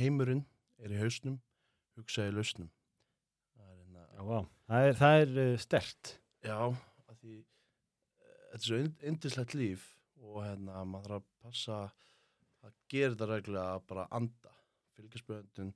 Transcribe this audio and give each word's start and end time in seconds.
heimurinn 0.00 0.44
er 0.80 0.92
í 0.94 0.98
hausnum, 1.00 1.38
hugsa 1.98 2.26
í 2.28 2.34
lausnum. 2.34 2.70
Það 3.56 3.70
er 3.72 3.78
hérna, 3.82 4.04
Já, 4.16 4.22
vá. 4.30 4.38
Það 4.70 4.86
er, 4.88 4.94
það 5.00 5.22
er 5.24 5.32
uh, 5.44 5.56
stert. 5.60 6.12
já, 6.46 6.58
því 7.20 7.34
eh, 7.38 8.36
þetta 8.52 8.60
er 8.60 8.66
svo 8.68 8.78
yndislegt 9.10 9.56
líf 9.58 9.88
og 10.20 10.38
hérna, 10.44 10.84
maður 10.88 11.10
þarf 11.16 11.18
að 11.20 11.26
passa 11.44 11.78
að 12.64 12.74
gera 12.92 13.12
þetta 13.14 13.28
reglulega 13.30 13.74
að 13.78 13.84
bara 13.90 14.06
anda, 14.16 14.52
fylgja 14.96 15.20
spöndun 15.22 15.70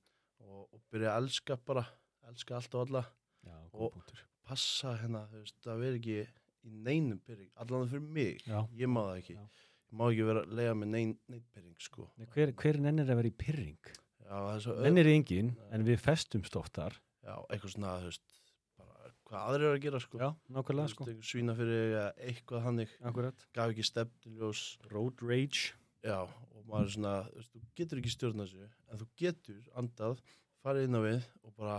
og, 0.45 0.63
og 0.77 0.81
byrja 0.93 1.13
að 1.15 1.23
elska 1.25 1.57
bara, 1.69 1.85
elska 2.31 2.57
allt 2.59 2.75
og 2.79 2.87
alla, 2.89 3.05
Já, 3.45 3.57
Og- 3.77 3.93
punktur. 3.93 4.23
passa 4.49 4.95
hérna, 5.03 5.27
þú 5.33 5.41
veist, 5.43 5.67
að 5.69 5.81
vera 5.85 5.99
ekki 6.01 6.17
í 6.65 6.71
neinum 6.85 7.19
pyrring, 7.25 7.51
allan 7.61 7.89
fyrir 7.91 8.07
mig, 8.17 8.45
Já. 8.49 8.63
ég 8.77 8.89
má 8.89 9.03
það 9.05 9.19
ekki, 9.23 9.35
Já. 9.37 9.45
ég 9.91 9.99
má 10.01 10.05
ekki 10.11 10.29
vera 10.31 10.45
að 10.47 10.55
lega 10.61 10.75
með 10.81 10.93
neinn 10.95 11.13
nein 11.33 11.45
pyrring, 11.53 11.75
sko. 11.85 12.07
Hver, 12.37 12.53
hver 12.63 12.79
nennir 12.81 13.09
að 13.13 13.21
vera 13.21 13.33
í 13.33 13.37
pyrring? 13.45 13.91
Svo 14.25 14.75
Nennir 14.81 15.09
engin, 15.13 15.53
en 15.75 15.85
við 15.87 15.99
festumst 16.01 16.55
oft 16.57 16.75
þar. 16.79 16.97
Já, 17.25 17.35
eitthvað 17.53 17.75
svona, 17.75 17.91
þú 18.03 18.09
veist, 18.11 18.39
bara 18.81 19.11
hvað 19.29 19.49
aðrir 19.49 19.67
eru 19.69 19.77
að 19.79 19.83
gera, 19.85 20.01
sko. 20.05 20.21
Já, 20.23 20.29
nákvæmlega, 20.57 20.93
sko. 20.93 21.07
Svína 21.25 21.55
fyrir 21.59 21.97
eitthvað 22.29 22.65
hannig, 22.67 22.95
Akkurat. 23.05 23.45
gaf 23.57 23.73
ekki 23.75 23.85
stefniljós, 23.89 24.63
Road 24.93 25.21
rage. 25.25 25.75
já, 26.05 26.19
og 26.25 26.65
maður 26.69 26.89
er 26.89 26.95
svona, 26.97 27.15
þú 27.31 27.41
veist, 27.41 27.53
þú 27.55 27.63
getur 27.81 28.01
ekki 28.03 28.13
stjórna 28.15 28.45
þessu, 28.49 28.69
en 28.93 29.01
þú 29.01 29.07
getur 29.23 29.63
andað, 29.81 30.19
farið 30.65 30.89
inn 30.89 30.99
á 30.99 31.03
við 31.05 31.25
og 31.45 31.55
bara, 31.57 31.79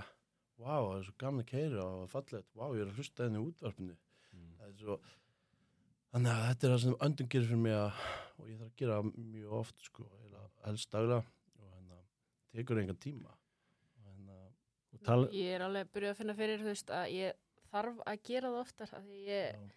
vá, 0.57 0.73
það 0.81 0.97
er 0.99 1.03
svo 1.09 1.15
gaman 1.25 1.43
að 1.45 1.49
keira 1.51 1.83
og 1.85 2.09
fallegt, 2.09 2.49
vá, 2.57 2.65
ég 2.73 2.81
er 2.85 2.89
að 2.89 2.97
hlusta 3.01 3.25
henni 3.27 3.41
útvarpinu. 3.41 3.97
Mm. 4.33 4.51
Það 4.59 4.67
er 4.69 4.75
svo, 4.81 4.97
þannig 6.13 6.31
að 6.33 6.45
þetta 6.49 6.67
er 6.67 6.73
það 6.75 6.83
sem 6.85 6.97
öndun 7.09 7.29
gerir 7.33 7.49
fyrir 7.51 7.63
mig 7.65 7.77
að, 7.77 8.03
og 8.39 8.49
ég 8.49 8.59
þarf 8.61 8.71
að 8.71 8.77
gera 8.81 8.99
mjög 9.05 9.55
oft, 9.61 9.77
sko, 9.89 10.07
helst 10.65 10.89
daglega, 10.93 11.23
tekur 12.55 12.79
engan 12.81 12.97
tíma. 13.01 13.31
Og 13.31 14.05
hérna, 14.09 14.37
Og 14.95 15.01
tala, 15.03 15.27
Ég 15.35 15.55
er 15.57 15.65
alveg 15.65 15.89
byrjuð 15.93 16.13
að 16.13 16.19
finna 16.21 16.35
fyrir 16.37 16.63
veist 16.63 16.89
að 16.89 17.09
ég 17.15 17.33
þarf 17.71 17.99
að 18.07 18.21
gera 18.29 18.51
það 18.53 18.61
oftar 18.63 18.93
af 18.95 19.03
því 19.03 19.23
ég 19.27 19.73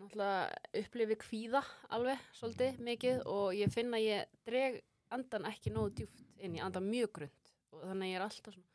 náttúrulega 0.00 0.80
upplifi 0.80 1.16
kvíða 1.20 1.60
alveg 1.92 2.22
svolítið 2.38 2.78
mikið 2.86 3.22
og 3.28 3.52
ég 3.58 3.72
finn 3.74 3.92
að 3.96 4.04
ég 4.06 4.30
dreg 4.46 4.78
andan 5.12 5.44
ekki 5.50 5.72
nógu 5.74 5.90
djúft 5.98 6.22
inn, 6.40 6.54
ég 6.56 6.64
anda 6.64 6.80
mjög 6.80 7.12
grund 7.18 7.50
og 7.74 7.82
þannig 7.84 8.12
ég 8.12 8.16
er 8.20 8.24
alltaf 8.24 8.54
svona 8.54 8.68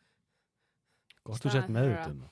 gott 1.25 1.45
meðut 1.73 1.97
að- 1.97 2.11
um 2.11 2.19
það. 2.21 2.31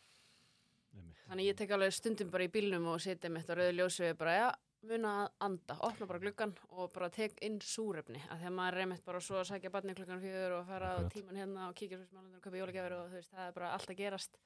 þannig 1.30 1.48
ég 1.50 1.58
tek 1.58 1.72
alveg 1.72 1.94
stundum 1.96 2.30
bara 2.30 2.44
í 2.46 2.52
bílnum 2.54 2.86
og 2.94 3.00
setja 3.02 3.30
mitt 3.32 3.50
á 3.50 3.54
rauðu 3.56 3.74
ljósu 3.80 4.10
og 4.12 4.18
bara, 4.18 4.36
já, 4.38 4.48
muna 4.90 5.12
að 5.24 5.30
anda. 5.48 5.78
Opna 5.88 6.08
bara 6.10 6.20
gluggan 6.24 6.54
og 6.72 6.92
bara 6.94 7.10
tek 7.14 7.38
inn 7.46 7.60
súrefni. 7.64 8.20
Að 8.30 8.42
því 8.44 8.50
að 8.50 8.56
maður 8.60 8.82
einmitt 8.84 9.06
bara 9.06 9.22
svo 9.24 9.40
að 9.42 9.48
sækja 9.52 9.72
barni 9.74 9.96
klukkan 9.98 10.22
fjögur 10.24 10.58
og 10.60 10.68
fara 10.68 10.92
á 10.96 11.00
tíman 11.14 11.40
hérna 11.40 11.70
og 11.70 11.76
kíkja 11.80 12.00
smálandur 12.04 12.38
og 12.40 12.44
köpa 12.46 12.62
jólagjafir 12.62 12.96
og 12.98 13.10
þú 13.12 13.20
veist, 13.20 13.32
það 13.34 13.48
er 13.48 13.58
bara 13.58 13.72
allt 13.78 13.90
að 13.94 14.00
gerast. 14.04 14.38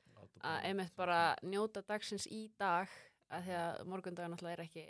Að 0.46 0.64
einmitt 0.70 0.96
bara 0.98 1.20
njóta 1.44 1.82
dagsins 1.88 2.28
í 2.30 2.44
dag 2.60 2.88
að 3.34 3.44
því 3.48 3.56
að 3.62 3.86
morgundagur 3.92 4.34
náttúrulega 4.34 4.58
er 4.58 4.66
ekki 4.68 4.86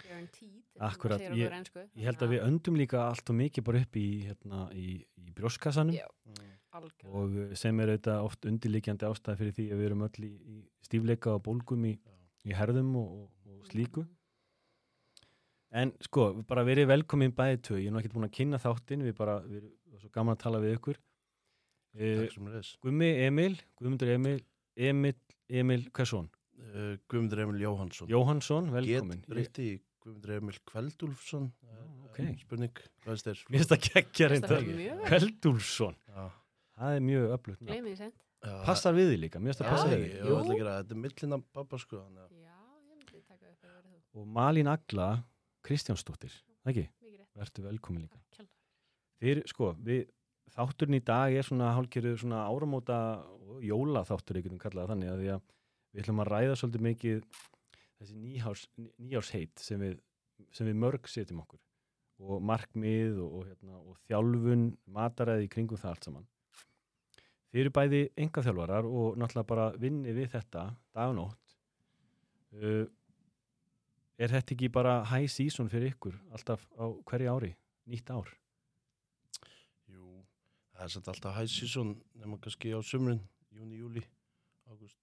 guaranteed 0.00 0.62
Akkurat, 0.80 1.20
ég- 1.20 1.52
ensku. 1.52 1.82
Ég 1.96 2.04
held 2.08 2.22
að 2.24 2.30
við 2.32 2.44
öndum 2.46 2.76
líka 2.80 3.02
allt 3.04 3.28
og 3.30 3.36
mikið 3.36 3.64
bara 3.64 3.80
upp 3.84 3.96
í, 4.00 4.06
hérna, 4.26 4.60
í, 4.72 5.04
í 5.20 5.32
brjóskassanum 5.36 5.92
Já, 5.94 6.06
Mm. 6.30 6.86
og 7.10 7.32
uh, 7.34 7.54
sem 7.58 7.80
er 7.80 7.90
auðvitað 7.90 8.24
oft 8.24 8.44
undirliggjandi 8.46 9.02
ástæði 9.08 9.38
fyrir 9.40 9.54
því 9.56 9.64
að 9.74 9.78
við 9.80 9.86
erum 9.88 10.02
öll 10.06 10.24
í, 10.24 10.30
í 10.30 10.58
stífleika 10.86 11.32
og 11.34 11.42
bólgum 11.42 11.84
í, 11.88 11.98
herðum 12.54 12.92
og, 13.00 13.08
og, 13.44 13.64
slíku. 13.72 14.04
En 15.70 15.92
sko, 16.02 16.24
bara 16.48 16.64
verið 16.66 16.88
velkomin 16.90 17.32
bæði 17.36 17.60
tvö, 17.62 17.76
ég 17.78 17.90
er 17.90 17.94
nú 17.94 18.00
ekkert 18.00 18.16
búin 18.16 18.26
að 18.26 18.34
kynna 18.40 18.58
þáttinn, 18.58 19.04
við 19.06 19.14
bara, 19.20 19.36
við 19.46 19.60
erum 19.60 20.00
svo 20.02 20.10
gaman 20.16 20.34
að 20.34 20.40
tala 20.42 20.60
við 20.64 20.72
ykkur. 20.78 20.98
Uh, 21.94 22.24
Takk 22.24 22.34
sem 22.34 22.48
er 22.48 22.56
þess. 22.58 22.72
Gummi 22.82 23.10
Emil, 23.26 23.52
Guðmundur 23.78 24.10
Emil, 24.16 24.40
Emil, 24.90 25.14
Emil, 25.62 25.84
hversson? 25.94 26.26
Uh, 26.58 26.96
Guðmundur 27.10 27.44
Emil 27.44 27.62
Jóhansson. 27.62 28.10
Jóhansson, 28.10 28.72
velkomin. 28.74 29.22
Get 29.22 29.30
breytti 29.30 29.68
í 29.68 29.76
Guðmundur 30.02 30.34
Emil 30.40 30.58
Kveldúlfsson. 30.72 31.46
Já, 31.62 31.78
ok. 32.08 32.18
Uh, 32.24 32.34
spurning, 32.42 32.82
hvað 33.04 33.14
er 33.14 33.22
þér? 33.28 33.44
Mér 33.46 33.62
finnst 33.62 33.74
það 33.76 33.86
geggja 33.86 34.30
reynda. 34.34 34.60
Já. 36.10 36.26
það 36.80 36.98
er 36.98 37.06
mjög 37.06 37.36
öflugt. 37.38 37.62
því 37.70 37.96
sent 38.02 38.18
Já, 38.40 38.54
Passar 38.64 38.94
við 38.96 39.10
því 39.12 39.16
líka, 39.20 39.40
mér 39.42 39.52
finnst 39.52 39.60
það 39.60 39.68
Já, 39.68 39.72
passa 39.76 39.88
við 39.90 39.98
Ég 40.00 40.04
því. 40.04 40.12
ég 40.16 40.38
ætla 40.40 40.54
að 40.54 40.60
gera. 40.62 40.76
Þetta 40.80 40.94
er 40.96 41.00
millin 41.04 41.36
af 41.36 41.42
babba 41.54 41.78
sko. 41.78 41.98
Já, 42.00 42.24
ég 42.40 42.46
Og 44.16 44.26
Malín 44.26 44.70
Agla 44.70 45.08
Kristjánsdóttir, 45.66 46.34
ekki? 46.68 46.86
Vertu 47.38 47.64
velkomin 47.64 48.06
líka. 48.06 48.18
Kjalla. 48.34 48.50
Þeir, 49.20 49.42
sko, 49.48 49.70
við, 49.84 50.08
þátturinn 50.54 50.98
í 50.98 51.04
dag 51.06 51.36
er 51.36 51.46
svona 51.46 51.72
hálfgerðu 51.76 52.16
svona 52.22 52.42
áramóta 52.48 52.98
og 53.50 53.64
jóla 53.64 54.02
þáttur, 54.08 54.40
einhvern 54.40 54.56
veginn 54.56 54.62
kallaða 54.64 54.94
þannig 54.94 55.12
að 55.12 55.22
því 55.22 55.32
að 55.34 55.42
við 55.90 56.02
ætlum 56.02 56.22
að 56.22 56.30
ræða 56.30 56.58
svolítið 56.58 56.86
mikið 56.86 57.22
þessi 58.00 58.18
nýjárs, 58.18 58.66
nýjársheit 58.78 59.62
sem 59.62 59.82
við, 59.82 59.96
sem 60.56 60.68
við 60.70 60.78
mörg 60.80 61.10
setjum 61.10 61.42
okkur 61.44 61.60
og 62.20 62.44
markmið 62.44 63.20
og, 63.24 63.32
og, 63.38 63.48
hérna, 63.48 63.80
og 63.80 63.98
þjálfun, 64.08 64.66
mataræði 64.92 65.48
kringum 65.52 65.80
það 65.80 65.94
allt 65.94 66.08
saman. 66.08 66.28
Þeir 67.50 67.62
eru 67.64 67.72
bæði 67.74 68.00
enga 68.20 68.44
þjálfarar 68.46 68.86
og 68.86 69.16
náttúrulega 69.18 69.50
bara 69.50 69.68
vinni 69.80 70.12
við 70.14 70.28
þetta 70.34 70.66
dag 70.94 71.10
og 71.10 71.16
nótt. 71.16 71.54
Uh, 72.54 72.84
er 74.20 74.34
þetta 74.34 74.54
ekki 74.56 74.68
bara 74.72 75.00
high 75.08 75.28
season 75.32 75.70
fyrir 75.72 75.94
ykkur 75.94 76.16
alltaf 76.36 76.66
á 76.76 76.84
hverju 77.08 77.32
ári, 77.32 77.50
nýtt 77.88 78.12
ár? 78.12 78.28
Jú, 79.90 80.20
það 80.76 80.86
er 80.86 80.94
satt 80.94 81.12
alltaf 81.14 81.38
high 81.38 81.50
season 81.50 81.94
nema 82.20 82.38
kannski 82.42 82.74
á 82.76 82.80
sumrin, 82.84 83.22
júni, 83.56 83.80
júli, 83.80 84.04
ágúst. 84.68 84.98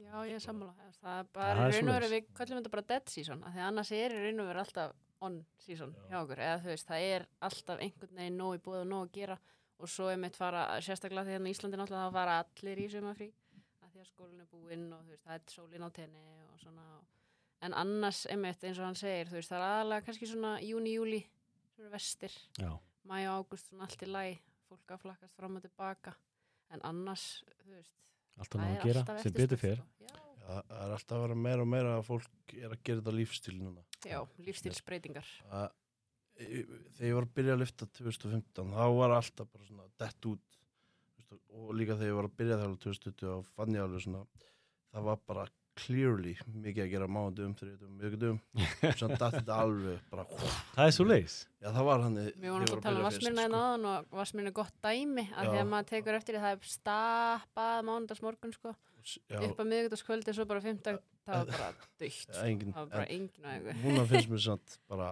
Já, 0.00 0.14
ég 0.24 0.38
er 0.38 0.42
sammála 0.42 0.72
Það 1.00 1.18
er 1.18 1.26
bara 1.34 1.50
er 1.52 1.74
raun 1.74 1.90
og 1.90 1.94
veru, 1.98 2.08
við 2.14 2.28
kallum 2.36 2.60
þetta 2.60 2.72
bara 2.72 2.88
dead 2.88 3.10
season 3.12 3.42
af 3.44 3.52
því 3.54 3.64
annars 3.66 3.90
er 3.92 4.14
í 4.16 4.22
raun 4.24 4.42
og 4.42 4.48
veru 4.48 4.62
alltaf 4.62 4.94
on 5.20 5.36
season 5.60 5.92
Já. 5.92 6.06
hjá 6.08 6.18
okkur, 6.22 6.40
eða 6.46 6.60
þú 6.62 6.70
veist, 6.72 6.88
það 6.88 7.06
er 7.10 7.26
alltaf 7.50 7.82
einhvern 7.84 8.16
veginn 8.16 8.38
nóg 8.40 8.56
í 8.56 8.62
búið 8.64 8.84
og 8.86 8.88
nóg 8.88 9.04
að 9.04 9.12
gera 9.18 9.36
og 9.80 9.88
svo 9.92 10.08
er 10.12 10.18
mitt 10.20 10.36
fara, 10.36 10.64
sérstaklega 10.84 11.26
því 11.26 11.36
hérna 11.36 11.50
í 11.50 11.54
Íslandi 11.54 11.80
náttúrulega 11.80 12.08
þá 12.08 12.16
fara 12.16 12.38
allir 12.40 12.80
í 12.80 12.88
sumafrí 12.92 13.28
af 13.84 13.92
því 13.92 14.02
að 14.02 14.08
skólinn 14.08 14.40
er 14.44 14.48
búinn 14.50 14.88
og 14.96 15.04
þú 15.04 15.14
veist, 15.14 15.24
það 15.26 15.36
er 15.36 15.54
sólinn 15.54 15.84
á 15.84 15.90
tenni 16.00 16.24
og 16.48 16.64
svona 16.64 16.86
en 17.66 17.76
annars, 17.76 18.24
einmitt, 18.32 18.62
eins 18.64 18.80
og 18.80 18.88
hann 18.88 18.98
segir 18.98 19.28
þú 19.30 19.38
veist, 19.38 19.52
það 19.52 19.60
er 19.60 19.66
aðalega 19.68 20.06
kannski 20.06 20.28
svona 20.30 20.54
júni, 20.64 20.94
júli 20.96 21.20
svona 21.74 21.92
vestir, 21.94 22.34
Já. 22.58 22.70
mæ 23.04 23.16
og 23.30 23.44
águst 23.44 23.70
svona 23.70 23.88
allt 23.88 24.04
í 24.06 24.10
læ, 24.10 24.24
fólk 24.70 24.94
að 24.94 25.02
flakkast 25.04 25.36
fram 25.36 25.58
og 25.58 25.64
tilbaka 25.66 26.14
en 26.70 26.84
annars, 26.86 27.26
þú 27.64 27.76
veist 27.76 27.96
alltaf 28.40 28.60
það 28.60 28.70
er 28.70 28.80
að 28.80 28.88
gera 28.88 29.02
alltaf 29.04 29.20
sem 29.20 29.32
eftirspurn, 29.32 29.44
betur 29.44 29.60
fer 29.60 29.82
sko. 29.84 30.26
Það 30.50 30.70
er 30.82 30.92
alltaf 30.96 31.16
að 31.16 31.24
vera 31.24 31.36
meira 31.38 31.64
og 31.64 31.68
meira 31.70 31.90
að 31.98 32.06
fólk 32.08 32.54
er 32.56 32.72
að 32.72 32.80
gera 32.82 33.00
þetta 33.00 33.12
lífstíl 33.14 33.56
núna. 33.60 33.84
Já, 34.08 34.18
lífstilsbreytingar. 34.46 35.28
Að, 35.54 35.66
þegar 36.40 37.06
ég 37.06 37.16
var 37.18 37.26
að 37.26 37.34
byrja 37.36 37.54
að 37.54 37.60
lyfta 37.62 37.88
2015, 38.00 38.72
þá 38.74 38.86
var 38.96 39.14
alltaf 39.14 39.50
bara 39.52 39.68
svona 39.68 39.86
dett 40.00 40.30
út. 40.30 40.58
Og 41.54 41.70
líka 41.78 41.94
þegar 42.00 42.10
ég 42.10 42.18
var 42.18 42.26
að 42.30 42.36
byrja 42.40 42.58
þjálfa 42.62 42.80
2020 42.86 43.30
og 43.36 43.50
fann 43.54 43.76
ég 43.76 43.84
alveg 43.84 44.02
svona, 44.06 44.24
það 44.90 45.06
var 45.10 45.20
bara 45.30 45.46
clearly 45.78 46.34
mikið 46.50 46.84
að 46.84 46.90
gera 46.92 47.08
mánudum, 47.10 47.54
þriðutum, 47.58 47.92
miðgutum. 48.00 48.38
Svona 48.98 49.18
datt 49.20 49.36
þetta 49.38 49.58
alveg 49.64 50.02
bara, 50.10 50.24
það 50.74 50.84
er 50.84 50.94
svo 50.96 51.06
leis 51.06 51.36
já 51.60 51.68
það 51.70 51.88
var 51.88 52.04
hann. 52.04 52.18
Mér 52.40 52.54
vorum 52.54 52.66
að 52.66 52.82
tala 52.86 53.00
um 53.00 53.06
Vassmyrna 53.06 53.46
en 53.48 53.56
aðan 53.60 53.88
og 53.90 54.14
Vassmyrna 54.20 54.52
er 54.52 54.56
gott 54.56 54.76
dæmi 54.84 55.26
að 55.30 55.52
að 55.54 55.70
maður 55.70 55.90
tekur 55.92 56.18
eftir 56.18 56.36
því 56.36 56.44
það 56.44 56.56
er 56.56 56.72
stappað 56.74 57.84
mánudagsmorgun 57.88 58.56
sko. 58.56 58.74
Já, 59.00 59.38
upp 59.46 59.60
að 59.62 59.70
miðgutaskvöldi 59.70 60.34
svo 60.36 60.44
bara 60.48 60.60
fimmtag 60.60 60.98
það 61.24 61.38
var 61.38 61.52
bara 61.54 61.68
dögt 62.02 62.34
það 62.34 62.74
var 62.74 62.90
bara 62.92 63.06
engin 63.08 63.46
og 63.46 63.54
einhver 63.54 63.78
Núna 63.80 64.02
finnst 64.10 64.28
mér 64.34 64.42
samt 64.44 64.74
bara 64.92 65.06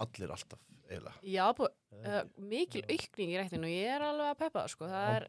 allir 0.00 0.32
alltaf, 0.34 0.60
eiginlega. 0.88 1.14
Já, 1.24 1.44
búið, 1.56 1.72
uh, 2.00 2.20
mikil 2.50 2.82
aukning 2.88 3.32
í 3.32 3.38
rættinu. 3.40 3.68
Og 3.68 3.72
ég 3.72 3.94
er 3.94 4.04
alveg 4.04 4.30
að 4.32 4.38
peppa 4.40 4.66
sko. 4.72 4.88
Það 4.88 5.16
er 5.16 5.26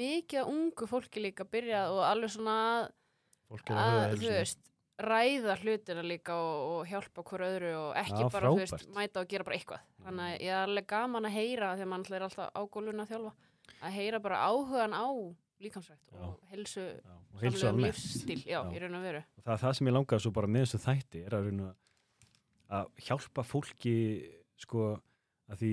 mikið 0.00 0.50
ungu 0.50 0.88
fólki 0.90 1.22
líka 1.24 1.46
byrjað 1.48 1.94
og 1.96 2.02
alveg 2.04 2.34
svona 2.34 2.56
að, 3.50 4.16
þú 4.20 4.30
veist 4.30 4.66
ræða 5.00 5.56
hlutina 5.62 6.02
líka 6.04 6.36
og, 6.36 6.56
og 6.74 6.88
hjálpa 6.90 7.24
hver 7.24 7.44
öðru 7.46 7.70
og 7.78 8.00
ekki 8.00 8.24
Já, 8.24 8.30
bara, 8.32 8.50
veist, 8.58 8.88
mæta 8.94 9.22
og 9.22 9.30
gera 9.30 9.46
bara 9.46 9.56
eitthvað. 9.56 9.84
Þannig 10.04 10.26
að 10.26 10.34
ég 10.44 10.54
er 10.54 10.64
alveg 10.66 10.88
gaman 10.92 11.28
að 11.28 11.36
heyra 11.36 11.70
að 11.74 11.84
mann 11.88 12.04
er 12.10 12.26
alltaf 12.26 12.50
ágólun 12.54 13.04
að 13.04 13.14
þjálfa. 13.14 13.32
Að 13.80 13.94
heyra 13.96 14.20
bara 14.20 14.42
áhugan 14.50 14.96
á 14.96 15.08
líkamsrækt 15.60 16.12
Já. 16.12 16.24
og 16.24 16.40
helsu 16.50 16.84
og 17.36 17.80
lífstíl, 17.80 18.40
já, 18.48 18.60
í 18.72 18.80
raun 18.80 18.96
og 18.96 19.04
veru. 19.04 19.22
Og 19.36 19.44
það 19.44 19.62
það 19.64 19.74
sem 19.76 19.90
ég 19.90 19.96
langaði 19.96 20.24
svo 20.24 20.32
bara 20.36 20.50
með 20.50 20.66
þessu 20.66 20.80
þætti 20.84 21.22
er 21.26 21.36
að, 21.36 21.48
að 22.78 22.92
hjálpa 23.06 23.44
fólki 23.44 23.96
sko 24.60 24.86
að 25.50 25.62
því 25.62 25.72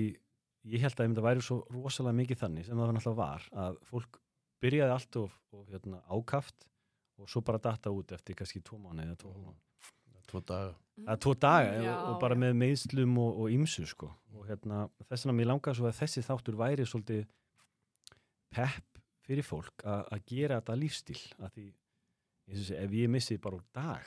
ég 0.68 0.84
held 0.84 0.98
að 0.98 1.06
þetta 1.06 1.24
væri 1.24 1.44
svo 1.44 1.58
rosalega 1.72 2.18
mikið 2.20 2.42
þannig 2.42 2.66
sem 2.66 2.76
það 2.76 2.84
var 2.84 2.96
náttúrulega 2.96 3.22
var 3.22 3.46
að 3.64 3.78
fólk 3.88 4.20
byrjaði 4.62 4.94
allt 4.94 5.18
of, 5.22 5.38
of 5.54 5.72
hérna, 5.72 6.02
ákaft 6.10 6.68
og 7.18 7.30
svo 7.30 7.42
bara 7.44 7.60
data 7.62 7.90
út 7.94 8.12
eftir 8.16 8.36
kannski 8.38 8.62
tvo 8.64 8.78
mánu 8.82 9.06
eða 9.06 9.18
tvo 9.22 9.34
mánu 9.36 9.56
Tvo 10.28 10.42
daga. 10.44 10.74
Er 11.08 11.16
tvo 11.16 11.32
daga 11.40 11.70
Já, 11.80 11.92
og, 11.94 12.08
og 12.10 12.16
bara 12.20 12.36
já. 12.36 12.40
með 12.42 12.56
meðslum 12.60 13.14
og, 13.22 13.38
og 13.40 13.52
ymsu 13.54 13.86
sko 13.88 14.10
og 14.36 14.44
hérna 14.44 14.82
þess 15.08 15.24
vegna 15.24 15.36
mér 15.38 15.48
langaði 15.54 15.78
svo 15.78 15.88
að 15.88 15.96
þessi 16.02 16.24
þáttur 16.26 16.58
væri 16.60 16.84
svolítið 16.84 17.22
pepp 18.52 19.00
fyrir 19.24 19.46
fólk 19.46 19.84
að 19.88 20.02
að 20.12 20.24
gera 20.28 20.60
þetta 20.60 20.76
lífstíl 20.82 21.22
að 21.38 21.54
því 21.56 21.66
og 22.48 22.60
sé, 22.60 22.76
ef 22.76 22.94
ég 22.96 23.10
missi 23.12 23.38
bara 23.40 23.58
úr 23.58 23.64
dag 23.76 24.04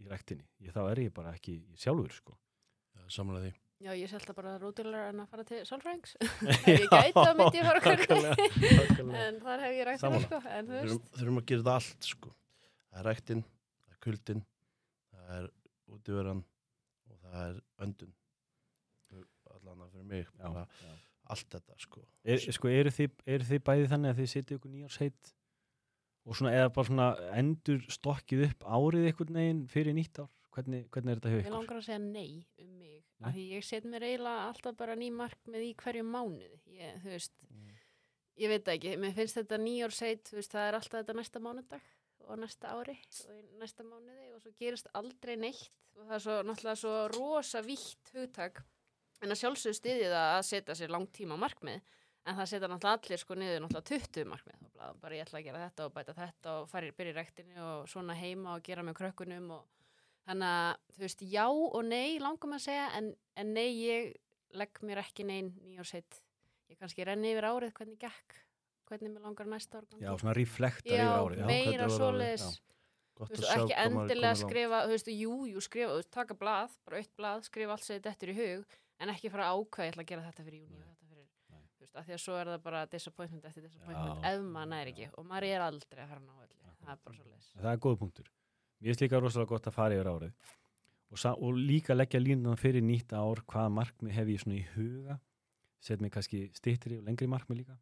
í 0.00 0.08
ræktinni, 0.10 0.44
ég, 0.64 0.72
þá 0.74 0.80
er 0.90 1.02
ég 1.06 1.12
bara 1.16 1.34
ekki 1.36 1.58
sjálfur 1.80 2.12
sko. 2.12 2.36
Samanlega 3.12 3.50
því. 3.50 3.58
Já, 3.84 3.90
ég 3.98 4.08
sé 4.08 4.16
alltaf 4.16 4.36
bara 4.38 4.54
rótilega 4.62 5.10
en 5.12 5.20
að 5.24 5.32
fara 5.32 5.44
til 5.48 5.60
Solfrængs. 5.68 6.14
Ef 6.54 6.68
ég 6.70 6.86
gæti 6.88 7.12
þá 7.18 7.32
myndi 7.36 7.60
ég 7.60 7.66
fara 7.68 7.82
nákvæmlega. 7.84 9.18
En 9.26 9.40
þar 9.42 9.64
hef 9.66 9.74
ég 9.76 9.88
rækt 9.88 10.04
það 10.04 10.16
sko. 10.24 10.40
Þurfum 11.18 11.40
að 11.42 11.46
gera 11.50 11.60
þetta 11.60 11.74
allt, 11.74 12.08
sko. 12.08 12.32
Það 12.94 13.00
er 13.00 13.06
ræktinn, 13.10 13.40
það 13.84 13.94
er 13.94 14.00
kuldinn, 14.06 14.42
það 15.10 15.30
er 15.36 15.46
útiveran 15.90 16.42
og 17.10 17.16
það 17.24 17.40
er 17.48 17.56
öndun. 17.82 18.12
Allan 19.54 19.82
að 19.82 19.90
fyrir 19.96 20.06
mig, 20.10 20.28
Já, 20.38 20.44
bara 20.44 20.62
já. 20.82 20.92
allt 21.34 21.48
þetta, 21.56 21.74
sko. 21.82 22.04
Er, 22.22 22.44
sko, 22.54 22.70
eru 22.70 22.92
þið, 22.94 23.16
eru 23.34 23.48
þið 23.48 23.60
bæði 23.66 23.88
þannig 23.90 24.12
að 24.12 24.20
þið 24.20 24.28
setja 24.32 24.58
ykkur 24.58 24.72
nýjársheit 24.72 25.32
og 26.24 26.38
svona, 26.38 26.52
eða 26.58 26.70
bara 26.76 26.88
svona 26.88 27.08
endur 27.38 27.82
stokkið 27.96 28.44
upp 28.48 28.66
árið 28.78 29.08
einhvern 29.10 29.38
veginn 29.40 29.64
fyrir 29.70 29.96
nýtt 29.98 30.22
ár? 30.22 30.30
Hvernig, 30.54 30.84
hvernig 30.94 31.10
er 31.16 31.18
þetta 31.20 31.32
hjá 31.32 31.38
ykkur? 31.40 31.54
langar 31.56 31.80
að 31.80 31.86
segja 31.88 32.00
nei 32.04 32.44
um 32.62 32.70
mig. 32.78 33.00
Nei? 33.24 33.30
Því 33.34 33.46
ég 33.56 33.66
set 33.66 33.88
mér 33.90 34.06
eiginlega 34.06 34.46
alltaf 34.52 34.78
bara 34.78 34.94
ný 34.98 35.10
markmið 35.14 35.66
í 35.66 35.72
hverju 35.82 36.06
mánuði. 36.06 36.60
Ég, 36.78 37.00
veist, 37.08 37.34
ég 38.38 38.54
veit 38.54 38.70
ekki. 38.74 38.94
Mér 39.02 39.16
finnst 39.18 39.40
þetta 39.40 39.58
nýjórseit, 39.64 40.30
það 40.30 40.68
er 40.68 40.78
alltaf 40.78 41.00
þetta 41.00 41.18
næsta 41.18 41.42
mánudag 41.42 41.82
og 42.28 42.40
næsta 42.40 42.74
ári 42.74 42.96
og 43.30 43.42
næsta 43.60 43.86
mánuði 43.86 44.30
og 44.34 44.42
svo 44.42 44.54
gerist 44.58 44.88
aldrei 44.94 45.36
neitt. 45.40 45.72
Og 45.94 46.08
það 46.08 46.16
er 46.16 46.24
svo 46.24 46.38
náttúrulega 46.48 46.80
svo 46.80 46.94
rosa 47.14 47.62
vítt 47.62 48.14
hugtak 48.14 48.64
en 49.22 49.30
að 49.30 49.40
sjálfsögðu 49.42 49.78
stiði 49.78 50.08
það 50.10 50.30
að 50.32 50.46
setja 50.48 50.78
sér 50.78 50.94
langtíma 50.94 51.38
markmið 51.40 51.78
en 52.24 52.38
það 52.38 52.50
setja 52.50 52.70
náttúrulega 52.72 52.98
allir 52.98 53.22
sko 53.22 53.38
niður 53.38 53.62
náttúrulega 53.64 54.08
20 54.08 54.30
markmið. 54.32 54.66
Og 54.74 54.98
bara, 55.00 55.16
ég 55.16 55.28
ætla 55.28 55.40
að 55.40 55.46
gera 55.46 55.62
þetta 55.68 55.86
og 55.86 55.94
bæta 55.94 56.16
þetta 56.18 56.56
og 56.58 56.68
fara 56.72 56.90
í 56.90 57.14
rektinni 57.14 57.62
og 57.62 57.88
svona 57.88 58.16
heima 58.18 58.56
og 58.56 58.66
gera 58.66 58.84
með 58.84 58.98
krökkunum 59.02 59.54
og 59.58 59.70
Þannig 60.24 60.48
að, 60.48 60.76
þú 60.96 61.02
veist, 61.04 61.22
já 61.28 61.44
og 61.52 61.82
nei 61.84 62.16
langum 62.22 62.56
að 62.56 62.62
segja, 62.64 62.84
en, 62.96 63.10
en 63.36 63.50
nei, 63.52 63.66
ég 63.76 64.14
legg 64.56 64.80
mér 64.86 65.02
ekki 65.02 65.26
neinn 65.28 65.50
nýjórseitt. 65.66 66.22
Ég 66.72 66.80
kannski 66.80 67.04
renni 67.04 67.34
yfir 67.34 67.44
árið 67.50 67.74
hvernig 67.76 68.00
gekk, 68.00 68.38
hvernig 68.88 69.12
mér 69.14 69.26
langar 69.26 69.48
næsta 69.50 69.80
ár. 69.80 69.88
gangi. 69.90 70.04
Já, 70.04 70.12
svona 70.20 70.36
reflektar 70.36 70.94
yfir 70.94 71.10
árið. 71.18 71.42
já. 71.42 71.46
meira. 71.46 72.54
Gott 73.14 73.30
Þú 73.30 73.38
veist, 73.38 73.50
ekki 73.54 73.74
er 73.78 73.92
endilega 73.92 74.34
skrifa, 74.34 74.78
þú 74.84 74.94
veist, 74.96 75.08
jú, 75.14 75.34
jú, 75.46 75.60
skrifa, 75.62 75.90
þú 75.92 75.98
veist, 76.00 76.10
taka 76.10 76.34
blað, 76.34 76.72
bara 76.84 76.98
eitt 76.98 77.12
blað, 77.14 77.44
skrifa 77.46 77.76
allt 77.76 77.84
sem 77.86 78.00
þetta 78.00 78.10
eftir 78.10 78.32
í 78.32 78.34
hug, 78.40 78.64
en 78.98 79.12
ekki 79.12 79.30
fara 79.30 79.50
að 79.52 79.60
ákveða, 79.60 79.86
ég 79.86 79.94
ætla 79.94 80.02
að 80.02 80.08
gera 80.08 80.24
þetta 80.24 80.46
fyrir 80.48 80.58
júni 80.64 80.80
og 80.80 80.88
þetta 80.88 81.10
fyrir, 81.12 81.28
Nei. 81.54 81.60
þú 81.76 81.84
veist, 81.84 81.94
af 81.94 82.08
því 82.08 82.16
að 82.16 82.22
svo 82.24 82.40
er 82.40 82.50
það 82.50 82.64
bara 82.64 82.80
disappointment 82.90 83.46
eftir 83.50 83.66
disappointment 83.68 84.26
ef 84.32 84.42
maður 84.48 84.70
næri 84.72 84.94
ekki 84.96 85.08
og 85.14 85.28
maður 85.30 85.46
er 85.52 85.66
aldrei 85.68 86.02
að 86.02 86.10
fara 86.10 86.24
ná 86.24 86.34
Já. 86.34 86.74
það 86.82 86.92
er 86.96 87.00
bara 87.06 87.16
svo 87.20 87.28
leis. 87.30 87.48
Það 87.54 87.70
er 87.70 87.80
góð 87.86 87.96
punktur. 88.02 88.30
Mér 88.80 88.90
finnst 88.90 89.06
líka 89.06 89.22
rosalega 89.22 89.52
gott 89.54 89.70
að 89.70 89.76
fara 89.78 89.94
yfir 89.94 90.10
árið 90.10 90.34
og, 91.14 91.38
og 91.38 91.54
líka 91.54 91.94
leggja 91.94 92.20
línunan 92.20 92.58
fyrir 92.58 92.82
nýtt 92.82 93.14
ár 93.14 93.42
hvaða 93.46 93.70
markmið 93.78 94.16
hef 94.18 94.32
ég 94.32 94.42
svona 94.42 94.58
í 94.58 94.64
huga 94.74 95.18
set 95.84 96.02
mig 96.02 96.12
kannski 96.14 96.48
stittri 96.56 96.98
og 96.98 97.06
lengri 97.06 97.28
markmið 97.30 97.62
líka 97.62 97.78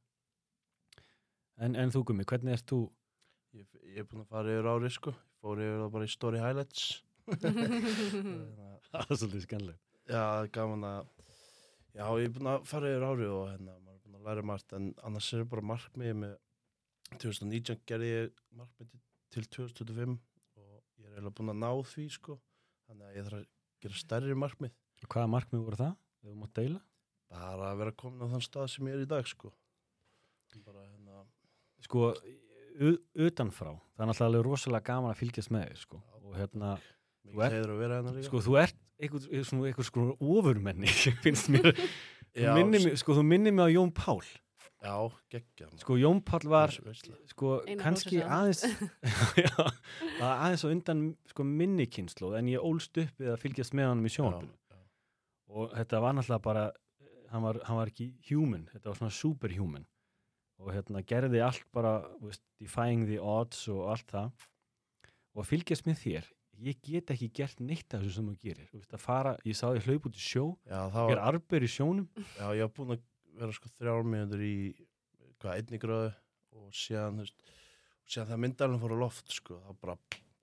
en, 1.60 1.76
en 1.76 1.92
þú 1.92 2.04
Gummi, 2.08 2.26
hvernig 2.28 2.56
ert 2.56 2.68
þú 2.70 2.82
Ég, 3.52 3.66
ég 3.84 4.00
er 4.00 4.06
búin 4.08 4.22
að 4.22 4.30
fara 4.32 4.52
yfir 4.54 4.66
árið, 4.70 4.92
sko. 4.94 5.12
Fór 5.42 5.58
yfir 5.60 5.80
það 5.82 5.90
bara 5.92 6.06
í 6.08 6.12
Story 6.12 6.38
Highlights. 6.40 6.84
Það 8.92 9.10
er 9.12 9.18
svolítið 9.20 9.44
skemmlega 9.44 9.78
Já, 10.08 10.18
það 10.18 10.40
er 10.42 10.48
gaman 10.56 10.86
að 10.88 11.10
Já, 11.92 12.04
ég 12.18 12.24
er 12.26 12.32
búin 12.34 12.50
að 12.50 12.64
fara 12.70 12.90
yfir 12.90 13.04
árið 13.06 13.34
og 13.36 13.44
hérna, 13.50 13.76
maður 13.84 13.94
er 13.94 14.02
búin 14.02 14.16
að 14.18 14.26
læra 14.28 14.44
margt 14.50 14.74
en 14.78 14.88
annars 15.06 15.28
er 15.36 15.44
bara 15.52 15.64
markmiðið 15.70 16.18
með 16.22 16.32
2019 17.22 17.82
gerði 17.92 18.10
ég 18.10 18.30
markmið 18.58 18.90
til, 18.90 19.02
til 19.36 19.44
2025 19.58 20.16
og 20.16 20.80
ég 20.98 21.06
er 21.06 21.12
eiginlega 21.12 21.36
búin 21.38 21.52
að 21.52 21.60
ná 21.62 21.70
því 21.92 22.06
sko 22.16 22.38
þannig 22.88 23.06
að 23.06 23.18
ég 23.18 23.28
þarf 23.28 23.38
að 23.38 23.46
gera 23.84 24.00
stærri 24.02 24.38
markmið 24.42 24.78
Hvaða 25.02 25.30
markmið 25.36 25.64
voru 25.66 25.78
það? 25.82 25.94
Ef 26.22 26.28
þú 26.30 26.36
mátt 26.40 26.58
deila? 26.58 26.82
bara 27.32 27.70
að 27.72 27.78
vera 27.80 27.94
komin 27.96 28.24
á 28.24 28.32
þann 28.34 28.44
stað 28.44 28.68
sem 28.72 28.88
ég 28.90 28.98
er 28.98 29.04
í 29.06 29.08
dag 29.08 29.28
sko 29.28 29.52
bara 30.66 30.81
Sko, 31.82 32.12
utanfrá 33.26 33.72
það 33.96 34.04
er 34.04 34.10
náttúrulega 34.10 34.44
rosalega 34.46 34.86
gaman 34.88 35.12
að 35.12 35.20
fylgjast 35.22 35.52
með 35.54 35.66
þér 35.68 35.80
sko. 35.82 36.02
og 36.22 36.36
hérna, 36.38 36.76
Þú 37.22 37.42
ert- 37.46 37.54
hérna 37.92 38.22
sko, 38.26 38.40
þú 38.42 38.56
ert 38.62 38.76
einhver, 39.02 39.26
svona- 39.46 39.66
einhver 39.70 39.86
sko 39.86 40.06
ofurmenni 40.20 40.86
finnst 41.24 41.50
mér, 41.52 41.72
Já, 42.34 42.54
minnir 42.56 42.80
mig, 42.86 42.96
sko, 42.98 43.14
þú 43.18 43.22
minnir 43.28 43.52
mig 43.52 43.66
á 43.66 43.74
Jón 43.74 43.90
Pál. 43.92 44.22
Já, 44.82 44.94
geggja 45.30 45.68
sko, 45.78 45.94
Jón 46.00 46.22
Pál 46.26 46.46
var 46.50 46.72
sko, 47.28 47.60
Einar 47.68 47.84
kannski 47.84 48.22
aðeins 48.24 48.64
já, 49.44 49.52
aðeins 50.22 50.64
og 50.66 50.72
undan 50.74 51.04
sko, 51.30 51.44
minni 51.46 51.86
kynslu 51.86 52.32
en 52.38 52.48
ég 52.50 52.58
ólst 52.64 52.96
upp 52.98 53.20
við 53.20 53.30
að 53.34 53.42
fylgjast 53.44 53.76
með 53.78 53.92
honum 53.92 54.08
í 54.08 54.14
sjónvarpinu. 54.16 54.56
Og 55.52 55.74
þetta 55.76 56.00
var 56.00 56.14
náttúrulega 56.16 56.42
bara 56.48 56.64
hann 57.32 57.44
var, 57.44 57.58
hann 57.68 57.76
var 57.78 57.90
ekki 57.92 58.08
human, 58.30 58.64
þetta 58.72 58.88
var 58.90 58.98
svona 58.98 59.12
superhuman 59.14 59.84
og 60.62 60.70
hérna 60.74 61.02
gerði 61.06 61.42
allt 61.42 61.66
bara 61.74 61.96
veist, 62.22 62.42
defying 62.62 63.04
the 63.08 63.18
odds 63.18 63.64
og 63.72 63.88
allt 63.92 64.08
það. 64.12 64.46
Og 65.32 65.48
fylgjast 65.48 65.88
með 65.88 66.00
þér. 66.04 66.30
Ég 66.62 66.78
get 66.84 67.10
ekki 67.10 67.30
gert 67.34 67.62
neitt 67.64 67.94
af 67.96 68.02
þessu 68.02 68.18
sem 68.18 68.28
þú 68.28 68.34
gerir. 68.44 68.68
Veist, 68.76 68.94
fara, 69.02 69.34
ég 69.48 69.58
sá 69.58 69.66
þig 69.72 69.88
hlaup 69.88 70.08
út 70.10 70.18
í 70.18 70.22
sjó 70.22 70.44
Já, 70.68 70.78
það 70.92 71.08
gera 71.10 71.24
var, 71.24 71.24
arbeir 71.32 71.66
í 71.66 71.70
sjónum. 71.72 72.08
Já, 72.36 72.44
ég 72.54 72.68
var 72.68 72.74
búin 72.76 72.94
að 72.94 73.06
vera 73.40 73.56
sko 73.56 73.72
þrjár 73.72 74.06
mínútur 74.06 74.44
í 74.46 74.56
hvað, 75.42 75.56
einni 75.56 75.80
gráðu 75.82 76.12
og 76.60 76.76
síðan 76.76 77.22
það 78.12 78.42
myndalinn 78.44 78.82
fór 78.82 78.94
á 78.94 79.02
loft 79.02 79.32
sko, 79.32 79.58
þá 79.64 79.82
bara 79.82 79.96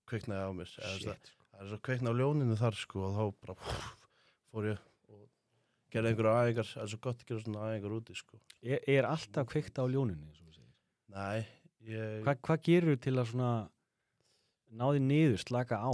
kveiknaði 0.09 0.49
á 0.49 0.51
mér. 0.57 0.75
Eða, 0.81 0.97
sko. 0.97 1.37
það 1.53 1.63
er 1.63 1.71
svo 1.71 1.81
kveikna 1.85 2.11
á 2.11 2.19
ljóninu 2.19 2.59
þar 2.59 2.79
sko 2.81 3.05
og 3.05 3.15
þá 3.15 3.23
bara 3.45 3.57
fór 4.49 4.71
ég 4.73 4.88
gerði 5.89 6.11
einhverja 6.13 6.35
aðingar, 6.43 6.67
það 6.73 6.83
er 6.83 6.91
svo 6.93 6.99
gott 7.05 7.21
að 7.23 7.29
gera 7.31 7.43
svona 7.45 7.63
aðingar 7.69 7.95
úti 7.97 8.15
sko. 8.19 8.39
er, 8.61 8.79
er 8.87 9.07
alltaf 9.09 9.47
kveikt 9.49 9.79
á 9.81 9.83
ljóninni 9.89 10.29
þú 10.37 10.45
Nei, 11.09 11.45
ég, 11.89 12.19
Hva, 12.23 12.35
hvað 12.45 12.59
gerur 12.67 12.97
til 13.01 13.15
að 13.17 13.31
svona 13.31 13.53
náði 14.77 14.99
niður, 15.01 15.39
slaka 15.41 15.79
á 15.81 15.89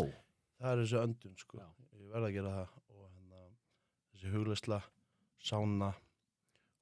það 0.59 0.71
er 0.73 0.81
þessi 0.81 0.97
öndun 0.99 1.37
sko, 1.39 1.59
Já. 1.61 1.67
ég 2.01 2.09
verð 2.11 2.27
að 2.27 2.33
gera 2.35 2.51
það 2.55 2.73
og 2.95 3.05
hérna, 3.13 3.43
þessi 4.11 4.33
hugleysla, 4.33 4.79
sána 5.45 5.91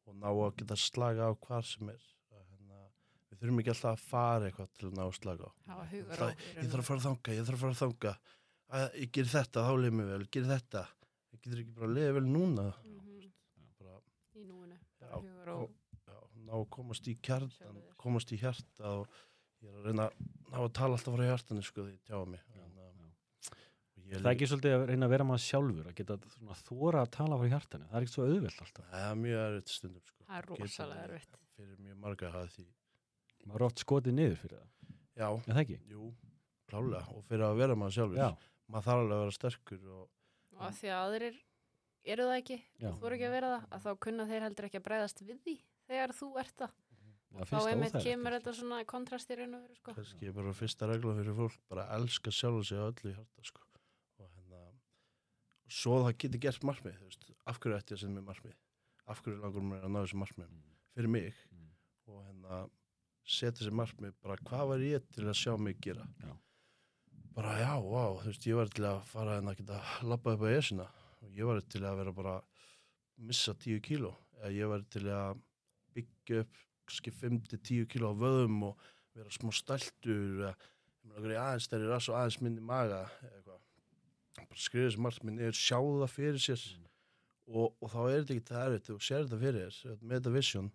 og 0.07 0.15
ná 0.17 0.27
að 0.31 0.55
geta 0.61 0.77
slaga 0.79 1.29
á 1.29 1.31
hvar 1.45 1.63
sem 1.67 1.89
er. 1.93 2.01
Hérna, 2.33 2.79
við 3.29 3.39
þurfum 3.43 3.61
ekki 3.61 3.73
alltaf 3.73 3.91
að 3.93 4.07
fara 4.09 4.49
eitthvað 4.49 4.71
til 4.79 4.87
að 4.89 4.97
ná 4.97 5.03
að 5.05 5.13
slaga 5.19 5.47
á. 5.47 5.51
Hafa 5.69 5.85
hugar 5.93 6.17
Það- 6.23 6.43
Ég 6.57 6.71
þarf 6.73 6.81
að 6.83 6.89
fara 6.89 6.99
að 6.99 7.05
þanga, 7.07 7.37
ég 7.37 7.45
þarf 7.47 7.57
að 7.57 7.63
fara 7.63 7.75
að 7.77 7.81
þanga, 7.83 8.15
að, 8.73 8.87
ég 9.03 9.11
ger 9.17 9.29
þetta, 9.35 9.63
þá 9.67 9.73
leið 9.83 9.93
mér 9.99 10.09
vel, 10.13 10.21
ég 10.25 10.31
ger 10.33 10.49
þetta, 10.49 10.83
ég 11.33 11.41
getur 11.45 11.61
ekki 11.63 11.75
bara 11.77 11.87
að 11.91 11.95
liða 11.99 12.13
vel 12.17 12.25
núna. 12.33 12.67
Mhm. 12.73 12.92
Hugar 15.21 15.51
og 15.53 15.69
já, 16.07 16.17
ná 16.47 16.53
að 16.57 16.65
komast 16.77 17.07
í 17.07 17.15
þér. 17.19 17.93
komast 18.03 18.31
í 18.33 18.39
hjarta 18.41 18.93
og 18.99 19.07
ég 19.63 19.69
er 19.69 19.77
að 19.79 19.85
reyna 19.89 20.07
að 20.09 20.13
ná 20.51 20.57
að 20.63 20.73
tala 20.79 20.97
alltaf 20.97 21.15
frá 21.17 21.25
hjartanu 21.29 21.63
sko 21.63 21.85
því 21.87 21.93
ég 21.93 22.03
tjáa 22.09 22.25
mig. 22.27 22.41
Já, 22.53 22.61
En, 22.63 24.09
já. 24.09 24.17
Það 24.19 24.25
er 24.27 24.33
ekki 24.35 24.47
svolítið 24.51 24.73
að 24.75 24.83
reyna 24.89 25.05
að 25.07 25.13
vera 25.13 25.25
maður 25.29 25.43
sjálfur 25.47 25.87
að 25.89 25.95
geta 25.99 26.17
svona, 26.33 26.55
þóra 26.67 27.01
að 27.05 27.11
tala 27.15 27.37
frá 27.39 27.47
hjartanu 27.53 27.85
það 27.89 27.95
er 27.99 28.05
ekki 28.05 28.13
svo 28.13 28.25
auðvelt 28.27 28.61
alltaf 28.65 28.89
Það 28.91 29.05
er 29.09 29.15
mjög 29.23 29.39
erfitt 29.47 29.71
stundum 29.73 30.03
sko. 30.09 30.23
það 30.27 30.37
er 30.41 30.47
rosalega 30.51 31.05
erfitt. 31.07 31.37
Fyrir 31.53 31.77
mjög 31.87 31.97
marga 32.03 32.27
að 32.27 32.35
hafa 32.37 32.51
því. 32.57 32.65
maður 33.47 33.55
er 33.61 33.65
oft 33.69 33.83
skotið 33.83 34.13
niður 34.17 34.37
fyrir 34.43 34.59
það, 34.59 34.69
Já, 35.13 35.27
er 35.29 35.53
það 35.53 35.61
ekki? 35.63 35.79
jú, 35.93 36.09
klálega 36.69 37.01
og 37.13 37.23
fyrir 37.29 37.45
að 37.47 37.57
vera 37.63 37.75
maður 37.79 37.95
sjálfur. 37.97 38.17
Já, 38.17 38.29
Maður 38.73 38.85
þarf 38.87 39.01
alveg 39.03 39.15
að 39.17 39.23
vera 39.23 39.35
sterkur 39.37 39.81
og 39.93 40.03
Og 40.53 40.61
að 40.67 40.77
því 40.79 40.87
að 40.93 41.01
aðrir 41.07 41.35
eru 42.05 42.25
það 42.29 42.37
ekki, 42.41 42.57
Já. 42.79 42.87
þú 42.89 42.99
voru 43.03 43.15
ekki 43.17 43.27
að 43.29 43.35
vera 43.37 43.51
það, 43.53 43.67
að 43.77 43.83
þá 43.85 43.91
kunna 44.05 44.25
þeir 44.29 44.45
heldur 44.47 44.67
ekki 44.69 44.79
að 44.81 44.87
bregðast 44.87 45.21
við 45.23 45.37
því 45.45 45.55
þegar 45.87 46.13
þú 46.19 46.29
ert 46.43 46.55
það. 46.63 46.73
það 47.33 47.51
Þá 47.53 47.69
einmitt 47.71 47.95
kemur 48.05 48.35
þetta 48.37 48.53
svona 48.53 48.79
kontrast 48.85 49.31
í 49.33 49.37
raun 49.39 49.55
og 49.57 49.61
veru, 49.63 49.75
sko. 49.79 49.93
kannski 49.97 50.27
er 50.29 50.35
bara 50.37 50.53
fyrsta 50.53 50.89
regla 50.91 51.15
fyrir 51.17 51.37
fólk 51.39 51.55
bara 51.71 51.87
að 51.89 52.01
elska 52.03 52.31
sjálf 52.31 52.67
sig 52.69 52.77
öllu 52.77 53.09
í 53.09 53.15
hjarta 53.15 53.47
sko. 53.49 53.63
og 54.21 54.29
hérna 54.29 54.61
svo 55.79 55.97
það 56.03 56.17
getur 56.21 56.43
gert 56.45 56.63
veist, 56.63 57.25
af 57.45 57.59
hverju 57.59 57.77
ætti 57.79 57.95
að 57.97 58.03
senda 58.03 58.21
mig 58.21 58.27
markmið 58.29 58.55
af 59.07 59.23
hverju 59.23 59.41
langur 59.41 59.65
mér 59.65 59.83
að 59.87 59.91
ná 59.95 59.99
þessu 60.03 60.19
markmið 60.21 60.47
Mm, 60.53 60.69
fyrir 60.93 61.09
mig 61.09 61.33
mm. 61.51 61.69
og 62.13 62.23
hérna 62.27 62.61
setja 63.25 63.65
sér 63.65 63.73
markmið 63.81 64.13
bara 64.21 64.37
hvað 64.45 64.67
var 64.69 64.83
ég 64.85 65.05
til 65.15 65.25
að 65.25 65.39
sjá 65.39 65.57
mig 65.57 65.79
gera 65.81 66.05
Já. 66.21 66.35
bara 67.33 67.57
já, 67.59 67.73
vá, 67.81 68.03
þú 68.21 68.27
veist 68.29 68.45
ég 68.45 68.55
var 68.59 68.69
til 68.69 68.85
að 68.85 69.01
fara 69.09 69.37
en 69.41 69.49
að 69.49 69.57
geta 69.63 69.79
labbað 70.05 70.37
upp 70.37 70.45
á 70.45 70.49
esina 70.53 70.87
ég 71.31 71.47
var 71.47 71.61
til 71.71 71.83
að 71.87 71.99
vera 72.01 72.13
bara 72.15 72.35
missa 73.23 73.53
10 73.55 73.79
kíló. 73.85 74.13
Ég 74.51 74.67
var 74.67 74.83
til 74.91 75.05
að 75.07 75.39
byggja 75.95 76.43
upp 76.43 76.61
kannski 76.89 77.13
5-10 77.15 77.87
kíló 77.91 78.11
á 78.11 78.15
vöðum 78.19 78.63
og 78.69 78.87
vera 79.15 79.31
smá 79.31 79.51
stæltur 79.55 80.49
aðeins 81.13 81.67
stærri 81.67 81.87
rass 81.87 82.09
og 82.09 82.17
aðeins 82.17 82.39
minni 82.41 82.63
maga 82.63 83.03
bara 83.43 84.57
skrifa 84.57 84.87
þessi 84.89 85.03
markmið 85.05 85.35
niður, 85.37 85.57
sjá 85.59 85.77
það 85.77 86.09
fyrir 86.13 86.41
sér. 86.41 86.63
Mm. 86.73 86.87
og, 87.53 87.75
og 87.83 87.91
þá 87.91 87.99
er 88.01 88.15
þetta 88.23 88.33
ekki 88.35 88.45
það 88.49 88.65
erfitt 88.67 88.89
þú 88.89 88.97
sér 89.03 89.23
þetta 89.25 89.39
fyrir 89.43 89.77
þér, 89.77 89.97
með 90.01 90.15
þetta 90.17 90.33
vision 90.37 90.69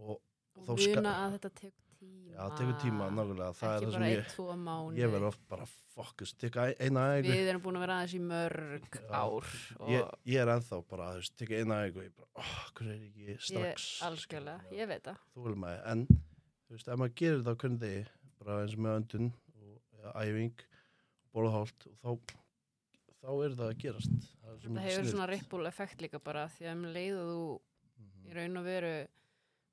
og, 0.00 0.20
og 0.64 0.80
ska- 0.80 0.96
muna 0.96 1.14
að 1.24 1.36
þetta 1.36 1.50
tekur 1.60 1.89
tíma. 2.00 2.32
Já, 2.32 2.40
það 2.40 2.56
tekur 2.60 2.76
tíma, 2.82 3.06
nákvæmlega, 3.14 3.52
það 3.60 3.74
er 3.76 3.84
það 3.86 3.94
sem 3.96 4.04
ég, 4.08 4.34
mánu 4.64 4.96
ég 4.98 5.12
verð 5.14 5.26
oft 5.30 5.42
bara 5.50 5.66
fokkus, 5.94 6.32
teka 6.40 6.64
eina 6.80 7.02
ægu, 7.18 7.28
við 7.34 7.50
erum 7.52 7.62
búin 7.64 7.76
að 7.78 7.84
vera 7.84 7.96
aðeins 8.00 8.14
í 8.16 8.20
mörg 8.24 8.96
Já. 8.96 9.04
ár 9.20 9.50
og 9.80 9.90
ég, 9.92 10.10
ég 10.32 10.40
er 10.44 10.52
ennþá 10.54 10.78
bara, 10.88 11.08
þú 11.12 11.20
veist, 11.20 11.36
teka 11.42 11.58
eina 11.60 11.80
ægu 11.84 12.00
og 12.00 12.06
ég 12.08 12.14
bara, 12.16 12.30
oh, 12.40 12.56
hver 12.78 12.90
er 12.94 13.00
ég 13.04 13.30
ekki 13.34 13.38
strax, 13.50 13.86
algjörlega, 14.08 14.74
ég 14.80 14.90
veit 14.94 15.04
það. 15.10 15.22
Þú 15.34 15.46
vil 15.48 15.56
maður, 15.64 15.82
en, 15.92 16.04
þú 16.66 16.76
veist, 16.78 16.88
ef 16.94 17.00
maður 17.02 17.16
gerir 17.20 17.44
það 17.50 17.58
hvernig 17.64 17.80
degi, 17.84 18.04
bara 18.40 18.58
eins 18.64 18.76
með 18.80 18.98
öndun 19.02 19.32
og 19.60 20.04
ja, 20.04 20.14
æfing, 20.24 20.66
borðhált, 21.36 21.88
og 21.90 21.98
þá, 22.00 22.38
þá 23.20 23.30
er 23.44 23.58
það 23.60 23.66
að 23.68 23.80
gerast. 23.84 24.14
Það, 24.40 24.54
er 24.54 24.70
það 24.70 24.86
hefur 24.88 25.10
svona 25.12 25.28
ripple 25.30 25.68
effekt 25.68 26.00
líka 26.06 26.18
bara 26.24 26.46
því 26.56 26.70
að 26.70 26.78
um 26.78 26.86
leið 26.94 27.18
og 27.20 27.28
þú 27.34 27.42
Mhm. 28.00 28.30
í 28.30 28.34
raun 28.36 28.56
og 28.56 28.64
veru 28.64 28.92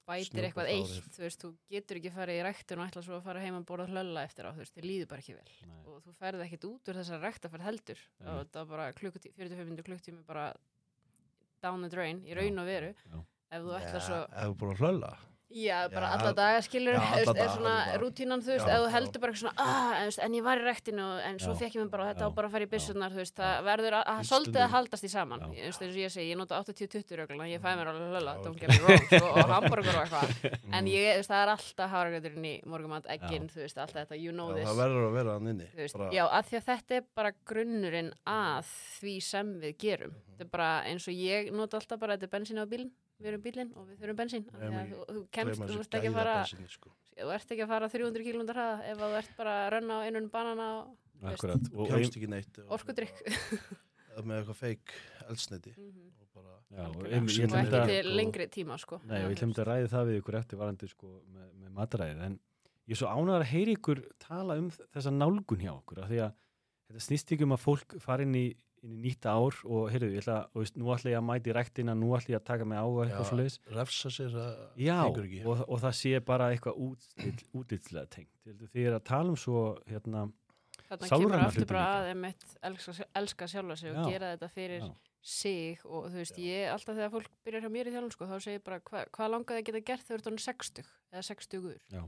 bætir 0.07 0.47
eitthvað 0.47 0.69
eitt 0.71 1.09
þú 1.17 1.23
veist, 1.25 1.41
þú 1.43 1.49
getur 1.73 1.99
ekki 1.99 2.11
farið 2.15 2.39
í 2.39 2.43
ræktun 2.47 2.81
og 2.81 2.87
ætla 2.87 3.03
svo 3.05 3.17
að 3.17 3.25
fara 3.27 3.43
heim 3.43 3.57
að 3.59 3.65
borða 3.69 3.87
hlölla 3.91 4.23
eftir 4.27 4.47
á 4.47 4.51
þú 4.55 4.61
veist, 4.63 4.75
þið 4.77 4.87
líður 4.87 5.09
bara 5.11 5.23
ekki 5.23 5.35
vel 5.37 5.51
Nei. 5.67 5.81
og 5.91 6.01
þú 6.05 6.13
ferð 6.21 6.43
ekkit 6.47 6.67
út 6.69 6.91
úr 6.91 6.99
þessar 7.01 7.23
ræktaferð 7.27 7.67
heldur 7.67 8.03
Nei. 8.21 8.29
og 8.33 8.51
það 8.55 8.69
bara 8.71 8.89
klukkutí, 8.97 9.33
45 9.35 9.67
minnur 9.71 9.87
klukktími 9.89 10.23
bara 10.27 10.47
down 11.63 11.83
the 11.83 11.89
drain 11.91 12.23
í 12.25 12.37
raun 12.37 12.61
og 12.63 12.69
veru 12.69 12.93
Já. 12.93 13.19
ef 13.51 13.65
þú 13.67 13.73
Já, 13.73 13.79
ætlar 13.83 14.05
svo 14.07 14.21
ef 14.27 14.55
þú 14.61 14.71
að 14.71 14.83
hlölla, 14.83 15.11
Já, 15.47 15.87
bara 15.87 16.09
alla 16.11 16.33
daga 16.35 16.59
skilur 16.61 16.97
er 16.99 17.51
svona 17.53 17.75
rútínan, 18.01 18.41
þú 18.43 18.51
veist, 18.51 18.67
ef 18.67 18.81
þú 18.83 18.89
heldur 18.91 19.21
bara 19.23 19.35
svona, 19.39 19.53
ah, 19.63 20.01
en, 20.25 20.33
ég 20.35 20.43
var 20.43 20.59
í 20.59 20.65
rektinu 20.65 21.05
en 21.23 21.39
svo 21.39 21.53
fekk 21.55 21.77
ég 21.77 21.85
mig 21.85 21.91
bara, 21.93 22.09
þetta 22.11 22.27
á 22.27 22.29
bara 22.35 22.49
að 22.49 22.51
fara 22.57 22.65
í 22.65 22.67
já, 22.67 22.71
byssunar, 22.73 23.13
þú 23.15 23.21
veist, 23.21 23.35
það 23.39 23.61
verður 23.63 23.95
að, 24.01 24.19
svolítið 24.27 24.59
að 24.65 24.73
haldast 24.75 25.07
í 25.07 25.11
saman, 25.13 25.45
eins 25.55 25.79
og 25.79 25.95
ég 25.95 26.11
segi, 26.11 26.27
ég 26.33 26.37
nota 26.37 26.59
80-20 26.59 27.15
regluna, 27.21 27.47
ég 27.47 27.63
fæ 27.63 27.69
mér 27.79 27.93
alveg 27.93 28.11
Já, 28.17 28.35
don't 28.43 28.59
get 28.59 28.69
me 28.69 28.79
wrong, 28.83 29.07
og 29.23 29.39
hamburger 29.55 29.95
og 29.95 30.03
eitthvað, 30.03 30.35
Mm. 30.67 30.73
en 30.75 30.85
ég, 30.91 31.07
þú 31.15 31.21
veist, 31.21 31.31
það 31.31 31.41
er 31.45 31.49
alltaf 31.55 31.91
háragöturinn 31.95 32.45
í 32.45 32.53
morgumat, 32.67 33.07
egginn, 33.07 33.47
þú 33.47 33.63
veist, 33.63 33.77
alltaf 33.79 34.03
þetta, 34.03 34.19
you 34.19 34.31
know 34.35 34.51
this, 34.53 34.67
það 34.67 34.81
verður 34.83 35.07
að 35.07 35.15
vera 35.15 35.37
hann 35.37 35.47
inni. 35.47 35.67
já, 36.11 36.23
að 36.27 36.49
því 36.51 36.57
að 36.59 36.67
þetta 36.67 36.95
er 36.99 37.05
bara 37.15 37.31
grunnurinn 37.47 38.11
að 38.27 38.65
því 38.99 39.15
sem 39.23 39.59
við 39.63 39.77
gerum, 39.79 40.15
Við 43.17 43.27
erum 43.31 43.41
bílinn 43.41 43.71
og 43.75 43.87
við 43.89 43.97
þurfum 44.03 44.17
bensín, 44.19 44.43
þú, 44.51 45.05
þú 45.09 45.21
kemst, 45.33 45.61
þú 45.63 45.77
ert 45.81 45.95
ekki 45.97 46.09
að 46.11 46.17
fara, 46.19 46.33
gæðabensíni, 46.37 46.69
sko. 46.69 46.91
þú 47.17 47.31
ert 47.33 47.51
ekki 47.55 47.63
að 47.65 47.71
fara 47.71 47.89
300 47.89 48.25
km 48.27 48.43
hraða 48.53 48.75
ef 48.91 48.97
þú 49.01 49.07
ert 49.17 49.31
bara 49.39 49.53
að 49.63 49.69
rönna 49.73 49.97
á 49.97 49.99
einun 50.05 50.27
banana 50.29 50.67
Akkurat. 51.25 51.69
Og 51.73 51.87
kemst 51.89 52.17
ekki 52.19 52.29
neitt. 52.29 52.59
orkudrykk 52.69 53.23
með 54.27 54.39
eitthvað 54.43 54.59
feik 54.61 54.93
eldsneiti 55.29 55.73
Mhm. 55.77 56.11
og 56.21 56.27
bara, 56.33 56.53
Já, 56.77 56.85
og 56.89 56.95
og 57.53 57.65
ætla 57.65 57.81
ekki 57.81 57.81
að- 57.81 58.03
til 58.03 58.15
lengri 58.17 58.47
tíma 58.53 58.77
sko 58.79 59.01
Nei, 59.05 59.23
og 59.25 59.31
ég 59.31 59.37
þú 59.41 59.57
að 59.57 59.67
ræði 59.71 59.89
það 59.89 60.05
við 60.11 60.21
ykkur 60.21 60.37
eftir 60.39 60.57
varandi 60.61 60.87
sko, 60.89 61.07
með, 61.33 61.47
með 61.57 61.71
mataræðið, 61.73 62.21
en 62.27 62.39
ég 62.87 62.91
er 62.93 63.01
svo 63.01 63.07
ánægðar 63.09 63.41
að 63.41 63.51
heyri 63.51 63.75
ykkur 63.77 64.03
tala 64.19 64.57
um 64.61 64.69
þessa 64.69 65.11
nálgun 65.13 65.61
hjá 65.65 65.73
okkur, 65.73 66.03
af 66.03 66.09
því 66.09 66.21
að 66.21 66.33
þetta 66.87 67.01
snýst 67.07 67.31
ekki 67.33 67.43
um 67.49 67.55
að 67.57 67.65
fólk 67.65 67.99
fara 67.99 68.21
inn 68.23 68.35
í, 68.35 68.45
inn 68.85 68.93
í 68.93 68.99
nýtt 69.07 69.25
ár 69.29 69.57
og 69.65 69.87
heyrðu, 69.91 70.09
ég 70.13 70.23
ætla, 70.23 70.37
og 70.53 70.63
veist, 70.63 70.77
nú 70.79 70.91
ætla 70.93 71.11
ég 71.13 71.19
að 71.19 71.25
mæti 71.27 71.55
ræktina, 71.55 71.95
nú 71.97 72.11
ætla 72.17 72.35
ég 72.35 72.41
að 72.41 72.47
taka 72.49 72.67
mig 72.69 72.77
á 72.77 72.85
og 72.85 72.99
eitthvað 73.03 73.23
Já. 73.23 73.29
svo 73.29 73.37
leiðis. 73.39 73.57
refsa 73.77 74.11
sér 74.13 74.35
það 74.35 74.83
Já, 74.83 74.97
og, 75.07 75.63
og 75.67 75.81
það 75.83 75.95
sé 76.01 76.11
bara 76.27 76.51
eitthvað 76.53 76.81
útill, 76.87 77.39
útilllega 77.57 78.11
tengt. 78.13 78.33
Ég 78.45 78.53
að 78.53 78.75
Þið 78.75 78.89
er 78.91 78.97
að 78.99 79.07
tala 79.09 79.33
um 79.33 79.39
svo, 79.39 79.63
hérna, 79.89 80.27
þarna 80.87 81.09
Sálræna 81.09 81.31
kemur 81.33 81.47
aftur 81.47 81.69
bara 81.71 81.85
að 81.97 82.11
einmitt 82.13 82.45
elska, 82.69 82.95
elska 83.21 83.49
sjálfa 83.51 83.79
sig 83.81 83.91
Já. 83.91 83.97
og 83.97 84.11
gera 84.13 84.31
þetta 84.35 84.51
fyrir 84.53 84.85
já, 84.85 84.91
sig 85.27 85.81
og 85.83 86.07
þú 86.11 86.21
veist, 86.21 86.37
ég, 86.39 86.69
alltaf 86.71 86.95
þegar 86.95 87.11
fólk 87.17 87.33
byrjar 87.43 87.65
hjá 87.65 87.71
mér 87.73 87.89
í 87.89 87.95
þjálfum 87.95 88.13
sko, 88.15 88.29
þá 88.29 88.37
segir 88.37 88.59
ég 88.59 88.63
bara 88.69 88.79
hva, 88.87 89.03
hvað 89.17 89.33
langaði 89.33 89.63
að 89.63 89.67
geta 89.71 89.83
gert 89.89 90.05
þegar 90.07 90.13
þú 90.13 90.21
ert 90.21 90.31
orðin 90.31 90.45
60 90.45 90.87
eða 91.11 91.25
60 91.27 91.63
gur 91.65 91.81
Já. 91.91 92.03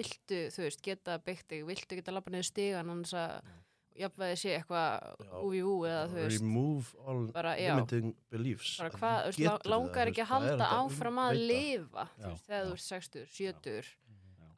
viltu, 0.00 0.40
þú 0.56 0.64
veist, 0.66 0.82
geta 0.82 1.18
byggt 1.28 1.52
þig 1.52 1.68
viltu 1.70 2.00
geta 2.00 2.16
lappa 2.16 2.34
niður 2.34 2.48
stigan 2.50 2.90
annars 2.96 3.14
að 3.14 3.52
jafnveg 4.00 4.38
sé 4.40 4.54
eitthvað 4.58 5.20
újú 5.42 5.74
eða 5.88 6.06
þú 6.12 6.16
veist. 6.20 6.40
Remove 6.42 7.04
all 7.06 7.22
bara, 7.34 7.52
já, 7.60 7.74
limiting 7.74 8.14
beliefs. 8.32 8.72
Bara 8.80 8.90
Að 8.90 8.98
hvað, 9.00 9.20
þú 9.36 9.44
veist, 9.46 9.68
langar 9.72 9.94
það, 10.00 10.10
ekki 10.12 10.24
að 10.26 10.32
halda 10.32 10.70
áfram 10.80 11.20
að 11.26 11.38
lifa 11.52 12.08
þú 12.16 12.30
veist, 12.32 12.46
þegar 12.50 12.66
þú 12.66 12.74
ert 12.76 12.84
60, 12.86 13.26
70 13.36 13.76
já. 13.76 13.94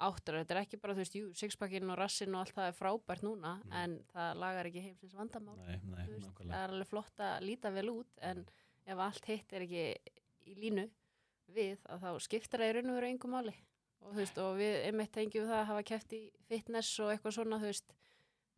áttur, 0.08 0.38
þetta 0.38 0.54
er 0.56 0.60
ekki 0.62 0.80
bara, 0.82 0.94
þú 0.94 1.02
veist, 1.04 1.16
jú, 1.18 1.30
sixpackinn 1.34 1.90
og 1.90 1.98
rassin 1.98 2.34
og 2.34 2.44
allt 2.44 2.54
það 2.58 2.68
er 2.72 2.78
frábært 2.78 3.24
núna 3.26 3.54
Mm. 3.64 3.72
en 3.82 3.96
það 4.14 4.34
lagar 4.44 4.66
ekki 4.70 4.82
heimsins 4.84 5.14
vandamál 5.18 5.56
Nei, 5.66 5.80
nei, 5.84 6.04
þú 6.06 6.18
veist, 6.18 6.38
það 6.44 6.58
er 6.62 6.74
alveg 6.76 6.88
flott 6.92 7.18
að 7.26 7.40
líta 7.48 7.72
vel 7.74 7.88
út 7.90 8.22
en 8.22 8.44
ef 8.86 8.98
allt 8.98 9.24
hitt 9.26 9.52
er 9.52 9.64
ekki 9.66 9.86
í 10.48 10.54
línu 10.62 10.88
við 11.54 11.78
að 11.88 12.00
þá 12.04 12.10
skiptir 12.20 12.60
það 12.62 12.68
í 12.70 12.76
raun 12.78 12.90
og 12.92 12.96
veru 13.00 13.08
engum 13.08 13.30
máli. 13.34 13.54
Og, 13.98 14.12
þú 14.12 14.18
veist, 14.20 14.38
og 14.38 14.56
við 14.60 14.74
einmitt 14.86 15.10
tengjum 15.12 15.48
það 15.48 15.58
að 15.58 15.66
hafa 15.72 15.82
kæft 15.90 16.12
í 16.14 16.20
fitness 16.46 16.92
og 17.02 17.10
eitthvað 17.10 17.34
svona 17.34 17.58
þú 17.58 17.66
veist, 17.72 17.88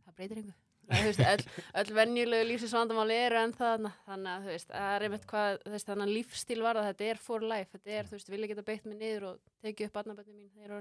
það 0.05 0.15
breytir 0.19 0.41
engu 0.43 0.53
öll, 0.91 1.93
venjulegu 1.95 2.47
lífsins 2.49 2.73
vandamáli 2.75 3.15
eru 3.27 3.39
en 3.41 3.53
það 3.57 3.85
þannig 4.07 4.33
að 4.33 4.47
þú 4.47 4.51
veist, 4.55 4.73
það 4.73 4.95
er 4.97 5.05
einmitt 5.07 5.27
hvað 5.31 5.61
veist, 5.75 5.87
þannig 5.91 6.07
að 6.09 6.15
lífstíl 6.17 6.59
var 6.65 6.81
þetta 6.87 7.07
er 7.13 7.21
for 7.23 7.47
life. 7.47 7.71
Þetta 7.77 7.95
er, 7.99 8.09
þú 8.11 8.17
veist, 8.19 8.33
vil 8.33 8.41
ég 8.45 8.53
geta 8.55 8.67
beitt 8.67 8.89
mig 8.91 8.99
niður 9.01 9.27
og 9.31 9.39
tekið 9.65 9.87
upp 9.91 9.97
barnabætni 10.01 10.35
mín, 10.35 10.51
þeir 10.57 10.71
eru 10.71 10.81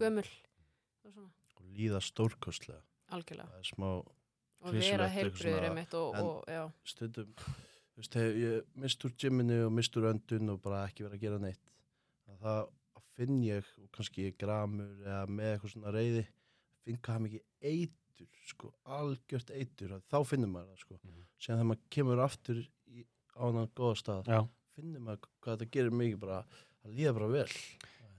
gömul 0.00 0.26
og 0.30 1.12
svona, 1.16 1.30
og 1.58 1.68
líða 1.80 2.00
stórkostlega. 2.04 2.82
Algjörlega. 3.10 3.62
Smá 3.66 3.88
og 3.90 4.74
vera 4.76 5.08
svona, 5.10 5.62
einmitt 5.70 5.94
og, 5.98 6.14
en- 6.14 6.24
og 6.30 6.44
já, 6.52 6.62
stundum 6.84 7.30
þú 7.40 8.02
veist, 8.04 8.16
ég 8.40 8.66
mist 8.84 9.04
úr 9.08 9.14
gymminu 9.18 9.62
og 9.66 9.72
mist 9.72 9.96
úr 9.98 10.10
öndun 10.12 10.52
og 10.54 10.60
bara 10.62 10.84
ekki 10.86 11.04
verið 11.06 11.16
að 11.18 11.24
gera 11.24 11.38
neitt 11.42 11.72
að 12.30 12.44
það 12.44 12.68
finn 13.16 13.40
ég 13.44 13.66
og 13.82 13.88
kannski 13.96 14.28
ég 14.28 14.36
gramur 14.40 14.92
eða 15.04 15.24
með 15.28 15.50
eitthvað 15.54 15.72
svona 15.74 15.90
reyði 15.96 16.22
finn 16.84 17.00
hvað 17.04 17.24
mikið 17.26 17.42
eitur 18.24 18.48
sko, 18.50 18.72
algjört 18.96 19.50
eitur 19.56 19.96
þá 20.10 20.18
finnur 20.28 20.52
maður 20.52 20.72
það 20.74 20.84
sko. 20.84 20.98
Mhm. 21.02 21.26
síðan 21.40 21.60
þegar 21.60 21.68
maður 21.70 21.90
kemur 21.96 22.24
aftur 22.24 22.60
í, 22.60 23.04
á 23.36 23.42
hann 23.46 23.70
góða 23.80 23.98
stað 24.00 24.30
Já, 24.30 24.40
finnur 24.76 25.04
maður 25.06 25.28
hvað 25.40 25.56
þetta 25.58 25.70
gerir 25.76 25.98
mikið 26.00 26.20
bara 26.24 26.40
að 26.84 26.96
líða 26.96 27.14
bara 27.18 27.30
vel. 27.34 27.46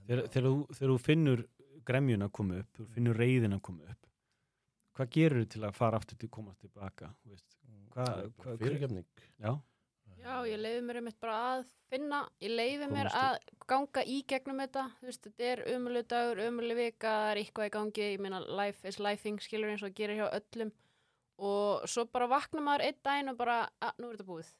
Þegar, 0.06 0.24
þegar, 0.28 0.48
þú, 0.48 0.76
þegar 0.76 0.92
þú 0.92 1.00
finnur 1.06 1.44
gremjun 1.86 2.26
að 2.26 2.32
koma 2.38 2.62
upp, 2.62 2.70
þú 2.78 2.86
finnur 2.94 3.20
reyðin 3.22 3.56
að 3.56 3.62
koma 3.68 3.90
upp, 3.90 4.08
hvað 4.96 5.12
gerur 5.16 5.42
þú 5.42 5.50
til 5.54 5.62
að 5.66 5.76
fara 5.78 5.98
aftur 5.98 6.18
til 6.18 6.28
að 6.28 6.34
komast 6.38 6.60
tilbaka? 6.62 7.12
fyrirgefning. 8.58 9.06
Já, 9.38 9.52
Já, 10.22 10.34
ég 10.46 10.60
leiði 10.60 10.82
mér 10.86 11.00
einmitt 11.00 11.18
bara 11.18 11.36
að 11.52 11.62
finna, 11.90 12.20
ég 12.42 12.52
leiði 12.54 12.86
mér 12.92 13.08
að 13.10 13.40
ganga 13.68 14.04
í 14.06 14.20
gegnum 14.30 14.60
þetta, 14.62 14.84
þú 15.00 15.08
veist, 15.08 15.24
þetta 15.26 15.48
er 15.48 15.62
umölu 15.74 16.02
dagur, 16.12 16.40
umölu 16.46 16.76
vika, 16.78 17.10
það 17.10 17.30
er 17.30 17.40
eitthvað 17.40 17.66
í 17.68 17.72
gangi, 17.74 18.04
ég 18.12 18.22
meina 18.22 18.38
life 18.60 18.86
is 18.88 19.00
lifing, 19.02 19.40
skilur 19.42 19.72
eins 19.72 19.82
og 19.82 19.96
gerir 19.98 20.20
hjá 20.20 20.28
öllum. 20.28 20.70
Og 21.42 21.88
svo 21.90 22.04
bara 22.06 22.28
vakna 22.30 22.62
maður 22.62 22.86
einn 22.86 23.00
daginn 23.02 23.32
og 23.32 23.40
bara, 23.40 23.56
að, 23.82 23.98
nú 23.98 24.10
er 24.10 24.14
þetta 24.14 24.28
búið. 24.28 24.52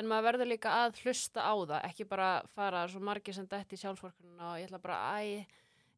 En 0.00 0.08
maður 0.08 0.28
verður 0.30 0.50
líka 0.54 0.72
að 0.80 1.02
hlusta 1.02 1.44
á 1.44 1.54
það, 1.60 1.76
ekki 1.90 2.08
bara 2.08 2.30
fara 2.56 2.86
svo 2.88 3.02
margir 3.04 3.36
sem 3.36 3.50
dætt 3.50 3.76
í 3.76 3.80
sjálfsvorkununa 3.82 4.54
og 4.54 4.62
ég 4.62 4.70
ætla 4.70 4.80
bara, 4.80 5.20
æ, 5.20 5.44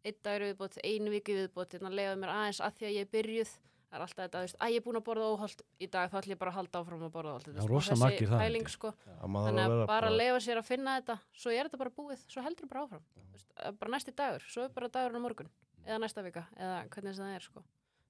einn 0.03 0.19
dagur 0.27 0.49
í 0.49 0.51
viðbót, 0.51 0.81
einu 0.83 1.15
viku 1.15 1.37
í 1.37 1.39
viðbót, 1.39 1.79
hérna 1.79 1.95
leiði 1.95 2.19
mér 2.19 2.35
aðeins 2.35 2.65
að 2.67 2.81
því 2.81 2.91
að 2.91 2.97
ég 2.99 3.07
er 3.07 3.15
byrjuð, 3.15 3.55
það 3.95 4.01
er 4.01 4.05
alltaf 4.05 4.25
þetta, 4.25 4.39
þú 4.41 4.45
veist, 4.45 4.57
æ, 4.59 4.67
ég 4.73 4.81
er 4.81 4.85
búin 4.85 4.99
að 4.99 5.05
borða 5.07 5.27
óholt 5.31 5.61
í 5.79 5.89
dag, 5.95 6.11
þá 6.11 6.17
ætla 6.19 6.35
ég 6.35 6.41
bara 6.41 6.51
að 6.51 6.57
halda 6.59 6.81
áfram 6.81 7.05
að 7.07 7.13
borða 7.15 7.35
óholt. 7.35 7.51
Já, 7.55 7.67
rosa 7.71 7.97
margir 8.01 8.31
það, 8.33 8.43
pæling, 8.43 8.71
sko. 8.73 8.91
að 9.15 9.31
maður 9.31 9.51
Þannig 9.51 9.65
að 9.65 9.75
vera 9.75 9.87
bara 9.91 10.11
að 10.11 10.19
leifa 10.19 10.41
sér 10.43 10.61
að 10.61 10.67
finna 10.67 10.97
þetta 10.99 11.17
svo 11.45 11.55
er 11.55 11.69
þetta 11.69 11.81
bara 11.85 11.95
búið, 12.01 12.25
svo 12.35 12.45
heldur 12.45 12.71
bara 12.73 12.83
áfram 12.89 13.05
veist, 13.31 13.49
eh, 13.55 13.71
bara 13.79 13.95
næsti 13.95 14.17
dagur, 14.19 14.49
svo 14.51 14.67
er 14.67 14.75
bara 14.75 14.91
dagurinn 14.99 15.23
á 15.23 15.27
morgun 15.27 15.53
eða 15.85 16.01
næsta 16.03 16.27
vika, 16.27 16.45
eða 16.59 16.83
hvernig 16.91 17.19
það 17.21 17.37
er 17.37 17.47
sko. 17.47 17.65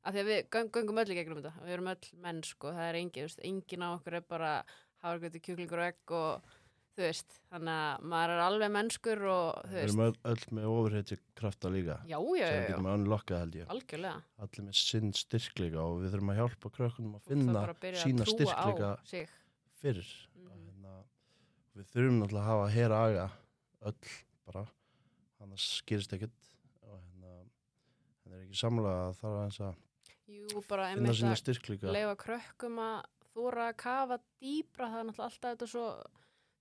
af 0.04 0.14
því 0.14 0.24
að 0.24 0.30
við 0.30 0.40
göng, 0.56 0.72
göngum 0.72 1.00
öll 1.04 1.12
í 1.12 1.18
gegnum 1.18 1.40
þetta 1.42 1.52
við 1.64 1.76
erum 1.76 1.92
öll 1.92 2.10
menn, 2.24 2.42
sko, 2.44 2.72
það 2.72 2.88
er 2.88 3.00
engin, 3.02 3.30
engin 3.50 3.84
á 3.84 3.88
okkur 3.92 4.18
er 4.20 4.26
bara 4.28 4.52
hárgötu, 5.04 5.40
kjúklingur 5.44 5.82
og 5.82 5.88
egg 5.90 6.14
og 6.16 6.54
þú 6.94 7.02
veist, 7.02 7.36
þannig 7.50 7.78
að 7.84 8.04
maður 8.12 8.32
er 8.34 8.40
alveg 8.44 8.70
mennskur 8.74 9.22
og 9.30 9.48
þú 9.64 9.72
við 9.72 9.80
veist, 9.80 9.94
erum 9.94 10.02
öll, 10.32 10.44
með 10.58 10.66
ofurheiti 10.70 11.16
krafta 11.40 11.70
líka. 11.74 11.96
Já, 12.06 12.18
já, 12.18 12.20
sem 12.22 12.38
já, 12.38 12.46
við 12.46 12.60
já, 12.60 12.68
getum 12.70 12.88
unlockað 12.92 13.40
held 13.42 13.56
ég. 13.58 13.70
Algjörlega. 13.74 14.22
Allir 14.46 14.66
með 14.68 14.78
sinn 14.80 15.12
styrkleika 15.18 15.82
og 15.82 15.96
við 16.04 16.14
þurfum 16.14 16.30
að 16.34 16.38
hjálpa 16.42 16.72
krökkunum 16.78 17.16
að 17.18 17.26
finna 17.32 17.56
bara 17.56 17.74
að 17.74 17.88
að 17.90 17.98
sína 18.04 18.28
styrkleika 18.30 18.92
fyrir. 19.82 20.12
Mhm. 20.38 20.52
hérna, 20.54 20.94
við 21.74 21.90
þurfum 21.94 22.20
náttúrulega 22.22 22.44
að 22.44 22.50
hafa 22.52 22.68
hera 22.76 23.00
aga 23.08 23.26
öll 23.90 24.12
bara. 24.46 24.66
Annars 25.44 25.68
gerist 25.86 26.14
ekkert. 26.16 26.52
Og 26.86 26.94
hérna 27.00 27.32
það 28.22 28.36
er 28.38 28.44
ekki 28.46 28.60
samlega 28.62 29.08
að 29.08 29.18
það 29.20 29.34
er 29.40 29.44
eins 29.48 29.60
að 29.60 29.74
Jú, 30.24 30.62
bara 30.70 30.86
finna 30.88 31.02
einmitt 31.04 31.18
sína 31.18 31.34
að 31.34 31.42
styrkleika. 31.42 31.90
leifa 31.92 32.14
krökkum 32.22 32.78
að 32.80 33.02
þóra 33.34 33.66
að 33.68 33.76
kafa 33.82 34.16
dýbra 34.40 34.86
það 34.92 35.00
er 35.02 35.08
náttúrulega 35.10 35.26
alltaf 35.28 35.50
þetta 35.50 35.66
svo 35.74 35.86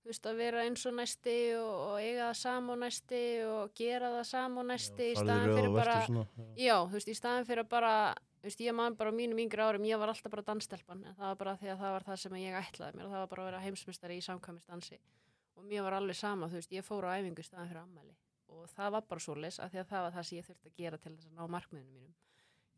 þú 0.04 0.12
veist 0.12 0.28
að 0.28 0.40
vera 0.42 0.62
eins 0.68 0.84
og 0.84 0.94
næsti 0.98 1.34
og, 1.56 1.72
og 1.88 1.96
eiga 2.02 2.28
það 2.28 2.38
sama 2.42 2.74
og 2.74 2.80
næsti 2.82 3.22
og 3.48 3.74
gera 3.80 4.10
það 4.18 4.26
sama 4.28 4.60
og 4.60 4.68
næsti 4.68 5.08
í 5.08 5.14
farðu 5.16 5.24
staðan 5.24 5.56
fyrir 5.56 5.74
bara 5.78 5.96
svona, 6.04 6.24
já. 6.36 6.44
já, 6.66 6.76
þú 6.84 6.98
veist, 6.98 7.08
í 7.08 7.18
staðan 7.18 7.48
fyrir 7.48 7.64
að 7.64 7.70
bara 7.72 7.94
þú 8.12 8.50
veist, 8.50 8.64
ég 8.66 8.76
man 8.76 8.98
bara 9.00 9.14
á 9.14 9.14
mínum 9.16 9.40
yngri 9.40 9.64
árum 9.64 9.88
ég 9.88 10.02
var 10.02 10.12
alltaf 10.12 10.34
bara 10.36 10.44
dansstelpan, 10.50 11.06
en 11.08 11.16
það 11.16 11.30
var 11.30 11.40
bara 11.40 11.56
því 11.62 11.72
að 11.72 11.80
það 11.86 11.96
var 11.96 12.06
það 12.10 12.20
sem 12.24 12.36
ég 12.42 12.58
ætlaði 12.60 12.98
mér, 12.98 13.06
og 13.08 13.14
það 13.14 13.24
var 13.24 13.32
bara 13.32 13.46
að 13.46 13.50
vera 13.50 13.64
heimsmystari 13.64 14.20
í 14.20 14.26
samkvæmistansi 14.28 15.00
og 15.54 15.64
mér 15.70 15.86
var 15.88 15.96
alveg 16.02 16.20
sama, 16.20 16.50
þú 16.52 16.60
veist, 16.60 16.76
ég 16.76 16.84
fór 16.84 17.08
á 17.08 17.16
æfingu 17.16 17.40
í 17.40 17.48
staðan 17.48 17.72
fyrir 17.72 17.84
ammæli 17.86 18.14
og 18.54 18.68
það 18.74 18.94
var 18.96 19.06
bara 19.08 19.22
svoleis 19.22 19.58
af 19.60 19.72
því 19.72 19.80
að 19.82 19.90
það 19.90 20.04
var 20.04 20.14
það 20.14 20.26
sem 20.28 20.38
ég 20.38 20.48
þurfti 20.48 20.70
að 20.70 20.78
gera 20.82 21.00
til 21.00 21.14
þess 21.14 21.28
að 21.28 21.38
ná 21.38 21.54
markmiðinu 21.54 21.94
mínum. 21.94 22.14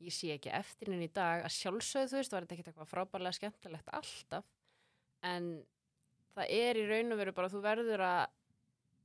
Ég 0.06 0.12
sé 0.12 0.32
ekki 0.34 0.52
eftir 0.52 0.92
henni 0.92 1.08
í 1.08 1.12
dag. 1.16 1.44
Að 1.46 1.54
sjálfsögðu 1.56 2.10
þú 2.12 2.18
veist, 2.20 2.34
var 2.34 2.44
þetta 2.44 2.56
ekkert 2.56 2.70
eitthvað 2.72 2.90
frábærlega 2.90 3.38
skemmtilegt 3.38 3.92
alltaf. 3.96 4.48
En 5.24 5.50
það 6.36 6.50
er 6.60 6.80
í 6.82 6.86
raun 6.90 7.12
og 7.16 7.20
veru 7.22 7.32
bara 7.36 7.48
þú 7.52 7.62
verður 7.64 8.04
að 8.06 8.26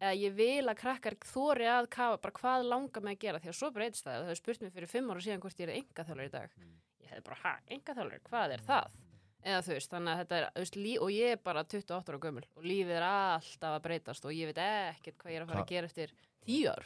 eða 0.01 0.13
ég 0.17 0.33
vil 0.33 0.65
að 0.71 0.79
krakkar 0.81 1.15
þóri 1.29 1.67
að 1.69 1.89
kafa 1.93 2.17
bara 2.23 2.37
hvað 2.39 2.65
langar 2.71 3.03
mig 3.05 3.17
að 3.19 3.23
gera 3.27 3.39
því 3.43 3.51
að 3.51 3.57
svo 3.59 3.69
breytist 3.75 4.05
það 4.07 4.15
og 4.17 4.23
það 4.23 4.31
hefur 4.31 4.39
spurt 4.41 4.61
mér 4.65 4.71
fyrir 4.77 4.89
fimm 4.89 5.11
ára 5.13 5.21
síðan 5.21 5.43
hvort 5.43 5.59
ég 5.61 5.69
er 5.69 5.75
enga 5.77 6.05
í 6.25 6.31
dag 6.33 6.49
Mm. 6.57 6.71
ég 7.03 7.09
hefði 7.11 7.23
bara, 7.27 7.37
ha, 7.43 7.53
enga 7.69 7.93
hvað 8.29 8.53
er 8.55 8.63
það? 8.65 8.87
eða 9.41 9.61
þú 9.65 9.71
veist, 9.73 9.89
þannig 9.91 10.11
að 10.13 10.19
þetta 10.21 10.37
er 10.37 10.47
veist, 10.61 10.75
og 11.01 11.09
ég 11.11 11.31
er 11.35 11.39
bara 11.41 11.63
28 11.65 12.09
ára 12.13 12.19
gömul 12.21 12.43
og 12.55 12.63
lífið 12.63 12.91
er 12.97 13.05
alltaf 13.07 13.71
að 13.77 13.81
breytast 13.87 14.25
og 14.25 14.31
ég 14.37 14.49
veit 14.51 14.59
ekkert 14.61 15.17
hvað 15.17 15.31
ég 15.31 15.37
er 15.39 15.45
að 15.45 15.47
fara 15.49 15.61
Hva- 15.61 15.65
að 15.65 15.71
gera 15.75 15.89
eftir 15.89 16.11
tíu 16.45 16.67
ár 16.69 16.85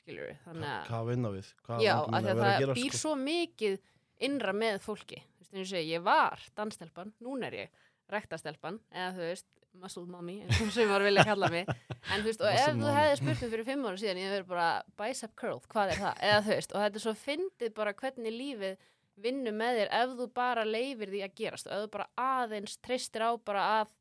skilur 0.00 0.26
við, 0.30 0.38
þannig 0.46 0.70
að 0.70 0.86
Hvað 0.90 1.06
vinna 1.10 1.30
við? 1.34 1.52
Hvað 1.66 1.82
langar 1.86 2.22
því 2.26 2.30
að 2.30 2.40
vera 2.40 2.50
það 2.50 2.58
gera, 2.64 2.74
býr 2.78 2.90
sko? 2.94 2.98
svo 3.02 3.14
mikið 3.22 3.78
innra 4.26 4.52
með 4.56 4.78
fólki 4.86 5.22
veist, 5.62 5.72
ég 5.90 6.02
var 6.02 6.38
dansstelpan, 6.56 7.12
núna 7.22 7.46
er 7.50 7.58
ég 7.60 7.70
rektastelpan, 8.10 8.80
eða 8.94 9.12
þú 9.16 9.24
veist 9.30 9.46
muscle 9.82 10.06
mommy, 10.10 10.40
eins 10.44 10.60
og 10.64 10.72
sem 10.74 10.90
var 10.90 11.04
vilja 11.04 11.24
kalla 11.26 11.50
mig. 11.52 11.70
En 12.12 12.22
þú 12.24 12.30
veist, 12.30 12.42
og 12.42 12.50
ef 12.50 12.76
þú 12.80 12.92
hefði 12.96 13.16
spurt 13.20 13.44
mig 13.44 13.52
fyrir 13.54 13.68
fimm 13.68 13.86
ára 13.86 14.00
síðan, 14.00 14.20
ég 14.22 14.34
verið 14.34 14.50
bara 14.50 14.68
bicep 14.98 15.34
curl, 15.38 15.62
hvað 15.72 15.94
er 15.94 16.02
það, 16.02 16.20
eða 16.28 16.44
þú 16.46 16.54
veist 16.54 16.74
og 16.74 16.84
þetta 16.84 17.00
er 17.00 17.04
svo 17.06 17.14
fyndið 17.22 17.74
bara 17.76 17.96
hvernig 18.00 18.36
lífið 18.36 18.76
vinnur 19.22 19.54
með 19.56 19.80
þér 19.80 19.92
ef 19.96 20.16
þú 20.18 20.26
bara 20.36 20.64
leifir 20.66 21.12
því 21.12 21.22
að 21.24 21.36
gerast 21.40 21.70
og 21.70 21.76
ef 21.76 21.84
þú 21.86 21.92
bara 21.94 22.08
aðeins 22.20 22.76
treystir 22.84 23.24
á 23.24 23.30
bara 23.40 23.64
að 23.78 23.94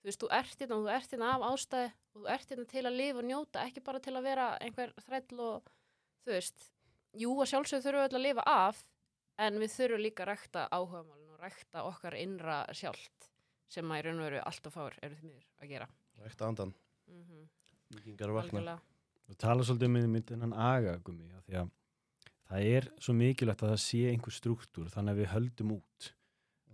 þú 0.00 0.10
veist, 0.10 0.20
þú 0.20 0.30
ert 0.36 0.60
hérna 0.62 0.76
og 0.76 0.84
þú 0.84 0.92
ert 0.96 1.14
hérna 1.14 1.30
af 1.30 1.46
ástæði 1.50 1.88
og 1.90 2.20
þú 2.20 2.28
ert 2.34 2.52
hérna 2.52 2.66
til 2.72 2.84
að 2.84 2.98
lifa 3.00 3.22
og 3.22 3.28
njóta 3.30 3.64
ekki 3.64 3.84
bara 3.86 4.02
til 4.04 4.14
að 4.16 4.28
vera 4.28 4.50
einhver 4.60 4.92
þræll 5.06 5.40
og 5.46 5.72
þú 6.26 6.34
veist, 6.34 6.68
jú 7.24 7.34
að 7.38 7.50
sjálfsögðu 7.54 7.86
þurfum 7.86 8.04
við 8.04 8.18
að 8.20 8.26
lifa 8.26 8.46
af 8.52 8.84
en 9.40 9.60
við 9.62 9.74
þurfum 9.78 10.04
líka 10.04 10.26
að 10.26 10.32
rækta 10.34 10.66
áhugamálin 10.68 11.34
og 11.34 11.44
rækta 11.44 11.86
okkar 11.88 12.18
innra 12.20 12.62
sjálft 12.76 13.29
sem 13.70 13.90
að 13.90 14.00
í 14.00 14.04
raun 14.06 14.20
og 14.20 14.26
veru 14.28 14.44
alltaf 14.50 14.76
fár 14.76 14.96
eru 15.00 15.18
því 15.18 15.28
miður 15.30 15.48
að 15.62 15.74
gera. 15.74 15.88
Rækta 16.20 16.48
andan, 16.48 16.72
mm 17.08 17.20
-hmm. 17.24 17.44
vikingar 17.96 18.34
vakna. 18.36 18.78
Þú 19.28 19.36
tala 19.38 19.64
svolítið 19.64 19.92
með 19.94 20.08
myndinan 20.14 20.52
agagumi 20.52 21.28
því 21.46 21.56
að 21.60 21.70
það 22.50 22.70
er 22.76 22.88
svo 22.98 23.14
mikilvægt 23.14 23.62
að 23.62 23.72
það 23.72 23.82
sé 23.86 24.00
einhver 24.10 24.34
struktúr 24.34 24.90
þannig 24.90 25.12
að 25.12 25.20
við 25.20 25.32
höldum 25.34 25.72
út. 25.78 26.12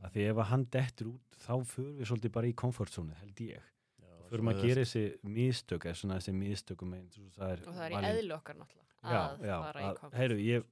Af 0.03 0.13
því 0.13 0.23
ef 0.31 0.37
að 0.37 0.51
hann 0.51 0.65
dettur 0.65 1.07
út 1.13 1.37
þá 1.37 1.55
förum 1.65 1.97
við 1.99 2.07
svolítið 2.09 2.33
bara 2.33 2.47
í 2.47 2.55
komfortzónu 2.55 3.15
held 3.21 3.41
ég. 3.41 3.63
Já, 4.01 4.11
og 4.17 4.27
förum 4.31 4.49
að 4.49 4.63
gera 4.63 4.85
þessi 4.85 5.05
mistök 5.23 5.85
eða 5.85 5.95
svona 6.01 6.19
þessi 6.19 6.33
mistökum 6.33 6.95
eins 6.95 7.19
og 7.19 7.31
það 7.37 7.53
er 7.53 7.63
og 7.69 7.75
það 7.75 7.85
er 7.85 7.91
í 7.91 7.95
valin- 7.95 8.11
eðlu 8.11 8.35
okkar 8.37 8.57
náttúrulega 8.57 8.87
já, 9.07 9.21
að 9.21 9.45
já, 9.47 9.57
fara 9.63 9.81
í 9.81 9.87
að, 9.87 9.99
komfort 10.01 10.19
heyru, 10.21 10.39
ég, 10.43 10.65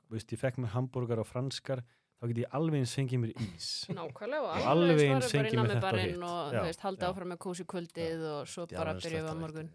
fekk 0.43 0.61
mér 0.63 0.73
hambúrgar 0.75 1.23
á 1.23 1.27
franskar 1.27 1.83
þá 2.25 2.31
get 2.33 2.39
ég 2.41 2.55
alveg 2.57 2.81
eins 2.81 2.95
fengið 2.97 3.21
mér 3.21 3.33
ís 3.45 3.71
nákvæmlega 3.93 4.43
og 4.49 4.69
alveg 4.73 5.03
eins 5.05 5.33
með 5.35 5.57
með 5.61 5.73
þetta 5.75 5.91
hitt. 6.01 6.23
og 6.25 6.55
Já, 6.57 6.63
veist, 6.65 6.85
halda 6.89 7.05
já. 7.05 7.11
áfram 7.13 7.33
með 7.35 7.41
kósi 7.45 7.67
kvöldið 7.69 8.25
og 8.33 8.49
svo 8.49 8.65
er 8.65 8.79
bara 8.81 8.95
sleppt 8.97 9.29
á 9.29 9.37
morgun 9.37 9.73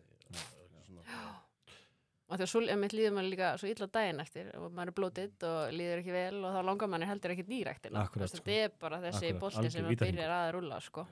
og 2.29 2.38
því 2.38 2.46
að 2.46 2.50
svo 2.51 2.60
líður 2.62 3.13
maður 3.15 3.32
líka 3.34 3.48
svo 3.58 3.70
illa 3.72 3.88
daginn 3.89 4.20
eftir 4.22 4.50
og 4.60 4.68
maður 4.74 4.91
er 4.91 4.96
blótitt 5.00 5.46
og 5.50 5.72
líður 5.74 6.01
ekki 6.03 6.13
vel 6.13 6.44
og 6.46 6.53
þá 6.53 6.60
langar 6.68 6.91
manni 6.94 7.08
heldur 7.10 7.34
ekki 7.34 7.46
nýræktina 7.50 8.03
Akkurat, 8.03 8.29
þetta 8.29 8.41
sko. 8.44 8.58
er 8.65 8.75
bara 8.84 9.00
þessi 9.01 9.32
bolti 9.41 9.71
sem 9.74 9.86
að 9.86 9.93
vítahringur. 9.95 10.19
byrjar 10.19 10.34
að 10.36 10.52
rulla 10.58 10.78
sko. 10.86 11.06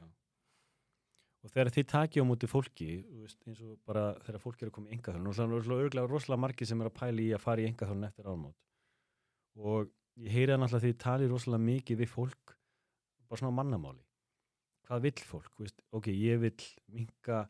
og 1.42 1.50
þegar 1.56 1.72
þið 1.74 1.88
takið 1.94 2.22
á 2.22 2.30
móti 2.30 2.50
fólki 2.52 2.90
veist, 3.24 3.40
eins 3.50 3.64
og 3.66 3.80
bara 3.90 4.06
þegar 4.28 4.44
fólk 4.46 4.62
er 4.62 4.70
að 4.70 4.76
koma 4.78 4.92
í 4.92 4.98
engaþjálun 5.00 5.32
og 5.32 5.38
það 5.40 5.58
er 5.58 5.86
örgulega 5.88 6.12
rosalega 6.14 6.44
margir 6.46 6.70
sem 6.70 6.82
er 6.86 6.92
að 6.92 6.98
pæla 7.02 7.26
í 7.26 7.30
að 7.34 7.44
fara 7.48 7.62
í 7.66 7.70
engaþjálun 7.72 8.08
eftir 8.12 8.30
áramót 8.30 8.56
og 9.58 9.90
ég 10.24 10.34
heyri 10.34 10.54
það 10.54 10.62
náttúrulega 10.62 10.84
því 10.84 10.92
þið 10.92 11.02
talið 11.04 11.34
rosalega 11.34 11.66
mikið 11.68 12.02
við 12.02 12.12
fólk 12.12 12.54
bara 13.28 13.42
svona 13.42 13.54
á 13.54 13.60
mannamáli. 13.60 14.04
Hvað 14.88 15.04
vill 15.04 15.22
fólk, 15.28 15.54
veist, 15.60 15.84
ok, 15.92 16.10
ég 16.16 16.42
vill 16.42 16.68
minka 16.96 17.42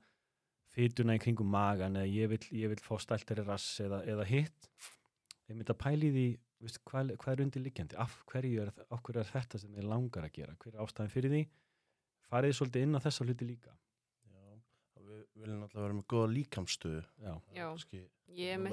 fytuna 0.74 1.16
í 1.18 1.22
kringum 1.22 1.50
magan 1.54 2.00
eða 2.00 2.10
ég 2.10 2.32
vill, 2.34 2.44
ég 2.58 2.74
vill 2.74 2.82
fá 2.82 2.98
stæltari 3.02 3.46
rass 3.46 3.80
eða, 3.84 4.02
eða 4.10 4.26
hitt. 4.28 4.70
Ég 5.48 5.56
myndi 5.56 5.74
að 5.74 5.82
pæla 5.84 6.08
í 6.10 6.14
því 6.16 6.28
veist, 6.66 6.82
hvað, 6.90 7.14
hvað 7.22 7.36
er 7.36 7.44
undirliggjandi, 7.46 7.98
af 8.02 8.18
hverju 8.32 8.64
er, 8.66 8.74
er 8.74 9.32
þetta 9.32 9.62
sem 9.62 9.74
þið 9.78 9.90
langar 9.92 10.26
að 10.26 10.38
gera, 10.40 10.58
hver 10.58 10.74
er 10.74 10.84
ástæðan 10.84 11.14
fyrir 11.14 11.34
því? 11.36 11.44
Farið 12.28 12.58
svolítið 12.58 12.88
inn 12.88 12.98
á 12.98 13.06
þessa 13.06 13.28
hluti 13.28 13.48
líka 13.48 13.76
viljum 15.42 15.64
alltaf 15.66 15.82
vera 15.84 15.96
með 15.98 16.06
góða 16.14 16.30
líkamstöðu 16.34 17.02
Já, 17.24 17.34
Já. 17.56 17.66
Kannski, 17.66 18.04
ég 18.38 18.70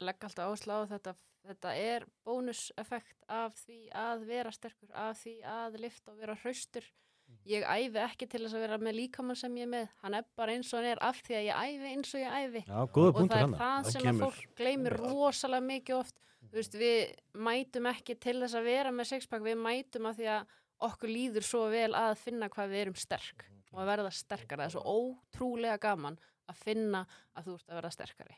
legg 0.00 0.28
alltaf 0.28 0.52
áslá 0.52 0.76
þetta, 0.90 1.14
þetta 1.46 1.72
er 1.80 2.06
bónuseffekt 2.26 3.26
af 3.32 3.56
því 3.64 3.80
að 3.96 4.28
vera 4.28 4.54
sterkur 4.54 4.94
af 5.06 5.18
því 5.22 5.34
að 5.56 5.80
lifta 5.86 6.12
og 6.14 6.22
vera 6.22 6.38
hraustur. 6.42 6.86
Mhm. 7.26 7.38
ég 7.50 7.64
æfi 7.66 7.98
ekki 7.98 8.26
til 8.30 8.40
þess 8.44 8.54
að 8.54 8.62
vera 8.62 8.76
með 8.78 8.94
líkamann 9.00 9.36
sem 9.36 9.56
ég 9.58 9.66
er 9.66 9.70
með. 9.72 9.88
Hann 10.02 10.14
er 10.14 10.24
bara 10.38 10.52
eins 10.52 10.68
og 10.72 10.78
hann 10.78 10.92
er 10.92 11.00
af 11.02 11.22
því 11.26 11.34
að 11.34 11.46
ég 11.48 11.56
æfi 11.56 11.88
eins 11.90 12.14
og 12.14 12.20
ég 12.20 12.36
æfi. 12.36 12.62
Já 12.68 12.78
og 12.78 13.18
það 13.18 13.34
er 13.34 13.42
hann 13.42 13.56
það 13.58 13.90
sem 13.90 14.06
að 14.06 14.20
fólk 14.22 14.54
gleymir 14.60 14.96
rosalega 15.00 15.66
mikið 15.66 15.96
oft. 15.96 16.20
Þú 16.46 16.60
veist, 16.60 16.78
við 16.78 17.16
mætum 17.34 17.90
ekki 17.90 18.14
til 18.14 18.36
þess 18.38 18.54
að 18.54 18.68
vera 18.70 18.92
með 18.94 19.10
sexpack, 19.10 19.42
við 19.42 19.58
mætum 19.58 20.06
að 20.06 20.20
því 20.20 20.30
að 20.36 20.54
okkur 20.86 21.10
líður 21.10 21.42
svo 21.42 21.66
vel 21.72 21.90
að 21.98 22.14
finna 22.20 22.48
hvað 22.52 22.70
við 22.70 22.84
erum 22.84 22.98
sterk 23.00 23.46
og 23.76 23.82
að 23.84 23.90
verða 23.92 24.10
sterkari. 24.16 24.64
Það 24.64 24.66
er 24.66 24.74
svo 24.74 24.82
ótrúlega 24.96 25.78
gaman 25.82 26.16
að 26.48 26.60
finna 26.64 27.02
að 27.36 27.48
þú 27.50 27.56
ert 27.58 27.70
að 27.72 27.78
verða 27.80 27.92
sterkari. 27.94 28.36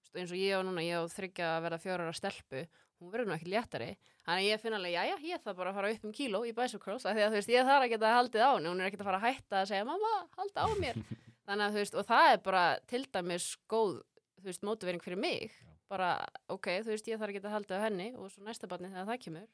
Veist, 0.00 0.16
eins 0.18 0.32
og 0.34 0.40
ég 0.40 0.58
á 0.58 0.60
núna, 0.66 0.82
ég 0.82 0.98
á 0.98 1.04
þryggja 1.14 1.50
að 1.54 1.62
verða 1.68 1.78
fjórar 1.84 2.16
stelpu, 2.18 2.62
hún 3.00 3.12
verður 3.12 3.30
nú 3.30 3.36
ekki 3.36 3.52
léttari. 3.52 3.90
Þannig 4.26 4.42
að 4.42 4.48
ég 4.50 4.62
finn 4.64 4.76
alveg, 4.76 4.96
já, 4.96 5.16
ég 5.30 5.42
þarf 5.44 5.58
bara 5.60 5.70
að 5.72 5.78
fara 5.78 5.92
upp 5.94 6.04
um 6.08 6.14
kíló 6.16 6.42
í 6.44 6.52
bicep 6.56 6.82
curls, 6.82 7.06
því 7.06 7.22
að 7.24 7.30
þú 7.30 7.38
veist, 7.38 7.52
ég 7.54 7.68
þarf 7.70 7.86
að 7.86 7.92
geta 7.94 8.12
haldið 8.16 8.44
á 8.44 8.50
henni, 8.50 8.70
hún 8.72 8.82
er 8.82 8.90
ekkert 8.90 9.04
að 9.04 9.08
fara 9.10 9.20
að 9.20 9.26
hætta 9.28 9.60
að 9.62 9.70
segja, 9.70 9.86
mamma, 9.88 10.12
halda 10.36 10.66
á 10.66 10.68
mér. 10.80 11.00
Þannig 11.46 11.64
að 11.66 11.72
þú 11.76 11.80
veist, 11.84 11.96
og 12.02 12.08
það 12.10 12.32
er 12.34 12.42
bara 12.50 12.64
til 12.90 13.02
dæmis 13.14 13.46
góð, 13.70 13.96
þú 14.40 14.50
veist, 14.50 14.66
mótivering 14.68 15.04
fyrir 15.06 15.22
mig. 15.22 15.56
Bara, 15.90 16.10
ok, 16.52 16.68
þú 16.84 16.92
veist, 16.92 17.08
ég 17.10 17.18
þarf 17.18 17.32
að 17.32 17.38
geta 17.38 17.54
haldið 17.54 17.80
á 17.80 17.84
henni 17.86 18.08
og 18.18 18.28
svo 18.30 18.44
næsta 18.46 18.68
barni 18.70 18.90
þegar 18.92 19.08
það 19.08 19.22
kemur. 19.24 19.48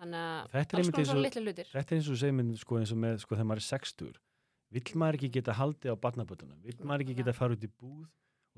Þannig 0.00 0.22
að 0.24 0.76
alls 0.78 0.90
konar 0.94 1.16
og- 1.18 1.24
litlu 1.26 1.42
hlutir. 1.44 1.68
Þetta 1.74 1.92
er 1.92 1.98
eins 1.98 2.08
og 2.08 2.20
segir 2.22 2.36
minn 2.38 2.54
sko 2.56 2.78
eins 2.80 2.92
og 2.94 3.00
með 3.02 3.18
sko 3.20 3.36
þegar 3.36 3.48
maður 3.50 3.60
er 3.60 3.68
60 3.68 4.14
vill 4.74 4.96
maður 5.02 5.18
ekki 5.18 5.32
geta 5.36 5.56
haldið 5.58 5.94
á 5.94 5.96
barnabötunum? 6.04 6.58
Vill 6.64 6.78
maður 6.86 7.06
ekki 7.06 7.18
geta 7.20 7.36
fara 7.36 7.56
út 7.56 7.66
í 7.66 7.70
búð 7.70 8.08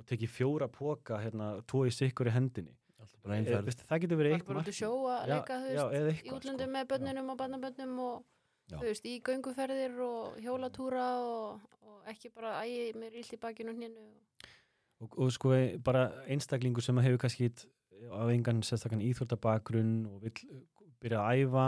og 0.01 0.07
tekið 0.09 0.33
fjóra 0.33 0.69
póka 0.73 1.21
hérna, 1.23 1.55
í 1.61 1.95
sikkur 1.95 2.31
í 2.31 2.35
hendinni? 2.35 2.77
Alltaf 3.03 3.23
bara 3.25 3.37
e, 3.37 3.43
einferð 3.43 3.69
veist, 3.69 3.85
það 3.89 4.03
getur 4.05 4.21
verið 4.21 4.37
eitt 4.37 4.47
veist, 4.47 4.85
eða 5.99 6.11
í 6.11 6.13
eitthvað, 6.13 6.37
útlöndum 6.37 6.69
sko. 6.69 6.75
með 6.77 6.89
börnunum 6.93 7.33
og 7.33 7.39
barnabönnum 7.41 7.97
og 8.05 8.17
Já. 8.71 8.77
þú 8.77 8.85
veist, 8.87 9.09
í 9.09 9.15
gönguferðir 9.27 9.97
og 10.07 10.37
hjólatúra 10.43 11.07
og, 11.27 11.65
og 11.83 12.11
ekki 12.13 12.31
bara 12.35 12.61
ægi 12.63 12.93
mér 13.01 13.17
illt 13.19 13.35
í 13.35 13.41
bakinu 13.43 13.75
og 13.75 13.81
hninu 13.81 14.05
og, 15.03 15.17
og 15.19 15.33
sko 15.35 15.55
e, 15.57 15.63
bara 15.83 16.07
einstaklingur 16.31 16.85
sem 16.85 17.01
hefur 17.03 17.25
kannski 17.25 17.51
eitt 17.51 17.67
á 18.11 18.23
engan 18.31 18.63
sérstakann 18.67 19.03
íþórtabakrunn 19.05 20.07
og 20.11 20.23
vill 20.27 20.47
uh, 20.51 20.63
byrja 21.03 21.23
að 21.23 21.43
æfa 21.43 21.67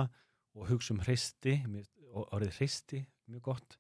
og 0.54 0.68
hugsa 0.70 0.94
um 0.94 1.02
og 2.14 2.30
orðið 2.30 2.58
hreisti 2.60 3.00
mjög 3.26 3.42
gott 3.50 3.78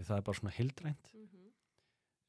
það 0.00 0.16
er 0.16 0.26
bara 0.26 0.38
svona 0.38 0.56
heildrænt. 0.56 1.14
Mm 1.14 1.26
-hmm. 1.26 1.48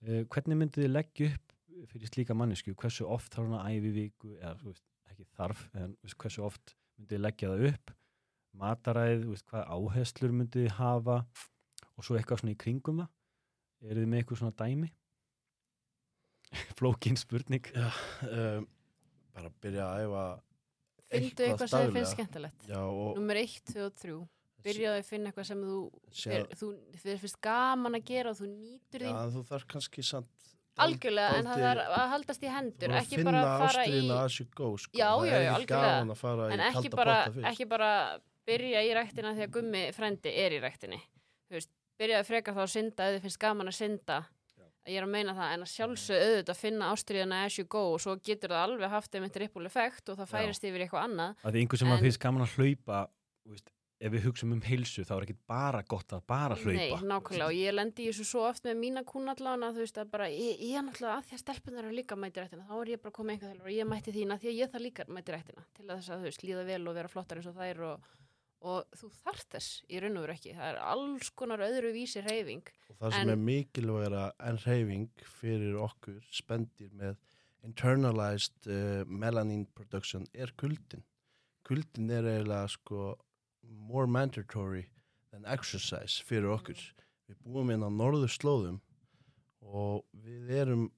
Uh, 0.04 0.24
hvernig 0.28 0.58
myndið 0.60 0.84
þið 0.84 0.92
leggja 0.92 1.28
upp 1.32 1.54
fyrir 1.90 2.08
slíka 2.08 2.36
mannesku, 2.36 2.74
hversu 2.76 3.06
oft 3.08 3.34
þarf 3.34 3.48
hún 3.48 3.60
að 3.60 3.68
æfi 3.72 3.90
í 3.90 3.96
viku, 3.98 4.32
eða 4.36 4.56
þú 4.60 4.72
veist, 4.72 4.86
ekki 5.12 5.26
þarf 5.38 5.62
en 5.74 5.96
þú 5.96 6.08
veist, 6.08 6.18
hversu 6.18 6.44
oft 6.44 6.76
myndið 6.98 7.18
þið 7.18 7.24
leggja 7.24 7.50
það 7.50 7.66
upp? 7.70 7.94
Mataræð, 8.54 9.24
þú 9.24 9.30
veist, 9.30 9.48
hvað 9.50 9.64
áherslur 9.76 10.32
myndið 10.32 10.68
þið 10.68 10.76
hafa? 10.78 11.18
Og 11.98 12.06
svo 12.06 12.18
eitthvað 12.18 12.40
svona 12.40 12.54
í 12.54 12.62
kringum 12.64 13.02
það? 13.02 13.10
Eru 13.84 14.04
þið 14.04 14.10
með 14.12 14.22
eitthvað 14.22 14.42
svona 14.42 14.58
dæmi? 14.62 14.92
Flókin 16.78 17.18
spurning. 17.18 17.66
Já, 17.74 17.90
um, 18.30 18.68
bara 19.34 19.50
byrja 19.62 19.88
að 19.88 20.04
æfa 20.04 20.26
Fyndu 21.14 21.46
eitthvað 21.46 21.70
sem 21.70 21.84
þið 21.84 21.98
finnst 21.98 22.16
skemmtilegt. 22.16 22.70
Númer 22.70 23.40
1, 23.44 23.60
2 23.74 23.86
og 23.86 23.98
3 24.02 24.16
Byrjaðu 24.64 25.00
að 25.02 25.08
finna 25.10 25.30
eitthvað 25.32 25.48
sem 25.50 25.64
þú, 25.68 25.80
er, 26.38 26.46
þú 26.60 26.70
þið 27.04 27.22
finnst 27.24 27.40
gaman 27.44 27.98
að 28.00 28.06
gera 28.10 28.32
og 28.34 28.40
þú 28.40 28.50
nýtur 28.54 29.06
því 29.06 29.14
þú 29.38 29.44
þarf 29.52 29.68
kannski 29.74 30.06
samt 30.08 30.52
Algjörlega, 30.84 31.38
en 31.38 31.46
það 31.46 31.64
þarf 31.68 31.96
að 32.00 32.12
haldast 32.16 32.44
í 32.44 32.50
hendur 32.50 32.94
að 32.94 33.00
ekki 33.04 33.24
bara 33.28 33.42
að 33.46 33.60
fara 33.62 33.84
í 33.86 33.98
go 34.58 34.70
sko. 34.82 34.96
Já, 34.98 35.10
Það 35.14 35.28
já, 35.28 35.34
er 35.38 35.44
já, 35.44 35.52
algjörlega. 35.54 35.98
að 36.16 36.54
en 36.56 36.64
ekki 36.66 36.90
bara, 36.96 37.18
fyrst 37.30 37.50
ekki 37.52 37.68
bara 37.70 37.90
byrja 38.50 38.82
í 38.82 38.94
ræktina 38.98 39.34
því 39.38 39.46
að 39.46 39.52
gummi 39.58 39.84
frendi 39.94 40.34
er 40.44 40.56
í 40.58 40.62
veist, 41.54 41.70
byrjaði 42.02 42.26
frekar 42.32 42.58
þá 42.58 42.64
að 42.66 42.72
synda 42.74 43.06
ef 43.10 43.14
þið 43.20 43.28
finnst 43.28 43.42
gaman 43.44 43.70
að 43.70 43.78
synda 43.78 44.18
ég 44.90 44.98
er 45.00 45.06
að 45.06 45.14
meina 45.14 45.34
það, 45.38 45.52
en 45.56 45.64
að 45.64 45.72
sjálfsög 45.72 46.24
auðvitað 46.26 46.60
finna 46.60 46.90
ástriðina 46.92 47.44
as 47.46 47.58
you 47.60 47.68
go 47.72 47.84
og 47.94 48.02
svo 48.04 48.18
getur 48.20 48.52
það 48.52 48.66
alveg 48.66 48.92
haft 48.92 49.16
einmitt 49.16 49.38
ripple 49.40 49.70
effekt 49.70 50.10
og 50.12 50.18
það 50.20 50.26
Já. 50.28 50.32
færist 50.34 50.66
yfir 50.68 50.84
eitthvað 50.84 51.06
annað 51.08 51.38
að 51.46 51.54
því 51.56 51.62
einhver 51.64 51.82
sem 51.84 51.88
En- 51.88 51.96
að 51.96 52.04
finnst 52.08 52.24
gaman 52.26 52.44
að 52.48 52.56
hlaupa 52.58 53.00
veist, 53.48 53.72
ef 54.04 54.12
við 54.12 54.26
hugsum 54.28 54.52
um 54.52 54.62
heilsu 54.66 55.06
þá 55.08 55.14
er 55.16 55.26
ekki 55.26 55.36
bara 55.48 55.80
gott 55.88 56.12
að 56.16 56.24
bara 56.28 56.56
hlaupa. 56.60 56.74
Nei, 56.76 56.90
nákvæmlega 57.08 57.46
og 57.48 57.56
ég 57.56 57.74
lendi 57.78 58.04
í 58.04 58.10
þessu 58.12 58.26
svo 58.28 58.42
oft 58.50 58.66
með 58.68 58.76
mína 58.82 59.04
kúna 59.08 59.32
allan 59.38 59.64
að 59.64 59.78
þú 59.78 59.86
veist 59.86 60.00
að 60.02 60.10
bara 60.12 60.28
ég, 60.34 60.60
ég 60.60 60.76
er 60.80 60.84
náttúrulega 60.90 61.20
að 61.22 61.30
því 61.30 61.38
að 61.38 61.44
stelpunar 61.44 61.88
eru 61.88 61.96
líka 61.96 62.18
mæti 62.20 62.44
rættina 62.44 62.66
þá 62.68 62.74
er 62.82 62.92
ég 62.94 63.02
bara 63.04 63.14
að 63.14 63.18
koma 63.20 63.32
einhver 63.38 63.54
þelur 63.54 63.70
og 63.72 63.78
ég 63.78 63.88
mætti 63.94 64.16
þína 64.18 64.38
því 64.44 64.52
að 64.52 64.60
ég 64.60 64.74
þarf 64.74 64.86
líka 64.88 65.06
mæti 65.08 65.36
rættina 65.38 65.66
til 65.78 65.86
að 65.88 65.96
þess 65.96 66.12
að 66.12 66.20
þú 66.26 66.30
veist 66.30 66.44
líða 66.50 66.66
vel 66.74 66.84
og 66.92 66.98
vera 67.00 67.14
flottar 67.16 67.40
eins 67.40 67.50
og 67.54 67.58
þær 67.62 67.82
og, 67.88 68.08
og 68.74 69.00
þú 69.00 69.12
þarft 69.24 69.50
þess 69.56 69.72
í 69.88 70.04
raun 70.04 70.18
og 70.20 70.26
veru 70.28 70.36
ekki 70.38 70.56
það 70.60 70.70
er 70.74 70.82
alls 70.94 71.30
konar 71.40 71.64
öðru 71.70 71.94
vísi 71.96 72.24
reyfing 72.28 72.68
og 72.92 72.98
það 73.00 73.16
sem 73.18 73.24
En- 73.24 73.34
er 73.38 73.42
mikilvægara 73.48 74.26
en 74.52 74.60
hreyfing 74.68 75.08
fyrir 75.40 75.80
okkur 75.88 76.20
spendir 76.32 76.92
með 77.00 77.16
internalized 77.64 78.68
uh, 78.68 79.04
melanin 79.08 79.66
production 79.76 80.26
er 80.36 80.52
kuldin 80.60 81.04
kuldin 81.64 82.10
er 82.12 82.26
eiginlega 82.28 82.68
sko 82.74 83.14
more 83.70 84.08
mandatory 84.08 84.86
than 85.32 85.46
exercise 85.46 86.22
fyrir 86.28 86.50
okkur. 86.54 86.80
Við 87.30 87.40
búum 87.46 87.72
inn 87.74 87.84
á 87.84 87.90
norður 87.90 88.30
slóðum 88.34 88.82
og 89.64 90.04
við 90.26 90.50
erum 90.64 90.90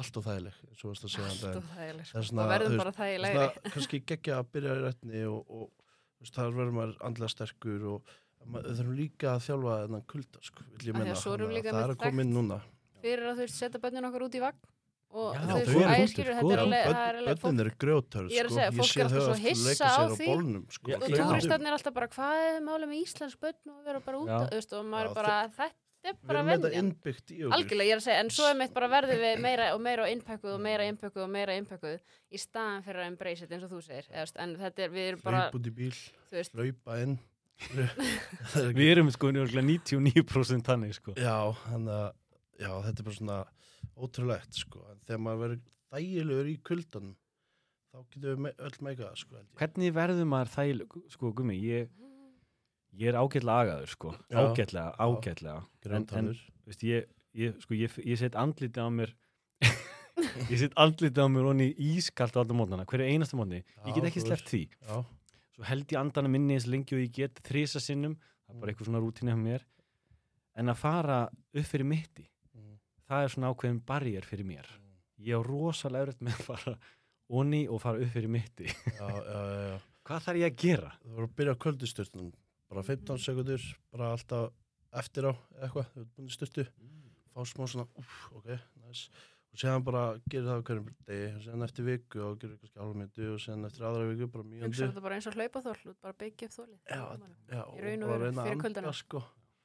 allt 0.00 0.16
og 0.16 0.24
þægileg 0.24 0.56
um 0.64 0.72
allt 0.92 1.04
og 1.04 1.12
þægileg 1.12 2.06
Það 2.08 2.08
sko. 2.08 2.22
svona, 2.28 2.46
og 2.56 2.72
þú 2.72 2.78
bara 2.80 2.92
Það 2.92 3.00
þægilegri. 3.02 3.42
er 3.44 3.52
svona 3.52 3.72
kannski 3.76 4.00
geggja 4.08 4.38
að 4.40 4.50
byrja 4.56 4.76
í 4.78 4.82
rætni 4.86 5.24
og, 5.28 5.52
og 5.52 6.32
þar 6.32 6.54
verður 6.56 6.76
maður 6.78 6.94
andlega 7.08 7.34
sterkur 7.34 7.84
og 7.92 8.12
ma- 8.46 8.62
við 8.64 8.78
þurfum 8.80 8.96
líka 9.02 9.34
að 9.36 9.44
þjálfa 9.46 9.74
þennan 9.84 10.06
kulda 10.14 10.42
sko, 10.48 10.64
vill 10.72 10.88
ég 10.88 10.94
líka 11.52 11.74
það 11.76 11.82
er 11.84 11.94
að 11.94 12.00
koma 12.06 12.22
inn 12.24 12.32
núna. 12.38 12.60
fyrir 13.02 13.28
að 13.32 13.42
þú 13.42 13.48
setja 13.52 13.82
bönnin 13.82 14.08
okkar 14.08 14.24
út 14.28 14.34
í 14.38 14.42
vagn 14.42 14.58
og 15.12 15.36
Já, 15.36 15.42
þau 15.44 15.58
eru 15.60 15.72
æ, 15.72 15.84
punktur, 15.84 16.08
skilur, 16.12 16.32
sko. 16.32 16.48
þetta 16.48 17.02
er 17.02 17.18
alveg, 17.20 17.40
börnin 17.42 17.62
eru 17.66 17.72
grjótör 17.84 18.30
Ég 18.32 18.40
er 18.40 18.48
að 18.48 18.52
sko. 18.52 18.58
segja, 18.58 18.72
fólk 18.78 18.88
sé 18.88 19.00
er 19.00 19.06
alltaf 19.06 19.22
svo 19.28 19.36
hissa 19.44 19.90
á 19.92 20.04
því. 20.08 20.26
bólnum 20.32 20.64
sko. 20.72 20.88
Já, 20.88 20.96
og 20.96 21.08
já. 21.12 21.16
túristarnir 21.20 21.68
er 21.68 21.76
alltaf 21.76 21.94
bara 21.98 22.08
hvað 22.16 22.42
er 22.48 22.60
máli 22.64 22.88
með 22.88 22.98
Íslands 23.02 23.36
börn 23.42 23.72
og 23.74 23.80
vera 23.86 24.00
bara 24.00 24.20
út 24.22 24.32
þú 24.32 24.56
veist, 24.56 24.72
og 24.72 24.84
maður 24.88 25.04
Já, 25.04 25.10
er 25.12 25.18
bara, 25.20 25.34
þetta 25.52 25.68
er 25.68 26.16
við 26.16 26.26
bara 26.26 26.38
erum 26.38 26.48
með 26.48 26.56
þetta 26.56 26.70
venjan 26.72 26.86
innbyggt 26.86 27.30
í 27.30 27.36
okkur 27.42 27.56
algjörlega, 27.58 27.86
ég 27.86 27.92
er 27.92 28.00
að 28.00 28.06
segja, 28.08 28.22
en 28.24 28.30
svo 28.34 28.46
er 28.48 28.56
mitt 28.58 28.72
bara 28.74 28.88
verðum 28.90 29.20
við 29.22 29.42
meira 29.44 29.68
og 29.76 29.82
meira 29.84 30.08
innpökkuð 30.10 30.54
og 30.56 30.62
meira 30.64 30.86
innpökkuð 30.90 31.22
og 31.22 31.30
meira 31.30 31.58
innpökkuð 31.60 32.00
í 32.32 32.40
staðan 32.42 32.82
fyrir 32.82 33.04
að 33.04 33.10
embrace 33.12 33.44
it 33.44 33.52
eins 33.52 33.66
og 33.68 33.70
þú 33.76 33.82
segir 33.86 34.08
en 34.16 34.56
þetta 34.58 34.82
er, 34.82 34.90
við 34.96 35.10
erum 35.12 35.22
bara, 35.22 35.44
hlaup 35.46 35.60
út 35.60 35.68
í 35.68 35.74
bíl, 35.76 35.92
hlaupa 36.32 36.98
inn 37.04 37.18
við 38.74 38.88
erum 38.96 39.10
sko 39.14 39.30
örugglega 39.30 39.62
99% 39.68 40.66
þannig 40.66 40.96
sko 40.98 41.14
já, 41.14 41.36
þannig 41.68 41.94
að 41.94 42.08
já, 42.58 42.70
þetta 42.88 42.98
er 42.98 43.06
bara 43.06 43.18
svona 43.20 43.38
ótrúlegt 44.02 44.58
sko. 44.58 44.82
en 44.92 45.00
þegar 45.06 45.20
maður 45.26 45.42
verður 45.44 45.62
þægilegur 45.92 46.50
í 46.52 46.56
kuldanum 46.68 47.16
þá 47.92 47.98
getum 48.12 48.28
við 48.30 48.38
me 48.46 48.52
öll 48.66 48.76
meika 48.86 49.08
það 49.08 49.18
sko, 49.22 49.42
hvernig 49.60 49.94
verður 49.96 50.28
maður 50.32 50.52
þægileg 50.56 50.94
sko 51.12 51.32
gummi, 51.38 51.56
ég, 51.60 51.90
ég 53.00 53.10
er 53.12 53.18
ágætlega 53.20 53.58
agaður 53.66 53.90
sko, 53.92 54.14
Já. 54.32 54.38
ágætlega, 54.42 54.94
ágætlega. 54.98 55.56
En, 55.58 55.66
en 55.66 55.84
Grjóntannur. 55.86 56.40
veist, 56.68 56.86
ég, 56.88 57.10
ég, 57.36 57.58
sko, 57.64 57.76
ég, 57.76 57.98
set 58.20 58.38
andliti 58.40 58.80
á 58.80 58.88
mér 58.92 59.12
ég 60.52 60.56
set 60.60 60.74
andliti 60.80 61.20
á 61.20 61.28
mér 61.28 61.50
onni 61.52 61.68
ískalt 61.76 62.36
á 62.36 62.40
alltaf 62.42 62.56
mótnana, 62.56 62.86
hverju 62.88 63.08
einasta 63.12 63.36
mótni. 63.38 63.60
Ég 63.86 63.92
get 63.96 64.04
Já, 64.04 64.08
ekki 64.10 64.24
sleppt 64.24 64.48
því. 64.52 64.62
Já, 64.88 64.96
svo 65.56 65.68
held 65.68 65.92
ég 65.92 66.00
andana 66.00 66.32
minni 66.32 66.56
eins 66.56 66.66
lengi 66.68 66.96
og 66.96 67.04
ég 67.04 67.12
get 67.20 67.40
þrísa 67.44 67.80
sinnum, 67.84 68.16
það 68.48 68.56
er 68.56 68.60
bara 68.64 68.72
eitthvað 68.72 68.88
svona 68.88 69.04
rútíni 69.04 69.32
hjá 69.32 69.40
mér. 69.40 69.64
En 70.56 70.68
að 70.72 70.80
fara 70.80 71.22
upp 71.28 71.68
fyrir 71.68 71.88
mitti 71.88 72.24
Mm. 72.24 72.31
Það 73.12 73.28
er 73.28 73.34
svona 73.36 73.52
ákveðin 73.52 73.80
barrier 73.92 74.26
fyrir 74.28 74.48
mér. 74.48 74.68
Ég 75.22 75.36
á 75.36 75.40
rosalega 75.44 76.08
öðrugt 76.08 76.24
með 76.24 76.38
að 76.40 76.46
fara 76.48 76.76
onni 77.32 77.62
og 77.70 77.82
fara 77.84 78.00
upp 78.02 78.12
fyrir 78.16 78.32
mitti. 78.32 78.68
Já, 78.68 79.06
já, 79.06 79.20
já, 79.28 79.66
já. 79.68 79.80
hvað 80.08 80.24
þarf 80.26 80.40
ég 80.40 80.48
að 80.48 80.62
gera? 80.64 80.94
þú 81.02 81.12
voru 81.16 81.28
að 81.28 81.36
byrja 81.38 81.54
á 81.54 81.62
kvöldustyrtunum 81.62 82.32
bara 82.72 82.82
15 82.88 83.20
sekundur, 83.20 83.64
bara 83.92 84.14
alltaf 84.16 84.48
eftir 84.96 85.28
á 85.28 85.32
eitthvað, 85.60 85.92
þú 85.92 86.02
ert 86.02 86.16
búin 86.16 86.30
í 86.30 86.34
styrtu 86.34 86.64
fá 87.32 87.44
smá 87.48 87.68
svona, 87.68 87.84
úf, 88.00 88.16
ok, 88.38 88.48
næs 88.82 89.04
og 89.52 89.60
séðan 89.60 89.84
bara 89.84 90.02
gerir 90.32 90.48
það 90.48 90.80
degi 91.08 91.26
og 91.36 91.42
séðan 91.44 91.66
eftir 91.66 91.86
viku 91.88 92.22
og 92.24 92.38
gerir 92.40 92.56
kannski 92.60 92.80
halva 92.80 92.98
myndu 93.02 93.28
og 93.34 93.42
séðan 93.44 93.68
eftir 93.68 93.86
aðra 93.88 94.08
viku 94.08 94.28
bara 94.32 94.46
hugsa 94.48 94.62
mjöndi 94.64 94.80
þetta 94.82 95.04
bara 95.04 95.18
eins 95.18 95.28
og 95.28 95.36
hlaupaþól, 95.36 95.76
þú 95.82 95.92
ert 95.92 96.02
bara 96.06 96.18
byggja 96.22 96.48
upp 96.48 96.56
þólið 96.56 96.78
Já, 96.88 97.02
já, 97.52 97.62
og 97.62 97.76
bara 97.82 98.20
reyna 98.24 98.46
að 98.46 98.62
kuldana. 98.64 98.94
sko. 98.96 99.22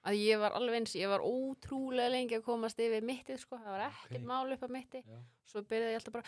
Að 0.07 0.19
ég 0.23 0.39
var 0.39 0.51
alveg 0.57 0.79
eins, 0.81 0.93
ég 0.95 1.09
var 1.11 1.19
ótrúlega 1.25 2.09
lengi 2.13 2.37
að 2.39 2.45
komast 2.47 2.79
yfir 2.79 3.03
mittið 3.03 3.41
sko, 3.43 3.57
það 3.59 3.73
var 3.75 3.87
ekkert 3.91 4.21
Ok. 4.21 4.27
mál 4.29 4.53
upp 4.55 4.63
á 4.63 4.69
mitti 4.71 5.03
Já. 5.03 5.17
svo 5.45 5.61
byrjaði 5.67 5.91
ég 5.95 5.99
alltaf 6.01 6.13
bara 6.13 6.23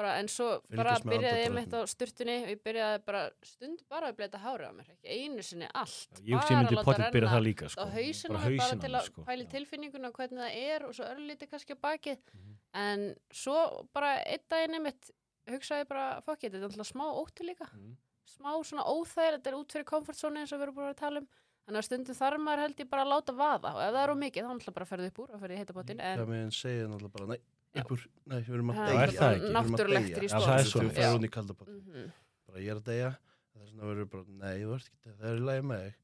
bara 0.00 0.12
en 0.20 0.28
svo 0.30 0.46
Fylgjast 0.70 0.76
bara 1.04 1.12
byrjaði 1.12 1.40
ég 1.44 1.52
mitt 1.52 1.72
á 1.76 1.80
sturtunni 1.90 2.36
og 2.44 2.50
ég 2.54 2.60
byrjaði 2.64 3.00
bara 3.04 3.22
stund 3.44 3.82
bara 3.90 4.08
að 4.12 4.16
bleita 4.20 4.38
hárið 4.40 4.70
á 4.70 4.72
mér 4.78 4.92
ekki 4.94 5.16
einu 5.16 5.42
sinni 5.44 5.68
allt 5.74 6.20
hugsi 6.20 6.30
ég 6.54 6.60
myndi 6.60 6.76
láta 6.78 7.10
renna 7.10 7.40
líka 7.42 7.68
sko. 7.68 7.82
á 7.82 7.86
hausinn 7.90 8.30
á 8.30 8.38
bara 8.38 8.56
bara 8.56 8.78
til 8.84 8.92
að 8.94 9.04
sko. 9.10 9.24
pæli 9.26 9.44
Já. 9.44 9.50
tilfinninguna 9.56 10.12
hvernig 10.14 10.40
það 10.40 10.60
er 10.70 10.86
og 10.86 10.94
svo 10.94 11.04
örlítið 11.10 11.50
kannski 11.50 11.74
á 11.74 11.78
bakið 11.84 12.18
Mhm. 12.32 12.54
en 12.84 13.14
svo 13.32 13.88
bara 13.92 14.14
einn 14.24 14.46
daginn 14.48 14.74
einmitt 14.78 15.10
hugsaði 15.50 15.88
bara 15.88 16.20
fokk 16.22 16.44
ég, 16.46 16.52
þetta 16.52 16.62
er 16.64 16.70
alltaf 16.70 16.92
smá 16.94 17.04
óttu 17.10 17.42
líka 17.44 17.66
Mhm. 17.74 17.96
smá 18.30 18.50
svona 18.64 18.86
óþægir, 18.86 19.36
þetta 19.42 19.46
er 19.50 19.58
út 19.58 19.72
fyrir 19.72 19.84
komfortzónu 19.84 20.38
eins 20.38 20.52
og 20.52 20.60
við 20.60 20.62
erum 20.62 20.74
búin 20.76 20.94
að 20.94 20.96
tala 20.96 21.18
um 21.18 21.28
þannig 21.70 21.80
að 21.80 21.86
stundum 21.86 22.16
þarf 22.18 22.40
maður 22.42 22.62
held 22.66 22.80
ég 22.82 22.88
bara 22.90 23.04
að 23.06 23.10
láta 23.14 23.32
vaða. 23.38 23.70
Og 23.76 23.80
ef 23.86 23.94
það 23.94 24.02
er 24.02 24.12
ómikið 24.16 24.42
þá 24.42 24.50
náttúrulega 24.50 24.76
bara 24.80 24.88
ferðu 24.90 25.08
upp 25.10 25.18
úr 25.22 25.30
og 25.30 25.40
ferðu 25.44 25.54
í 25.54 25.60
heitabotin 25.62 26.00
það 26.02 26.20
en 26.20 26.30
með 26.30 26.40
henn 26.42 26.54
segja 26.58 26.88
náttúrulega 26.90 27.14
bara, 27.16 27.26
nei, 27.30 27.40
upp 27.80 27.94
úr 27.94 28.04
nei, 28.26 28.38
við 28.40 28.54
erum 28.58 28.70
að 28.70 28.78
Það 28.80 28.90
deyja 28.90 29.00
er 29.06 29.12
það. 29.14 29.30
Við 29.30 29.40
erum 29.40 29.50
að 29.50 29.70
náttúrulegt 29.70 30.10
í 30.10 30.28
Já, 30.30 30.38
það 30.40 30.50
er 30.50 30.66
Þú 30.66 30.72
svoleiðis. 30.74 30.96
fer 31.00 31.14
hún 31.14 31.24
í 31.24 31.32
kaldabot 31.38 31.68
Mhm. 31.70 32.12
bara 32.50 32.58
ég 32.60 32.70
er 32.70 32.80
að 32.80 32.86
deyja. 32.90 33.10
Þess 33.54 33.70
vegna 33.70 33.88
verður 33.90 34.08
bara, 34.10 34.24
nei, 34.40 34.56
þú 34.64 34.74
ert 34.74 34.88
ekki 34.90 35.10
að 35.10 35.16
það 35.20 35.30
er 35.30 35.36
í 35.40 35.44
lagi 35.50 35.62
með 35.70 35.80
þig. 35.86 35.94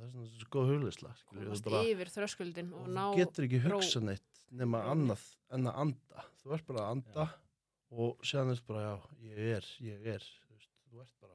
Vegna 0.00 0.06
er 0.06 0.10
þetta 0.10 0.40
svo 0.40 0.48
góð 0.54 0.70
hugleysla 0.70 1.10
skilur, 1.20 1.44
komast 1.44 1.66
yfir 1.90 2.08
þröskuldin 2.16 2.72
og 2.80 2.86
ná 2.88 3.02
þú 3.10 3.16
getur 3.20 3.44
ekki 3.48 3.60
ró. 3.64 3.76
hugsa 3.76 4.00
neitt 4.00 4.44
nema 4.50 4.80
Rónni. 4.80 4.90
annað 5.10 5.22
en 5.52 5.64
að 5.70 5.76
anda. 5.84 6.24
Þú 6.40 6.54
ert 6.56 6.66
bara 6.66 6.80
að 6.80 6.90
anda 6.94 7.26
og 7.90 8.16
séðan 8.22 8.52
er 8.54 8.60
bara, 8.66 8.80
já, 8.80 8.94
ég 9.28 9.38
er, 9.58 9.64
ég 9.82 10.06
er. 10.14 10.24
Þú, 10.88 11.00
ert 11.00 11.14
bara 11.20 11.34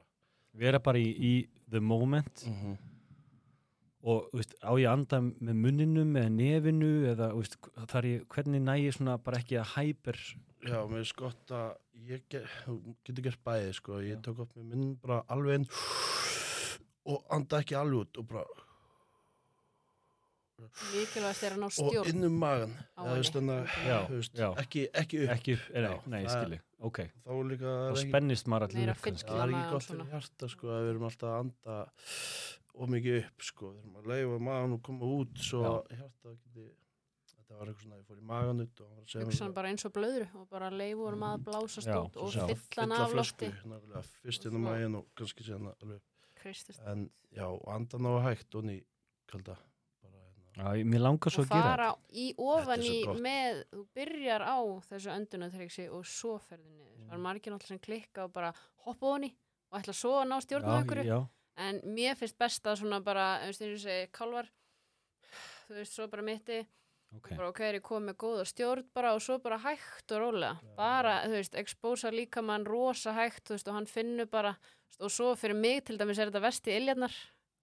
vera 0.56 0.78
bara 0.80 0.98
í, 0.98 1.14
í 1.14 1.48
the 1.70 1.80
moment. 1.80 2.42
Mm 2.46 2.76
og 4.06 4.28
veist, 4.36 4.54
á 4.62 4.70
ég 4.78 4.86
að 4.86 4.92
anda 4.92 5.18
með 5.26 5.56
munninum 5.64 6.18
eða 6.18 6.32
nefinu 6.34 6.90
eða 7.12 7.30
veist, 7.34 7.56
ég, 8.06 8.26
hvernig 8.32 8.62
næ 8.62 8.74
ég 8.84 8.94
svona 8.94 9.16
bara 9.18 9.40
ekki 9.42 9.58
að 9.60 9.72
hæper 9.74 10.20
Já, 10.66 10.80
mér 10.90 11.02
er 11.02 11.08
skott 11.08 11.52
að 11.54 11.74
ég 12.08 12.22
get, 12.30 12.46
getur 13.06 13.26
gert 13.28 13.42
bæði, 13.46 13.72
sko. 13.76 13.98
Ég 14.02 14.22
tók 14.24 14.40
upp 14.42 14.54
með 14.56 14.70
minn 14.72 14.94
bara 15.02 15.20
alveg 15.30 15.60
inn 15.60 15.66
og 17.06 17.26
anda 17.34 17.60
ekki 17.62 17.76
alveg 17.78 18.06
út 18.06 18.20
og 18.22 18.28
bara 18.32 18.46
mikilvægast 20.60 21.42
er 21.46 21.54
að 21.56 21.60
ná 21.62 21.66
og 21.68 21.72
stjórn 21.76 22.08
inn 22.10 22.24
um 22.24 22.38
magan. 22.40 22.72
á. 22.96 23.02
Ekki, 24.62 24.86
ekki 24.92 25.22
upp. 25.24 25.30
ekki, 25.36 25.56
Já, 25.74 25.92
nei, 26.06 26.22
ég 26.24 26.28
það- 26.28 26.44
skilji 26.44 26.60
ok, 26.80 26.98
Þá 27.24 27.30
er 27.30 27.44
líka, 27.50 27.74
og 27.90 27.96
spennist 27.98 28.46
maður 28.46 28.62
allir 28.68 28.76
það 28.76 28.82
er 28.82 29.36
magan 29.36 29.54
ekki 29.60 29.70
gott 29.72 29.82
fyrir 29.90 30.10
hjarta, 30.12 30.48
sko, 30.48 30.66
við 30.66 30.90
erum 30.90 31.06
alltaf 31.08 31.28
að 31.28 31.38
anda 31.40 31.76
of 32.76 32.88
mikið 32.92 33.18
upp, 33.24 33.42
sko. 33.42 33.70
Við 33.72 33.78
erum 33.84 33.96
að 34.02 34.06
leifa 34.12 34.38
magan 34.40 34.72
og 34.76 34.82
koma 34.82 35.04
út 35.04 35.38
svo 35.38 35.62
Já. 35.62 35.96
hjarta 35.96 36.34
geti, 36.42 36.66
þetta 37.36 37.58
var 37.58 37.66
eitthvað 37.66 37.82
svona, 37.86 37.96
ég 37.96 38.06
fór 38.06 38.18
í 38.18 38.26
magan 38.32 38.60
út 38.66 38.80
og 38.80 38.86
hann 38.86 38.96
var 38.96 39.04
að 39.04 39.08
segja 39.12 39.20
mér 39.24 39.30
hugsa 39.32 39.44
hann 39.44 39.52
bara 39.54 39.68
eins 39.68 39.84
og 39.86 39.92
blöðru 39.92 40.26
og 40.40 40.48
bara 40.50 40.70
leifu 40.70 41.06
honum 41.06 41.24
að 41.30 41.44
blásast 41.46 41.86
Já, 41.88 41.96
út 42.04 42.16
og 42.16 42.32
já. 42.32 42.46
fylla 42.46 42.82
hann 42.82 42.92
af 42.92 43.14
lofti 43.14 43.48
nákvæmlega, 43.52 44.02
fyrst 44.24 44.46
Og 44.46 44.52
inn 44.52 44.58
á 44.58 44.60
magin 44.68 44.94
og 44.96 45.06
kannski 45.16 45.44
Kristist. 46.36 46.80
en 46.86 47.10
já, 47.34 47.42
og 47.48 47.64
anda 47.74 47.96
ná 47.98 48.20
hægt 48.22 48.54
og 48.54 48.64
ný 48.64 48.84
kalda 49.26 49.56
bara 50.02 50.12
hérna 50.12 50.45
Já, 50.45 50.45
ég- 50.45 50.45
mér 50.56 51.02
langar 51.04 51.32
svo 51.32 51.44
og 51.44 51.50
að 51.50 51.56
gera 51.56 51.70
fara 51.70 51.88
í 52.16 52.26
ofan 52.40 52.84
Þetta 52.84 53.16
í 53.16 53.24
með, 53.26 53.58
þú 53.72 53.82
byrjar 53.98 54.44
á 54.48 54.58
þessu 54.88 55.10
öndunatrygsi 55.12 55.88
og 55.92 56.06
svo 56.08 56.36
ferði 56.40 56.70
niður. 56.70 57.02
Það 57.06 57.16
er 57.18 57.24
margir 57.26 57.52
náttúrulega 57.52 57.74
sem 57.74 57.82
klikka 57.84 58.24
og 58.24 58.32
bara 58.36 58.52
hoppa 58.86 59.10
ofan 59.10 59.28
í 59.28 59.32
og 59.70 59.80
ætla 59.80 59.96
svo 59.96 60.14
að 60.20 60.30
ná 60.30 60.38
stjórn 60.40 60.64
á 60.64 60.72
já, 60.72 60.78
einhverju. 60.78 61.04
já, 61.10 61.18
en 61.66 61.82
mér 61.96 62.16
finnst 62.16 62.38
best 62.38 62.66
að 62.70 62.80
svona 62.80 63.02
bara, 63.04 63.26
þú 63.42 63.50
veist, 63.50 63.66
eins 63.66 63.76
og 63.76 63.84
segi, 63.84 64.08
kálvar 64.16 64.50
þú 65.66 65.78
veist, 65.80 65.96
svo 65.96 66.08
bara 66.12 66.26
mitti. 66.26 66.62
Ok. 67.14 67.30
Bara 67.36 67.50
ok, 67.52 67.60
er 67.62 67.78
ég 67.78 67.84
komið 67.86 68.08
með 68.10 68.16
góða 68.20 68.46
stjórn 68.50 68.88
bara 68.96 69.12
og 69.14 69.22
svo 69.22 69.38
bara 69.42 69.60
hægt 69.62 70.12
og 70.12 70.24
rólega. 70.24 70.56
Bara, 70.78 71.20
þú 71.26 71.36
veist, 71.38 71.54
expósa 71.60 72.10
líka 72.12 72.42
mann 72.42 72.66
rosa 72.66 73.14
hægt, 73.16 73.44
þú 73.46 73.56
veist, 73.56 73.70
og 73.70 73.78
hann 73.78 73.88
finnur 73.90 74.28
bara 74.30 74.56
þú 74.96 75.06
og 75.06 75.12
svo 75.12 75.30
fyrir 75.38 75.58
mig 75.58 75.84
til 75.86 75.98
dæmis 76.00 76.18
er 76.18 76.30
þetta 76.30 76.44
vesti 76.44 76.74
iljarnar, 76.76 77.14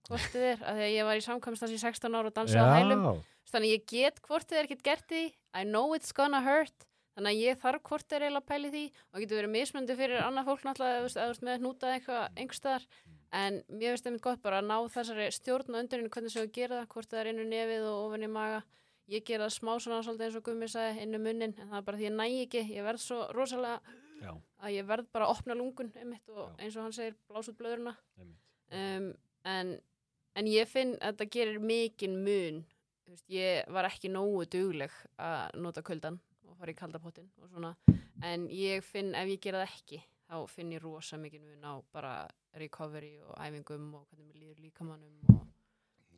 hvort 0.09 0.25
þið 0.33 0.47
er 0.51 0.63
að 0.63 0.79
því 0.79 0.87
að 0.87 0.95
ég 0.95 1.07
var 1.09 1.19
í 1.19 1.25
samkvæmstans 1.27 1.75
í 1.75 1.81
16 1.83 2.17
ára 2.17 2.31
og 2.31 2.35
dansaði 2.37 2.63
á 2.63 2.75
hælum. 2.77 3.05
Þannig 3.53 3.69
að 3.69 3.73
ég 3.75 3.85
get 3.91 4.21
hvort 4.25 4.49
þið 4.49 4.59
er 4.59 4.67
ekkert 4.67 4.83
gert 4.87 5.07
því. 5.11 5.23
I 5.53 5.63
know 5.63 5.93
it's 5.95 6.13
gonna 6.15 6.41
hurt. 6.41 6.87
Þannig 7.13 7.29
að 7.29 7.41
ég 7.43 7.59
þarf 7.61 7.83
hvort 7.89 8.13
er 8.15 8.23
eiginlega 8.25 8.41
að 8.41 8.49
pæli 8.49 8.69
því. 8.73 8.83
Og 9.13 9.19
getur 9.21 9.37
verið 9.39 9.53
mismundi 9.53 9.97
fyrir 9.99 10.23
annað 10.23 10.47
fólk 10.49 10.63
náttúrulega 10.65 10.93
að 10.97 11.03
þú 11.03 11.25
veist 11.29 11.43
með 11.45 11.59
hnútað 11.61 11.95
eitthvað 11.97 12.39
einhverstaðar 12.41 12.87
en 13.33 13.59
mér 13.69 13.93
finnst 13.93 14.07
það 14.07 14.17
gott 14.21 14.41
bara 14.45 14.61
að 14.61 14.69
ná 14.69 14.77
þessari 14.93 15.27
stjórn 15.33 15.73
og 15.73 15.79
undurinn 15.83 16.09
hvernig 16.13 16.33
þú 16.33 16.45
gera 16.53 16.79
það 16.81 16.89
hvort 16.93 17.09
það 17.13 17.21
er 17.21 17.29
inn 17.31 17.43
um 17.43 17.51
nefið 17.53 17.85
og 17.89 17.99
ofan 18.07 18.25
í 18.25 18.29
maga. 18.33 18.63
Ég 19.13 19.25
gera 19.27 19.47
það 19.49 19.55
smá 19.57 19.71
svona 19.83 20.01
svolítið 20.05 20.25
eins 20.27 20.37
og 20.39 20.45
gummi 20.47 20.69
sagði 20.71 21.05
inn 21.05 21.17
um 21.17 21.25
munnin 21.27 21.53
en 21.57 21.69
það 21.69 21.77
er 21.79 21.87
bara 21.87 21.99
því 21.99 22.07
ég 22.07 22.15
næ 22.17 22.25
ekki. 22.45 22.61
Ég 22.73 22.85
verð 22.87 23.01
svo 23.03 23.19
rosalega 23.35 23.79
já, 24.23 24.31
að 24.63 24.75
ég 24.77 24.87
verð 24.89 25.09
bara 25.13 25.27
að 25.27 25.33
opna 25.35 25.57
lungun 25.59 25.91
einmitt 25.99 26.29
og 26.31 26.45
Já. 26.45 26.53
eins 26.63 26.77
og 26.77 26.85
hann 26.87 26.95
segir 26.95 27.17
blás 27.29 27.49
út 27.51 27.57
blöðurna 27.59 27.95
einmitt. 28.17 28.39
um, 28.79 29.09
en, 29.53 29.73
en 30.35 30.49
ég 30.49 30.69
finn 30.69 30.95
að 30.99 31.13
þetta 31.13 31.29
gerir 31.35 31.59
mikinn 31.63 32.17
mun 32.25 32.63
veist, 33.09 33.27
ég 33.29 33.69
var 33.73 33.87
ekki 33.89 34.11
nógu 34.11 34.45
dugleg 34.51 34.93
að 35.21 35.59
nota 35.61 35.83
kuldan 35.85 36.19
og 36.47 36.57
fara 36.59 36.73
í 36.73 36.77
kaldapottin 36.77 37.29
og 37.41 37.51
svona. 37.51 37.75
En 38.23 38.47
ég 38.49 38.83
finn 38.85 39.13
ef 39.17 39.29
ég 39.29 39.41
gera 39.43 39.63
það 39.63 39.77
ekki 39.77 40.01
þá 40.29 40.37
finn 40.49 40.73
ég 40.73 40.83
rosa 40.83 41.19
mikinn 41.19 41.43
mun 41.45 41.65
á 41.67 41.73
bara 41.93 42.13
recovery 42.57 43.17
og 43.25 43.35
æfingum 43.37 43.89
og 43.97 44.07
hvernig 44.09 44.29
mér 44.29 44.39
líður 44.41 44.63
líkamannum 44.67 45.35
og 45.37 45.41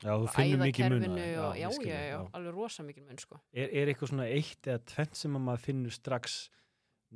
Já, 0.04 0.12
þú 0.12 0.28
finnur 0.36 0.60
mikið 0.60 0.91
mun 0.91 1.17
já, 1.17 1.45
já, 1.56 1.67
þig, 1.71 1.86
já, 1.88 2.17
alveg 2.36 2.54
rosa 2.54 2.84
mikinn 2.84 3.06
mun 3.08 3.19
sko. 3.21 3.38
Er, 3.56 3.69
er 3.71 3.88
eitthvað 3.89 4.12
svona 4.12 4.25
eitt 4.28 4.67
eða 4.67 4.82
tvent 4.91 5.15
sem 5.17 5.38
að 5.38 5.43
maður 5.45 5.63
finnur 5.69 5.95
strax 5.95 6.36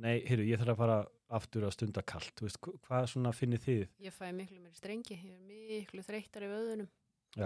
Nei, 0.00 0.22
heyrðu, 0.24 0.46
ég 0.48 0.60
þarf 0.62 0.72
að 0.72 0.80
fara 0.80 0.96
aftur 1.30 1.66
að 1.68 1.72
stunda 1.76 2.02
kalt 2.02 2.32
Þú 2.40 2.46
veist, 2.48 2.58
hva- 2.64 2.78
hvað 2.86 3.06
svona 3.12 3.32
finnir 3.36 3.58
þið? 3.62 3.84
ég 4.06 4.12
fæ 4.16 4.32
miklu 4.34 4.58
meiri 4.60 4.74
strengi, 4.78 5.14
ég 5.14 5.34
er 5.36 5.44
miklu 5.46 6.02
þreyttar 6.02 6.42
í 6.46 6.50
vöðunum 6.50 6.88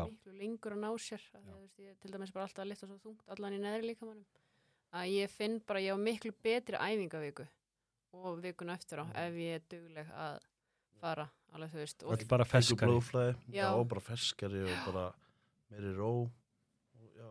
miklu 0.09 0.33
lengur 0.39 0.73
að 0.73 0.81
ná 0.81 0.91
sér 0.99 1.21
að, 1.35 1.43
þú 1.45 1.59
veist, 1.61 1.79
ég 1.79 1.99
til 2.01 2.11
dæmis 2.15 2.33
bara 2.33 2.45
alltaf 2.49 2.65
að 2.65 2.69
lifta 2.71 2.87
svo 2.89 2.97
þungt 3.03 3.29
allan 3.35 3.53
í 3.53 3.61
neðri 3.61 3.91
líkamannum 3.91 4.25
að 4.95 5.11
ég 5.13 5.31
finn 5.31 5.59
bara 5.67 5.81
ég 5.85 5.93
á 5.93 5.99
miklu 6.01 6.33
betri 6.43 6.77
æfingaviku 6.81 7.47
og 8.15 8.39
vikuna 8.41 8.75
eftir 8.79 9.03
á 9.03 9.07
ef 9.27 9.35
ég 9.35 9.59
er 9.59 9.63
dugleg 9.69 10.09
að 10.15 10.39
fara 11.01 11.29
alveg 11.53 11.71
þú 11.75 11.81
veist 11.83 12.03
og 12.07 12.29
bara 12.29 12.45
blóðflæði, 12.89 13.35
Já. 13.53 13.69
já, 13.69 13.85
bara 13.85 14.01
ferskari 14.01 14.63
og 14.65 14.87
bara 14.87 15.15
meiri 15.71 15.93
ró 15.99 16.11
og 16.25 17.11
já, 17.19 17.29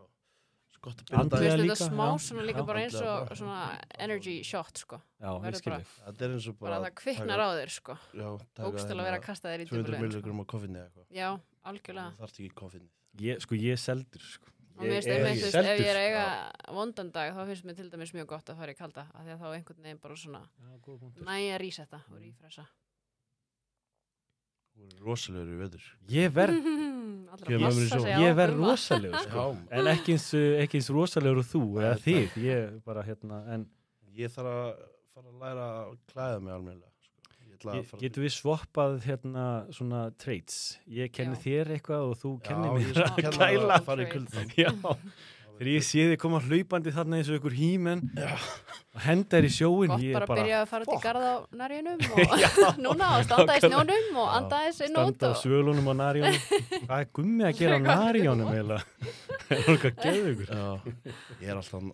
svo 0.70 0.73
gott 0.73 0.73
að 0.73 0.73
þú 0.73 0.73
Andlega 0.92 1.30
byrja 1.30 1.52
þetta 1.54 1.64
líka, 1.64 1.88
smá 1.88 2.06
svona 2.20 2.44
líka 2.44 2.60
Já, 2.62 2.66
bara 2.66 2.80
eins 2.84 2.94
og 3.00 3.32
svona 3.38 3.60
energy 3.98 4.34
shot 4.44 4.76
sko. 4.78 5.00
Já, 5.20 5.30
ég 5.30 5.42
verður 5.44 5.60
skil 5.62 5.72
bara- 5.72 5.80
þig. 5.84 6.04
Þetta 6.06 6.24
er 6.28 6.34
eins 6.34 6.48
og 6.48 6.58
bara 6.58 6.70
bara 6.78 6.90
það 6.90 6.94
kviknar 7.00 7.40
á 7.40 7.48
þér 7.58 7.70
sko. 7.70 7.96
Já, 8.14 8.28
bókstala 8.60 9.00
að 9.00 9.08
vera 9.08 9.18
að 9.18 9.26
kasta 9.28 9.48
þér 9.48 9.60
í 9.60 9.68
200 9.68 9.70
djúpulegin 9.70 9.94
sko. 9.94 10.02
milligram 10.08 10.40
á 10.40 10.44
koffinni 10.54 10.78
eða 10.78 10.88
eitthvað. 10.90 11.06
Já, 11.14 11.28
algjörlega. 11.64 12.10
Það 12.14 12.20
þarf 12.24 12.40
ekki 12.40 12.54
koffinni. 12.54 12.90
Sko, 13.40 13.54
ég 13.54 13.72
er 13.72 13.80
seldur 13.80 14.20
sko. 14.20 14.46
og 14.74 14.82
mér 14.82 14.90
finnst 14.98 15.06
Ég 15.06 15.14
er 15.14 15.24
einmitt, 15.24 15.38
þú 15.38 15.44
veist, 15.44 15.54
ef 15.54 15.64
ég 15.64 15.86
er 15.86 15.94
seldur. 15.94 16.02
eiga 16.02 16.74
vondan 16.74 17.10
dag 17.14 17.32
þá 17.32 17.46
finnst 17.46 17.64
mér 17.64 17.76
til 17.78 17.90
dæmis 17.90 18.12
mjög 18.12 18.26
gott 18.26 18.44
að 18.50 18.56
fara 18.58 18.72
í 18.72 18.76
kalda 18.76 19.06
af 19.14 19.22
því 19.22 19.30
að 19.30 19.38
þá 19.38 19.46
einhvern 19.54 19.82
veginn 19.84 20.00
bara 20.02 20.14
svona 20.18 20.42
næja 21.22 21.58
rísetta 21.62 22.00
og 22.10 22.18
rífresa 22.18 22.66
þú 24.74 25.04
rosalegur 25.08 25.52
í 25.54 25.60
veður 25.64 25.84
Ég 26.14 26.32
verð 26.36 26.58
Ég 27.50 28.34
verð 28.38 28.54
gumma. 28.54 28.72
rosalegur 28.72 29.22
sko. 29.26 29.44
já, 29.54 29.76
En 29.78 29.90
ekki 29.94 30.14
eins, 30.16 30.26
ekki 30.64 30.80
eins 30.80 30.90
rosalegur 30.94 31.42
og 31.42 31.48
þú 31.50 31.62
eða 31.82 31.94
þið 32.04 32.36
Ég 32.44 32.74
bara 32.86 33.02
hérna 33.06 33.40
En 33.54 33.66
ég 34.14 34.30
þarf 34.34 34.50
að 34.54 34.82
fara 35.14 35.30
að 35.30 35.38
læra 35.44 35.68
að 35.74 35.94
klæða 36.12 36.40
mig 36.44 36.54
almennilega 36.54 36.92
sko. 37.04 37.14
ég 37.44 37.56
ætla 37.58 37.72
að 37.72 37.78
Ge- 37.80 37.86
fara 37.90 38.02
Getum 38.04 38.24
við 38.26 38.34
swappað 38.38 38.96
hérna 39.08 39.44
svona 39.74 40.00
traits? 40.18 40.58
Ég 40.90 41.12
kenni 41.14 41.36
Já. 41.38 41.42
þér 41.46 41.74
eitthvað 41.78 42.08
og 42.10 42.18
þú 42.22 42.32
kennir 42.46 42.70
já, 42.70 42.74
mér 42.74 42.84
ég 42.84 42.94
skal 42.94 43.08
að 43.08 43.22
kenna 43.22 43.38
það 43.38 43.54
kæla. 43.58 43.78
að 43.78 43.88
fara 43.90 44.04
í 44.04 44.10
Já, 44.58 44.70
þegar 45.54 45.70
ég 45.70 45.86
sé 45.86 46.04
þið 46.10 46.18
koma 46.24 46.40
hlaupandi 46.44 46.92
þarna 46.94 47.18
eins 47.20 47.30
og 47.30 47.38
ykkur 47.38 47.56
hímen 47.56 48.02
og 48.94 49.00
henda 49.04 49.38
þér 49.38 49.48
í 49.48 49.52
sjóin, 49.54 49.92
gott 49.92 50.02
bara 50.02 50.10
er 50.10 50.24
að 50.24 50.28
bara 50.28 50.38
byrja 50.40 50.60
að 50.60 50.68
fara 50.70 50.88
til 50.88 50.94
fuck. 50.94 51.04
garða 51.04 51.30
á 51.30 51.38
nærjunum 51.60 52.04
og 52.14 52.34
Já, 52.44 52.48
núna 52.84 53.10
og 53.18 53.26
standa 53.28 53.56
í 53.58 53.64
snjónum 53.64 54.20
og 54.22 54.30
anda 54.38 54.60
þessi 54.68 54.90
nót 54.90 55.14
standa 55.14 55.30
á 55.30 55.34
og 55.34 55.40
svölunum 55.42 55.90
á 55.90 55.94
narjónum. 56.02 56.40
Hvað 56.86 56.96
er 56.98 57.10
gummi 57.18 57.48
að 57.48 57.58
gera 57.60 57.78
á 57.78 57.86
narjónum 57.88 58.52
eiginlega? 58.52 59.10
Það 59.44 59.56
er 59.56 59.72
eitthvað 59.74 60.00
geðu 60.04 60.34
ykkur. 60.34 60.54
Já, 60.54 60.66
ég 61.40 61.50
er 61.50 61.60
alltaf 61.60 61.92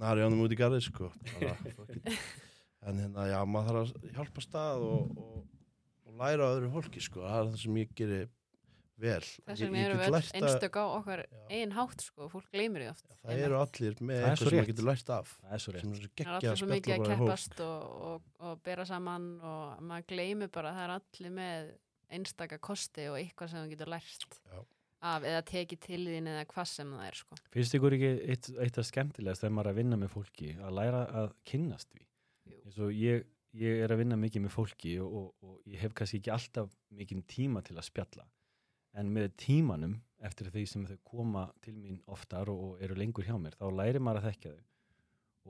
ánum 0.00 0.44
út 0.46 0.54
í 0.54 0.58
garði 0.58 0.80
sko 0.84 1.10
bara, 1.36 1.56
en 2.88 3.00
hérna, 3.02 3.26
já, 3.28 3.38
maður 3.44 3.80
þarf 3.80 3.96
að 4.00 4.12
hjálpa 4.16 4.44
stað 4.44 4.84
og, 4.86 5.10
og, 5.20 5.40
og 6.08 6.22
læra 6.22 6.52
öðru 6.54 6.70
fólki 6.72 7.02
sko, 7.04 7.24
það 7.26 7.40
er 7.40 7.50
það 7.50 7.58
sem 7.64 7.80
ég 7.82 7.90
gerir 7.98 8.28
vel 9.00 9.20
þess 9.24 9.62
vegna 9.64 9.82
erum 9.86 10.00
við 10.02 10.16
einstök 10.40 10.78
á 10.80 10.84
okkar 10.86 11.22
Já. 11.24 11.38
eigin 11.50 11.74
hátt 11.76 12.04
sko, 12.06 12.28
fólk 12.32 12.48
gleymir 12.54 12.84
því 12.84 12.90
oft 12.92 13.12
það 13.20 13.44
eru 13.46 13.60
allir 13.60 14.00
með 14.00 14.24
eitthvað 14.24 14.42
sem 14.42 14.58
maður 14.60 14.70
getur 14.72 14.88
lært 14.90 15.12
af 15.16 15.30
Það 15.40 15.54
er 15.56 15.62
svo 15.64 15.74
rétt. 15.76 15.86
það 15.90 16.26
er 16.26 16.34
alltaf 16.34 16.58
svo 16.60 16.68
mikið 16.70 16.96
að 16.96 17.06
keppast 17.12 17.62
og, 17.66 17.94
og, 18.10 18.26
og 18.50 18.60
bera 18.66 18.86
saman 18.88 19.30
og 19.40 19.80
maður 19.90 20.08
gleymir 20.14 20.52
bara 20.52 20.72
að 20.74 20.80
það 20.80 20.84
er 20.88 20.94
allir 20.98 21.34
með 21.40 21.72
einstaka 22.10 22.58
kosti 22.58 23.08
og 23.10 23.18
eitthvað 23.20 23.52
sem 23.52 23.64
þú 23.64 23.72
getur 23.74 23.90
lært 23.92 24.38
Já. 24.50 24.60
af 25.14 25.26
eða 25.30 25.42
tekið 25.48 25.82
til 25.86 26.00
þín 26.10 26.30
eða 26.32 26.46
hvað 26.50 26.66
sem 26.72 26.94
það 26.96 27.04
er 27.06 27.18
sko. 27.20 27.36
Finnst 27.54 27.76
ykkur 27.78 27.96
ekki 27.96 28.10
eitt, 28.34 28.48
eitt 28.66 28.80
af 28.82 28.88
skemmtilegast 28.88 29.44
þegar 29.44 29.54
maður 29.56 29.70
er 29.70 29.74
að 29.76 29.78
vinna 29.80 30.00
með 30.02 30.10
fólki 30.16 30.50
að 30.58 30.74
læra 30.80 31.04
að 31.22 31.30
kynnast 31.48 31.94
því? 31.94 32.02
Ég, 32.98 33.24
ég 33.58 33.80
er 33.84 33.94
að 33.94 34.02
vinna 34.02 34.18
mikið 34.20 34.44
með 34.44 34.52
fólki 34.54 34.96
og, 35.02 35.14
og, 35.20 35.30
og 35.46 35.70
ég 35.70 35.80
hef 35.84 35.94
kannski 35.96 36.20
ekki 36.20 36.34
alltaf 36.34 36.74
mikið 36.98 37.22
tíma 37.30 37.62
til 37.66 37.78
að 37.78 37.86
spjalla. 37.88 38.26
En 38.98 39.12
með 39.14 39.30
tímanum, 39.38 39.98
eftir 40.26 40.50
því 40.50 40.64
sem 40.68 40.86
þau 40.88 40.96
koma 41.06 41.44
til 41.64 41.76
mín 41.78 42.00
oftar 42.10 42.50
og, 42.50 42.64
og 42.64 42.82
eru 42.84 42.96
lengur 42.98 43.26
hjá 43.26 43.36
mér, 43.38 43.54
þá 43.60 43.68
læri 43.76 44.02
maður 44.02 44.24
að 44.24 44.32
þekka 44.32 44.54
þau. 44.54 44.64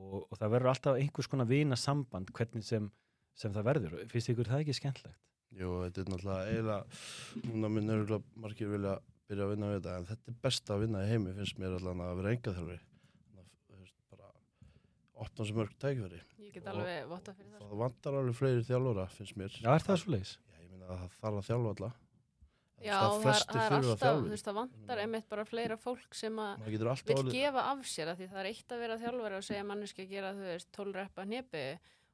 Og, 0.01 0.19
og 0.21 0.37
það 0.37 0.53
verður 0.55 0.71
alltaf 0.71 0.99
einhvers 1.01 1.29
konar 1.31 1.49
vina 1.49 1.77
samband 1.77 2.31
hvernig 2.37 2.63
sem, 2.63 2.87
sem 3.35 3.53
það 3.53 3.67
verður. 3.67 3.97
Finnst 4.13 4.31
ykkur 4.31 4.51
það 4.51 4.63
ekki 4.63 4.77
skemmtlegt? 4.77 5.19
Jú, 5.51 5.71
þetta 5.83 6.03
er 6.03 6.11
náttúrulega 6.13 6.43
eiginlega 6.47 7.49
núna 7.49 7.71
minn 7.75 7.91
eru 7.91 8.21
margir 8.39 8.69
vilja 8.71 8.93
byrja 9.31 9.47
að 9.47 9.51
vinna 9.53 9.71
við 9.71 9.77
þetta 9.77 9.97
en 9.97 10.07
þetta 10.09 10.31
er 10.31 10.37
best 10.43 10.71
að 10.73 10.81
vinna 10.85 11.01
í 11.05 11.09
heimi 11.11 11.33
finnst 11.37 11.59
mér 11.61 11.75
allan 11.77 12.03
að 12.03 12.17
vera 12.19 12.33
enga 12.35 12.53
veist, 12.67 13.97
bara 14.11 14.31
opna 15.23 15.47
sem 15.47 15.59
mörg 15.59 15.75
tækveri 15.79 16.21
ég 16.43 16.55
get 16.55 16.67
alveg 16.67 17.05
votta 17.07 17.35
fyrir 17.37 17.53
það 17.53 17.67
það 17.69 17.83
vantar 17.83 18.17
alveg 18.19 18.39
fleiri 18.39 18.65
þjálfara 18.67 19.05
finnst 19.15 19.37
mér 19.39 19.55
Já, 19.55 19.69
er 19.71 19.85
það 19.85 20.01
svo 20.01 20.15
leiðis? 20.15 20.33
Já, 20.51 20.57
ég 20.59 20.71
meina 20.73 20.89
að 20.89 21.03
það 21.03 21.15
þarf 21.21 21.39
að 21.41 21.47
þjálfa 21.49 21.75
alla 21.75 21.91
Já, 22.81 22.97
það 22.97 23.15
er, 23.15 23.21
flestir 23.21 23.55
það 23.55 23.65
er 23.65 23.77
alltaf, 23.77 24.17
þú 24.21 24.29
veist, 24.33 24.45
það 24.49 24.57
vantar 24.61 24.97
Mm. 24.97 25.01
einmitt 25.05 25.29
bara 25.29 25.45
fleira 25.45 25.77
fólk 25.77 26.13
sem 26.17 26.35
að 26.41 26.65
vil 26.65 26.87
alveg 26.87 27.31
gefa 27.31 27.63
af 27.71 27.85
sér 27.85 28.07
að 28.11 28.17
því 28.21 28.27
það 28.31 28.39
er 28.43 28.51
eitt 28.51 28.71
að 28.75 28.79
vera 28.85 28.97
þjálfari 28.97 29.37
og 29.37 29.43
segja 29.43 29.63
manneski 29.63 30.05
að 30.05 30.09
gera, 30.15 30.33
þú 30.33 30.45
veist, 30.51 30.71
12 30.71 30.95
reppa 30.95 31.25
hnepi 31.25 31.65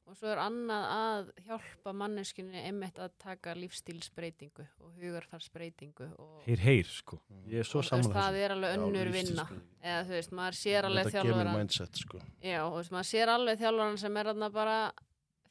og 0.08 0.16
svo 0.16 0.28
er 0.32 0.38
annað 0.40 0.84
að 0.88 1.26
hjálpa 1.44 1.92
manneskinni 1.92 2.62
einmitt 2.64 2.96
að 2.98 3.10
taka 3.20 3.52
lífstílsbreytingu 3.54 4.64
og 4.80 4.94
hugarfarsbreytingu 5.02 6.06
og, 6.18 6.38
Heyr, 6.46 6.62
heyr, 6.64 6.84
sko. 6.88 7.18
Ég 7.46 7.60
er 7.60 7.68
svo 7.68 7.82
saman 7.84 8.08
það 8.14 8.38
er 8.40 8.54
alveg 8.54 8.72
Já, 8.72 8.78
önnur 8.78 9.10
vinna. 9.12 9.44
lífsstílsbreyting. 9.44 9.84
eða 9.84 10.04
þú 10.08 10.14
veist, 10.16 10.32
maður 10.32 10.56
sér 10.62 10.88
alveg 10.88 11.52
mindset 11.58 12.00
sko. 12.00 12.18
Já, 12.42 12.60
þú 12.64 12.76
veist, 12.80 12.90
maður 12.96 13.10
sér 13.12 13.28
alveg 13.34 13.58
þjálfaran 13.60 13.98
sem 13.98 14.16
er 14.16 14.24
þarna 14.32 14.50
bara 14.52 14.78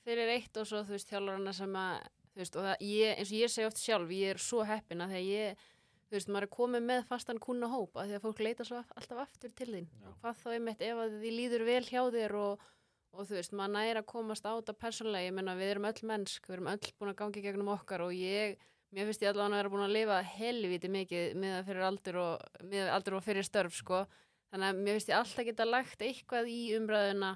fyrir 0.07 0.29
eitt 0.37 0.57
og 0.57 0.65
svo, 0.65 0.81
þú 0.87 0.95
veist, 0.97 1.09
þjálfarana 1.11 1.53
sem 1.53 1.73
að 1.75 1.99
þú 2.37 2.43
veist, 2.43 2.59
og 2.61 2.85
ég, 2.85 3.17
eins 3.17 3.33
og 3.33 3.39
ég 3.39 3.51
segi 3.51 3.65
oft 3.65 3.81
sjálf 3.81 4.13
ég 4.13 4.35
er 4.35 4.41
svo 4.41 4.61
heppin 4.67 5.01
að 5.01 5.15
þegar 5.15 5.27
ég 5.31 5.65
þú 6.07 6.15
veist, 6.15 6.31
maður 6.31 6.47
er 6.47 6.53
komið 6.53 6.87
með 6.87 7.03
fastan 7.09 7.41
kuna 7.43 7.67
hóp 7.71 7.97
að 7.97 8.11
því 8.11 8.17
að 8.17 8.25
fólk 8.27 8.41
leita 8.45 8.65
svo 8.67 8.79
af, 8.79 8.93
alltaf 8.95 9.21
aftur 9.25 9.53
til 9.57 9.67
þín. 9.73 9.89
Já. 9.89 10.07
og 10.07 10.21
hvað 10.21 10.41
þá 10.43 10.49
einmitt 10.53 10.83
ef 10.87 11.01
að 11.03 11.17
því 11.23 11.31
líður 11.33 11.65
vel 11.67 11.83
hjá 11.87 12.01
þér 12.15 12.35
og, 12.39 12.63
og 13.11 13.27
þú 13.27 13.37
veist, 13.39 13.55
maður 13.57 13.73
næra 13.75 14.03
að 14.03 14.09
komast 14.13 14.47
á 14.47 14.51
þetta 14.53 14.77
persónlega, 14.85 15.27
ég 15.27 15.35
menna 15.35 15.57
við 15.57 15.73
erum 15.73 15.89
öll 15.89 16.07
mennsk 16.13 16.47
við 16.47 16.57
erum 16.57 16.71
öll 16.75 16.93
búin 16.95 17.11
að 17.11 17.19
gangi 17.23 17.43
gegnum 17.43 17.73
okkar 17.73 18.05
og 18.05 18.15
ég 18.15 18.55
mér 18.95 19.09
finnst 19.09 19.25
ég 19.25 19.33
allavega 19.33 19.57
að 19.57 19.59
vera 19.59 19.73
búin 19.73 19.85
að 19.87 19.95
lifa 19.97 20.21
helviti 20.37 20.91
mikið 20.93 21.35
með 21.41 21.55
það 21.57 21.67
fyrir 21.67 21.87
aldur 21.89 22.21
og 22.21 22.63
með 22.71 22.93
aldur 22.95 23.17
og 23.17 23.25
fyrir 23.25 23.47
störf, 23.47 23.75
sko. 23.75 24.05
Þannig 24.47 24.69
að 24.69 24.81
mér 24.85 24.95
finnst 24.95 25.11
ég 25.11 25.17
alltaf 25.17 25.47
geta 25.49 25.67
lagt 25.67 26.03
eitthvað 26.07 26.51
í 26.53 26.61
umræðuna 26.77 27.33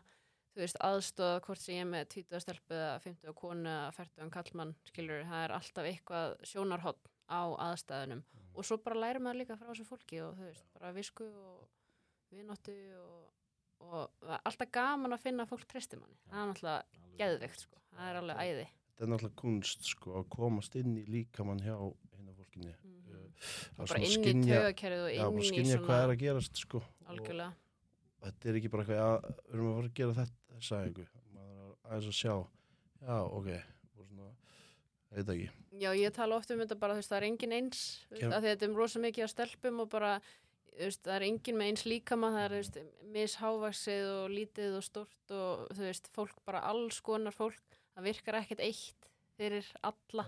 þú 0.51 0.61
veist, 0.63 0.79
aðstóða 0.83 1.41
hvort 1.45 1.61
sem 1.61 1.75
ég 1.77 1.85
er 1.85 1.89
með 1.91 2.07
20 2.15 2.43
stelpu 2.43 2.77
eða 2.77 2.99
50 3.05 3.35
konu 3.39 3.71
eða 3.71 3.91
40 3.97 4.31
kallmann, 4.35 4.73
skilur, 4.89 5.23
það 5.29 5.45
er 5.45 5.55
alltaf 5.57 5.89
eitthvað 5.89 6.35
sjónarhótt 6.51 7.11
á 7.31 7.41
aðstæðunum. 7.69 8.23
Og 8.51 8.67
svo 8.67 8.79
bara 8.83 8.99
lærir 9.05 9.23
maður 9.23 9.41
líka 9.41 9.57
frá 9.59 9.69
þessu 9.71 9.87
fólki 9.87 10.19
og 10.25 10.35
þú 10.39 10.49
veist, 10.49 10.67
bara 10.75 10.91
visku 10.95 11.27
og 11.29 11.63
vinóttu 12.35 12.75
og, 12.99 13.31
og 13.87 14.31
alltaf 14.41 14.71
gaman 14.75 15.15
að 15.15 15.25
finna 15.25 15.47
fólk 15.47 15.67
treysti 15.71 15.99
manni, 15.99 16.19
það 16.27 16.41
er 16.43 16.51
náttúrulega 16.51 17.17
geðveikt 17.21 17.65
sko, 17.65 17.83
það 17.95 18.09
er 18.11 18.21
alveg 18.21 18.41
æði. 18.43 18.67
Þetta 18.91 19.07
er 19.07 19.13
náttúrulega 19.13 19.41
kunst 19.41 19.87
sko 19.87 20.17
að 20.19 20.29
komast 20.35 20.75
inn 20.79 20.97
í 20.99 21.05
líkamann 21.07 21.63
hjá 21.63 21.75
einu 21.79 22.35
fólkinni 22.35 22.75
mm 22.75 23.01
og 23.41 23.83
að 23.85 23.91
bara 23.91 24.01
inn 24.05 24.43
í 24.43 24.45
tögakerfið 24.45 25.03
og 25.05 25.11
já, 25.15 25.23
bara 25.25 25.47
inn 25.47 25.57
í 25.57 25.71
svona 25.71 25.87
hvað 25.87 26.03
er 26.03 26.13
að 26.13 26.21
gerast 26.21 26.61
sko 26.61 26.81
og 26.81 27.11
algjörlega, 27.13 27.53
þetta 28.25 28.51
er 28.51 28.59
ekki 28.59 28.71
bara 28.73 28.85
eitthvað 28.85 29.01
að 29.05 29.25
við 29.31 29.55
erum 29.55 29.69
að 29.69 29.77
fara 29.77 29.89
að 29.89 29.95
gera 29.99 30.17
þetta 30.19 30.40
maður 31.35 31.71
er 31.71 31.91
aðeins 31.91 32.09
að 32.11 32.17
sjá. 32.19 32.35
Já, 33.01 33.17
ok. 33.25 33.49
Og 33.97 34.05
svona, 34.09 34.29
veit 35.15 35.33
ekki. 35.35 35.49
Já 35.81 35.89
ég 35.97 36.13
tala 36.13 36.37
oft 36.37 36.51
um 36.53 36.61
þetta 36.61 36.77
bara 36.79 36.93
þú 36.95 37.01
veist, 37.01 37.11
það 37.11 37.17
er 37.21 37.27
engin 37.29 37.55
eins, 37.57 37.81
Kem- 38.19 38.31
að 38.35 38.47
þetta 38.49 38.67
er 38.67 38.75
rosa 38.77 38.99
mikið 39.01 39.25
á 39.25 39.29
stelpum 39.33 39.79
og 39.85 39.89
bara 39.89 40.11
þú 40.71 40.85
veist, 40.85 41.01
það 41.03 41.15
er 41.17 41.25
engin 41.27 41.57
með 41.59 41.71
eins 41.71 41.85
líkama 41.87 42.31
það 42.35 42.45
er 42.45 42.51
þú 42.51 42.59
veist, 42.61 42.79
mishávaksið 43.15 44.09
og 44.11 44.29
lítið 44.35 44.77
og 44.77 44.85
stort 44.87 45.35
og 45.35 45.67
þú 45.75 45.85
veist, 45.87 46.09
fólk 46.15 46.41
bara 46.45 46.63
alls 46.69 47.01
konar 47.01 47.35
fólk, 47.35 47.59
það 47.95 48.07
virkar 48.11 48.39
ekkert 48.41 48.63
eitt 48.67 49.09
fyrir 49.37 49.67
alla. 49.83 50.25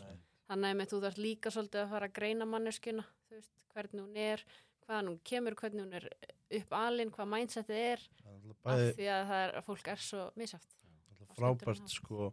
Þannig 0.50 0.82
að 0.84 0.91
þú 0.91 1.00
þarf 1.06 1.17
líka 1.24 1.52
svolítið 1.54 1.84
að 1.86 1.91
fara 1.93 2.08
að 2.10 2.15
greina 2.17 2.46
manneskuna, 2.50 3.06
þú 3.30 3.38
veist, 3.38 3.65
hvernig 3.74 4.02
hún 4.04 4.17
er 4.19 4.43
hvaðan 4.84 5.08
hún 5.13 5.19
kemur, 5.24 5.56
hvernig 5.56 5.86
hún 5.86 5.93
er 6.00 6.10
upp 6.60 6.74
alinn, 6.76 7.12
hvað 7.13 7.30
mindsetið 7.32 7.80
er 7.93 8.02
af 8.63 8.95
því 8.97 9.08
að, 9.13 9.25
það 9.32 9.41
er, 9.47 9.53
að 9.60 9.65
fólk 9.67 9.88
er 9.93 10.01
svo 10.03 10.23
náttúrulega 10.39 11.36
frábært 11.38 11.89
sko 11.93 12.29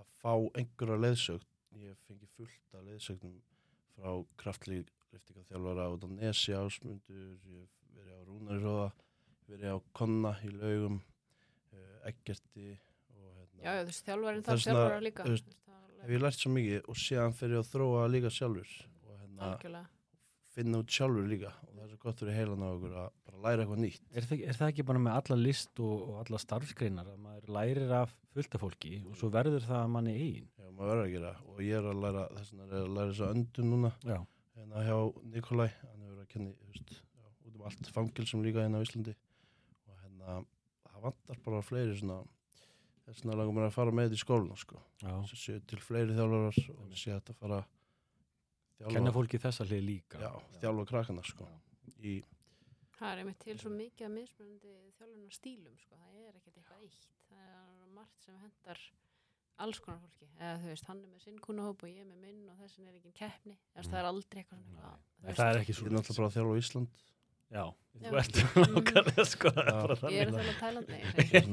að 0.00 0.06
fá 0.22 0.32
einhverja 0.58 0.98
leiðsögn 1.04 1.48
ég 1.82 1.96
fengi 2.06 2.28
fullt 2.36 2.76
af 2.78 2.84
leiðsögnum 2.88 3.38
frá 3.96 4.10
kraftlíftinga 4.42 5.44
þjálfara 5.50 5.88
út 5.94 6.04
á 6.04 6.08
Nesi 6.12 6.54
ásmundur, 6.56 7.38
ég 7.48 7.66
verið 7.96 8.12
á 8.12 8.20
Rúnarisóða, 8.28 8.86
verið 9.50 9.74
á 9.76 9.78
Konna 9.96 10.32
í 10.42 10.52
laugum, 10.54 11.00
uh, 11.72 12.08
Eggerti 12.10 12.68
hérna. 12.72 13.62
Já, 13.62 13.70
Það 13.70 13.80
er 13.82 13.92
þarf 14.48 14.64
þjálfara 14.66 15.02
líka. 15.04 15.26
veist, 15.28 15.52
hef 16.02 16.14
ég 16.16 16.22
lært 16.24 16.40
svo 16.40 16.52
mikið 16.56 16.88
og 16.88 17.00
síðan 17.04 17.36
fyrir 17.38 17.58
ég 17.58 17.62
að 17.62 17.70
þróa 17.72 18.06
líka 18.10 18.32
sjálfur 18.32 18.72
og 19.06 19.18
hérna 19.20 19.50
Algjörlega. 19.52 19.86
finna 20.56 20.82
út 20.82 20.96
sjálfur 20.98 21.28
líka 21.30 21.52
og 21.68 21.76
það 21.76 21.91
gott 22.02 22.18
fyrir 22.22 22.34
heilan 22.36 22.62
á 22.66 22.68
okkur 22.74 22.94
að 22.98 23.08
bara 23.28 23.40
læra 23.46 23.62
eitthvað 23.64 23.80
nýtt. 23.84 24.02
Er 24.12 24.26
það, 24.28 24.42
er 24.50 24.58
það 24.58 24.70
ekki 24.72 24.84
bara 24.88 25.02
með 25.04 25.16
alla 25.20 25.36
list 25.38 25.80
og, 25.84 26.02
og 26.08 26.16
alla 26.22 26.40
starfsgreinar 26.42 27.10
að 27.12 27.20
maður 27.22 27.52
lærir 27.56 27.94
af 28.00 28.12
fullta 28.34 28.60
fólki 28.62 28.92
og 29.06 29.16
svo 29.20 29.30
verður 29.34 29.64
það 29.68 29.80
að 29.84 29.92
manni 29.96 30.14
eigin? 30.18 30.48
Já, 30.58 30.66
maður 30.70 30.90
verður 30.92 31.04
að 31.06 31.14
gera 31.16 31.32
og 31.52 31.62
ég 31.66 31.78
er 31.78 31.88
að 31.92 32.02
læra, 32.04 32.24
þess 32.36 32.52
vegna 32.52 32.66
er 32.68 32.76
að 32.82 32.94
læra 32.96 33.12
þess 33.12 33.24
að 33.26 33.34
öndun 33.36 33.70
núna 33.72 33.92
Já. 34.08 34.18
hérna 34.58 34.84
hjá 34.88 34.96
Nikolai, 35.34 35.68
hann 35.82 36.02
hefur 36.02 36.12
verið 36.12 36.22
að 36.26 36.30
kenni, 36.34 36.54
veist, 36.68 36.94
já, 36.98 37.26
út 37.46 37.56
um 37.58 37.66
allt 37.70 37.90
fangilsum 37.96 38.44
líka 38.46 38.64
hérna 38.64 38.80
á 38.80 38.84
Íslandi 38.86 39.14
og 39.16 39.98
hérna, 40.02 40.38
það 40.90 41.06
vantar 41.06 41.42
bara 41.46 41.62
fleiri 41.66 41.98
svona, 42.00 42.18
þess 43.06 43.22
vegna 43.22 43.38
langar 43.40 43.58
mér 43.60 43.68
að 43.70 43.76
fara 43.78 43.94
með 43.94 44.10
þetta 44.10 44.18
í 44.18 44.24
skólinu, 44.24 44.58
sko. 44.60 44.80
Já. 45.02 45.14
Til 45.72 45.80
fleiri 45.82 46.16
þjálfarar 46.16 46.62
og 46.78 46.96
sé 46.96 47.14
þetta 47.14 47.36
að 47.36 47.40
fara 47.44 47.62
Kenna 48.82 49.12
fólki 49.14 49.38
þessa 49.38 49.62
hlið 49.68 49.84
líka. 49.86 50.18
já, 50.18 50.32
þjálfa 50.58 50.84
krakkana, 50.90 51.22
sko. 51.22 51.46
Í, 52.02 52.14
Það 52.98 53.12
er 53.12 53.20
einmitt 53.22 53.38
til 53.42 53.54
svo 53.58 53.70
mikið 53.74 54.06
að 54.06 54.12
mismunandi 54.14 54.72
þjálfunar 54.98 55.32
stílum, 55.34 55.78
sko. 55.82 55.96
Það 55.98 56.18
er 56.22 56.36
ekkert 56.38 56.58
eitthvað 56.60 56.82
eitt. 56.86 57.06
Það 57.28 57.46
er 57.82 57.88
margt 57.96 58.26
sem 58.26 58.36
hendar 58.38 58.82
alls 59.62 59.80
konar 59.82 59.98
fólki. 60.04 60.28
Eða 60.38 60.60
þú 60.62 60.68
veist, 60.70 60.86
hann 60.90 61.00
er 61.02 61.10
með 61.10 61.24
sinn 61.24 61.40
kunnahóp 61.42 61.82
og 61.82 61.90
ég 61.90 62.04
er 62.04 62.08
með 62.12 62.20
minn 62.26 62.44
og 62.52 62.60
þessin 62.62 62.86
er 62.90 62.98
ekki 63.00 63.12
keppni. 63.18 63.56
Það 63.74 63.98
er 63.98 64.08
aldrei 64.12 64.42
eitthvað 64.42 64.62
svona 64.68 64.92
það 65.32 65.48
er 65.48 65.60
ekki 65.62 65.76
svo. 65.78 65.90
náttúrulega 65.90 66.22
bara 66.22 66.34
þjálfa 66.36 66.54
á 66.54 66.60
Ísland. 66.62 67.02
Já, 67.52 67.64
Já. 68.02 68.08
þú 68.08 68.16
ert 68.22 68.36
sko. 69.28 69.50
er 69.52 69.66
Já. 69.68 69.74
bara 69.82 70.10
Ég 70.12 70.22
er 70.22 70.30
þannig. 70.32 70.48
að 70.48 70.58
Tæland, 70.62 70.88
nei. 70.88 71.02
Er 71.36 71.48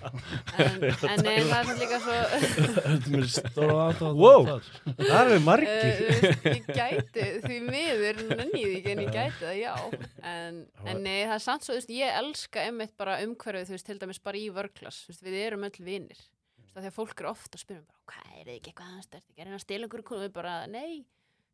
En, 0.60 0.84
en 1.10 1.24
nei, 1.26 1.36
það 1.50 1.70
er 1.72 1.80
líka 1.80 1.98
svo... 2.04 2.16
Þetta 2.30 2.94
er 2.94 3.10
mér 3.14 3.26
stóra 3.34 3.78
aðtáð. 3.88 4.20
Wow. 4.20 4.48
Það 5.00 5.16
er 5.20 5.32
Uh, 5.34 5.44
margir. 5.48 6.00
þú 6.00 6.06
veist, 6.10 6.46
ég 6.46 6.70
gæti 6.78 7.26
því 7.46 7.58
miður 7.66 8.22
því 8.54 8.62
ekki 8.78 8.92
en 8.94 9.02
ég 9.04 9.12
gæti 9.18 9.42
það, 9.42 9.56
já 9.60 9.74
en, 10.30 10.60
en 10.86 11.02
nei, 11.04 11.18
það 11.26 11.36
er 11.36 11.44
samt 11.48 11.66
svo, 11.66 11.74
veist, 11.80 11.94
ég 11.98 12.18
elska 12.22 12.64
einmitt 12.68 12.94
bara 13.00 13.18
umhverfið, 13.26 13.66
þú 13.70 13.76
veist, 13.76 13.88
til 13.90 13.98
dæmis 14.04 14.22
bara 14.30 14.40
í 14.40 14.46
veist, 15.10 15.24
við 15.26 15.40
erum 15.48 15.66
öll 15.68 15.80
af 16.70 16.84
því 16.84 16.90
að 16.92 16.98
fólk 17.00 17.20
eru 17.24 17.32
ofta 17.34 17.58
að 17.58 17.64
spyrja 17.64 17.82
hvað 18.10 18.28
er 18.38 18.44
þið 18.46 18.54
ekki 18.60 18.70
eitthvað 18.70 18.90
aðeins, 18.92 19.08
er 19.18 19.24
ekki 19.26 19.40
að 19.42 19.48
reyna 19.50 19.58
að 19.58 19.64
stila 19.66 19.86
einhverju 19.88 20.06
kúna, 20.10 20.22
við 20.28 20.34
bara, 20.38 20.54
nei 20.70 20.92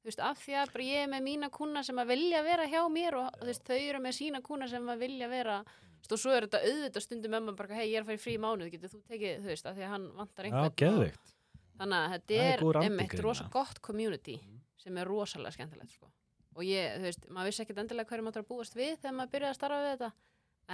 þú 0.06 0.12
veist, 0.12 0.20
af 0.22 0.38
því 0.38 0.54
að 0.60 0.72
bara 0.76 0.84
ég 0.86 1.02
er 1.02 1.08
með 1.10 1.22
mína 1.26 1.48
kúna 1.50 1.82
sem 1.82 1.98
að 1.98 2.12
vilja 2.12 2.42
vera 2.46 2.66
hjá 2.70 2.82
mér 2.94 3.16
og 3.18 3.40
þú 3.40 3.48
veist, 3.48 3.64
þau 3.66 3.78
eru 3.78 4.00
með 4.04 4.12
sína 4.20 4.40
kúna 4.44 4.68
sem 4.70 4.92
að 4.92 5.00
vilja 5.02 5.28
vera 5.32 5.56
þú 5.66 5.96
veist, 5.98 6.12
og 6.14 6.20
svo 6.22 6.34
er 6.36 6.46
þetta 6.46 6.60
auðvitað 6.62 7.04
stundum 7.06 7.34
með 7.34 7.42
maður 7.46 7.56
bara, 7.58 7.78
hei, 7.80 7.86
ég 7.90 7.96
er 7.98 8.04
að 8.04 8.10
fara 8.12 8.20
í 8.20 8.22
frí 8.22 8.36
mánuð, 8.38 8.70
getur 8.70 8.92
þú 8.92 9.00
tekið, 9.10 9.40
þú 9.42 9.50
veist, 9.50 9.66
af 9.66 9.74
því 9.74 9.86
að 9.86 9.90
hann 9.96 10.04
vantar 10.20 10.46
Já, 10.46 10.50
einhvern 10.52 10.76
geðveikt. 10.82 11.32
Þannig 11.80 11.98
að 11.98 12.14
þetta 12.14 12.38
er 12.44 12.62
er, 12.62 12.78
einmitt 12.84 13.18
rosa 13.26 13.48
gott 13.52 13.82
community 13.82 14.36
sem 14.78 15.00
er 15.02 15.10
rosalega 15.10 15.56
skemmtilegt 15.56 15.96
sko. 15.96 16.12
og 16.54 16.62
ég, 16.64 16.94
þú 17.00 17.08
veist, 17.08 17.26
maður 17.26 17.50
vissi 17.50 17.64
ekkert 17.64 17.82
endilega 17.82 18.08
hverju 18.12 18.24
maður 18.28 18.38
þarf 18.38 18.46
að 18.46 18.52
búast 18.54 18.78
við 18.78 18.94
þegar 19.00 19.16
maður 19.18 19.32
byrjaði 19.34 19.50
að 19.50 19.58
starfa 19.58 19.80
við 19.82 19.90
þetta 19.96 20.12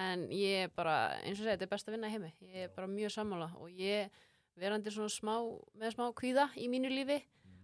en 0.03 0.27
ég 0.37 0.67
er 0.67 0.75
bara, 0.77 0.97
eins 1.23 1.41
og 1.41 1.47
segja, 1.47 1.57
þetta 1.57 1.67
er 1.67 1.73
best 1.73 1.89
að 1.89 1.97
vinna 1.97 2.13
heimi 2.13 2.31
ég 2.53 2.67
er 2.67 2.71
bara 2.77 2.91
mjög 2.93 3.15
sammála 3.17 3.49
og 3.59 3.81
ég 3.81 4.21
verandi 4.61 4.93
svona 4.93 5.13
smá, 5.13 5.35
með 5.81 5.95
smá 5.97 6.05
kvíða 6.17 6.49
í 6.61 6.69
mínu 6.73 6.93
lífi, 6.93 7.19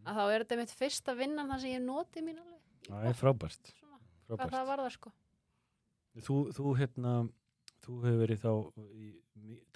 að 0.08 0.18
þá 0.18 0.22
er 0.34 0.44
þetta 0.44 0.58
mitt 0.62 0.74
fyrsta 0.78 1.14
vinnan 1.18 1.50
þar 1.52 1.60
sem 1.64 1.74
ég 1.76 1.82
noti 1.84 2.22
mín 2.24 2.38
alveg 2.42 2.86
Það 2.88 3.08
er 3.10 3.16
frábært. 3.18 3.72
svona, 3.78 3.98
hvað 4.00 4.38
frábært. 4.38 4.54
það 4.56 4.66
var 4.72 4.84
það 4.86 4.94
sko 4.98 5.12
Þú, 6.18 6.36
þú 6.56 6.70
hérna, 6.80 7.10
þú 7.84 7.96
hefur 8.02 8.20
verið 8.24 8.40
þá 8.42 8.52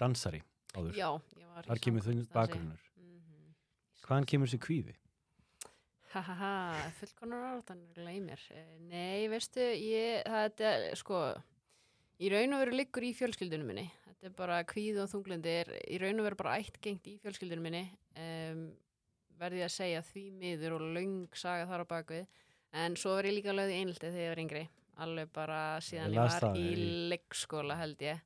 dansari 0.01 0.41
áður. 0.75 0.95
Já, 0.97 1.07
ég 1.39 1.47
var 1.53 1.63
í 1.63 1.69
Þar 1.69 1.79
kemur 1.85 2.03
þinn 2.03 2.19
samkvæmsdansi. 2.19 2.33
bakgrunnur. 2.33 2.81
Mhm. 2.97 3.53
Hvaðan 4.03 4.27
kemur 4.27 4.49
þessi 4.51 4.59
kvíði? 4.65 4.95
Ha 6.13 6.21
ha 6.21 6.33
ha, 6.37 6.51
fullkonar 6.99 7.45
áratanur 7.53 8.03
mér. 8.25 8.39
Eh, 8.51 8.77
Nei, 8.89 9.27
veistu, 9.31 9.61
ég, 9.61 10.23
það 10.27 10.61
er, 10.61 10.95
sko, 10.99 11.21
í 12.19 12.29
raun 12.29 12.53
og 12.53 12.59
veru 12.65 12.75
liggur 12.77 13.01
í 13.07 13.13
fjölskyldunum 13.17 13.65
minni. 13.71 13.87
Þetta 14.05 14.25
er 14.29 14.35
bara 14.37 14.63
kvíð 14.63 14.99
og 15.03 15.09
þunglindi 15.09 15.55
er 15.61 15.71
í 15.89 15.97
raun 16.01 16.19
og 16.19 16.27
veru 16.27 16.35
bara 16.35 16.59
ættgengt 16.59 17.07
í 17.07 17.15
fjölskyldunum 17.23 17.63
minni. 17.65 17.85
Um, 18.15 18.75
verði 19.39 19.65
að 19.65 19.73
segja 19.75 20.03
því 20.07 20.23
miður 20.41 20.77
og 20.77 20.85
löng 20.97 21.37
saga 21.37 21.67
þar 21.69 21.85
á 21.85 21.91
bakvið. 21.93 22.27
En 22.83 22.97
svo 22.97 23.17
var 23.17 23.29
ég 23.29 23.37
líka 23.37 23.53
lögð 23.53 23.73
í 23.73 23.79
einhaldi 23.81 24.09
þegar 24.09 24.23
ég 24.23 24.33
var 24.33 24.43
yngri. 24.43 24.63
Alveg 25.03 25.33
bara 25.33 25.59
síðan 25.81 26.13
Ég 26.13 26.19
ég 26.19 26.33
var 26.37 26.57
í 26.57 26.87
leikskóla 27.13 27.77
held 27.77 28.01
ég. 28.05 28.23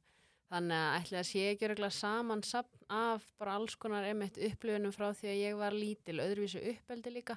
Þannig 0.48 0.80
að 0.80 0.98
ætli 1.02 1.20
að 1.20 1.28
sé 1.28 1.44
ekki 1.52 1.68
örgulega 1.68 1.96
saman 1.96 2.44
af 2.88 3.24
bara 3.40 3.58
alls 3.60 3.76
konar 3.76 4.08
emitt 4.08 4.40
upplifunum 4.40 4.96
frá 4.96 5.12
því 5.12 5.28
að 5.34 5.42
ég 5.42 5.58
var 5.60 5.76
lítil, 5.76 6.22
öðruvísu 6.24 6.62
uppeldi 6.72 7.12
líka 7.12 7.36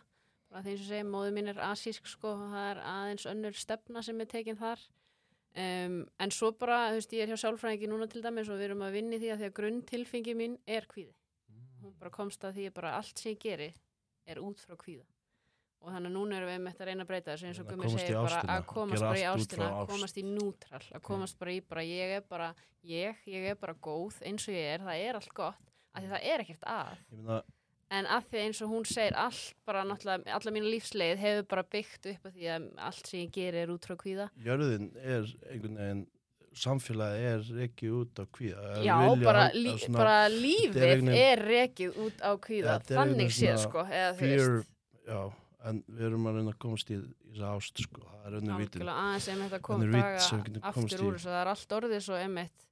bara 0.50 0.66
eins 0.66 0.83
og 0.83 0.88
segja, 0.88 1.06
móðu 1.06 1.35
mín 1.35 1.50
er 1.52 1.61
asísk 1.70 2.09
sko, 2.11 2.35
og 2.35 2.50
það 2.50 2.66
er 2.72 2.80
aðeins 2.92 3.26
önnur 3.30 3.56
stefna 3.59 4.02
sem 4.02 4.20
er 4.22 4.28
tekin 4.30 4.59
þar 4.59 4.83
um, 5.54 5.96
en 6.18 6.35
svo 6.35 6.50
bara, 6.59 6.88
þú 6.90 6.98
veist, 6.98 7.14
ég 7.14 7.24
er 7.24 7.33
hjá 7.33 7.42
sálfræðingi 7.44 7.90
núna 7.90 8.09
til 8.11 8.22
dæmis 8.24 8.50
og 8.50 8.59
við 8.59 8.70
erum 8.70 8.85
að 8.87 8.96
vinni 8.98 9.20
því 9.22 9.33
að 9.35 9.42
því 9.42 9.50
að 9.50 9.56
grunntilfingi 9.61 10.37
mín 10.38 10.59
er 10.66 10.88
kvíði 10.90 11.14
hún 11.90 11.98
bara 12.00 12.12
komst 12.14 12.44
að 12.48 12.59
því 12.59 12.66
að 12.70 12.76
bara 12.81 12.92
allt 12.98 13.18
sem 13.22 13.33
ég 13.35 13.40
geri 13.44 13.70
er 14.31 14.40
út 14.44 14.62
frá 14.62 14.76
kvíða 14.81 15.07
og 15.81 15.94
þannig 15.94 16.11
að 16.11 16.16
núna 16.18 16.37
erum 16.37 16.50
við 16.50 16.59
með 16.61 16.72
þetta 16.74 16.85
að 16.85 16.88
reyna 16.90 17.05
að 17.05 17.09
breyta 17.11 17.33
þessu 17.33 17.46
eins 17.48 17.61
og 17.61 17.70
Að 17.70 17.85
í 17.87 17.92
segir 17.94 18.18
bara 18.20 18.40
að 18.53 18.66
komast 18.68 19.05
bara 19.07 19.20
í 19.20 19.22
ástina 19.31 19.68
ást. 19.70 19.88
komast 19.90 20.18
í 20.20 20.24
nútral, 20.26 20.83
að 20.92 21.03
komast 21.07 21.38
bara 21.40 21.55
í 21.55 21.61
bara 21.64 21.85
ég 21.88 22.12
er 22.18 22.26
bara, 22.29 22.48
ég, 22.85 23.22
ég 23.26 23.46
er 23.53 23.57
bara 23.57 23.74
góð 23.81 24.18
eins 24.29 24.44
og 24.48 24.55
ég 24.59 24.74
er, 24.74 24.85
það 24.85 25.07
er 25.07 25.20
allt 25.20 25.33
gott 25.35 25.72
af 25.94 26.03
því 26.05 26.12
það 26.12 26.29
er 26.35 26.44
ekkert 26.44 26.68
að 26.68 27.40
En 27.90 28.07
að 28.07 28.26
því 28.31 28.38
eins 28.44 28.61
og 28.62 28.68
hún 28.70 28.85
segir 28.87 29.16
allt 29.18 29.57
bara 29.66 29.81
náttúrulega, 29.83 30.31
alla 30.37 30.50
mínu 30.55 30.68
lífsleið 30.70 31.18
hefur 31.24 31.46
bara 31.50 31.64
byggt 31.74 32.07
upp 32.12 32.29
að 32.29 32.37
því 32.37 32.50
að 32.55 32.66
allt 32.87 33.09
sem 33.11 33.24
ég 33.24 33.33
gerir 33.35 33.64
er 33.64 33.72
út 33.74 33.88
frá 33.88 33.96
kvíða. 33.98 34.29
jörðin 34.38 34.85
er 35.00 35.26
einhvern 35.50 35.81
veginn, 35.81 36.05
samfélagi 36.56 37.26
er 37.30 37.44
ekki 37.66 37.90
út 37.94 38.18
á 38.18 38.24
kvíða. 38.26 38.82
Já, 38.84 38.96
bara, 39.22 39.44
lí, 39.54 39.74
svona 39.78 39.98
bara 39.98 40.16
lífið 40.28 40.76
er 40.82 40.96
veginn- 41.00 41.14
er 41.14 41.38
rekið 41.46 41.98
út 42.06 42.18
á 42.20 42.30
kvíða, 42.42 42.74
einhvern 42.80 42.96
þannig 42.98 43.30
séð 43.36 43.58
sko, 43.62 43.84
fear, 44.18 44.64
já, 45.06 45.20
en 45.64 45.82
við 45.88 46.00
erum 46.08 46.26
að 46.26 46.34
reyna 46.40 46.50
að 46.54 46.58
komast 46.58 46.90
í, 46.90 46.94
í 46.98 47.32
þessa 47.36 47.52
ást, 47.56 47.78
sko, 47.84 48.00
það 48.02 48.26
er 48.26 48.34
í. 51.00 51.06
úr 51.06 51.14
þessu, 51.14 51.28
það 51.30 51.40
er 51.44 51.52
allt 51.54 51.68
orðið 51.78 52.02
svo 52.02 52.14
emitt 52.24 52.66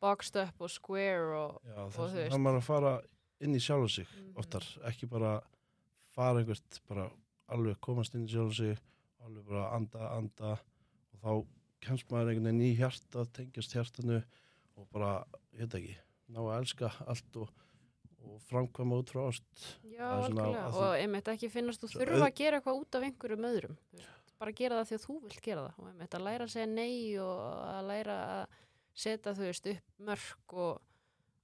boxed 0.00 0.36
up 0.36 0.60
og 0.60 0.70
square 0.70 1.34
og, 1.34 1.60
Já, 1.64 1.76
og 1.80 1.90
þess 1.90 1.96
þú 1.98 2.04
að 2.04 2.14
veist. 2.22 2.38
maður 2.38 2.58
að 2.60 2.62
fara 2.70 3.00
inn 3.40 3.54
í 3.54 3.60
sjálf 3.60 3.90
sig 3.90 4.06
Mhm. 4.06 4.36
oftar, 4.38 4.64
ekki 4.86 5.08
bara 5.10 5.40
fara 6.14 6.38
einhvert, 6.38 6.80
bara 6.88 7.10
alveg 7.50 7.76
komast 7.80 8.14
inn 8.14 8.26
í 8.26 8.30
sjálf 8.30 8.54
sig, 8.54 8.78
alveg 9.24 9.44
bara 9.48 9.74
anda, 9.74 9.98
anda 10.16 10.52
og 10.54 11.18
þá 11.22 11.46
kemst 11.86 12.10
maður 12.12 12.32
einhvern 12.32 12.48
veginn 12.50 12.64
í 12.66 12.72
hjarta, 12.78 13.24
tengjast 13.36 13.76
hjartanu 13.76 14.22
og 14.76 14.88
bara, 14.94 15.12
ég 15.54 15.64
veit 15.66 15.76
ekki, 15.80 15.94
ná 16.34 16.40
að 16.44 16.56
elska 16.60 16.90
allt 17.06 17.36
og, 17.42 17.52
og 18.24 18.40
framkvæma 18.48 18.98
út 19.02 19.12
frá 19.14 19.22
ást. 19.28 19.66
já, 19.84 20.08
Það 20.24 20.40
að 20.64 20.78
og 20.80 20.96
emitt 21.04 21.28
ekki 21.34 21.50
finnast 21.52 21.84
þú 21.84 21.92
þurfa 21.94 22.18
auð- 22.18 22.26
að 22.28 22.34
gera 22.40 22.58
eitthvað 22.60 22.80
út 22.82 22.98
af 22.98 23.06
einhverjum 23.08 23.48
öðrum, 23.50 23.76
bara 24.40 24.52
gera 24.58 24.80
það 24.80 24.88
því 24.90 24.96
að 24.98 25.04
þú 25.06 25.18
vilt 25.28 25.42
gera 25.44 25.66
það. 25.68 25.78
Og 25.84 25.92
emitt 25.92 26.14
að 26.18 26.24
læra 26.26 26.44
að 26.48 26.54
segja 26.56 26.70
nei 26.72 26.96
og 27.22 27.44
að 27.68 27.86
læra 27.92 28.16
að 28.40 28.58
setja 28.94 29.34
þú 29.34 29.46
veist 29.48 29.66
upp 29.74 30.02
mörg 30.08 30.56
og 30.64 30.82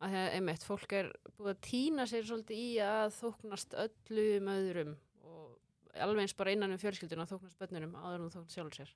að 0.00 0.10
því 0.14 0.20
að 0.24 0.34
einmitt 0.38 0.64
fólk 0.64 0.92
er 0.96 1.08
búið 1.36 1.50
að 1.52 1.60
týna 1.66 2.06
sér 2.08 2.24
svolítið 2.24 2.56
í 2.64 2.68
að 2.80 3.14
þóknast 3.20 3.74
öllum 3.84 4.46
öðrum 4.54 4.92
og 5.28 5.98
alveg 6.00 6.22
eins 6.24 6.36
bara 6.38 6.54
innan 6.54 6.72
um 6.72 6.80
fjölskylduna 6.80 7.26
að 7.26 7.34
þóknast 7.34 7.58
bönnunum 7.60 7.96
áður 8.00 8.14
en 8.16 8.24
þú 8.30 8.34
þóknast 8.38 8.56
sjálfur 8.56 8.78
sér 8.80 8.92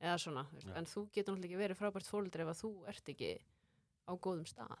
eða 0.00 0.18
svona. 0.22 0.46
Já. 0.64 0.72
en 0.78 0.84
þú 0.86 1.04
getur 1.12 1.34
náttúrulega 1.34 1.48
ekki 1.48 1.62
verið 1.64 1.78
frábært 1.80 2.06
fóldri 2.10 2.42
ef 2.44 2.52
að 2.52 2.60
þú 2.62 2.70
ert 2.92 3.08
ekki 3.14 3.30
á 4.08 4.12
góðum 4.16 4.46
stað 4.46 4.76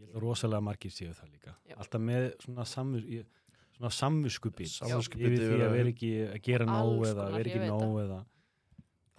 Ég 0.00 0.06
held 0.06 0.16
að 0.16 0.22
rosalega 0.24 0.60
margir 0.64 0.90
séu 0.96 1.12
það 1.12 1.28
líka. 1.34 1.52
Já. 1.68 1.74
Alltaf 1.76 2.00
með 2.00 2.30
svona, 2.40 3.90
samviskupið 3.96 4.70
Samviskubit 4.74 5.26
yfir 5.28 5.44
því 5.44 5.58
að 5.60 5.66
að- 5.66 5.74
vera 5.76 5.92
ekki 5.94 6.10
að 6.34 6.42
gera 6.46 6.66
nóg 6.68 7.00
eða 7.06 7.24
konar, 7.24 7.36
vera 7.38 7.50
ekki 7.50 7.70
nóg 7.70 7.96
eða 8.04 8.20
það 8.20 8.20
er 8.20 8.26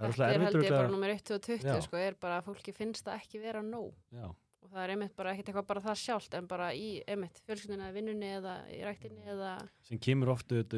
Þetta 0.02 0.08
alltaf 0.08 0.32
er 0.36 0.42
held 0.42 0.64
ég 0.66 0.72
bara 0.74 0.92
nummer 0.92 1.10
1 1.14 1.32
og 1.36 1.42
20 1.46 1.66
Já. 1.70 1.82
sko, 1.86 1.98
er 2.02 2.16
bara 2.22 2.40
að 2.42 2.46
fólki 2.50 2.74
finnst 2.74 3.06
það 3.06 3.20
ekki 3.22 3.42
vera 3.44 3.62
nóg 3.62 3.94
Já, 4.12 4.26
og 4.62 4.70
það 4.72 4.84
er 4.84 4.90
einmitt 4.96 5.16
bara 5.16 5.34
ekkert 5.36 5.50
eitthvað 5.52 5.68
bara 5.68 5.82
það 5.86 6.00
sjálft 6.02 6.34
en 6.40 6.48
bara 6.48 6.70
í 6.74 6.88
einmitt 7.08 7.42
fjölskylduna 7.46 7.90
eða 7.90 7.94
vinnunni 8.00 8.30
eða 8.42 8.56
í 8.74 8.80
ræktinni 8.86 9.26
eða 9.36 9.52
sem 9.86 10.00
kemur 10.02 10.34
ofta 10.34 10.62
upp 10.64 10.74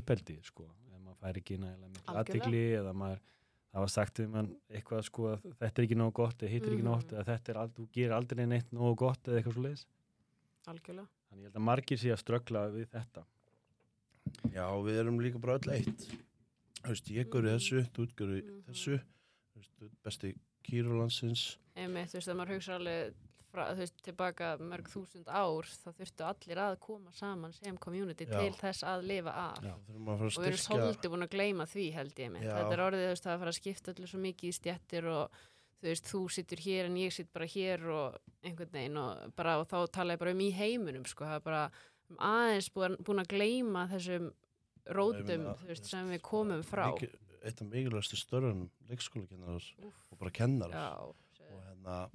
uppeldi 0.00 0.38
sko, 0.44 0.64
ef 0.88 1.00
maður 1.04 1.20
fær 1.20 1.36
ekki 1.42 1.58
nægilega 1.60 1.92
miklu 1.92 2.16
aðtegli 2.22 2.64
eða 2.80 2.94
maður 2.96 3.20
það 3.72 3.80
var 3.84 3.88
sagt 3.92 4.20
um 4.20 4.32
hann 4.34 4.50
eitthvað 4.70 5.02
sko 5.04 5.22
að 5.34 5.42
þetta 5.60 5.78
er 5.82 5.84
ekki 5.86 5.98
nógu 5.98 6.12
gott 6.12 6.42
eða 6.42 6.50
hitt 6.54 6.66
er 6.66 6.72
ekki 6.72 6.82
Mhm. 6.82 6.92
eða 7.12 7.24
þetta 7.32 7.48
er 7.54 7.56
aldrei, 7.62 7.84
þú 7.84 7.88
gerir 7.92 8.12
aldrei 8.16 8.46
neitt 8.46 8.70
nógu 8.72 8.94
gott 8.96 9.22
eða 9.28 9.38
eitthvað 9.42 9.54
svo 9.58 9.62
leiðis 9.68 9.86
algjörlega 10.68 11.08
þannig 11.28 11.42
ég 11.42 11.48
held 11.48 11.56
að 11.60 11.66
margir 11.68 11.98
sé 11.98 12.08
að 12.12 12.22
ströggla 12.24 12.64
við 12.72 12.88
þetta 12.88 13.24
Já, 14.52 14.66
við 14.84 14.98
erum 15.00 15.20
líka 15.20 15.38
bara 15.40 15.54
öll 15.58 15.70
eitt. 15.72 16.02
Þú 16.82 16.90
veist, 16.92 17.06
ég 17.10 17.28
görði 17.32 17.48
Mhm. 17.48 17.58
þessu, 17.58 17.78
þú 17.96 18.06
görði 18.14 18.42
Mhm. 18.44 18.62
þessu. 18.68 18.98
Þú 19.00 19.56
veist, 19.56 19.94
besti 20.04 20.34
kýrulansins. 20.64 21.56
einmitt, 21.76 22.10
þú 22.10 22.18
veist, 22.18 22.28
þegar 22.28 22.36
maður 22.36 22.54
hugsa 22.54 22.74
alveg 22.76 23.14
frá, 23.52 23.64
þú 23.72 23.82
veist, 23.82 24.00
tilbaka 24.06 24.50
mörg 24.60 24.88
þúsund 24.92 25.28
ár 25.28 25.68
þá 25.68 25.90
þurftu 25.98 26.26
allir 26.28 26.62
að 26.62 26.78
koma 26.84 27.12
saman 27.16 27.54
sem 27.56 27.76
community 27.80 28.26
Já. 28.28 28.38
til 28.38 28.56
þess 28.58 28.86
að 28.86 29.06
lifa 29.10 29.34
af 29.44 29.60
Já. 29.64 29.74
Að 29.74 30.08
og 30.14 30.40
við 30.40 30.48
erum 30.50 30.64
svolítið 30.64 31.14
búin 31.14 31.26
að 31.26 31.36
gleyma 31.36 31.68
því 31.68 31.86
held 31.96 32.24
ég 32.24 32.40
Já. 32.40 32.50
þetta 32.54 32.74
er 32.76 32.84
orðið 32.86 33.06
þú 33.06 33.12
veist, 33.12 33.28
að 33.28 33.38
fara 33.44 33.54
að 33.54 33.60
skipta 33.60 33.94
öllu 33.94 34.10
svo 34.10 34.24
mikið 34.24 34.48
í 34.48 34.56
stjettir 34.58 35.08
og 35.12 35.38
þú 35.78 35.90
veist, 35.90 36.10
þú 36.10 36.24
sittur 36.34 36.64
hér 36.64 36.88
en 36.90 36.98
ég 36.98 37.14
sitt 37.14 37.30
bara 37.32 37.48
hér 37.48 37.86
og 37.94 38.18
einhvern 38.42 38.74
veginn 38.74 38.98
og, 39.02 39.30
bara, 39.38 39.60
og 39.62 39.70
þá 39.70 39.78
tala 39.94 40.16
ég 40.16 40.24
bara 40.24 40.34
um 40.34 40.44
í 40.44 40.50
heiminum 40.54 41.06
sko, 41.08 41.28
það 41.28 41.40
er 41.40 41.46
bara 41.46 41.62
aðeins 42.18 42.68
búin, 42.74 43.22
að 43.22 43.32
gleyma 43.32 43.86
þessum 43.92 44.28
rótum, 44.96 45.48
þú 45.60 45.70
veist, 45.70 45.88
sem 45.88 46.12
við 46.12 46.22
komum 46.24 46.62
frá 46.66 46.88
eitt 47.44 47.60
af 47.62 47.68
mikilvægastu 47.70 48.18
störunum 48.18 48.68
leikskólakennarar 48.88 49.64
Úff, 49.86 50.08
og 50.12 50.18
bara 50.18 50.30
kennarar. 50.34 50.74
Já, 50.74 51.14
Og 51.48 51.62
hérna, 51.64 52.10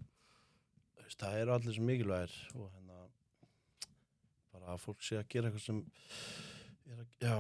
veist, 1.14 1.22
það 1.22 1.40
eru 1.44 1.54
allir 1.54 1.76
sem 1.78 1.86
mikilvægir 1.86 2.34
og 2.58 2.70
hérna, 2.74 3.00
bara 4.54 4.74
að 4.74 4.82
fólk 4.84 5.04
sé 5.06 5.18
að 5.20 5.28
gera 5.30 5.50
eitthvað 5.50 5.66
sem 5.68 5.82
er 6.90 7.02
að, 7.04 7.08
já, 7.22 7.36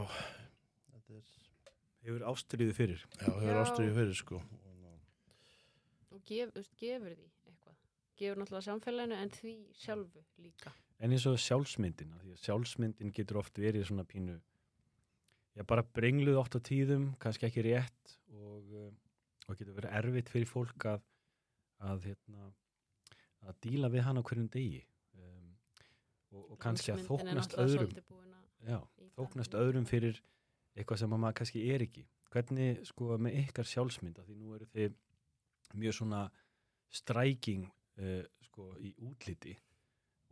þetta 0.94 1.18
er, 1.18 1.32
Hefur 2.04 2.26
ástriðu 2.28 2.74
fyrir. 2.76 3.04
já, 3.16 3.28
hefur 3.32 3.48
Já. 3.54 3.60
ástriði 3.64 3.94
fyrir, 3.96 4.16
sko. 4.20 4.36
Og, 4.44 4.64
hérna, 4.68 4.94
og 6.12 6.24
gef, 6.28 6.50
veist, 6.58 6.74
gefur 6.82 7.14
því 7.16 7.28
eitthvað 7.50 7.78
gefur 8.20 8.42
náttúrulega 8.42 8.66
samfélaginu 8.68 9.20
en 9.24 9.32
því 9.34 9.54
sjálfu 9.82 10.24
líka 10.44 10.74
En 11.04 11.12
eins 11.12 11.26
og 11.28 11.40
sjálfsmyndin, 11.42 12.12
því 12.22 12.32
að 12.36 12.44
sjálfsmyndin 12.46 13.12
getur 13.12 13.40
oft 13.42 13.58
verið 13.60 13.88
svona 13.90 14.06
pínu, 14.08 14.38
já 15.58 15.64
bara 15.68 15.84
brengluð 15.84 16.38
oft 16.40 16.56
á 16.56 16.60
tíðum, 16.64 17.10
kannski 17.20 17.48
ekki 17.50 17.64
rétt 17.66 18.14
og, 18.32 18.70
um, 18.72 18.94
og 19.50 19.58
getur 19.58 19.74
verið 19.76 19.98
erfitt 20.00 20.30
fyrir 20.32 20.48
fólk 20.48 20.86
að, 20.94 21.02
að, 21.84 22.06
hérna, 22.12 22.52
að 23.48 23.60
díla 23.66 23.92
við 23.94 24.06
hann 24.08 24.20
á 24.20 24.24
hverjum 24.24 24.50
degi. 24.54 24.84
Um, 25.18 25.54
og, 26.34 26.44
og 26.54 26.60
kannski 26.64 26.94
að 26.94 27.06
þóknast 27.08 27.58
öðrum, 27.62 27.94
að 28.64 28.72
já, 28.74 28.80
þóknast 29.18 29.58
öðrum 29.60 29.88
fyrir 29.90 30.22
eitthvað 30.74 31.04
sem 31.04 31.16
að 31.16 31.24
maður 31.24 31.40
kannski 31.42 31.64
er 31.74 31.86
ekki. 31.86 32.06
Hvernig 32.34 32.82
sko 32.90 33.18
með 33.22 33.40
ykkar 33.44 33.70
sjálfsmynda, 33.70 34.26
því 34.26 34.40
nú 34.40 34.56
eru 34.58 34.70
þið 34.74 34.96
mjög 35.78 35.98
svona 36.00 36.24
stræking 36.94 37.68
uh, 37.68 38.24
sko 38.48 38.74
í 38.82 38.94
útliti 39.06 39.54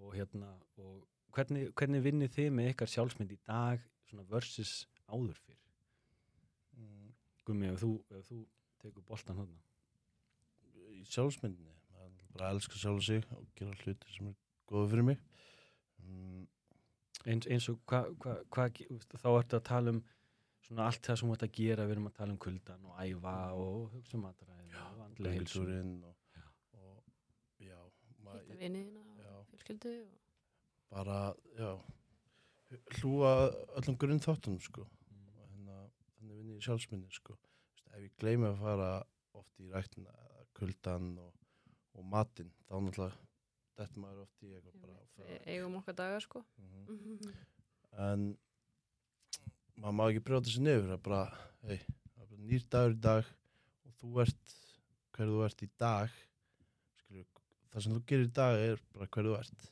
og 0.02 0.16
hérna 0.18 0.54
og 0.82 1.06
hvernig, 1.36 1.70
hvernig 1.78 2.04
vinnið 2.06 2.34
þið 2.36 2.50
með 2.58 2.72
ykkar 2.74 2.92
sjálfsmynd 2.92 3.34
í 3.36 3.40
dag 3.48 3.84
svona 4.10 4.26
versus 4.30 4.86
áður 5.08 5.38
fyrr? 5.46 5.60
Mm, 6.78 7.12
Gummi, 7.48 7.70
ef 7.72 7.84
þú, 7.84 7.92
ef 8.18 8.32
þú 8.32 8.40
tekur 8.82 9.06
boltan 9.08 9.42
hann 9.42 9.54
í 10.92 11.04
sjálfsmyndinni, 11.10 11.81
bara 12.34 12.54
elska 12.56 12.80
sjálf 12.80 13.04
sig 13.06 13.26
og 13.36 13.46
gera 13.58 13.76
hluti 13.84 14.16
sem 14.16 14.32
er 14.32 14.38
góða 14.72 14.90
fyrir 14.94 15.08
mig. 15.10 15.20
Mm, 16.02 16.48
eins, 17.26 17.48
eins 17.48 17.70
og 17.70 17.82
hvað 17.90 18.16
hva, 18.24 18.38
hva, 18.56 18.68
þá 19.24 19.30
ertu 19.36 19.60
að 19.60 19.68
tala 19.70 19.96
um 19.96 20.02
svona 20.66 20.88
allt 20.88 21.06
það 21.06 21.20
sem 21.20 21.30
þú 21.30 21.36
ert 21.38 21.46
að 21.48 21.56
gera, 21.60 21.86
við 21.86 21.98
erum 21.98 22.10
að 22.10 22.18
tala 22.20 22.36
um 22.36 22.42
kuldan 22.48 22.90
og 22.90 23.00
æfa 23.04 23.36
og 23.60 23.94
hugsa 23.96 24.18
um 24.18 24.26
og 24.30 24.36
heilsu 25.28 25.62
göngutúrinn 25.62 25.96
og, 26.08 26.16
Já. 26.36 26.48
og 26.74 27.04
já, 27.60 27.80
hitta 28.08 28.40
Já. 29.22 29.32
og 29.38 29.48
fjölskyldu 29.52 29.96
og 30.02 30.22
bara, 30.92 31.34
já, 31.56 31.72
hlúa 32.98 33.32
öllum 33.80 33.98
grunn 33.98 34.20
þáttum, 34.20 34.60
sko. 34.60 34.86
Mm. 35.10 35.28
og 35.40 35.50
hérna, 35.52 35.78
þannig 36.18 36.40
vinn 36.40 36.52
ég 36.52 36.60
í 36.60 36.66
sjálfsmyndin 36.66 37.16
sko. 37.16 37.38
Ef 37.92 38.04
ég 38.06 38.16
gleymi 38.20 38.50
að 38.50 38.60
fara 38.60 38.90
oft 39.40 39.64
í 39.64 39.70
ræktina, 39.72 40.12
eða 40.12 40.46
kuldan 40.60 41.14
og, 41.22 41.32
og 41.98 42.06
matinn, 42.12 42.52
þá 42.68 42.74
náttúrulega 42.80 43.18
þetta 43.82 44.02
maður 44.04 44.24
oft 44.26 44.44
í 44.46 44.52
eitthvað 44.54 44.82
bara 44.84 44.96
að 44.98 45.12
fara. 45.16 45.38
eigum 45.54 45.78
okkar 45.80 45.98
daga 45.98 46.20
sko. 46.24 46.44
Mhm. 46.88 47.34
en 48.06 48.26
maður 49.82 49.96
má 49.98 50.04
ekki 50.10 50.24
brjóta 50.26 50.50
sér 50.54 50.84
það 50.86 50.96
er 50.96 51.04
bara, 51.10 51.24
hei, 51.68 51.78
það 51.78 52.24
er 52.24 52.30
bara 52.32 52.42
nýr 52.48 52.68
dagur 52.76 52.96
í 52.96 53.02
dag 53.08 53.32
og 53.86 53.94
þú 54.00 54.22
ert 54.26 54.56
hver 55.12 55.28
þú 55.32 55.46
ert 55.46 55.64
í 55.66 55.70
dag 55.82 56.10
skilur, 57.02 57.26
það 57.72 57.84
sem 57.84 57.96
þú 57.96 58.04
gerir 58.12 58.28
í 58.30 58.34
dag 58.42 58.60
er 58.70 58.82
bara 58.94 59.08
hver 59.08 59.28
þú 59.30 59.38
ert. 59.40 59.68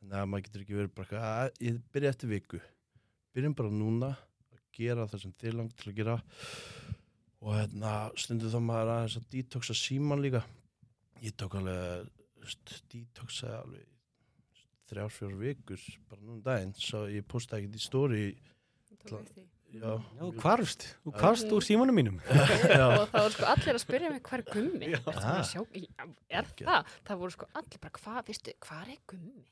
Þannig 0.00 0.20
að 0.20 0.28
maður 0.30 0.44
getur 0.46 0.62
ekki 0.62 0.76
verið 0.78 0.94
bara 0.94 1.20
"Að, 1.26 1.50
ég 1.66 1.80
byrja 1.92 2.08
eftir 2.12 2.28
viku. 2.30 2.60
Byrjum 3.34 3.56
bara 3.58 3.70
núna 3.70 4.10
að 4.52 4.60
gera 4.72 5.06
það 5.06 5.22
sem 5.22 5.32
þið 5.32 5.56
langt 5.56 5.76
til 5.76 5.90
að 5.90 5.96
gera. 5.96 6.16
Og 7.42 7.52
hérna 7.54 7.92
stundu 8.16 8.50
þá 8.52 8.60
maður 8.62 8.92
aðeins 8.94 9.16
að 9.18 9.28
detoxa 9.34 9.74
síman 9.74 10.22
líka 10.22 10.44
ég 11.24 11.34
tók 11.38 11.54
alveg 11.58 12.08
detoxa 12.92 13.60
alveg 13.62 13.86
þrjár, 14.86 15.10
fjór 15.10 15.34
vikur 15.40 15.82
bara 16.10 16.20
núna 16.22 16.36
um 16.36 16.42
daginn, 16.46 16.74
svo 16.78 17.06
ég 17.10 17.26
posta 17.26 17.58
ekkert 17.58 17.78
í 17.78 17.82
stóri 17.82 18.24
já, 19.06 19.18
Já, 19.76 20.28
hvarfst, 20.40 20.86
þú 21.02 21.12
hvarfst 21.18 21.50
úr 21.52 21.64
símanum 21.66 21.96
mínum. 21.98 22.20
Já, 22.78 22.86
og 22.86 23.10
það 23.10 23.16
voru 23.18 23.34
sko 23.34 23.48
allir 23.50 23.74
að 23.74 23.82
spyrja 23.82 24.12
mig 24.14 24.22
hver 24.24 24.42
er 24.44 24.52
gummi? 24.54 24.92
Já, 24.94 25.00
er 26.30 26.48
það? 26.62 26.94
Það 27.08 27.20
voru 27.24 27.34
sko 27.34 27.48
allir 27.60 27.82
bara 27.82 27.98
hvað, 27.98 28.20
veistu, 28.30 28.54
hvað 28.62 28.94
er 28.94 29.02
gummi 29.10 29.44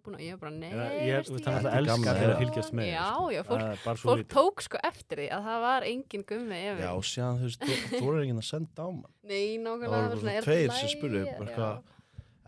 eitthvað 0.00 0.06
búin 0.08 0.16
að, 0.16 0.24
ég 0.24 0.32
var 0.34 0.40
bara 0.40 0.54
nei 0.56 0.70
ég, 0.70 1.14
veistu, 1.20 1.38
það 1.44 1.52
er 1.52 1.56
alltaf 1.60 1.78
elskar 1.80 2.18
þegar 2.20 2.30
já. 2.30 2.34
að 2.34 2.40
fylgjast 2.44 2.74
með 2.80 2.88
Já, 2.90 3.04
sko. 3.10 3.30
já, 3.36 3.42
fólk- 3.50 3.84
Það 3.84 4.00
svo 4.00 4.10
fólk 4.10 4.28
tók 4.34 4.64
sko 4.66 4.80
eftir 4.90 5.20
því 5.22 5.28
að 5.36 5.48
það 5.50 5.60
var 5.66 5.86
engin 5.90 6.24
gummi 6.32 6.60
yfir 6.70 6.84
já, 6.84 6.90
og 6.96 7.04
síðan 7.10 7.40
þú 7.40 7.48
veist, 7.50 7.64
þú- 7.94 8.10
er 8.16 8.20
ekki 8.24 8.36
að 8.40 8.48
senda 8.50 8.80
á 8.80 8.88
mann 8.90 9.14
nei, 9.22 9.46
það 9.56 9.64
nákvæmlega 9.66 10.10
voru 10.10 10.20
svona, 10.20 10.36
er 10.40 10.48
tveir 10.48 10.76
sem 10.80 10.92
spurðu 10.96 11.24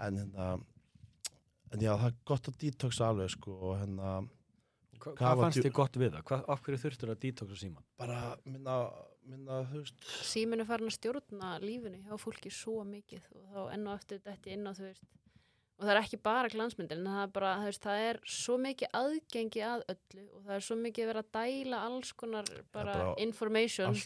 en 0.03 0.19
hérna 0.23 0.47
en 1.73 1.81
já, 1.81 1.93
það 1.97 2.07
er 2.11 2.17
gott 2.29 2.49
að 2.51 2.59
detoxa 2.63 3.09
alveg 3.09 3.31
sko 3.37 3.57
og 3.61 3.77
hérna 3.81 4.13
Hva, 5.03 5.15
hvað 5.19 5.41
fannst 5.41 5.59
þið 5.65 5.73
gott 5.75 5.97
við 5.99 6.13
það? 6.15 6.23
Hvað, 6.29 6.43
af 6.55 6.61
hverju 6.63 6.79
þurftur 6.85 7.11
að 7.11 7.23
detoxa 7.25 7.57
síman? 7.59 7.83
bara 7.99 8.19
minna, 8.45 8.75
minna 9.27 9.63
þú 9.71 9.81
veist 9.81 10.05
síminn 10.29 10.63
er 10.63 10.69
farin 10.69 10.91
að 10.91 10.95
stjórna 10.99 11.49
lífinu 11.63 11.99
hjá 12.07 12.15
fólki 12.23 12.53
svo 12.55 12.85
mikið 12.87 13.25
og 13.35 13.49
þá 13.51 13.61
enn 13.75 13.89
og 13.91 13.97
eftir 13.99 14.21
þetta 14.23 14.53
inn 14.55 14.69
á 14.69 14.73
þú 14.77 14.87
veist 14.87 15.03
og 15.83 15.89
það 15.89 15.93
er 15.97 15.99
ekki 16.05 16.19
bara 16.23 16.49
glansmyndir 16.53 17.01
en 17.01 17.07
það 17.11 17.23
er 17.25 17.31
bara, 17.35 17.53
þú 17.59 17.67
veist, 17.67 17.83
það 17.89 18.03
er 18.07 18.19
svo 18.31 18.55
mikið 18.63 18.93
aðgengi 19.01 19.63
að 19.67 19.83
öllu 19.91 20.23
og 20.29 20.45
það 20.47 20.55
er 20.57 20.65
svo 20.69 20.77
mikið 20.79 21.09
verið 21.11 21.23
að 21.25 21.33
dæla 21.39 21.81
alls 21.89 22.13
konar 22.23 22.51
bara, 22.73 22.93
bara 22.95 23.09
information. 23.25 23.97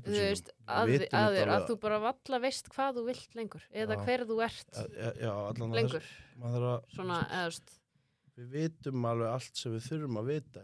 þú 0.00 0.14
veist, 0.16 0.48
að, 0.64 0.80
að 0.80 0.94
þetta 0.94 1.22
þér, 1.36 1.52
að 1.58 1.66
þú 1.68 1.76
bara 1.84 1.98
valla 2.06 2.40
veist 2.46 2.72
hvað 2.72 2.96
þú 3.00 3.04
vilt 3.10 3.36
lengur 3.36 3.68
eða 3.70 3.98
Já. 3.98 4.02
hver 4.08 4.24
þú 4.30 4.40
ert 4.48 4.80
já, 4.80 5.10
já, 5.20 5.32
að 5.36 5.62
lengur. 5.76 6.00
þess- 6.00 6.40
að 6.40 6.96
svona, 6.96 7.20
eða 7.28 7.44
þú 7.44 7.52
veist, 7.52 7.76
við 8.40 8.52
vitum 8.56 9.04
alveg 9.12 9.34
allt 9.36 9.56
sem 9.60 9.72
við 9.76 9.88
þurfum 9.90 10.20
að 10.22 10.30
vita 10.32 10.60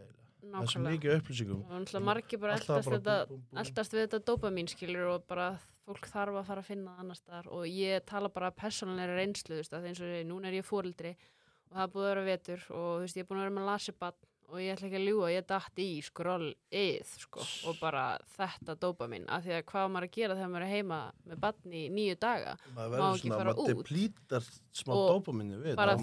það 0.46 0.62
er 0.62 0.70
svo 0.72 0.80
mikið 0.80 1.14
upplýsingum. 1.18 1.62
Margir 2.07 2.38
bara 2.40 2.54
eldast 2.57 3.92
við 3.92 4.04
þetta 4.07 4.20
dopamin 4.24 4.68
skilur 4.70 5.09
og 5.16 5.24
bara 5.28 5.48
fólk 5.87 6.09
þarf 6.11 6.41
að 6.41 6.49
fara 6.49 6.62
að 6.64 6.70
finna 6.70 6.95
annars 7.01 7.22
staðar 7.22 7.51
og 7.55 7.66
ég 7.70 8.07
tala 8.11 8.30
bara 8.32 8.53
persónulegri 8.55 9.18
reynslu 9.20 9.55
þú 9.55 9.61
veist, 9.61 9.76
að 9.76 9.91
eins 9.91 10.01
og 10.03 10.14
núna 10.26 10.51
er 10.51 10.59
ég 10.59 10.66
fóreldri 10.66 11.12
og 11.14 11.76
það 11.76 11.84
er 11.84 11.93
búið 11.95 12.07
að 12.07 12.11
vera 12.11 12.24
vetur 12.30 12.64
og 12.70 12.89
þú 12.89 13.05
veist, 13.05 13.18
ég 13.18 13.24
er 13.26 13.28
búin 13.30 13.41
að 13.41 13.47
vera 13.47 13.57
með 13.59 13.68
lasibann 13.70 14.18
og 14.47 14.61
ég 14.62 14.70
ætla 14.76 14.86
ekki 14.88 14.99
að 14.99 15.07
ljúga, 15.09 15.28
ég 15.32 15.44
datt 15.51 15.76
í 15.82 15.86
skroll-ið 16.07 17.09
sko, 17.22 17.40
og 17.66 17.74
bara 17.80 18.03
þetta 18.36 18.72
dopamin, 18.82 19.24
af 19.32 19.40
því 19.44 19.53
að 19.57 19.62
hvað 19.70 19.86
maður 19.94 20.07
að 20.07 20.12
gera 20.16 20.36
þegar 20.38 20.51
maður 20.53 20.66
er 20.66 20.72
heima 20.72 20.99
með 21.26 21.36
bann 21.42 21.72
í 21.72 21.74
nýju 21.97 22.16
daga 22.22 22.53
maður 22.76 23.03
ekki 23.09 23.30
fara 23.32 23.49
maður 23.51 23.62
út. 23.64 23.68
deplítar 23.72 24.44
smá 24.76 24.92
Og 24.94 24.99
dópaminni 25.11 25.57
við 25.64 25.74
maður 25.80 25.92
af 25.97 26.01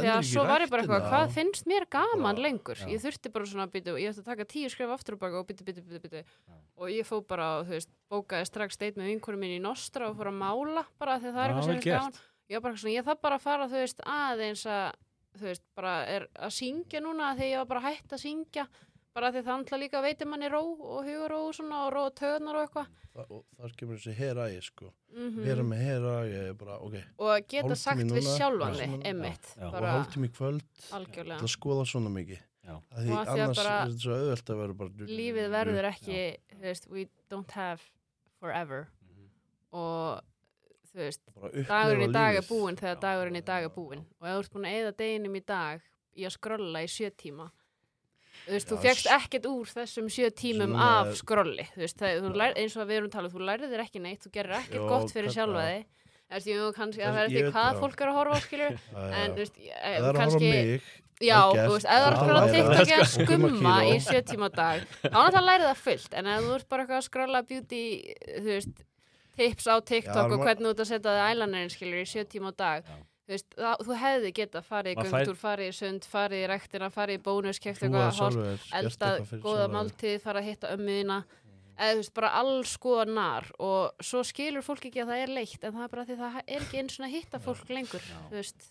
því 0.00 0.10
að 0.12 0.22
svo 0.30 0.42
var 0.50 0.60
ég 0.66 0.70
bara 0.74 0.82
eitthvað, 0.84 1.02
hvað 1.08 1.26
finnst 1.38 1.64
mér 1.70 1.84
gaman 1.96 2.36
lengur? 2.42 2.78
Ég 2.90 2.98
þurfti 3.06 3.28
bara 3.32 3.44
svona 3.48 3.64
að 3.66 3.72
byttu, 3.78 3.90
ég 4.02 4.08
ætti 4.12 4.22
að 4.24 4.30
taka 4.32 4.44
tíu 4.52 4.68
skref 4.72 4.90
aftur 4.96 5.12
og 5.16 5.20
baka 5.24 5.34
og 5.40 5.46
byttu, 5.48 5.62
byttu 5.64 6.20
Já. 6.20 6.24
og 6.76 6.86
ég 6.92 7.04
fó 7.08 7.16
bara, 7.24 7.46
þú 7.64 7.72
veist, 7.76 7.90
bókaði 8.12 8.44
strax 8.50 8.70
deit 8.80 8.96
með 9.00 9.06
vinkunum 9.14 9.40
mín 9.40 9.56
í 9.56 9.60
Nostra 9.62 10.02
og 10.10 10.18
fór 10.20 10.28
að 10.32 10.40
mála 10.44 10.82
bara 11.00 11.16
því 11.22 11.28
að 11.32 11.36
það 11.36 11.44
er 11.44 11.48
eitthvað 11.56 11.70
sem 11.72 11.80
þú 15.40 15.48
veist, 15.50 15.64
bara 15.76 15.94
er 16.06 16.28
að 16.34 16.52
syngja 16.56 17.00
núna 17.04 17.34
því 17.38 17.50
ég 17.52 17.58
var 17.62 17.70
bara 17.74 17.80
hætt 17.90 18.12
að 18.16 18.22
syngja 18.22 18.66
bara 19.16 19.30
því 19.32 19.40
það 19.46 19.54
andla 19.56 19.76
líka 19.80 20.00
veitir 20.04 20.28
manni 20.28 20.48
ró 20.52 20.60
og 20.76 21.06
hugaró 21.06 21.38
og 21.48 21.54
svona 21.56 21.86
og 21.86 21.92
ró 21.94 22.02
og 22.10 22.14
töðnar 22.18 22.58
og 22.58 22.66
eitthvað. 22.66 22.90
Það, 23.16 23.30
og 23.32 23.44
þar 23.56 23.76
kemur 23.80 23.96
þessi 24.02 24.12
herægi 24.18 24.58
sko. 24.66 24.90
Mm 25.16 25.38
vera 25.40 25.62
með 25.64 25.80
herægi 25.86 26.34
er 26.42 26.58
bara, 26.60 26.76
ok. 26.84 26.96
Og 27.24 27.46
geta 27.48 27.78
sagt 27.80 28.02
við 28.02 28.10
núna, 28.10 28.34
sjálfan 28.36 28.74
já. 28.76 28.82
þig, 28.82 28.98
einmitt 29.08 29.46
Já, 29.56 29.62
já. 29.62 29.70
og 29.70 29.86
hálftími 29.88 30.28
í 30.28 30.34
kvöld. 30.36 30.66
algjörlega. 30.98 31.38
Til 31.40 31.48
að 31.48 31.54
skoða 31.54 31.86
svona 31.88 32.12
mikið. 32.12 32.42
Því 32.66 33.14
annars 33.14 33.56
bara- 33.56 33.74
er 33.80 33.88
þetta 33.88 34.02
svo 34.02 34.12
auðvelt 34.20 34.50
að 34.52 34.60
vera 34.60 34.74
bara 34.74 34.90
lífið 35.16 35.50
verður 35.56 35.88
ekki, 35.94 36.20
þú 36.52 36.60
veist, 36.66 36.88
we 36.90 37.08
don't 37.30 37.50
have 37.52 37.80
forever. 38.40 38.88
Mhm. 39.06 39.28
og 39.72 40.20
þú 40.96 41.02
veist, 41.04 41.22
dagurinn 41.68 42.08
í 42.08 42.12
dag 42.16 42.38
er 42.40 42.46
búinn 42.48 42.78
þegar 42.80 42.96
Já, 42.96 43.00
dagurinn 43.04 43.36
í 43.36 43.42
já, 43.42 43.46
dag 43.52 43.66
er 43.66 43.68
já, 43.68 43.74
búinn 43.76 44.00
já. 44.00 44.08
og 44.20 44.26
ef 44.26 44.32
þú 44.32 44.40
ert 44.46 44.54
búin 44.56 44.66
að 44.70 44.76
eða 44.80 44.92
deginum 45.02 45.36
í 45.36 45.42
dag 45.46 45.80
í 46.16 46.24
að 46.24 46.34
skrolla 46.38 46.82
í 46.82 46.88
sjö 46.88 47.10
tíma 47.20 47.50
þú 48.46 48.52
veist, 48.56 48.68
þú 48.70 48.76
Já, 48.76 48.82
fegst 48.86 49.06
s- 49.06 49.12
ekkert 49.16 49.46
úr 49.50 49.66
þessum 49.76 50.08
sjö 50.12 50.30
tímum 50.32 50.72
Svona 50.72 50.88
af 51.02 51.12
skrolli 51.20 51.66
þú 51.74 51.82
veist, 51.84 51.98
það, 52.00 52.18
þú 52.24 52.32
lær, 52.40 52.56
eins 52.62 52.76
og 52.80 52.88
við 52.88 52.96
erum 53.00 53.12
talað, 53.12 53.32
þú 53.36 53.44
lærið 53.50 53.72
þér 53.76 53.84
ekki 53.86 54.02
neitt 54.04 54.24
þú 54.26 54.32
gerir 54.36 54.56
ekkert 54.62 54.80
Jó, 54.80 54.88
gott 54.88 55.12
fyrir 55.14 55.32
sjálfa 55.36 55.64
já. 55.66 55.76
þig 55.76 55.86
Það- 56.26 56.48
er 57.22 57.28
veit 57.30 57.52
hvað 57.54 57.76
fólk 57.80 58.00
er 58.02 58.08
að 58.10 58.16
horfa 58.18 58.34
á 58.36 58.40
skilur 58.46 58.72
Já, 58.96 59.02
en 59.06 59.28
já. 59.28 59.34
þú 59.34 59.40
veist, 59.42 59.60
kannski 60.16 60.50
Já, 61.16 61.38
þú 61.48 61.70
veist, 61.72 61.86
ef 61.86 62.00
þú 62.02 62.08
ert 62.10 62.18
bara 62.20 62.40
læra. 62.40 62.52
TikTok 62.52 62.90
að 62.96 63.06
skumma 63.12 63.76
í 63.86 63.92
kíló. 63.92 64.02
sjö 64.08 64.20
tíma 64.32 64.48
dag 64.52 64.82
þá 65.00 65.14
náttúrulega 65.16 65.46
lærið 65.46 65.68
það 65.70 65.78
fullt 65.86 66.16
en 66.20 66.26
ef 66.32 66.42
þú 66.44 66.54
ert 66.58 66.68
bara 66.68 66.82
eitthvað 66.84 66.98
að 67.00 67.06
skrolla 67.06 67.42
beauty 67.48 67.82
þú 68.36 68.48
veist, 68.50 68.82
tips 69.36 69.66
á 69.68 69.74
TikTok 69.80 70.30
Já, 70.30 70.32
og 70.32 70.40
hvernig 70.44 70.66
þú 70.66 70.72
ert 70.74 70.80
að 70.84 70.90
setja 70.92 71.12
það 71.12 71.28
eyelinerin 71.30 71.70
skilur 71.74 72.00
í 72.02 72.08
sjö 72.10 72.24
tíma 72.24 72.50
á 72.50 72.54
dag. 72.56 72.90
Þú 73.26 73.32
veist, 73.34 73.48
það, 73.58 73.80
þú 73.86 73.94
hefði 74.02 74.28
geta 74.38 74.60
farið 74.62 74.92
í 74.92 74.96
göngtúr, 75.02 75.36
farið 75.40 75.66
í 75.68 75.74
sund, 75.74 76.04
farið 76.06 76.42
í 76.44 76.46
rektina 76.52 76.90
farið 76.94 77.18
í 77.18 77.22
bónus, 77.26 77.58
Trúa 77.58 77.72
eitthvað 77.74 78.04
holt, 78.06 78.16
sjálfur, 78.20 78.46
gert 78.46 78.76
elda 78.78 79.08
eitthvað 79.10 79.26
fyrir 79.32 79.42
góða 79.42 79.66
máltíð, 79.74 80.20
fara 80.22 80.38
að 80.42 80.46
hitta 80.50 80.70
ömmuðina 80.76 81.16
eða 81.76 81.90
þú 81.90 81.98
veist, 82.00 82.14
bara 82.14 82.30
alls 82.38 82.76
góða 82.80 83.06
nar 83.10 83.48
og 83.58 84.06
svo 84.06 84.22
skilur 84.24 84.62
fólk 84.64 84.86
ekki 84.88 85.02
að 85.02 85.10
það 85.10 85.24
er 85.26 85.32
leitt 85.40 85.64
en 85.66 85.74
það 85.74 85.82
er 85.82 85.90
bara 85.96 86.04
því 86.08 86.16
það 86.22 86.38
er 86.46 86.60
ekki 86.62 86.78
eins 86.80 86.96
og 87.00 87.04
að 87.08 87.14
hitta 87.18 87.38
fólk 87.42 87.68
lengur, 87.74 88.00
Já. 88.06 88.18
þú 88.30 88.38
veist. 88.38 88.68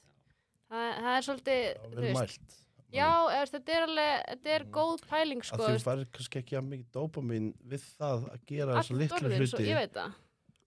Það, 0.72 0.88
það 1.04 1.12
er 1.20 1.26
svolítið, 1.28 1.60
Já, 1.66 1.90
þú 1.92 2.02
veist. 2.08 2.20
mælt. 2.24 2.62
Já, 2.96 3.10
eða, 3.36 3.46
þetta 3.52 3.74
er 3.76 3.84
alveg, 3.90 4.26
þetta 4.32 4.50
er 4.56 4.64
Mhm. 4.64 4.72
góð 4.72 5.02
pæling 5.12 5.42
að 5.44 5.46
sko, 5.52 5.68
þú 5.68 5.84
færir 5.84 6.06
kannski 6.16 6.40
ekki 6.42 6.56
að 6.56 6.68
mikið 6.72 6.90
dópamin 6.96 7.54
við 7.68 7.84
það 8.00 8.24
að 8.32 8.40
gera 8.48 8.76
þessu 8.80 8.98
litlu 8.98 9.30
hluti. 9.36 9.66
ég 9.68 9.76
veit 9.84 9.94
það 9.94 10.14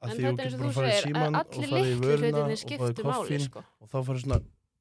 að 0.03 0.13
því 0.15 0.23
þú 0.23 0.37
getur 0.39 0.59
bara 0.59 0.69
að 0.69 0.77
fara 0.79 0.93
í 0.93 1.01
síman 1.03 1.37
og 1.39 1.55
fara 1.59 1.83
í 1.83 1.97
vöruna 1.99 2.45
og 2.45 2.63
fara 2.79 2.93
í 2.93 3.03
koffín 3.03 3.45
sko. 3.49 3.65
og 3.81 3.89
þá 3.91 3.99
fara 4.07 4.19
svona 4.25 4.41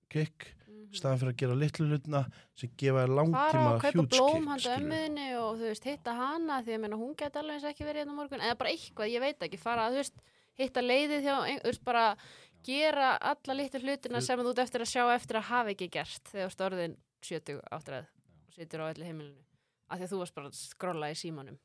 kick 0.10 0.54
Mhm. 0.68 0.94
staðan 0.96 1.20
fyrir 1.20 1.34
að 1.34 1.38
gera 1.42 1.56
litlu 1.56 1.86
hlutina 1.90 2.22
sem 2.56 2.70
gefa 2.78 3.02
þér 3.04 3.08
fara 3.08 3.18
langtíma 3.18 3.74
og 3.76 3.82
kaupa 3.82 4.04
blóm 4.08 4.46
handa 4.48 4.76
ömmuðinni 4.78 5.26
og 5.36 5.58
þú 5.60 5.66
veist, 5.68 5.84
hitta 5.84 6.14
hana 6.16 6.62
því 6.64 6.72
að 6.76 6.80
meina, 6.80 6.96
hún 6.96 7.16
geti 7.20 7.40
alveg 7.42 7.54
eins 7.58 7.66
ekki 7.68 7.84
verið 7.88 8.02
hérna 8.06 8.16
morgun 8.16 8.40
eða 8.40 8.58
bara 8.58 8.70
eitthvað, 8.72 9.12
ég 9.12 9.20
veit 9.20 9.40
ekki, 9.44 9.60
fara 9.60 9.90
að 9.90 9.98
veist, 10.00 10.14
hitta 10.58 10.80
leiðið 10.82 11.28
ein- 11.28 11.60
þú 11.60 11.68
veist, 11.68 11.84
bara 11.84 12.16
gera 12.64 13.18
alla 13.20 13.54
litlu 13.54 13.80
hlutina 13.84 14.22
sem 14.22 14.40
þú 14.40 14.54
eftir 14.64 14.82
að 14.82 14.92
sjá 14.94 15.04
eftir 15.16 15.36
að 15.38 15.44
hafa 15.52 15.70
ekki 15.76 15.90
gert 15.92 16.24
þegar 16.32 16.72
orðin 16.72 16.96
70 17.22 17.62
áttræð 17.72 18.06
og 18.48 18.54
situr 18.56 18.80
á 18.80 18.86
öllu 18.94 19.04
heimilinu 19.04 19.44
af 19.90 20.00
því 20.00 20.04
að 20.04 20.12
þú 20.14 20.18
varst 20.24 20.36
bara 20.36 20.48
að 20.48 20.56
skrolla 20.56 21.12
í 21.12 21.16
símanum 21.20 21.58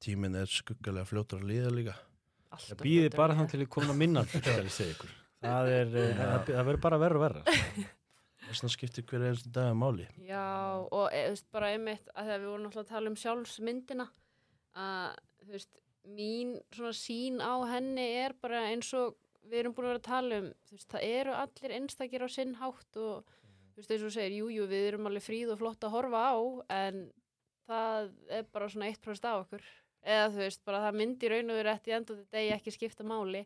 tíminn 0.00 0.34
er 0.36 0.46
skuggalega 0.46 1.06
fljótur 1.06 1.38
að 1.40 1.48
líða 1.50 1.70
líka 1.70 1.94
Allt 2.50 2.68
Það 2.70 2.78
of 2.78 2.86
býði 2.86 3.12
bara 3.16 3.32
að 3.34 3.40
þann 3.40 3.46
líða. 3.46 3.52
til 3.52 3.66
að 3.66 3.72
koma 3.76 3.96
minna. 3.96 4.24
Það 4.26 5.68
er, 5.70 5.94
eh, 6.00 6.16
það, 6.16 6.48
það 6.48 6.66
verður 6.70 6.82
bara 6.86 6.98
verður 7.02 7.20
og 7.20 7.24
verra. 7.26 7.42
þess 8.46 8.62
vegna 8.62 8.72
skiptir 8.72 9.06
hver 9.10 9.24
einstu 9.26 9.50
dag 9.54 9.72
að 9.72 9.78
máli 9.80 10.06
Já, 10.26 10.42
og 10.94 11.08
e, 11.10 11.22
þú 11.26 11.34
veist, 11.34 11.46
bara 11.54 11.70
einmitt 11.74 12.10
að 12.14 12.28
þegar 12.28 12.42
við 12.42 12.50
vorum 12.52 12.66
náttúrulega 12.66 12.86
að 12.86 12.92
tala 12.94 13.10
um 13.10 13.18
sjálfsmyndina 13.22 14.06
að, 14.76 15.16
þú 15.42 15.54
veist, 15.56 15.80
mín 16.16 16.52
svona 16.76 16.92
sín 16.94 17.40
á 17.42 17.54
henni 17.72 18.06
er 18.22 18.36
bara 18.42 18.62
eins 18.70 18.92
og 18.94 19.16
við 19.46 19.60
erum 19.62 19.74
búin 19.74 19.88
að 19.88 19.92
vera 19.94 20.02
að 20.02 20.10
tala 20.10 20.40
um 20.42 20.48
þú 20.68 20.76
veist, 20.78 20.90
það 20.92 21.08
eru 21.10 21.34
allir 21.40 21.76
einstakir 21.80 22.26
á 22.26 22.28
sinn 22.30 22.54
hátt 22.60 23.00
og 23.02 23.32
þú 23.74 23.80
veist, 23.82 23.94
eins 23.96 24.06
og 24.06 24.14
segir, 24.14 24.38
jú, 24.40 24.50
jú, 24.54 24.68
við 24.70 24.88
erum 24.92 25.10
alveg 25.10 25.26
fríð 25.26 25.54
og 25.54 25.60
flott 25.62 25.86
að 25.86 25.96
horfa 25.96 26.22
á 26.30 26.36
en 26.78 27.02
það 27.66 28.12
er 28.38 28.46
bara 28.54 28.70
svona 28.70 28.92
1% 28.92 29.30
af 29.32 29.42
okkur 29.46 29.66
eða 30.06 30.28
þú 30.34 30.42
veist, 30.44 30.62
bara 30.68 30.82
það 30.86 30.98
myndi 31.00 31.30
raun 31.32 31.52
og 31.52 31.60
verið 31.60 31.72
eftir 31.74 31.92
í 31.92 31.96
endur 31.96 32.20
þetta 32.20 32.38
degi 32.38 32.54
ekki 32.56 32.74
skipta 32.74 33.06
máli. 33.06 33.42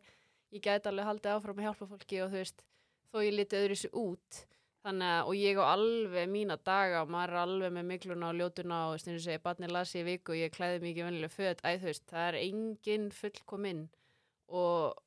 Ég 0.51 0.63
gæti 0.65 0.91
alveg 0.91 1.07
haldið 1.07 1.35
áfram 1.35 1.61
að 1.61 1.67
hjálpa 1.67 1.89
fólki 1.89 2.21
og 2.21 2.31
þú 2.31 2.41
veist, 2.41 2.63
þó 3.11 3.17
ég 3.25 3.35
liti 3.35 3.59
öðru 3.59 3.77
sér 3.81 3.95
út. 4.01 4.41
Þannig 4.81 5.11
að, 5.13 5.27
og 5.29 5.37
ég 5.37 5.59
á 5.61 5.65
alveg 5.69 6.29
mína 6.31 6.57
daga 6.57 7.03
og 7.03 7.11
maður 7.13 7.35
er 7.35 7.41
alveg 7.43 7.73
með 7.75 7.89
mikluna 7.91 8.29
og 8.31 8.39
ljótuna 8.39 8.79
og 8.89 8.95
þú 9.03 9.15
veist, 9.15 9.29
ég 9.29 9.43
barni 9.45 9.69
las 9.69 9.93
í 9.93 10.01
viku 10.07 10.33
og 10.33 10.39
ég 10.41 10.53
klæði 10.55 10.81
mikið 10.85 11.07
vennilega 11.07 11.35
föt, 11.35 11.61
æ 11.61 11.69
þú 11.83 11.89
veist, 11.91 12.05
það 12.09 12.29
er 12.29 12.39
engin 12.41 13.11
fullkominn 13.13 13.83
og, 14.49 14.97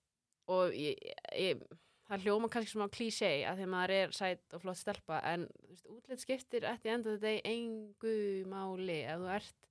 og 0.54 0.78
ég, 0.78 1.02
ég, 1.34 1.64
það 2.08 2.26
hljóma 2.26 2.50
kannski 2.52 2.74
sem 2.74 2.84
á 2.86 2.94
klísé 2.94 3.30
að 3.48 3.60
því 3.60 3.66
að 3.66 3.72
maður 3.74 3.94
er 3.98 4.14
sætt 4.16 4.56
og 4.56 4.62
flott 4.62 4.80
stelpa 4.80 5.20
en 5.32 5.46
útlitt 5.90 6.22
skiptir 6.22 6.66
eftir 6.68 6.94
enda 6.94 7.14
þetta 7.14 7.32
í 7.34 7.42
engu 7.54 8.16
máli 8.50 9.00
ef 9.08 9.22
þú 9.22 9.30
ert 9.38 9.70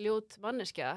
ljót 0.00 0.38
manneskja. 0.42 0.94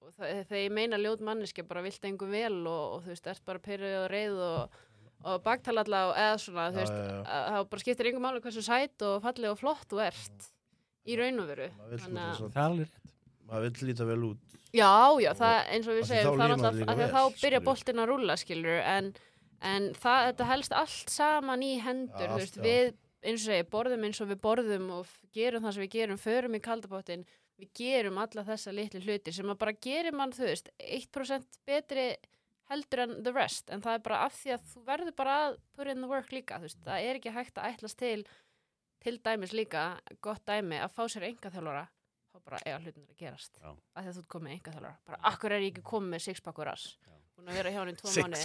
Og 0.00 0.12
það, 0.16 0.44
þegar 0.48 0.62
ég 0.62 0.76
meina 0.76 1.00
ljót 1.00 1.24
manneskja 1.24 1.66
bara 1.68 1.82
vilt 1.84 2.06
engum 2.08 2.32
vel 2.32 2.60
og, 2.66 2.84
og 2.96 3.02
þú 3.04 3.12
veist, 3.12 3.28
ert 3.32 3.44
bara 3.48 3.62
pyrrið 3.62 3.96
og 4.02 4.06
reið 4.12 4.38
og, 4.46 4.78
og 5.24 5.42
baktalalla 5.44 6.04
og 6.10 6.14
eða 6.18 6.38
svona, 6.40 6.68
þú 6.72 6.80
veist, 6.80 7.00
það 7.28 7.66
bara 7.74 7.84
skiptir 7.84 8.10
engum 8.10 8.24
máli 8.26 8.44
hversu 8.44 8.64
sætt 8.64 9.04
og 9.06 9.18
falleg 9.26 9.52
og 9.52 9.60
flott 9.60 9.90
þú 9.90 10.00
ert 10.06 10.48
í 11.08 11.18
raun 11.20 11.42
og 11.42 11.50
veru. 11.50 11.68
Það 11.90 11.98
er 11.98 12.62
alveg 12.64 12.86
rétt. 12.86 13.12
maður 13.50 13.66
vill 13.66 13.90
líta 13.90 14.06
vel 14.08 14.22
út. 14.30 14.56
Já, 14.70 15.18
já, 15.18 15.32
það 15.34 15.56
eins 15.74 15.90
og 15.90 15.96
við 15.98 16.08
segjum, 16.12 16.38
þá 16.38 16.44
það 16.46 16.66
að 16.92 17.00
vel, 17.00 17.10
þá 17.10 17.40
byrja 17.42 17.60
boltinn 17.66 18.02
að 18.02 18.10
rúlla, 18.12 18.36
skilur 18.38 18.82
en, 18.86 19.08
en 19.66 19.88
það, 19.98 20.26
þetta 20.28 20.50
helst 20.52 20.76
allt 20.78 21.10
saman 21.10 21.64
í 21.66 21.72
hendur, 21.82 22.22
Já, 22.22 22.30
þú 22.30 22.38
veist, 22.38 22.58
allt, 22.60 22.66
við 22.68 22.92
eins 23.20 23.42
og 23.42 23.46
segi, 23.50 23.66
borðum 23.72 24.06
eins 24.06 24.20
og 24.22 24.30
við 24.30 24.40
borðum 24.44 24.86
og 24.94 25.10
gerum 25.34 25.64
það 25.64 25.74
sem 25.76 25.84
við 25.84 25.96
gerum, 25.96 26.20
förum 26.20 26.56
í 26.56 26.62
kaldabottin 26.64 27.26
við 27.60 27.72
gerum 27.80 28.20
alla 28.22 28.44
þessa 28.46 28.74
litlu 28.74 29.02
hluti 29.04 29.34
sem 29.34 29.52
að 29.52 29.60
bara 29.62 29.76
gerir 29.86 30.16
mann, 30.16 30.34
þú 30.34 30.48
veist 30.48 30.70
1% 30.80 31.60
betri 31.68 32.10
heldur 32.70 33.04
en 33.04 33.16
the 33.26 33.32
rest, 33.34 33.70
en 33.70 33.82
það 33.82 33.98
er 33.98 34.04
bara 34.06 34.20
af 34.26 34.36
því 34.38 34.54
að 34.54 34.66
þú 34.72 34.82
verður 34.86 35.16
bara 35.18 35.38
að 35.46 35.56
put 35.74 35.90
in 35.90 36.04
the 36.04 36.10
work 36.10 36.34
líka 36.34 36.60
þú 36.60 36.68
veist, 36.68 36.82
það 36.86 37.06
er 37.08 37.18
ekki 37.18 37.34
hægt 37.34 37.58
að 37.58 37.74
ætlast 37.74 38.00
til 38.00 38.20
til 39.00 39.16
dæmis 39.24 39.54
líka, 39.56 39.84
gott 40.20 40.44
dæmi 40.46 40.76
að 40.80 40.92
fá 40.92 41.06
sér 41.08 41.30
enga 41.30 41.50
þjálfara 41.52 41.86
þá 42.30 42.38
bara 42.44 42.60
eiga 42.66 42.80
hlutinir 42.82 43.14
að 43.14 43.22
gerast. 43.22 43.56
Já. 43.56 43.70
að 43.70 44.04
því 44.04 44.10
að 44.10 44.18
þú 44.18 44.24
komið 44.34 44.56
enga 44.56 44.74
þjálfara 44.76 44.98
bara 45.08 45.22
akkur 45.32 45.56
er 45.56 45.64
ég 45.64 45.72
ekki 45.72 45.86
komið 45.90 46.14
með 46.14 46.24
sixpakkur 46.28 46.70
rass? 46.70 46.92
Já. 47.06 47.19
Búin 47.40 47.50
að 47.52 47.58
vera 47.60 47.72
hjá 47.74 47.78
hann 47.80 47.92
í 47.92 47.96
tvo 47.98 48.12
mánu 48.14 48.36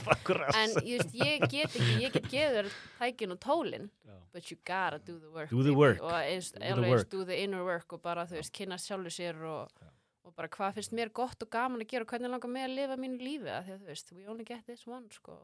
en 0.61 0.75
veist, 0.79 1.15
ég 1.19 1.45
get 1.51 1.75
ekki, 1.75 1.97
ég 2.03 2.15
get 2.15 2.29
gefið 2.31 2.57
þér 2.59 2.69
tækin 2.99 3.35
og 3.35 3.39
tólin 3.45 3.89
Já. 4.05 4.15
but 4.33 4.51
you 4.51 4.57
gotta 4.65 4.99
do 5.05 5.17
the 5.19 5.29
work 5.31 5.49
Do 5.51 5.63
the 5.63 5.73
work. 5.75 6.01
og 6.01 6.11
eins, 6.17 6.51
Do 6.51 6.59
the 6.81 6.89
work. 6.89 7.09
do 7.09 7.23
the 7.25 7.37
inner 7.43 7.63
work 7.65 7.93
og 7.93 8.01
bara 8.01 8.25
þú 8.25 8.39
veist, 8.39 8.53
kynast 8.55 8.89
sjálfur 8.89 9.13
sér 9.13 9.41
og, 9.45 9.69
Já. 9.81 9.89
og 10.25 10.35
bara 10.35 10.47
hvað 10.49 10.73
finnst 10.79 10.93
mér 10.97 11.11
gott 11.13 11.41
og 11.43 11.49
gaman 11.53 11.81
að 11.81 11.87
gera 11.93 12.07
og 12.07 12.13
hvernig 12.15 12.31
langar 12.33 12.49
mig 12.51 12.65
að 12.67 12.75
lifa 12.79 12.97
mínu 12.97 13.19
lífi 13.21 13.51
að 13.51 13.65
því 13.67 13.75
að 13.75 13.81
þú 13.83 13.91
veist, 13.93 14.11
we 14.15 14.27
only 14.27 14.43
get 14.43 14.65
this 14.65 14.87
one 14.87 15.05
sko. 15.11 15.37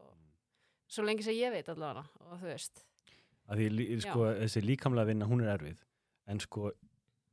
svo 0.91 1.03
lengi 1.07 1.23
sem 1.23 1.33
ég 1.37 1.51
veit 1.53 1.69
allavega 1.69 2.05
og 2.27 2.39
þú 2.41 2.47
veist, 2.51 2.85
Að 3.51 3.57
því 3.57 3.99
sko, 4.05 4.25
þessi 4.37 4.61
líkamlega 4.63 5.09
vinna, 5.09 5.25
hún 5.27 5.41
er 5.43 5.57
erfið. 5.57 5.79
En 6.27 6.39
sko, 6.39 6.69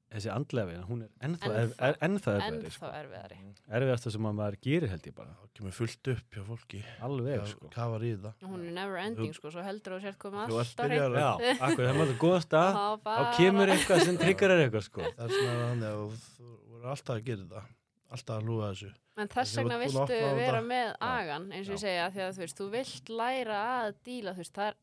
þessi 0.08 0.30
andlega 0.32 0.70
vinna, 0.70 0.84
hún 0.88 1.02
er 1.04 1.08
ennþá, 1.26 1.48
Ennþá. 1.62 1.88
er, 1.88 1.96
ennþá 2.06 2.32
en 2.34 2.42
erfiðari. 2.44 2.68
þá 2.68 2.76
Sko. 2.78 2.90
erfiðari 2.98 3.38
Erfiðasta 3.78 4.12
sem 4.14 4.28
að 4.30 4.36
maður 4.38 4.56
gerir 4.64 4.92
held 4.92 5.08
ég 5.08 5.14
bara. 5.18 5.34
það 5.42 5.50
kemur 5.58 5.74
fullt 5.78 6.10
upp 6.14 6.36
hjá 6.36 6.44
fólki 6.48 6.80
Alveg, 7.08 7.46
sko. 7.52 7.70
kafar 7.74 8.06
í 8.08 8.12
það 8.16 8.30
og 8.32 8.52
hún 8.54 8.62
er 8.68 8.72
never 8.78 9.00
ending 9.02 9.34
sko, 9.36 9.50
svo 9.52 9.64
heldur 9.66 9.96
þú 9.96 10.00
sért 10.06 10.16
ert 10.16 10.24
alltaf 10.24 11.60
akkur, 11.68 11.84
það 11.84 11.98
maður 12.00 12.16
góða 12.22 12.40
stað, 12.46 12.78
þá 12.78 12.86
þá 13.08 13.36
kemur 13.36 13.74
eitthvað 13.74 14.04
sem 14.08 14.16
tryggar 14.22 14.50
er 14.56 14.64
eitthvað, 14.64 14.86
sko. 14.88 15.02
það 15.18 15.26
er 15.28 15.36
svona 15.36 15.68
þannig 15.68 15.90
að 15.92 16.16
þú 16.38 16.48
voru 16.72 16.88
alltaf 16.94 17.14
að 17.18 17.24
gera 17.28 17.44
þetta 17.44 17.64
alltaf 18.08 18.36
að 18.38 18.48
hlúa 18.48 18.72
þessu 18.72 18.94
En 19.18 19.26
þess 19.26 19.56
vegna 19.58 19.78
viltu 19.82 20.18
vera 20.38 20.60
með 20.62 20.92
agan, 21.02 21.48
eins 21.50 21.66
og 21.68 21.74
ég 21.74 21.80
segja, 21.82 22.04
því 22.14 22.20
að 22.22 22.36
þú 22.36 22.42
veist, 22.44 22.60
þú 22.60 22.66
vilt 22.70 23.08
læra 23.10 23.56
að 23.82 23.88
díla, 24.06 24.30
þú 24.36 24.44
veist, 24.44 24.52
það 24.54 24.68
er 24.68 24.76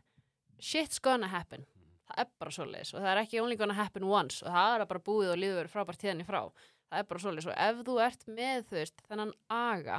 shit's 0.60 1.00
gonna 1.00 1.30
happen. 1.32 1.64
Það 2.16 2.24
er 2.24 2.30
bara 2.40 2.52
svoleiðis 2.56 2.94
og 2.96 3.02
það 3.04 3.12
er 3.12 3.22
ekki 3.26 3.40
only 3.44 3.58
gonna 3.60 3.76
happen 3.76 4.06
once 4.08 4.40
og 4.46 4.54
það 4.56 4.76
er 4.80 4.86
bara 4.88 5.04
búið 5.10 5.32
og 5.34 5.40
líður 5.42 5.68
frábært 5.72 6.00
tíðan 6.00 6.22
í 6.24 6.28
frá. 6.28 6.42
Það 6.88 7.02
er 7.02 7.08
bara 7.10 7.24
svoleiðis 7.26 7.48
og 7.52 7.58
ef 7.66 7.82
þú 7.90 7.96
ert 8.06 8.28
með, 8.32 8.62
þú 8.70 8.78
veist, 8.80 9.02
þennan 9.10 9.34
aga 9.52 9.98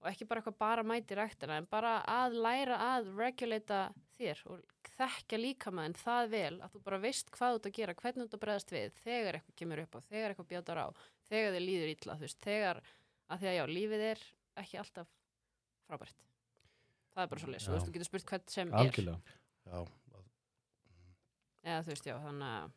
og 0.00 0.08
ekki 0.08 0.24
bara 0.30 0.40
eitthvað 0.40 0.56
bara 0.62 0.84
mæti 0.88 1.16
ræktina 1.18 1.58
en 1.60 1.66
bara 1.68 1.98
að 2.08 2.38
læra 2.40 2.78
að 2.96 3.10
regulata 3.18 3.80
þér 4.16 4.40
og 4.48 4.62
þekkja 4.96 5.40
líka 5.42 5.72
maður 5.76 5.98
það 6.00 6.30
vel 6.32 6.54
að 6.64 6.72
þú 6.72 6.80
bara 6.86 7.00
veist 7.02 7.28
hvað 7.34 7.52
þú 7.52 7.58
ert 7.60 7.68
að 7.68 7.76
gera, 7.76 7.96
hvernig 7.98 8.22
þú 8.22 8.24
ert 8.30 8.36
að 8.38 8.42
bregðast 8.46 8.72
við 8.72 8.96
þegar 9.04 9.36
eitthvað 9.38 9.58
kemur 9.60 9.82
upp 9.84 9.96
á, 9.96 10.00
þegar 10.08 10.32
eitthvað 10.32 10.48
bjátar 10.54 10.80
á 10.80 10.86
þegar 11.28 11.52
þið 11.58 11.64
líður 11.66 11.92
illa, 11.92 12.16
þú 12.16 12.24
veist, 12.24 12.40
þegar 12.48 12.80
að 13.30 13.42
því 13.44 13.50
að 13.50 13.58
já, 13.60 13.64
lífið 13.76 14.06
er 14.08 14.24
ekki 14.64 14.80
alltaf 14.80 15.12
frábært 15.90 16.16
það 17.10 17.22
er 17.26 17.30
bara 17.34 17.42
svo 17.44 17.52
leys, 17.52 17.66
þú 17.66 17.70
Já. 17.70 17.76
veist, 17.76 17.86
þú 17.90 17.94
getur 17.98 18.08
spurt 18.08 18.28
hvern 18.32 18.48
sem 18.56 18.72
Algjörlega. 18.80 19.36
já, 19.68 19.78
er 19.84 20.09
eða 21.64 21.82
þú 21.84 21.92
veist, 21.94 22.06
já, 22.06 22.16
þannig 22.24 22.50
að 22.56 22.70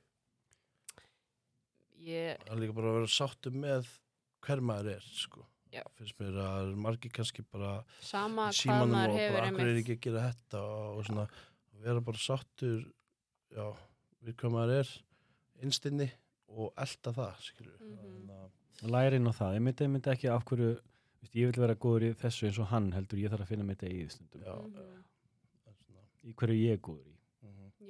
ég, 2.03 2.37
það 2.43 2.53
er 2.55 2.61
líka 2.63 2.75
bara 2.77 2.91
að 2.91 2.97
vera 2.99 3.11
sáttu 3.15 3.51
með 3.55 3.89
hver 4.43 4.61
maður 4.69 4.89
er 4.97 5.09
sko. 5.15 5.45
Já. 5.73 5.81
finnst 5.97 6.19
mér 6.21 6.35
að 6.37 6.75
margir 6.77 7.09
kannski 7.15 7.41
bara 7.49 7.69
sama 8.05 8.43
hvað 8.51 8.57
símanum 8.59 8.91
maður 8.93 9.09
og 9.09 9.17
hefur 9.17 9.33
bara 9.39 9.47
akkur 9.49 9.61
er 9.63 9.69
einmitt 9.71 9.79
ekki 9.81 9.95
að 9.95 10.03
gera 10.05 10.25
þetta 10.27 10.59
og 10.67 10.99
svona 11.07 11.23
vera 11.81 12.03
bara 12.05 12.21
sáttur 12.21 12.83
já, 13.55 13.65
við 14.21 14.35
hvað 14.37 14.53
maður 14.53 14.73
er 14.83 14.91
innstinni 15.65 16.09
og 16.53 16.73
elda 16.77 17.15
það 17.17 17.41
skilur 17.47 17.79
Mhm. 17.81 18.29
Lærin 18.89 19.29
á 19.29 19.33
það. 19.33 19.53
Ég 19.55 19.61
myndi, 19.63 19.83
ég 19.85 19.89
myndi 19.93 20.09
ekki 20.11 20.27
af 20.33 20.43
hverju, 20.49 20.69
veist, 21.21 21.35
ég 21.37 21.45
vil 21.53 21.61
vera 21.61 21.75
góður 21.75 22.03
í 22.09 22.13
þessu 22.19 22.47
eins 22.49 22.57
og 22.59 22.67
hann 22.67 22.91
heldur, 22.91 23.17
ég 23.21 23.29
þarf 23.31 23.45
að 23.45 23.47
finna 23.53 23.63
mitt 23.63 23.79
eigið 23.85 24.09
stundum. 24.11 24.41
já, 24.43 24.53
Mhm. 24.53 25.03
svona, 25.79 26.01
Í 26.25 26.33
hverju 26.35 26.57
ég 26.67 26.73
er 26.73 26.77
góður 26.77 27.07
í. 27.07 27.12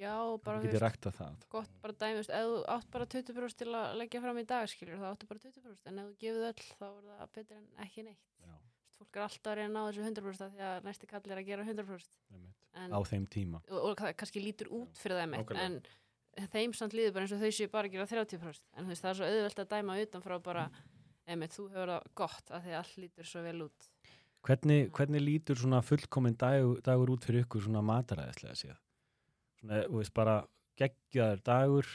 Já, 0.03 0.13
og 0.19 0.41
bara, 0.43 0.59
þú 0.59 0.69
veist, 0.69 0.83
rækta 0.83 1.11
það 1.15 1.47
gott 1.53 1.73
bara 1.83 1.95
dæmist, 2.03 2.31
ef 2.33 2.49
þú 2.49 2.59
átt 2.75 2.89
bara 2.93 3.07
20% 3.13 3.59
til 3.63 3.69
að 3.71 3.97
leggja 4.01 4.21
fram 4.23 4.39
í 4.41 4.45
dag, 4.49 4.67
skilur, 4.71 4.99
þá 4.99 5.07
áttu 5.13 5.29
bara 5.29 5.43
20%, 5.43 5.81
en 5.89 6.01
ef 6.03 6.09
þú 6.11 6.15
gefur 6.23 6.47
öll, 6.49 6.67
þá 6.79 6.85
er 6.89 7.09
það 7.09 7.33
betur 7.37 7.57
en 7.59 7.67
ekki 7.85 8.05
neitt. 8.09 8.29
Já, 8.43 8.53
Fólk 8.97 9.17
er 9.17 9.25
alltaf 9.25 9.51
að 9.51 9.57
reyna 9.59 9.69
að 9.69 9.73
ná 9.73 9.81
þessu 9.89 10.05
100% 10.07 10.45
af 10.45 10.53
því 10.53 10.65
að 10.69 10.87
næsti 10.87 11.09
kall 11.11 11.23
er 11.33 11.41
að 11.41 11.47
gera 11.49 11.67
100%. 11.67 12.17
einmitt. 12.33 12.59
En, 12.73 12.93
á 12.93 12.99
þeim 13.05 13.25
tíma 13.29 13.59
og, 13.69 13.79
og 13.79 13.97
það 13.99 14.15
kannski 14.17 14.41
lítur 14.41 14.69
út 14.73 14.97
fyrir 14.97 15.27
meitt, 15.29 15.43
nákvæmlega. 15.43 15.91
en 16.41 16.47
þeim 16.53 16.73
samt 16.77 16.95
líður 16.97 17.13
bara 17.13 17.27
eins 17.27 17.35
og 17.35 17.43
þau 17.43 17.51
séu 17.53 17.69
bara 17.73 17.89
að 17.89 17.97
gera 17.97 18.07
30%. 18.09 18.63
En 18.77 18.87
veist, 18.89 19.03
það 19.03 19.11
er 19.11 19.19
svo 19.19 19.27
auðvelt 19.29 19.61
að 19.61 19.71
dæma 19.75 19.97
utanfrá 20.01 20.39
bara, 20.47 20.63
einmitt, 21.29 21.53
þú 21.53 21.67
hefur 21.73 21.91
það 21.93 22.07
gott 22.23 22.49
af 22.49 22.63
því 22.65 22.73
að 22.73 22.79
allt 22.79 22.97
lítur 23.03 23.29
svo 23.29 23.43
vel 23.45 23.59
út. 23.67 23.89
hvernig, 24.43 24.89
hvernig 24.97 25.21
lítur 25.23 25.59
svona 25.59 25.83
fullkominn 25.85 26.35
dagur, 26.39 26.81
dagur 26.83 27.13
út 27.13 27.27
fyrir 27.27 27.45
ykkur 27.45 27.63
svona 27.67 27.83
mataræðislega 27.85 28.57
séð 28.59 28.79
svona, 29.63 29.79
þú 29.87 30.01
veist 30.01 30.13
bara 30.13 30.35
geggjaður 30.77 31.41
dagur. 31.47 31.89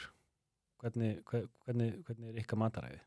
Hvernig, 0.79 1.19
hver, 1.27 1.47
hvernig, 1.65 1.89
hvernig 2.07 2.29
er 2.31 2.37
ykkar 2.41 2.59
mataræði? 2.61 2.99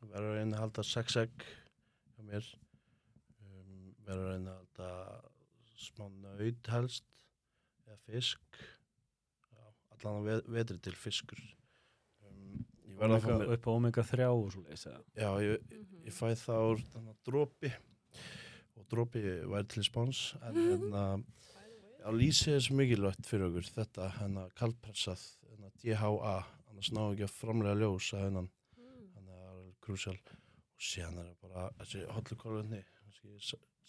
Verður 0.00 0.26
að 0.30 0.34
reyna 0.38 0.56
að 0.58 0.62
halda 0.66 0.82
sex 0.84 1.16
egg 1.16 1.44
hjá 1.44 2.24
mér. 2.28 2.48
Um, 3.40 3.94
verður 4.06 4.26
að 4.26 4.34
reyna 4.34 4.52
að 4.52 4.60
halda 4.60 4.90
smá 5.80 6.04
nöyt 6.12 6.70
helst 6.74 7.06
eða 7.86 7.96
fisk. 8.04 8.60
Já, 9.50 9.64
allan 9.96 10.20
að 10.20 10.28
ve 10.28 10.36
vetri 10.58 10.78
til 10.84 10.94
fiskur. 11.00 11.40
Um, 12.28 12.60
ég 12.84 13.00
verða 13.00 13.16
að 13.16 13.24
fá 13.24 13.30
omega, 13.32 13.40
mér 13.48 13.56
upp 13.56 13.68
á 13.68 13.72
omega 13.72 14.04
3 14.12 14.28
og 14.36 14.50
svo 14.52 14.64
leys 14.68 14.84
já, 14.86 15.30
ég, 15.40 15.64
Mhm. 15.72 16.04
ég 16.04 16.12
fæ 16.12 16.26
það 16.36 16.68
úr 16.74 16.84
dropi. 17.24 17.72
Og 18.76 18.86
dropi 18.92 19.20
væri 19.24 19.68
til 19.68 19.82
spáns 19.88 20.34
en 20.44 20.54
hérna 20.54 21.24
lýsi 22.16 22.54
er 22.54 22.62
svo 22.64 22.78
mikilvægt 22.78 23.26
fyrir 23.28 23.48
okkur 23.50 23.68
þetta 23.74 24.08
hérna 24.18 24.46
kaldpressað 24.58 25.26
hérna 25.50 25.72
DHA 25.82 26.36
annars 26.70 26.92
ná 26.96 27.02
ekki 27.10 27.26
að 27.26 27.36
framlega 27.36 27.80
ljós 27.80 28.12
að 28.16 28.26
hennan 28.28 28.50
Mm. 28.80 29.10
að 29.18 29.26
það 29.26 29.48
er 29.50 29.74
krúsjál 29.84 30.16
og 30.16 30.86
síðan 30.90 31.18
er 31.20 31.26
það 31.28 31.42
bara 31.44 31.66
þessi 31.80 32.06
hollukólunni 32.14 32.80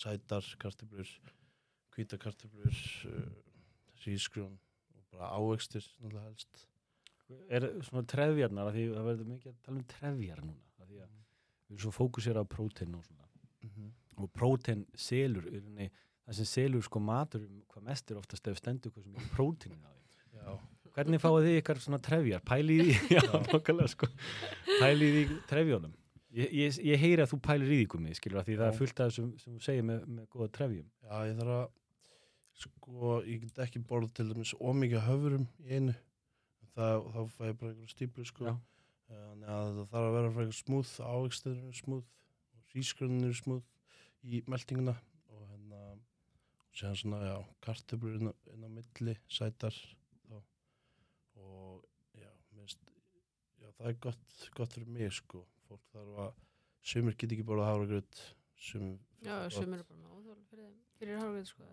sætar, 0.01 0.47
kartöflur 0.59 1.09
hvítakartöflur 1.95 2.76
uh, 3.12 3.32
rísgrjón 4.05 4.57
og 4.95 5.07
bara 5.12 5.32
ávextir 5.36 5.86
náttúrulega 5.99 6.28
helst. 6.30 6.68
Er 7.47 7.68
svona 7.86 8.03
trefjarnar 8.07 8.70
af 8.70 8.76
því 8.76 8.86
það 8.91 9.09
verður 9.09 9.32
mikið 9.32 9.51
að 9.51 9.59
tala 9.66 9.80
um 9.80 9.89
trefjar 9.93 10.43
núna 10.43 10.70
af 10.82 10.88
því 10.88 11.01
að 11.03 11.12
við 11.12 11.76
erum 11.76 11.82
svo 11.84 11.91
fókusera 11.95 12.43
á 12.43 12.45
prótein 12.47 12.95
og 12.97 13.05
svona. 13.07 13.28
Og 14.22 14.32
prótein 14.36 14.86
selur 14.95 15.47
í 15.47 15.59
rauninni, 15.59 15.91
það 16.26 16.38
sem 16.40 16.50
selur 16.52 16.86
sko 16.86 17.02
matur 17.04 17.48
hvað 17.72 17.88
mest 17.88 18.12
er 18.12 18.20
oftast 18.22 18.52
ef 18.52 18.60
stendur 18.62 18.94
hvað 18.94 19.08
sem 19.08 19.18
er 19.22 19.32
próteinin 19.36 19.82
á 19.86 19.92
því. 19.92 20.22
Já, 20.42 20.52
hvernig 20.96 21.24
fáið 21.24 21.48
þið 21.48 21.58
ykkar 21.62 21.82
svona 21.84 22.02
trefjar? 22.04 22.46
Pælið 22.48 22.92
í 22.92 22.96
já, 23.18 23.24
nokkulega 23.52 23.92
sko. 23.92 24.10
Pælið 24.80 25.20
í 25.22 25.26
trefjónum 25.50 25.98
ég, 26.36 26.54
ég, 26.56 26.80
ég 26.92 27.02
heyri 27.02 27.24
að 27.24 27.34
þú 27.34 27.42
pælir 27.46 27.72
í 27.72 27.82
því 27.82 27.88
gummi 27.94 28.16
skilur 28.18 28.42
að 28.42 28.50
því 28.50 28.58
það 28.60 28.68
Já. 28.68 28.72
er 28.72 28.80
fullt 28.80 29.02
af 29.04 29.12
þessum 29.12 29.30
sem 29.42 29.56
þú 29.56 29.66
segir 29.66 29.88
með, 29.88 30.04
með 30.08 30.28
góða 30.32 30.50
trefjum. 30.58 30.88
Já, 31.04 31.16
ég 31.28 31.38
þarf 31.42 31.56
að 31.58 31.68
sko, 32.62 33.14
ég 33.28 33.46
get 33.46 33.62
ekki 33.66 33.84
borða 33.90 34.12
til 34.16 34.28
dæmis 34.32 34.54
ómikið 34.60 35.06
höfurum 35.08 35.48
í 35.66 35.78
einu. 35.78 35.96
Það, 36.72 37.08
þá 37.12 37.22
fæ 37.36 37.46
ég 37.50 37.58
bara 37.60 37.74
einhverju 37.74 37.92
stíplu 37.92 38.28
sko. 38.28 38.48
Já. 38.48 38.56
þannig 39.12 39.50
að 39.52 39.72
það 39.76 39.88
þarf 39.92 40.08
að 40.08 40.14
vera 40.18 40.46
smúð 40.56 40.92
eru 41.52 41.74
smúð 41.82 42.04
eru 43.28 43.34
smúð 43.36 43.64
í 44.24 44.44
meldinguna 44.48 44.96
séðan 46.76 47.00
svona, 47.02 47.22
já, 47.28 47.36
kartöflur 47.66 48.20
inn, 48.20 48.34
inn 48.54 48.68
á 48.68 48.70
milli, 48.72 49.18
sætar 49.28 49.76
þá. 50.30 50.38
og 51.44 51.86
já, 52.18 52.32
minnst 52.58 52.80
já, 53.60 53.70
það 53.78 53.88
er 53.92 54.02
gott, 54.08 54.42
gott 54.58 54.76
fyrir 54.78 54.92
mig 54.92 55.14
sko 55.16 55.46
fólk 55.68 55.88
þarf 55.94 56.22
að 56.26 56.44
sumir 56.92 57.16
get 57.16 57.36
ekki 57.36 57.48
borða 57.48 57.72
hafragröð 57.72 58.26
sumir 58.58 59.00
Já, 59.22 59.36
sem 59.54 59.74
eru 59.74 59.84
bara 59.86 60.00
náþól 60.02 60.38
fyrir, 60.50 60.70
fyrir 60.98 61.20
hárgröð 61.22 61.50
sko. 61.52 61.66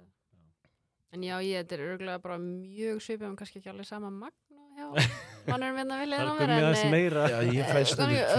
En 1.16 1.22
já, 1.24 1.38
ég, 1.40 1.62
þetta 1.62 1.76
er 1.78 1.82
örgulega 1.86 2.20
bara 2.20 2.36
mjög 2.42 3.00
svipið, 3.00 3.30
en 3.30 3.38
kannski 3.40 3.62
ekki 3.62 3.70
alveg 3.72 3.88
sama 3.88 4.10
magn 4.12 4.58
og 4.84 4.98
já, 5.48 5.52
mannur 5.54 5.76
minna 5.76 5.98
vilja 6.02 6.18
það 6.18 6.42
en 6.44 6.52
er 6.54 6.58
á 6.60 6.84
mér, 6.92 7.18
ég 7.56 7.70
fæst 7.72 8.02
að 8.02 8.12
meira. 8.12 8.32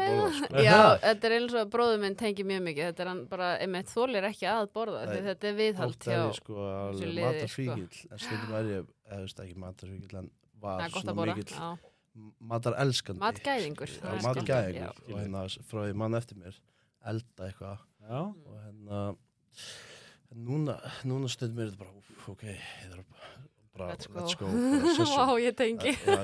borða 0.00 0.30
sko. 0.38 0.62
Já, 0.66 0.78
þetta 1.04 1.28
er 1.28 1.34
eins 1.38 1.56
og 1.60 1.72
bróður 1.74 2.00
minn 2.04 2.16
tengir 2.22 2.48
mjög 2.50 2.62
mikið, 2.68 2.88
þetta 2.90 3.04
er 3.04 3.10
hann 3.12 3.22
bara, 3.30 3.50
einmitt, 3.64 3.92
þólir 3.92 4.28
ekki 4.30 4.48
að 4.52 4.70
borða, 4.76 5.02
þetta 5.12 5.50
er 5.50 5.58
viðhald 5.60 6.08
hjá, 6.08 6.20
er 6.22 6.38
sko 6.40 6.56
alveg 6.70 7.20
matarfíkil 7.20 8.00
en 8.10 8.24
stundum 8.24 8.56
er 8.60 8.72
ég, 8.72 8.88
eða 9.10 9.20
veist 9.26 9.44
ekki 9.46 9.60
matarfíkil 9.66 10.22
en 10.22 10.32
það 10.56 10.64
var 10.64 10.80
er 10.80 10.88
að 10.88 11.04
svona 11.04 11.48
já, 11.52 11.92
matarelskandi 12.52 13.22
matgæðingur, 13.22 13.98
það 14.00 14.54
er 14.56 14.80
já. 14.80 14.88
og 14.88 15.18
hérna 15.20 15.44
frá 15.68 15.82
því 15.84 15.98
mann 16.00 16.16
eftir 16.16 16.40
mér 16.40 16.56
elda 17.06 17.50
eitthvað. 17.50 17.82
Og 18.06 18.54
hérna 18.64 19.02
núna, 20.46 20.76
stundum 21.30 21.62
er 21.62 21.70
þetta 21.70 21.82
bara 21.84 22.32
ok, 22.32 22.44
ég 22.48 22.90
þarf 22.90 23.10
bara, 23.12 23.44
bara 23.76 23.94
let's 23.94 24.08
go, 24.08 24.20
let's 24.20 24.36
go 24.36 25.06
wow, 25.12 25.34
ég 25.40 25.56
tengi. 25.56 25.92
Já, 26.06 26.20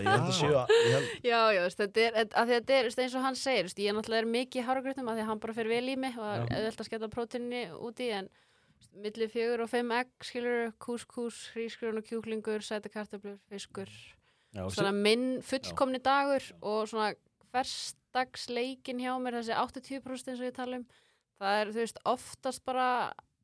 já, 1.23 1.41
já, 1.57 1.63
þetta 1.79 2.05
er, 2.07 2.17
þetta 2.33 2.79
er 2.79 2.89
eins 2.91 3.17
og 3.19 3.27
hann 3.27 3.39
segir, 3.39 3.69
veist, 3.69 3.83
ég 3.83 3.97
náttúrulega 3.97 4.25
er 4.25 4.31
mikið 4.37 4.67
hárgrutum 4.69 5.11
að 5.13 5.21
því 5.21 5.25
að 5.25 5.31
hann 5.33 5.43
bara 5.45 5.57
fer 5.59 5.71
vel 5.73 5.83
í 5.93 5.99
mig 6.01 6.17
og 6.21 6.31
auðvitað 6.49 6.89
sketa 6.89 7.11
prótínni 7.13 7.63
úti 7.79 8.09
en 8.17 8.31
millir 9.03 9.31
fjögur 9.33 9.65
og 9.65 9.71
fem 9.73 9.93
egg, 9.97 10.11
skilur 10.27 10.73
kúskús, 10.83 11.45
hrísgrun 11.55 12.01
og 12.01 12.09
kjúklingur 12.09 12.65
sætakartablur, 12.67 13.39
fiskur. 13.49 13.93
Já, 14.53 14.67
svona 14.69 14.93
minn 14.93 15.39
fullkomni 15.47 16.03
dagur 16.05 16.45
og 16.61 16.91
svona 16.91 17.15
hverstagsleikin 17.53 19.01
hjá 19.01 19.15
mér, 19.21 19.41
þessi 19.41 19.57
80% 19.57 20.37
sem 20.37 20.49
ég 20.51 20.57
tala 20.57 20.81
um 20.81 20.89
það 21.43 21.61
er, 21.61 21.73
þú 21.73 21.81
veist, 21.83 22.03
oftast 22.09 22.65
bara 22.69 22.89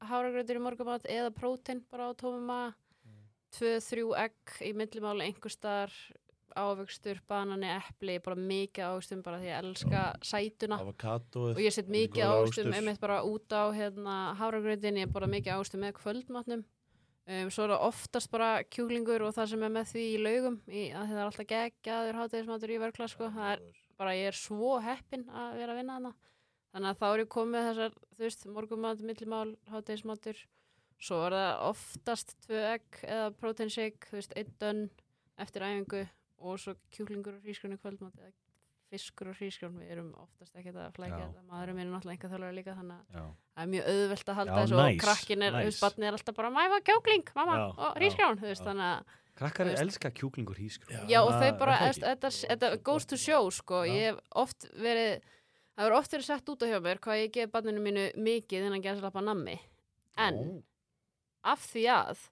háragröður 0.08 0.60
í 0.60 0.62
morgumat 0.62 1.08
eða 1.10 1.32
prótinn 1.34 1.82
bara 1.90 2.10
á 2.10 2.18
tómum 2.18 2.44
maður 2.48 2.76
2-3 3.56 4.08
egg 4.24 4.56
í 4.66 4.72
millimáli 4.76 5.28
einhverstar 5.28 5.92
ávöxtur, 6.58 7.20
banani, 7.28 7.68
eppli 7.70 8.18
bara 8.24 8.38
mikið 8.38 8.88
ávöxtum 8.88 9.20
bara 9.22 9.38
því 9.38 9.48
að 9.48 9.52
ég 9.52 9.68
elska 9.68 10.02
sætuna. 10.26 10.78
Avocado, 10.82 11.44
og 11.52 11.60
ég 11.62 11.74
set 11.74 11.90
mikið 11.92 12.24
ávöxtum 12.24 12.72
einmitt 12.74 13.00
bara 13.02 13.20
út 13.26 13.52
á 13.54 13.70
hérna, 13.74 14.16
háragröndin, 14.40 14.98
ég 14.98 15.08
er 15.08 15.14
bara 15.14 15.30
mikið 15.30 15.54
ávöxtum 15.54 15.84
með 15.84 15.96
kvöldmatnum. 16.00 16.64
Um, 17.28 17.50
svo 17.52 17.66
er 17.66 17.74
það 17.74 17.84
oftast 17.90 18.30
bara 18.32 18.62
kjúlingur 18.72 19.26
og 19.26 19.34
það 19.36 19.50
sem 19.52 19.64
er 19.66 19.72
með 19.74 19.90
því 19.90 20.04
í 20.08 20.20
laugum, 20.24 20.60
í, 20.64 20.86
það 20.94 21.18
er 21.18 21.26
alltaf 21.26 21.50
gegjaður 21.50 22.20
hátæðismatur 22.22 22.72
í 22.72 22.78
verkla 22.80 23.08
sko. 23.12 23.28
það 23.34 23.50
er 23.52 23.64
bara, 24.00 24.14
ég 24.16 24.30
er 24.30 24.38
svo 24.38 24.78
heppin 24.80 25.26
að 25.28 25.58
vera 25.60 25.74
að 25.74 25.82
vinna 25.82 25.98
hana 25.98 26.14
þannig 26.72 26.88
að 26.88 27.00
þá 27.02 27.06
er 27.08 27.20
ég 27.20 27.30
komið 27.34 27.66
þessar, 27.68 27.98
þú 28.14 28.24
veist, 28.24 28.46
morgumat, 28.54 29.04
millimál 29.04 29.50
hátæðismatur 29.68 30.40
svo 30.98 31.20
er 31.28 31.36
það 31.38 31.62
oftast 31.68 32.34
tvö 32.46 32.62
egg 32.74 33.02
eða 33.06 33.30
protein 33.38 33.70
shake, 33.70 34.08
þú 34.10 34.18
veist, 34.18 34.34
einn 34.36 34.54
dönn 34.60 34.84
eftir 35.38 35.62
æfingu 35.62 36.04
og 36.38 36.58
svo 36.62 36.74
kjúklingur 36.94 37.38
og 37.38 37.44
hrísgrjón 37.46 37.76
í 37.76 37.80
kvöldmat 37.82 38.18
eða 38.18 38.34
fiskur 38.88 39.28
og 39.28 39.36
hrísgrjón, 39.36 39.74
við 39.82 39.90
erum 39.92 40.10
oftast 40.16 40.54
ekki 40.56 40.72
að 40.72 40.94
flækja 40.96 41.18
þetta, 41.20 41.42
maðurinn 41.50 41.76
minn 41.76 41.88
er 41.90 41.92
náttúrulega 41.92 42.14
einhver 42.16 42.30
þjálfari 42.32 42.56
líka 42.56 42.74
þannig 42.78 42.94
að 42.96 43.18
já, 43.18 43.24
það 43.54 43.64
er 43.64 43.70
mjög 43.74 43.88
auðvelt 43.92 44.28
að 44.32 44.38
halda 44.38 44.52
Já, 44.54 44.58
þessu 44.62 44.76
nice, 44.78 44.94
og 44.94 45.02
krakkin 45.04 45.42
er, 45.44 45.56
nice. 45.58 45.80
barnið 45.82 46.08
er 46.08 46.16
alltaf 46.18 46.36
bara 46.38 46.50
mæfa 46.54 46.78
kjúkling, 46.88 47.32
mamma, 47.36 47.56
Já, 47.58 47.64
og 47.68 47.82
já, 47.84 47.90
hrísgrjón, 47.98 48.38
þú 48.40 48.48
veist, 48.48 48.64
þannig 48.64 48.86
að 48.88 49.12
krakkar 49.38 49.68
veist- 49.68 49.82
elska 49.84 50.10
kjúklingur 50.18 50.56
hískur 50.62 50.94
Já. 50.96 51.02
Já, 51.12 51.18
og 51.20 51.34
þau 51.36 51.50
bara, 51.60 51.76
er 51.84 52.00
þetta, 52.48 52.70
goes 52.88 53.04
to 53.06 53.20
show, 53.20 53.50
sko, 53.52 53.82
Já. 53.84 53.92
ég 53.92 54.08
hef 54.08 54.22
oft 54.40 54.66
verið, 54.72 55.20
það 55.76 55.84
hefur 55.84 55.98
oft 56.00 56.16
verið 56.16 56.30
sett 56.32 56.48
út 56.54 56.64
á 56.64 56.66
hjá 56.72 56.80
mér 56.88 56.98
hvað 57.04 57.20
ég 57.26 57.32
gef 57.36 57.52
barninu 57.52 57.84
mínu 57.84 58.08
mikið 58.16 58.70
innan 58.70 58.82
gæðslappa 58.88 59.20
nammi, 59.22 59.58
en 60.16 60.40
af 61.52 61.64
því 61.72 61.84
að 61.94 62.24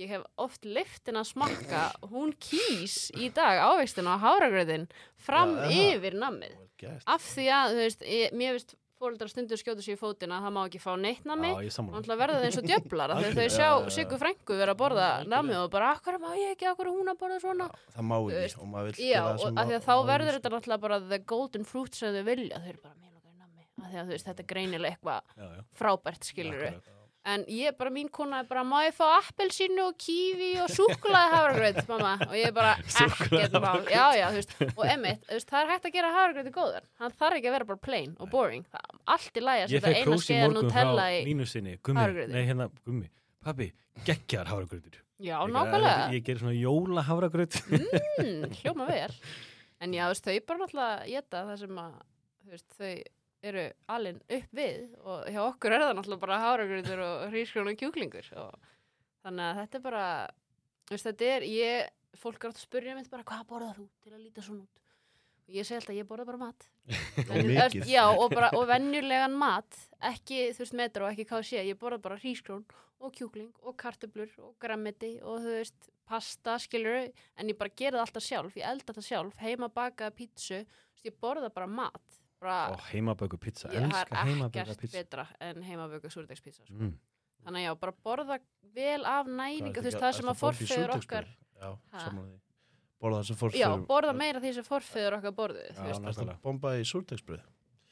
ég 0.00 0.12
hef 0.14 0.22
oft 0.40 0.64
liftin 0.64 1.18
að 1.20 1.26
smakka, 1.34 1.80
hún 2.12 2.30
kýs 2.40 3.10
í 3.20 3.28
dag 3.36 3.58
ávegstina 3.68 4.14
á 4.16 4.22
háragröðin 4.22 4.86
fram 5.20 5.56
það? 5.58 5.74
yfir 5.90 6.16
nammið, 6.22 6.54
gert. 6.80 7.02
Af 7.10 7.26
því 7.34 7.48
að, 7.52 7.74
þú 7.74 7.82
veist, 7.84 8.06
ég, 8.08 8.32
mér 8.40 8.54
veist 8.56 8.76
fóreldrar 9.00 9.30
stundur 9.32 9.56
skjóta 9.56 9.80
sér 9.80 9.96
í 9.96 10.00
fótina 10.00 10.36
að 10.38 10.44
það 10.44 10.52
má 10.56 10.60
ekki 10.68 10.80
fá 10.80 10.90
neitt 11.00 11.22
sammála. 11.24 11.60
Náttúrulega 11.72 12.20
verða 12.20 12.34
það 12.40 12.46
eins 12.48 12.58
og 12.60 12.66
djöflar 12.68 13.12
að 13.14 13.22
þau 13.24 13.44
sjá 13.48 13.60
já, 13.60 13.68
já, 13.70 13.84
já. 13.84 13.92
Siggu 13.96 14.18
frængu 14.20 14.56
vera 14.60 14.74
að 14.74 14.80
borða 14.82 15.06
nammi 15.32 15.54
og 15.56 15.70
bara, 15.72 15.92
akkur 15.96 16.18
má 16.20 16.28
ég 16.36 16.52
ekki, 16.52 16.68
akkur 16.68 16.90
hún 16.92 17.08
að 17.08 17.20
borða 17.22 17.38
svona? 17.40 17.68
Já, 17.72 17.94
það 17.96 18.08
má 18.10 18.16
ekki 18.20 18.60
og 18.60 18.68
maður 18.74 18.90
vill 18.90 19.08
Já, 19.08 19.22
og 19.24 19.40
því 19.40 19.48
að 19.48 19.72
má- 19.72 19.86
þá 19.88 19.94
verður 20.12 20.28
ekki, 20.28 20.36
þetta 20.36 20.52
náttúrulega 20.56 20.84
bara 20.84 21.00
the 21.14 21.18
golden 21.32 21.64
fruit 21.64 21.96
sem 21.96 22.12
þau 22.18 22.24
vilja, 22.28 22.60
þau 22.60 22.68
eru 22.74 22.82
bara 22.84 22.94
mér 23.00 23.12
nokkar 23.16 23.36
nammi. 23.40 23.64
Af 23.80 23.88
því 23.88 24.00
að 24.02 24.04
þú 24.04 24.16
veist, 24.18 24.28
þetta 24.28 24.44
er 24.44 24.50
greinilega 24.52 24.92
eitthvað 24.92 25.64
frábært 25.80 26.28
skilur 26.28 26.60
akkurat. 26.60 26.92
En 27.28 27.44
ég 27.52 27.76
bara, 27.76 27.90
mín 27.92 28.08
kona 28.12 28.40
er 28.40 28.48
bara, 28.48 28.62
má 28.64 28.80
ég 28.86 28.94
fá 28.96 29.04
appelsínu 29.18 29.82
og 29.90 29.98
kífi 30.00 30.50
og 30.62 30.70
súkkulaði 30.72 31.34
hafragröð 31.34 31.80
mamma, 31.90 32.14
og 32.28 32.36
ég 32.38 32.48
er 32.48 32.54
bara, 32.56 32.76
ekkert 33.04 33.58
mál. 33.60 33.82
Já, 33.90 34.06
já, 34.16 34.26
veist, 34.36 34.56
og 34.70 34.84
emmitt 34.88 35.26
þú 35.28 35.36
veist, 35.36 35.50
það 35.52 35.60
er 35.62 35.72
hægt 35.74 35.90
að 35.90 35.96
gera 35.98 36.14
hafragröði 36.16 36.54
góðar. 36.56 36.88
Hann 37.02 37.16
þarf 37.20 37.40
ekki 37.40 37.52
að 37.52 37.56
vera 37.58 37.68
bara 37.72 37.84
plain 37.90 38.16
og 38.18 38.32
boring. 38.32 38.64
Það 38.72 38.96
allt 39.16 39.36
í 39.36 39.44
að 39.66 39.74
setja 39.74 39.84
fekk 39.86 40.00
eina 40.00 40.20
skeiða 40.24 40.48
morgun 40.48 40.70
Nutella 40.70 41.06
frá 41.06 41.20
í 41.20 41.22
hafragrauti. 42.00 42.32
nei 42.34 42.42
hérna 42.48 42.70
gummi. 42.84 43.12
Pabbi, 43.40 43.70
geggjar 44.04 44.50
hafragrautur 44.50 45.00
Já, 45.20 45.36
nákvæmlega. 45.44 46.12
Ég, 46.14 46.22
gerir 46.24 46.40
svona 46.40 46.56
jóla 46.56 47.02
hafragraut. 47.04 47.56
mm, 47.68 48.54
hljóma 48.62 48.86
vel. 48.88 49.12
En 49.84 49.92
já, 49.92 50.06
veist, 50.08 50.24
þau 50.24 50.38
bara 50.48 50.62
náttúrulega 50.62 51.08
geta 51.10 51.42
það 51.44 51.58
sem 51.60 51.80
að 51.82 51.98
þau 52.78 52.94
eru 53.42 53.62
alin 53.88 54.18
upp 54.28 54.50
við 54.56 54.90
og 55.00 55.28
hjá 55.32 55.40
okkur 55.46 55.72
er 55.72 55.84
það 55.86 55.94
náttúrulega 55.96 56.24
bara 56.26 56.40
háragrutur 56.42 57.00
og 57.06 57.22
hrískrón 57.32 57.70
og 57.72 57.78
kjúklingur 57.80 58.26
og 58.36 58.68
þannig 59.24 59.46
að 59.46 59.60
þetta 59.62 59.78
er 59.78 59.84
bara 59.86 60.04
veist, 60.90 61.06
þetta 61.06 61.30
er, 61.36 61.46
ég, 61.48 61.88
fólk 62.20 62.44
er 62.44 62.52
átt 62.52 62.60
að 62.60 62.66
spyrja 62.66 62.96
mitt 62.98 63.10
bara, 63.12 63.24
hvað 63.26 63.46
borðar 63.48 63.78
þú? 63.78 63.86
til 64.04 64.12
að 64.14 64.22
líta 64.24 64.44
svona 64.44 64.64
út. 64.64 64.76
Og 65.50 65.54
ég 65.56 65.66
segi 65.66 65.78
alltaf, 65.80 65.96
ég 65.98 66.08
borða 66.08 66.26
bara 66.28 66.40
mat. 66.40 66.66
Venju- 67.30 67.54
mikið. 67.54 67.88
já, 67.90 68.02
og, 68.10 68.26
bara, 68.34 68.50
og 68.58 68.66
venjulegan 68.70 69.34
mat 69.38 69.78
ekki, 70.10 70.50
þú 70.56 70.64
veist, 70.64 70.76
metro 70.78 71.06
og 71.06 71.12
ekki 71.14 71.28
KC 71.30 71.64
ég 71.68 71.78
borða 71.80 72.00
bara 72.02 72.18
hrískrón 72.20 72.64
og 73.00 73.14
kjúkling 73.16 73.50
og 73.64 73.76
kartöblur 73.80 74.32
og 74.44 74.54
grammiti 74.60 75.14
og 75.22 75.40
þú 75.44 75.54
veist, 75.56 75.90
pasta, 76.10 76.58
skilur 76.60 77.06
en 77.06 77.48
ég 77.52 77.56
bara 77.58 77.72
gera 77.72 78.00
það 78.00 78.06
alltaf 78.06 78.26
sjálf, 78.26 78.56
ég 78.58 78.66
elda 78.66 78.90
þetta 78.90 79.06
sjálf 79.06 79.38
heima 79.40 79.70
bakaða 79.72 80.12
pítsu, 80.18 80.64
ég 81.06 81.16
borða 81.22 81.48
bara 81.54 81.70
mat 81.70 82.19
Og 82.40 82.80
heimaböku 82.90 83.36
pizza. 83.38 83.68
ég 83.68 83.84
har 83.92 84.06
ekkert 84.08 84.80
pizza. 84.80 84.98
betra 84.98 85.26
en 85.40 85.62
heimaböku 85.62 86.08
súrdegspítsa 86.10 86.64
sko. 86.64 86.74
Mm. 86.74 86.94
þannig 87.44 87.60
að 87.60 87.66
já, 87.68 87.74
bara 87.80 87.92
borða 88.04 88.38
vel 88.74 89.04
af 89.04 89.26
næringu, 89.26 89.76
þú 89.80 89.82
veist, 89.88 90.00
það 90.00 90.12
sem 90.14 90.28
að 90.28 90.40
forfeður 90.40 90.94
okkar 90.96 91.26
Já, 91.60 91.76
því. 91.92 92.40
Borða 93.00 93.20
það 93.20 93.24
sem 93.26 93.36
já, 93.36 93.40
forfeður. 93.40 93.86
borða 93.86 94.12
meira 94.16 94.40
því 94.40 94.54
sem 94.54 94.64
forfeður 94.64 95.16
okkar 95.20 95.32
borðu 95.36 95.62
Já, 95.68 95.72
þú 95.76 95.86
veist, 95.88 96.02
nákvæmlega. 96.04 96.40
Bomba 96.42 96.74
í 96.76 96.84
súrdegsbröð. 96.84 97.40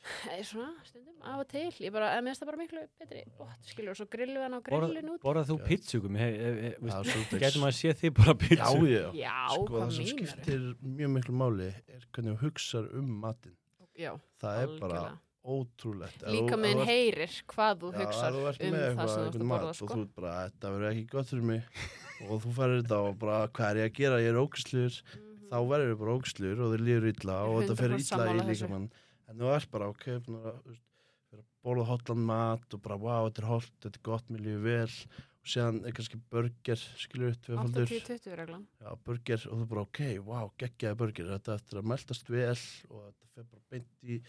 Það 0.09 0.33
er 0.39 0.45
svona 0.47 0.85
stundum 0.87 1.23
af 1.27 1.41
og 1.43 1.49
til 1.51 1.71
ég 1.83 1.93
bara, 1.93 2.11
mér 2.23 2.31
finnst 2.31 2.41
það 2.43 2.47
bara 2.53 2.59
miklu 2.61 2.83
betri 3.01 3.23
bótt, 3.37 3.65
skilur, 3.67 3.91
og 3.91 3.97
svo 3.99 4.07
grillum 4.09 4.37
við 4.39 4.45
hann 4.47 4.55
á 4.55 4.61
Borða- 4.63 4.89
grillin 4.93 5.11
út 5.11 5.21
Borðað 5.25 5.49
þú 5.51 5.57
Já. 5.59 5.65
pizzugum? 5.69 6.17
Já, 6.17 6.99
súrdegs. 7.09 7.41
Gætum 7.43 7.65
að 7.67 7.73
sé 7.75 7.93
þið 7.99 8.13
bara 8.15 8.33
Já, 8.33 8.39
pizzu? 8.45 8.87
já. 8.87 9.07
Já, 9.19 9.49
Sko, 9.51 9.67
hvað 9.67 9.83
það 9.83 9.93
sem 9.97 10.07
skiptir 10.07 10.61
mjög 10.83 11.11
miklu 11.19 11.35
máli 11.35 11.69
er 11.89 12.07
hvernig 12.13 12.37
þú 12.37 12.39
hugsar 12.45 12.85
um 12.95 13.09
matinn. 13.21 13.57
Já, 13.99 14.13
Það 14.43 14.61
er 14.63 14.75
bara 14.81 14.99
algjörlega. 14.99 15.19
ótrúlegt. 15.49 16.23
Ef 16.23 16.33
Líka 16.35 16.57
þú 16.59 16.69
ert- 16.69 16.87
heyrir 16.89 17.33
hvað 17.49 17.79
þú 17.83 17.89
ert 17.89 18.61
um 18.63 18.75
með 18.75 18.97
það 18.99 19.09
sem 19.09 19.23
þú 19.23 19.29
ert 19.29 19.39
að 19.39 19.49
borða, 19.49 19.69
og 19.69 19.75
sko. 19.79 19.87
þú 19.95 20.03
ert 20.05 20.15
bara, 20.19 20.35
þetta 20.51 20.73
verður 20.75 20.91
ekki 20.93 21.07
gott 21.15 21.27
fyrir 21.33 21.47
mig 21.49 21.63
og 22.29 22.43
þú 22.45 22.53
farir 22.59 22.83
þetta 22.83 22.99
og 23.09 23.19
bara, 23.19 23.39
hvað 23.49 23.71
er 23.71 23.81
ég 23.83 23.91
að 23.91 23.97
gera, 23.99 24.21
ég 24.23 24.29
er 24.35 24.43
ógæsluður 24.43 24.99
Mhm. 25.03 25.49
þá 25.49 25.57
verður 25.73 25.89
við 25.95 25.99
bara 26.03 26.17
ógæsluður 26.19 26.61
og 26.65 26.73
þið 26.75 26.85
líður 26.89 27.09
illa 27.13 27.37
og 27.49 27.57
þetta 27.63 27.77
fer 27.79 27.89
100% 27.97 28.13
illa 28.19 28.29
í 28.29 28.47
þessu. 28.49 28.69
líkamann 28.69 28.91
en 29.29 29.37
þú 29.43 29.55
ert 29.57 29.71
bara, 29.71 29.89
ok, 29.89 30.05
þú 30.27 30.37
vera 30.39 30.53
að 30.59 31.43
borða 31.65 31.85
hotlan 31.91 32.23
mat 32.25 32.75
og 32.75 32.83
bara, 32.83 32.97
wow, 32.97 33.29
þetta 33.29 33.43
er 33.43 33.49
holt, 33.49 33.73
þetta 33.83 33.97
er 33.99 34.05
gott, 34.09 34.29
mér 34.31 34.41
líður 34.47 34.63
vel 34.63 34.95
og 35.39 35.53
séðan 35.53 35.81
er 35.89 35.97
kannski 35.97 36.21
burger, 36.33 36.85
skilur 37.01 37.31
við, 37.31 37.39
tvöfaldur 37.47 37.87
80-20 37.89 38.39
reglan. 38.43 38.65
Já, 38.83 38.91
burger 39.07 39.47
og 39.49 39.63
þú 39.63 39.69
bara, 39.75 39.87
ok, 39.89 40.03
wow, 40.27 40.51
geggjaði 40.61 41.01
burger. 41.03 41.31
Þetta 41.37 41.59
eftir 41.61 41.83
að 41.83 41.91
meldast 41.95 42.33
vel 42.33 42.49
og 42.49 43.05
þetta 43.05 43.31
fer 43.35 43.49
bara 43.53 43.65
beint 43.75 44.09
í, 44.09 44.23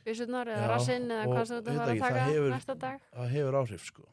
Byssurnar 0.00 0.48
eða 0.48 0.68
rassinn 0.70 1.10
eða 1.12 1.26
hvað 1.28 1.42
sem 1.44 1.58
þetta 1.58 1.72
var 1.76 1.90
að 1.92 1.98
taka 2.00 2.44
næsta 2.54 2.74
dag. 2.80 3.02
það 3.12 3.34
hefur 3.34 3.58
áhrif, 3.60 3.82
sko 3.84 4.06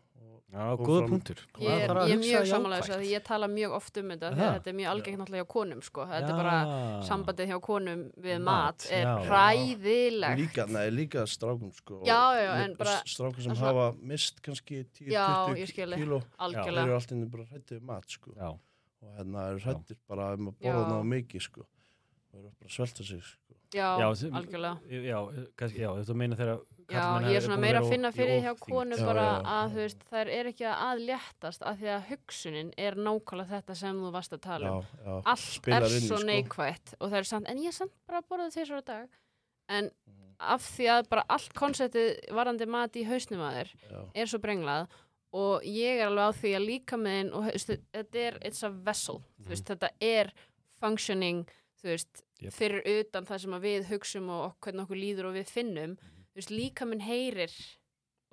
Já, 0.47 0.63
góða 0.79 1.07
punktur. 1.11 1.39
Ég 1.59 1.67
Það 1.67 1.81
er, 1.83 1.97
ég 2.07 2.13
er 2.15 2.19
mjög 2.21 2.45
samanlega 2.47 2.83
þess 2.85 2.95
að 2.95 3.01
ég 3.11 3.23
tala 3.27 3.47
mjög 3.51 3.73
oft 3.75 3.97
um 3.99 4.11
þetta 4.13 4.29
Það? 4.31 4.43
að 4.47 4.53
þetta 4.55 4.69
er 4.71 4.75
mjög 4.77 4.91
algengt 4.93 5.19
náttúrulega 5.19 5.43
hjá 5.43 5.49
konum 5.53 5.81
sko. 5.83 6.05
þetta 6.07 6.29
Já. 6.29 6.31
er 6.31 6.37
bara 6.39 6.59
sambandið 7.09 7.49
hjá 7.51 7.57
konum 7.67 8.03
við 8.23 8.37
Mat, 8.39 8.47
mat 8.47 8.85
er 8.95 9.09
hræðilegt. 9.27 10.39
Líka, 10.39 10.65
nei, 10.71 10.85
líka 10.95 11.25
strákum, 11.27 11.73
sko. 11.75 11.99
Já, 12.07 12.21
já, 12.39 12.51
en 12.63 12.75
bara- 12.79 13.01
strákum 13.05 13.41
sem 13.43 13.51
það 13.51 13.67
er 13.67 13.73
hafa 13.73 13.87
mist 14.13 14.41
kannski 14.41 14.79
10-20 14.85 15.11
Já, 15.11 15.27
ég 15.57 15.67
skil 15.67 15.89
þig. 15.91 15.99
kíló. 16.05 16.21
þeir 16.21 16.47
algjörlega 16.47 16.83
eru 16.87 16.95
alltaf 16.95 17.31
bara 17.35 17.43
hrættið 17.51 17.81
mat, 17.81 18.05
sko. 18.07 18.31
Já, 18.37 18.47
og 18.47 19.11
hérna 19.19 19.49
eru 19.51 19.59
hrættir 19.59 19.97
bara 20.07 20.33
um 20.33 20.47
að 20.47 20.55
borða 20.63 20.87
Já. 20.87 20.91
ná 20.95 21.03
mikið, 21.03 21.41
sko. 21.41 21.61
Og 22.31 22.39
eru 22.39 22.51
bara 22.55 22.69
að 22.71 22.75
svelta 22.79 23.03
sig, 23.03 23.21
sko. 23.21 23.53
Já, 23.75 23.99
algjörlega. 24.31 24.79
já, 24.87 25.19
kannski, 25.57 25.79
já, 25.83 25.91
þetta 25.91 26.15
meina 26.15 26.35
þegar 26.39 26.61
Já, 26.87 27.19
ég 27.27 27.35
er 27.35 27.41
svona 27.43 27.57
meira 27.59 27.79
að 27.81 27.89
finna 27.91 28.11
fyrir 28.15 28.37
því 28.37 28.43
hjá 28.45 28.53
Já, 29.01 29.05
bara 29.05 29.23
að 29.43 29.71
þú 29.73 29.79
veist, 29.81 30.03
þær 30.11 30.29
er 30.37 30.45
ekki 30.53 30.67
að 30.71 31.01
léttast 31.09 31.61
af 31.67 31.77
því 31.81 31.89
að 31.95 32.05
hugsunin 32.11 32.69
er 32.77 32.95
nákvæmlega 32.95 33.49
þetta 33.57 33.75
sem 33.75 33.97
þú 33.99 34.11
varst 34.15 34.31
að 34.37 34.41
tala 34.45 34.71
um. 34.71 34.85
Já, 34.85 35.03
já, 35.09 35.17
allt 35.33 35.67
er 35.67 35.87
inn 35.89 35.97
í, 35.97 36.07
svo 36.07 36.17
sko. 36.21 36.27
neikvætt 36.29 36.93
og 36.99 37.09
það 37.11 37.17
er 37.19 37.27
samt, 37.31 37.49
en 37.51 37.57
ég 37.57 37.67
er 37.67 37.77
samt 37.79 37.91
bara 38.07 38.21
að 38.21 38.29
borða 38.31 38.47
því 38.55 38.65
svo 38.69 38.79
dag. 38.85 39.09
En 39.69 39.91
Mhm. 40.07 40.35
af 40.39 40.61
því 40.77 40.85
að 40.95 41.09
bara 41.09 41.23
allt 41.29 41.53
konseptið 41.53 42.31
varandi 42.31 42.65
mat 42.67 42.93
í 42.95 43.03
hausnum 43.05 43.39
að 43.41 43.57
þér 43.57 44.09
er 44.15 44.25
svo 44.25 44.39
brenglað 44.39 44.87
og 45.33 45.61
ég 45.63 45.99
er 45.99 46.07
alveg 46.07 46.23
á 46.23 46.31
því 46.39 46.51
að 46.55 46.65
líka 46.67 46.95
með 46.97 47.33
og 47.33 47.43
þú 47.43 47.51
veist, 47.51 47.67
þetta 47.93 48.15
er, 48.15 48.37
it's 48.45 48.63
a 48.63 48.69
vessel 48.69 49.23
þú 49.43 49.49
veist, 49.49 49.65
þetta 49.65 49.89
er 49.99 50.31
functioning 50.79 51.45
þú 51.81 51.89
veist, 51.91 52.23
Jep. 52.39 52.53
fyrir 52.53 52.81
utan 53.01 53.25
það 53.25 53.39
sem 53.41 53.51
við 53.61 53.85
hugsum 53.91 54.29
og 54.29 54.45
ok- 54.51 54.61
hvernig 54.71 54.85
okkur 54.87 54.97
líður 55.01 55.25
og 55.25 55.33
við 55.35 55.49
finnum. 55.49 55.97
Þú 55.97 56.16
veist, 56.37 56.53
líka 56.53 56.87
minn 56.87 57.03
heyrir 57.03 57.53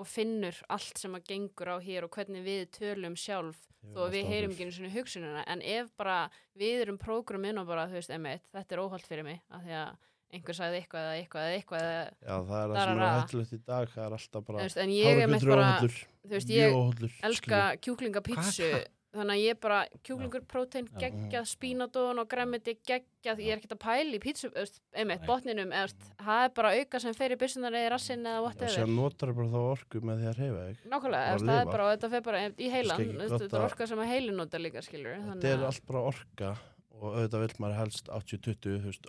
og 0.00 0.08
finnur 0.10 0.56
allt 0.74 0.98
sem 0.98 1.14
að 1.14 1.28
gengur 1.30 1.70
á 1.70 1.76
hér 1.82 2.06
og 2.06 2.16
hvernig 2.16 2.42
við 2.46 2.64
tölum 2.74 3.14
sjálf 3.18 3.60
þó 3.94 4.06
að 4.06 4.16
við 4.16 4.30
heyrum 4.32 4.54
ekki 4.54 4.64
einu 4.66 4.74
svona 4.74 4.94
hugsununa 4.94 5.44
en 5.52 5.62
ef 5.62 5.92
bara 6.00 6.16
við 6.58 6.86
erum 6.86 6.98
prógraminn 6.98 7.60
og 7.60 7.68
bara, 7.68 7.86
þú 7.90 8.00
veist, 8.00 8.10
emitt, 8.14 8.48
þetta 8.54 8.74
er 8.74 8.82
óholt 8.82 9.06
fyrir 9.06 9.26
mig 9.26 9.42
af 9.52 9.62
því 9.62 9.76
að 9.82 9.94
einhver 10.34 10.56
sagði 10.58 10.80
eitthvað 10.80 11.04
eða 11.04 11.18
eitthvað 11.20 11.44
eða 11.46 11.58
eitthvað 11.60 11.84
eða, 11.84 12.04
já, 12.24 12.34
það 12.48 12.58
er 12.58 12.72
það 12.72 12.74
sem 12.74 12.74
er 12.74 12.98
Darara. 12.98 13.20
hættulegt 13.20 13.52
í 13.54 13.60
dag 13.68 13.92
það 13.94 14.04
er 14.04 14.16
alltaf 14.18 14.40
þú 14.40 14.46
bara 14.48 14.64
veist, 14.64 14.80
en 14.82 14.94
ég 14.94 15.20
er 15.22 15.30
meitt 15.30 15.46
bara 15.46 15.68
þú 15.84 16.32
veist, 16.34 16.54
ég 16.54 16.78
elska 17.28 17.60
kjúklingapítsu? 17.84 18.70
Þannig 19.14 19.34
að 19.34 19.44
ég 19.44 19.60
bara, 19.62 19.78
kjúklingur, 20.06 20.44
prótein, 20.50 20.88
geggjað 21.00 21.46
spínadón 21.50 22.20
og 22.22 22.28
græmiti, 22.30 22.74
geggjað, 22.86 23.42
ég 23.44 23.54
er 23.54 23.60
ekkert 23.60 23.76
að 23.76 23.80
pæla 23.84 24.18
í 24.18 24.20
pítsu, 24.22 24.50
einmitt, 24.94 25.24
botninum 25.28 25.72
þú 25.72 25.80
veist, 25.84 26.04
það 26.24 26.44
er 26.44 26.52
bara 26.58 26.74
auka 26.80 27.00
sem 27.04 27.16
fer 27.16 27.34
í 27.34 27.38
byssunar 27.40 27.78
eða 27.78 27.94
rassinn 27.94 28.26
eða 28.26 28.42
og 28.42 28.48
whatever. 28.48 28.74
sér 28.74 28.90
notar 28.90 29.34
bara 29.38 29.48
þá 29.54 29.58
orku 29.62 30.02
með 30.04 30.22
því 30.22 30.30
að 30.32 30.38
reyfa 30.42 30.66
þig? 30.68 30.84
Nákvæmlega, 30.94 31.40
það 31.44 31.60
er 31.60 31.72
bara, 31.72 31.88
og 31.88 31.94
þetta 31.96 32.12
fer 32.14 32.24
bara 32.28 32.44
í 32.50 32.70
heilan, 32.74 33.04
ekki 33.04 33.18
þetta 33.34 33.50
er 33.58 33.66
orka 33.70 33.90
sem 33.90 34.04
að 34.04 34.10
heilin 34.14 34.40
nota 34.42 34.62
líka, 34.62 34.84
skilur 34.84 35.20
þetta 35.30 35.52
er 35.54 35.66
allt 35.70 35.86
bara 35.90 36.06
orka 36.12 36.54
og 36.94 37.06
auðvitað 37.18 37.44
vill 37.44 37.60
maður 37.60 37.78
helst 37.82 38.08
80-20 38.08 38.80
þú 38.80 38.90
veist, 38.90 39.08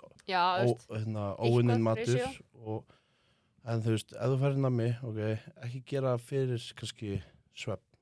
hérna, 0.89 1.25
óunninn 1.39 1.83
matur 1.85 2.23
og, 2.65 2.95
en 3.65 3.83
þú 3.85 3.93
veist, 3.95 4.15
ef 4.17 4.33
þú 4.33 4.39
færir 4.41 4.61
nammi 4.65 4.87
ok, 5.05 5.19
ekki 5.67 5.83
gera 5.93 6.15
fyrir 6.21 6.65
kannski 6.79 7.19
svepp, 7.55 7.83
mm, 7.83 7.94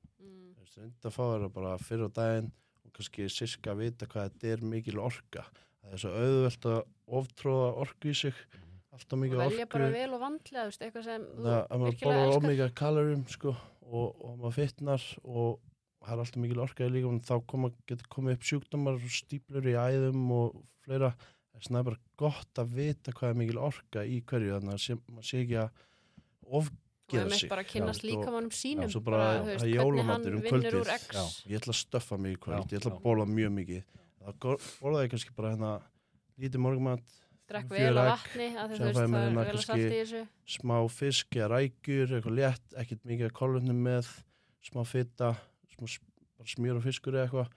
reynda 0.78 1.10
að 1.10 1.16
fá 1.16 1.22
þér 1.24 1.46
bara 1.54 1.74
fyrir 1.82 2.08
á 2.08 2.16
daginn 2.18 2.50
og 2.84 2.94
kannski 2.96 3.28
sirka 3.32 3.74
vita 3.78 4.08
hvað 4.10 4.30
þetta 4.30 4.52
er 4.54 4.64
mikil 4.74 5.00
orka. 5.02 5.44
Það 5.84 5.96
er 5.96 6.02
svo 6.02 6.12
auðvelt 6.14 6.68
að 6.70 6.80
oftróða 7.20 7.68
orku 7.84 8.10
í 8.10 8.16
sig. 8.18 8.40
Alltaf 8.94 9.16
og 9.16 9.22
mikið 9.24 9.40
velja 9.42 9.66
orku. 9.66 9.70
bara 9.74 9.92
vel 9.94 10.10
og 10.14 10.20
vandlega, 10.22 10.66
veist, 10.70 10.82
eitthvað 10.86 11.06
sem 11.08 11.28
það 11.34 11.56
að 11.60 11.84
þú 11.84 11.88
virkilega 11.88 12.24
elskar. 12.24 12.44
ómega 12.44 12.68
kalorum 12.80 13.24
sko, 13.32 13.54
og, 13.84 14.20
og 14.24 14.36
maður 14.38 14.56
fitnar 14.60 15.06
og 15.24 15.48
það 16.04 16.12
er 16.14 16.22
alltaf 16.24 16.42
mikil 16.44 16.62
orka 16.64 16.86
í 16.86 16.92
líka 16.94 17.14
þá 17.28 17.34
koma, 17.50 17.72
getur 17.90 18.12
komið 18.12 18.38
upp 18.38 18.46
sjúkdómar 18.50 19.00
og 19.00 19.16
stíplur 19.16 19.66
í 19.66 19.74
æðum 19.74 20.28
og 20.36 20.60
fleira. 20.84 21.14
Vegna 21.54 21.80
er 21.80 21.88
bara 21.88 22.02
gott 22.18 22.60
að 22.60 22.72
vita 22.78 23.14
hvað 23.14 23.32
er 23.32 23.40
mikil 23.42 23.60
orka 23.62 24.06
í 24.06 24.20
hverju 24.26 24.56
þannig 24.56 24.74
að 24.78 25.02
maður 25.10 25.28
sé 25.28 25.42
ekki 25.42 25.60
að 25.64 25.84
og 26.44 26.70
einmitt 27.12 27.40
sig. 27.40 27.48
bara 27.50 27.62
að 27.62 27.68
kynast 27.72 28.00
Já, 28.02 28.04
og- 28.04 28.24
líkamannum 28.24 28.50
sínum 28.50 28.90
svo 28.90 29.00
bara 29.04 29.18
að 29.44 30.04
hann 30.04 30.26
um 30.26 30.40
vinnur 30.40 30.48
kvöldið. 30.50 30.80
úr 30.80 30.88
X. 30.94 31.08
Já. 31.12 31.24
ég 31.50 31.58
ætla 31.60 31.72
að 31.74 31.80
stöffa 31.84 32.18
mig 32.18 32.36
í 32.36 32.40
kvöld, 32.40 32.64
Já, 32.64 32.72
ég 32.72 32.78
ætla 32.80 32.90
já. 32.90 32.96
að 32.96 33.02
bóla 33.02 33.24
mjög 33.26 33.52
mikið. 33.58 33.82
Þá 34.24 34.58
borða 34.80 35.04
ég 35.04 35.10
kannski 35.10 35.34
bara 35.36 35.50
hérna 35.54 35.82
lítið 36.40 36.58
morgumat, 36.64 37.00
drekk 37.48 37.68
fjögur 37.68 37.94
vel 37.94 37.98
egg, 37.98 38.08
vatni 38.08 38.48
að 38.56 38.64
þú 38.64 38.78
veist, 38.78 38.80
það 38.80 39.02
er 39.04 39.08
hérna 39.08 39.34
vel 39.34 39.44
að 39.44 39.50
kannski- 39.52 39.66
salti 39.66 39.84
í 39.84 40.00
þessu. 40.00 40.28
smá 40.46 40.76
fisk 40.90 41.28
eða 41.30 41.48
rækjur, 41.54 42.08
eitthvað 42.14 42.34
létt, 42.40 42.66
ekkert 42.80 43.02
mikið 43.04 43.32
kolvetnum 43.32 43.82
með, 43.84 44.06
smá 44.64 44.82
fita, 44.86 45.36
smá 45.76 45.86
smjör 46.44 46.76
og 46.76 46.82
fiskur 46.82 47.12
eða 47.12 47.28
eitthvað. 47.28 47.48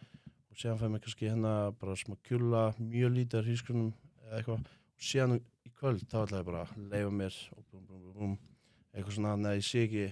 Og 0.52 0.56
síðan 0.58 0.80
fæ 0.80 0.88
mér 0.92 1.00
kannski 1.02 1.30
hérna 1.30 1.72
bara 1.80 1.94
smá 1.96 2.16
kjúla, 2.24 2.76
mjög 2.80 3.12
lítið 3.16 3.40
af 3.40 3.46
hrísgrunum 3.46 3.94
eða 4.28 4.38
eitthvað. 4.44 4.60
Og 4.60 5.00
síðan 5.00 5.40
í 5.66 5.72
kvöld 5.78 6.04
þá 6.10 6.26
ætla 6.26 6.40
ég 6.42 6.46
bara 6.46 6.66
að 6.66 6.90
leifa 6.92 7.12
mér 7.12 7.34
og 7.56 7.64
búm, 7.72 7.86
búm, 7.88 8.02
búm, 8.04 8.14
búm, 8.18 8.38
eitthvað 8.98 9.16
svona 9.18 9.34
þannig 9.36 9.52
að 9.52 9.60
ég 9.60 9.68
sé 9.68 9.84
ekki 9.86 10.06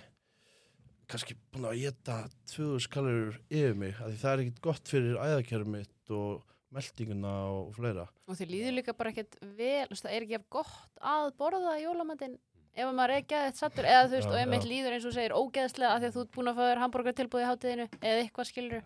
kannski 1.11 1.35
búin 1.53 1.67
að 1.69 1.79
geta 1.83 2.17
2000 2.55 2.91
kalorir 2.95 3.37
yfir 3.49 3.77
mig, 3.77 3.93
því 3.99 4.17
það 4.23 4.31
er 4.31 4.43
ekkert 4.45 4.61
gott 4.65 4.91
fyrir 4.91 5.19
æðakjærum 5.21 5.71
mitt 5.75 6.13
og 6.15 6.43
meldinguna 6.75 7.33
og 7.53 7.69
fleira. 7.77 8.07
og 8.27 8.37
þið 8.39 8.51
líður 8.51 8.75
líka 8.79 8.95
bara 8.97 9.13
ekkert 9.13 9.37
vel 9.57 9.87
það 9.93 10.11
er 10.11 10.25
ekki 10.25 10.39
af 10.39 10.49
gott 10.57 11.03
að 11.13 11.29
borða 11.39 11.75
jólamatinn 11.79 12.37
ef 12.75 12.89
maður 12.91 13.13
er 13.15 13.27
geðið 13.29 13.59
sattur 13.61 13.87
eða 13.87 14.07
þú 14.09 14.15
veist, 14.17 14.27
Já, 14.27 14.33
og 14.33 14.39
einmitt 14.41 14.65
já. 14.65 14.69
líður 14.73 14.95
eins 14.97 15.05
og 15.07 15.13
segir 15.15 15.35
ógeðslega 15.37 15.93
af 15.93 16.01
því 16.01 16.09
að 16.09 16.15
þú 16.17 16.23
ert 16.25 16.33
búin 16.35 16.51
að 16.51 16.57
fá 16.57 16.63
þér 16.65 16.81
hambúrgar 16.83 17.15
tilbúið 17.19 17.45
í 17.45 17.49
hátíðinu 17.51 17.85
eða 18.01 18.23
eitthvað 18.25 18.49
skilur 18.49 18.81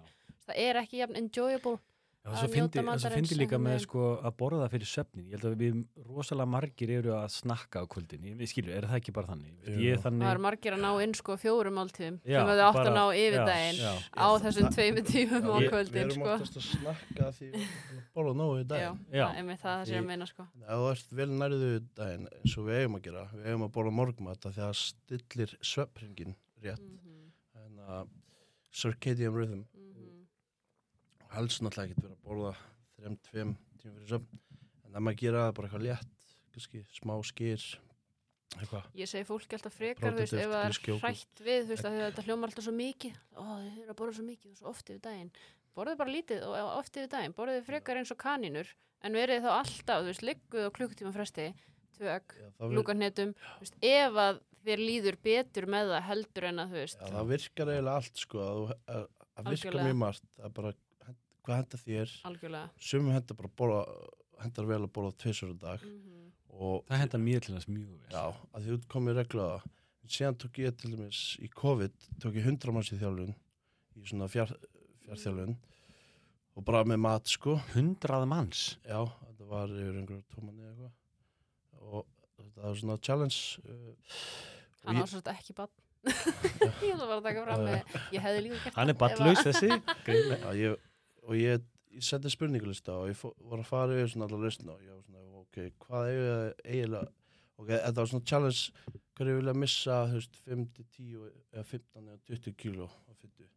það 0.45 0.59
er 0.67 0.81
ekki 0.83 0.99
jafn 1.01 1.17
enjoyable 1.23 1.77
Já, 2.19 2.33
að 2.33 2.35
svo 2.35 2.47
njóta 2.49 2.53
fyndi, 2.59 2.75
svo 2.75 2.83
matarins 2.85 3.15
fyndi 3.15 3.35
líka 3.39 3.55
einhvern 3.55 3.63
með 3.63 3.71
veginn. 3.73 3.83
sko 3.87 4.01
að 4.27 4.33
borða 4.41 4.65
fyrir 4.69 4.89
söfnin 4.91 5.27
ég 5.29 5.35
held 5.39 5.45
að 5.49 5.53
við 5.61 5.77
rosalega 6.09 6.49
margir 6.51 6.89
eru 6.91 7.13
að 7.15 7.29
snakka 7.31 7.79
á 7.79 7.85
kvöldin, 7.89 8.25
ég 8.27 8.35
við 8.37 8.49
skilur, 8.51 8.73
er 8.75 8.87
það 8.89 8.97
ekki 8.99 9.13
bara 9.15 9.27
þannig 9.31 9.53
er 9.63 9.77
Það 9.79 10.03
þannig 10.03 10.27
er 10.29 10.41
margir 10.43 10.75
að 10.75 10.81
ná 10.83 10.89
inn 11.05 11.13
sko 11.15 11.37
fjórum 11.39 11.77
máltíðum 11.79 12.17
Já, 12.27 12.41
sem 12.43 12.51
hefðu 12.51 12.65
átt 12.67 12.75
bara- 12.79 12.91
að 12.91 12.97
ná 12.99 13.05
yfir 13.23 13.45
daginn 13.49 13.79
já. 13.79 13.93
á 14.19 14.27
þessum 14.43 14.67
tveimur 14.75 15.05
tímum 15.09 15.47
á 15.47 15.55
Ég- 15.55 15.63
Við 15.63 15.69
kvöldin 15.71 16.03
erum 16.03 16.19
sko. 16.19 16.29
oftast 16.35 16.59
að 16.59 16.67
snakka 16.75 17.31
því 17.39 17.47
við 17.49 17.63
að 17.63 18.11
borða 18.13 18.33
í 18.59 18.59
Já, 18.59 18.67
daginn. 18.73 18.99
Já. 19.15 19.25
það 19.29 19.39
er 19.39 19.43
með 19.49 19.59
það 19.63 19.85
sem 19.85 19.93
ég 19.93 19.97
er 19.97 20.03
að 20.03 20.07
meina 20.11 20.25
sko. 20.27 20.47
Þú 20.69 20.91
ert 20.91 21.09
vel 21.21 21.29
nærðu 21.39 21.71
daginn 21.95 22.27
eins 22.35 22.57
og 22.59 22.63
við 22.67 22.75
eigum 22.83 22.95
að 22.99 23.03
gera, 23.07 23.23
við 23.33 23.45
eigum 23.47 23.63
að 23.63 23.71
borða 23.79 23.91
morgmat 23.95 24.45
af 24.45 24.53
því 24.53 24.59
að 24.59 24.69
það 24.69 24.79
stillir 24.83 25.55
sveppringin 25.63 26.35
rétt. 26.61 26.83
Mhm, 26.83 27.31
En 27.63 27.79
að 27.87 28.07
circadian 28.71 29.33
rhythm. 29.33 29.63
Helst 31.35 31.61
náttúrulega 31.63 31.93
ekki 31.93 32.05
vera 32.05 32.15
að 32.15 32.23
borða 32.25 32.53
þrem, 32.97 33.19
tveim 33.29 33.53
tímum 33.79 33.99
fyrir 33.99 34.09
söfn. 34.15 34.41
En 34.87 34.97
ef 34.97 35.05
maður 35.05 35.21
gera 35.21 35.45
það 35.45 35.53
bara 35.59 35.69
eitthvað 35.69 35.85
létt, 35.85 36.33
kannski 36.55 36.81
smá 36.97 37.13
skýr, 37.29 37.65
eitthvað. 38.57 38.89
Ég 38.97 39.11
segi 39.11 39.27
fólki 39.27 39.57
alltaf 39.59 39.77
frekar, 39.77 40.17
veist, 40.17 40.33
ef 40.33 40.49
það 40.49 40.65
er 40.65 40.99
hrætt 41.03 41.43
við, 41.45 41.63
veist, 41.69 41.85
að 41.85 41.97
þetta 42.01 42.25
hljómar 42.25 42.49
alltaf 42.49 42.65
svo 42.65 42.75
mikið, 42.79 43.21
ó, 43.37 43.43
þið 43.45 43.79
eru 43.83 43.93
að 43.93 43.99
borða 44.01 44.17
svo 44.17 44.25
mikið 44.25 44.51
og 44.51 44.59
svo 44.59 44.73
oft 44.73 44.89
yfir 44.89 45.01
daginn. 45.05 45.31
Borðið 45.77 45.99
bara 46.01 46.15
lítið 46.15 46.45
og 46.49 46.71
oft 46.79 46.97
yfir 46.97 47.11
daginn, 47.13 47.37
borðið 47.37 47.65
frekar 47.69 48.01
eins 48.01 48.13
og 48.15 48.19
kanínur, 48.19 48.73
en 49.05 49.15
verið 49.21 49.45
þá 49.45 49.49
alltaf, 49.59 50.01
þú 50.01 50.09
veist, 50.09 50.25
ligguð 50.25 50.65
á 50.65 50.75
klukkutíma 50.79 51.13
fresti, 51.15 51.47
tvö 51.95 52.11
egg, 52.17 52.33
Já, 52.33 52.47
það, 52.49 52.65
vir, 52.65 52.75
lúkarnetum, 52.79 53.35
ef 53.85 54.19
að 54.25 54.41
þér 54.65 54.83
líður 54.83 55.19
betur 55.23 55.69
með 55.71 55.93
það 55.93 56.05
heldur 56.09 56.49
en 56.49 56.63
að, 56.65 56.73
þú 56.73 56.81
veist, 56.81 56.99
já, 56.99 57.13
það 57.13 57.29
virkar 57.35 57.71
eiginlega 57.75 58.01
allt 58.01 58.23
sko, 58.25 58.41
að, 58.43 58.73
að, 58.97 59.05
að 59.39 59.51
virka 59.53 59.75
mjög 59.77 59.99
margt. 60.01 60.25
Það 60.35 60.49
er 60.49 60.55
bara, 60.57 60.73
hvað 61.45 61.61
henda 61.61 61.81
þér? 61.83 62.15
algjörlega. 62.29 62.71
Sumum 62.89 63.13
henda 63.15 63.37
bara 63.39 63.53
borða, 63.61 63.83
hendar 64.43 64.69
vel 64.69 64.81
að 64.83 64.93
borða 64.95 65.17
tvisar 65.23 65.53
á 65.53 65.57
dag 65.59 65.85
Mm 65.85 66.19
og 66.59 66.83
það 66.89 67.01
henda 67.03 67.19
mér 67.23 67.43
til 67.43 67.55
þess 67.55 67.69
mjög 67.71 67.89
vel 67.93 68.13
Já, 68.13 68.23
að 68.51 68.65
því 68.65 68.75
út 68.75 68.87
komið 68.91 69.19
regla 69.21 69.45
á 69.47 69.49
það. 69.53 69.65
En 70.03 70.13
síðan 70.15 70.37
tók 70.41 70.59
ég 70.59 70.77
til 70.79 70.91
dæmis 70.95 71.21
í 71.39 71.49
COVID, 71.55 72.07
tók 72.23 72.39
ég 72.39 72.47
100 72.49 72.75
manns 72.75 72.91
í 72.91 72.99
þjálfun, 72.99 73.35
í 73.95 74.05
svona 74.09 74.29
fjár, 74.31 74.53
fjárþjálfun 75.05 75.57
og 76.59 76.65
bara 76.67 76.85
með 76.87 77.01
mat 77.05 77.31
sko. 77.31 77.59
hundrað 77.75 78.25
manns 78.27 78.63
Já, 78.83 78.99
þetta 79.23 79.49
var 79.51 79.75
yfir 79.75 79.99
einhverjum 80.01 80.25
tómanni 80.33 80.67
eitthvað 80.67 80.95
og 81.79 82.09
þetta 82.39 82.65
var 82.65 82.81
svona 82.81 82.97
challenge. 83.05 83.61
Uh, 83.63 83.93
Hann 84.83 84.99
á 84.99 85.03
ég, 85.03 85.11
svo 85.11 85.21
þetta 85.21 85.37
ekki 85.37 85.55
bann. 85.55 85.71
ég 86.87 86.95
ég 88.15 88.21
hefði 88.23 88.43
líka 88.45 88.59
gert 88.63 88.77
hann 88.77 88.91
er 88.91 88.95
ballaus 88.95 89.41
þessi 89.43 89.67
já, 90.07 90.51
ég, 90.55 90.77
og 91.29 91.37
ég, 91.37 91.65
ég 91.93 92.05
setti 92.05 92.31
spurningalista 92.33 92.95
og 92.97 93.11
ég 93.11 93.17
fó, 93.17 93.29
var 93.51 93.61
að 93.61 93.69
fara 93.69 93.97
yfir 93.97 94.13
svona 94.13 94.27
allar 94.29 94.45
listina 94.47 94.73
og 94.73 94.83
ég 94.85 94.95
var 94.95 95.03
svona, 95.05 95.41
ok, 95.43 95.59
hvað 95.85 96.09
eiga 96.09 96.37
eiginlega, 96.63 97.11
ok, 97.59 97.69
þetta 97.75 97.97
var 97.99 98.09
svona 98.11 98.29
challenge, 98.31 98.95
hverju 99.19 99.35
vilja 99.37 99.55
missa, 99.61 99.99
þú 100.09 100.17
veist, 100.17 100.39
5 100.47 100.65
til 100.77 100.87
10 100.97 101.27
eða 101.53 101.65
15 101.73 102.07
eða 102.07 102.19
20 102.31 102.57
kíló 102.63 102.87
á 102.89 103.11
fyttu. 103.19 103.49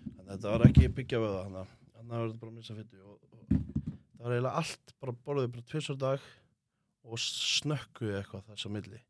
Þannig 0.00 0.26
að 0.26 0.34
þetta 0.34 0.54
var 0.54 0.66
ekki 0.66 0.90
byggja 0.98 1.22
við 1.22 1.34
það, 1.36 1.44
þannig 1.46 1.62
að 1.62 1.76
þannig 2.00 2.16
var 2.16 2.34
bara 2.40 2.50
að 2.50 2.58
missa 2.58 2.78
fyttu 2.78 3.02
og, 3.04 3.16
og 3.30 3.46
það 3.52 4.24
var 4.24 4.34
eiginlega 4.34 4.64
allt, 4.64 4.94
bara 5.04 5.16
borðið 5.28 5.54
bara 5.54 5.68
tvisar 5.70 6.00
dag 6.00 6.26
og 7.04 7.22
snökkuði 7.22 8.18
eitthvað 8.18 8.50
þess 8.50 8.68
að 8.68 8.76
milli. 8.76 9.00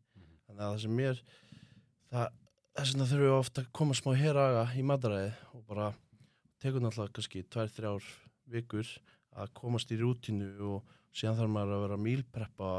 Þannig 0.47 0.65
að 0.67 0.75
það 0.75 0.85
sem 0.85 0.97
mér, 0.99 1.25
það, 2.11 2.39
þess 2.77 2.95
vegna 2.95 3.09
þurfum 3.11 3.27
við 3.29 3.37
ofta 3.39 3.65
að 3.65 3.73
koma 3.81 3.99
smá 3.99 4.13
heraga 4.19 4.65
í 4.75 4.85
mataræði 4.87 5.33
og 5.55 5.65
bara 5.71 5.91
tekur 6.61 6.85
náttúrulega 6.85 7.17
kannski 7.17 7.45
tvær, 7.49 7.71
þrjár 7.75 8.09
vikur 8.51 8.89
að 9.41 9.53
komast 9.57 9.93
í 9.95 9.99
rútínu 10.01 10.51
og 10.73 10.97
síðan 11.15 11.39
þarf 11.39 11.55
maður 11.55 11.77
að 11.77 11.85
vera 11.85 11.99
að 11.99 12.05
mílpreppa 12.07 12.71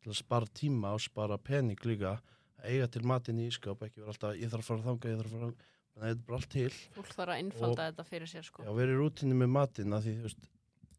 til 0.00 0.12
að 0.12 0.20
spara 0.20 0.54
tíma 0.60 0.94
og 0.96 1.02
spara 1.04 1.38
pening 1.38 1.80
líka 1.86 2.14
að 2.16 2.70
eiga 2.70 2.88
til 2.92 3.02
matinn 3.08 3.40
í 3.40 3.48
ískap 3.50 3.82
ekki 3.84 4.02
vera 4.02 4.14
alltaf, 4.14 4.36
ég 4.36 4.52
þarf 4.52 4.64
að 4.64 4.70
fara 4.70 4.86
þanga, 4.86 5.12
ég 5.12 5.20
þarf 5.20 5.30
að 5.30 5.36
fara 5.36 5.50
þannig 5.50 5.66
að 6.00 6.06
þetta 6.06 6.14
er 6.14 6.24
bara 6.26 6.38
allt 6.40 6.50
til 6.54 6.72
Fólk 6.96 7.12
þarf 7.16 7.34
að 7.34 7.42
innfalda 7.44 7.86
þetta 7.90 8.06
fyrir 8.08 8.30
sér 8.30 8.46
sko. 8.46 8.64
Já, 8.64 8.72
vera 8.78 8.94
í 8.94 8.98
rútínu 9.00 9.36
með 9.36 9.52
matinn 9.56 9.96
að 9.96 10.06
því, 10.06 10.14
þú 10.16 10.26
veist, 10.28 10.50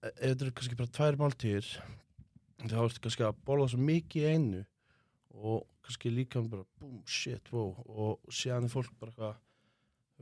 e- 0.02 0.12
ef 0.12 0.20
þetta 0.22 0.46
eru 0.46 0.56
kannski 0.60 0.80
bara 0.82 0.96
tvær 0.98 1.20
máltíðir 1.22 1.72
þá 2.62 2.78
ertu 2.86 3.04
kannski 3.06 3.26
að 3.26 3.40
borða 3.48 3.70
svo 3.72 3.86
mikið 3.90 4.28
einu 4.32 4.64
og 5.32 5.64
kannski 5.86 6.12
líka 6.14 6.44
bara, 6.46 6.68
boom, 6.80 7.00
shit, 7.10 7.50
wow 7.54 7.74
og 7.88 8.34
síðan 8.34 8.68
er 8.68 8.74
fólk 8.74 8.94
bara 9.02 9.14
eitthvað 9.14 9.40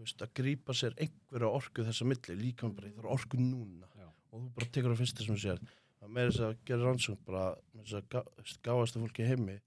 veist, 0.06 0.22
að 0.26 0.34
grípa 0.40 0.74
sér 0.74 0.94
einhverja 0.98 1.50
orku 1.60 1.84
þessa 1.88 2.06
milli, 2.08 2.36
líka 2.40 2.70
bara, 2.70 2.88
ég 2.88 2.96
þarf 3.00 3.12
orku 3.18 3.38
núna. 3.38 3.88
Já. 4.00 4.08
og 4.32 4.42
þú 4.44 4.50
bara 4.56 4.68
tekur 4.72 4.96
það 4.96 5.06
sem 5.10 5.36
þú 5.36 5.40
sér 5.42 5.60
það 6.00 6.10
með 6.16 6.30
þess 6.30 6.40
að 6.46 6.58
gera 6.66 6.86
rannsókn 6.86 7.26
bara 7.26 7.46
með 7.74 7.84
þess 7.84 7.98
að 8.00 8.30
veist, 8.38 8.62
gáasta 8.64 9.00
fólki 9.04 9.24
í 9.26 9.28
heimi 9.30 9.58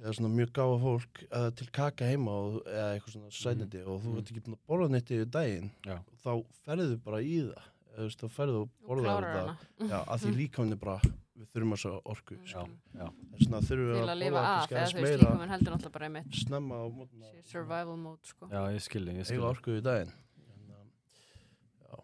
eða 0.00 0.14
svona 0.16 0.30
mjög 0.32 0.52
gáða 0.56 0.76
fólk 0.80 1.18
eða 1.28 1.50
til 1.60 1.66
kaka 1.76 2.06
heima 2.08 2.32
og, 2.32 2.54
eða 2.64 2.86
eitthvað 2.96 3.12
svona 3.14 3.30
sætindi 3.36 3.82
og 3.84 4.00
þú 4.00 4.08
Mhm. 4.10 4.18
ert 4.22 4.30
ekki 4.32 4.42
búin 4.46 4.56
að 4.56 4.66
borða 4.72 4.88
neitt 4.90 5.10
yfir 5.12 5.30
daginn 5.30 5.70
Já. 5.84 5.98
þá 6.24 6.30
ferðu 6.64 6.96
bara 7.04 7.20
í 7.20 7.36
það. 7.44 7.66
Eða 7.90 7.98
þú 8.00 8.06
veist, 8.08 8.20
þá 8.24 8.28
ferðu 8.38 8.56
og 8.62 8.68
og 8.70 8.88
borða 8.88 9.02
klárar 9.04 9.28
þetta 9.28 9.42
hana. 9.44 9.90
Já, 9.90 9.98
að 10.06 10.20
því 10.24 10.30
líka 10.40 10.62
hann 10.62 10.72
er 10.72 10.80
bara 10.80 11.00
við 11.40 11.50
þurfum 11.54 11.74
að 11.76 11.80
svo 11.82 11.92
orku 12.14 12.36
Mm. 12.36 12.46
þess 12.46 13.44
vegna 13.44 13.60
þurfum 13.68 13.90
við 13.90 14.00
að 14.00 14.40
af 14.40 14.68
kannski 14.70 14.74
aðeins 14.76 14.92
þú 14.94 15.00
veist 15.00 15.04
meira 15.04 15.20
líka 15.20 15.38
menn 15.40 15.52
heldur 15.54 15.72
náttúrulega 15.74 15.94
bara 15.96 16.08
einmitt 16.10 16.40
snemma 16.44 16.74
á 16.80 16.86
mótna 17.00 17.30
survival 17.50 17.96
mode 17.96 18.26
sko. 18.32 18.48
já, 18.50 18.60
ég 18.74 18.82
skilji, 18.84 19.14
ég 19.14 19.22
eiga 19.24 19.28
skilji 19.30 19.48
orku 19.50 19.76
í 19.78 19.84
daginn 19.84 20.12
já, 20.12 21.98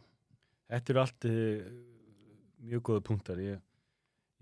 Þetta 0.66 0.92
eru 0.94 1.00
allt 1.04 1.26
uh, 1.30 1.66
mjög 2.66 2.82
góða 2.88 3.02
punktar. 3.06 3.38
Ég, 3.38 3.60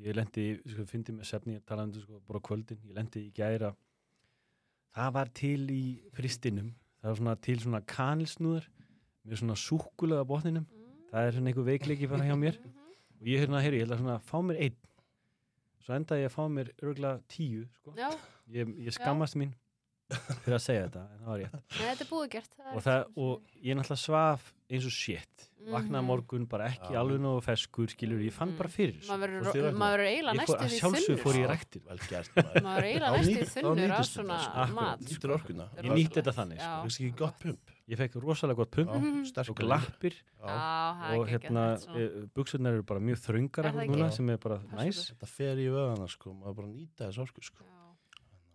ég 0.04 0.16
lendi, 0.16 0.44
sko, 0.72 0.86
fyndi 0.88 1.12
með 1.12 1.28
sefni, 1.28 1.58
ég 1.58 1.64
talaði 1.68 1.90
um 1.90 1.92
þetta 1.92 2.04
sko, 2.06 2.20
bara 2.30 2.40
kvöldin, 2.48 2.80
ég 2.88 2.96
lendi 2.96 3.26
í 3.26 3.32
gæra. 3.36 3.74
Það 4.94 5.10
var 5.18 5.32
til 5.36 5.66
í 5.74 5.82
fristinum, 6.16 6.70
það 7.02 7.10
var 7.10 7.20
svona 7.20 7.36
til 7.44 7.58
svona 7.60 7.82
kanilsnúðar 7.92 8.70
með 9.24 9.42
svona 9.42 9.58
súkulega 9.58 10.24
botninum. 10.28 10.64
Það 11.10 11.28
er 11.28 11.36
svona 11.36 11.52
einhver 11.52 11.68
veikleiki 11.68 12.08
fara 12.08 12.24
hjá 12.30 12.38
mér. 12.38 12.56
Og 13.24 13.28
ég 13.32 13.40
hérna, 13.40 13.60
heyri, 13.64 13.78
ég 13.80 13.86
held 13.86 13.96
að 13.96 14.02
svona 14.04 14.18
fá 14.20 14.36
mér 14.44 14.58
einn. 14.68 14.76
Svo 15.84 15.94
endaði 15.96 16.24
ég 16.24 16.28
að 16.30 16.34
fá 16.36 16.44
mér 16.52 16.70
örgulega 16.84 17.20
tíu, 17.32 17.64
sko. 17.80 17.94
Ég, 18.52 18.74
ég 18.84 18.92
skammast 18.92 19.36
mín 19.40 19.54
fyrir 20.44 20.58
að 20.58 20.60
segja 20.60 20.82
þetta, 20.84 21.02
en 21.14 21.20
það 21.24 21.30
var 21.32 21.38
rétt. 21.40 21.52
nei, 21.54 21.86
þetta 21.88 22.04
er 22.04 22.08
búið 22.10 22.26
gert 22.34 22.50
það 22.54 22.66
er 22.68 22.74
og, 22.76 22.82
það, 22.84 22.98
ekki 23.00 23.22
og 23.24 23.62
ég 23.64 23.76
náttúrulega 23.78 24.02
svaf 24.04 24.42
eins 24.68 24.84
og 24.84 24.92
shit 24.92 25.46
vaknaði 25.64 26.02
Mhm. 26.02 26.08
morgun 26.10 26.44
bara 26.46 26.66
ekki 26.68 26.92
Já. 26.92 26.98
alveg 27.00 27.20
nógu 27.24 27.40
feskur 27.42 27.88
skilur, 27.88 28.20
ég 28.20 28.32
fann 28.36 28.50
Mhm. 28.52 28.58
bara 28.58 28.68
fyrir 28.68 29.00
þessu. 29.00 29.08
maður 29.80 29.96
verður 29.96 30.10
eiginlega 30.12 30.36
næstu 30.36 30.58
því 30.60 30.78
sjálfsögðu 30.78 31.18
fór 31.24 31.38
ég 31.40 31.48
þunnur 31.56 31.80
vel 31.88 31.98
gert 32.04 32.30
maður. 32.36 32.62
maður 32.68 32.84
er 32.84 32.88
eiginlega 32.92 33.16
næstu 33.16 33.32
því 33.40 33.48
þunnur 33.56 33.88
nýtist 33.88 34.12
svona 34.20 34.38
sko. 34.44 34.74
mat 34.76 35.00
sko. 35.00 35.08
er 35.78 35.84
Ég 35.88 35.90
nýtti 35.96 36.20
þetta 36.20 36.34
þannig, 36.36 36.58
sko. 36.60 36.68
Það 36.68 36.84
er 36.84 37.00
ekki 37.00 37.16
gott 37.24 37.38
pump 37.40 37.73
ég 37.88 37.98
fekk 38.00 38.14
rosalega 38.22 38.56
gott 38.56 38.70
pump 38.70 38.90
Mhm. 38.90 39.20
og 39.20 39.26
sterkari 39.26 39.68
lappir 39.68 40.14
Já. 40.40 40.46
Já, 40.48 41.12
er 41.12 41.18
og 41.18 41.28
hérna 41.28 41.64
er 41.74 41.76
svona- 41.78 42.28
buksurnar 42.34 42.72
eru 42.72 42.82
bara 42.82 43.00
mjög 43.00 43.18
þröngar 43.26 43.64
Er 43.66 43.72
núna 43.88 44.10
sem 44.12 44.30
er 44.30 44.36
bara 44.38 44.54
er 44.56 44.76
næs 44.76 45.12
þetta 45.12 45.26
fer 45.28 45.56
í 45.56 45.68
vöðana 45.68 46.08
sko 46.08 46.32
maður 46.32 46.54
bara 46.56 46.68
nýta 46.68 47.08
þess 47.10 47.18
orku 47.18 47.42
sko 47.42 47.64
Já. 47.64 47.70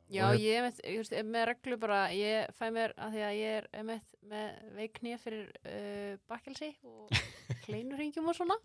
Já, 0.09 0.33
ég 0.33 0.63
með, 0.65 0.79
ég, 0.89 0.97
veist, 0.97 1.11
með 1.29 1.45
reglu 1.45 1.77
bara, 1.79 2.07
ég 2.09 2.47
fæ 2.57 2.71
mér 2.73 2.93
að 2.97 3.11
því 3.13 3.21
að 3.27 3.35
ég 3.37 3.67
er 3.75 3.83
með, 3.83 4.01
með 4.25 4.47
veiknýja 4.79 5.19
fyrir 5.21 5.51
uh, 5.69 6.17
bakkelsi 6.27 6.71
og 6.83 7.09
kleinurringjum 7.67 8.27
og 8.27 8.33
svona 8.35 8.57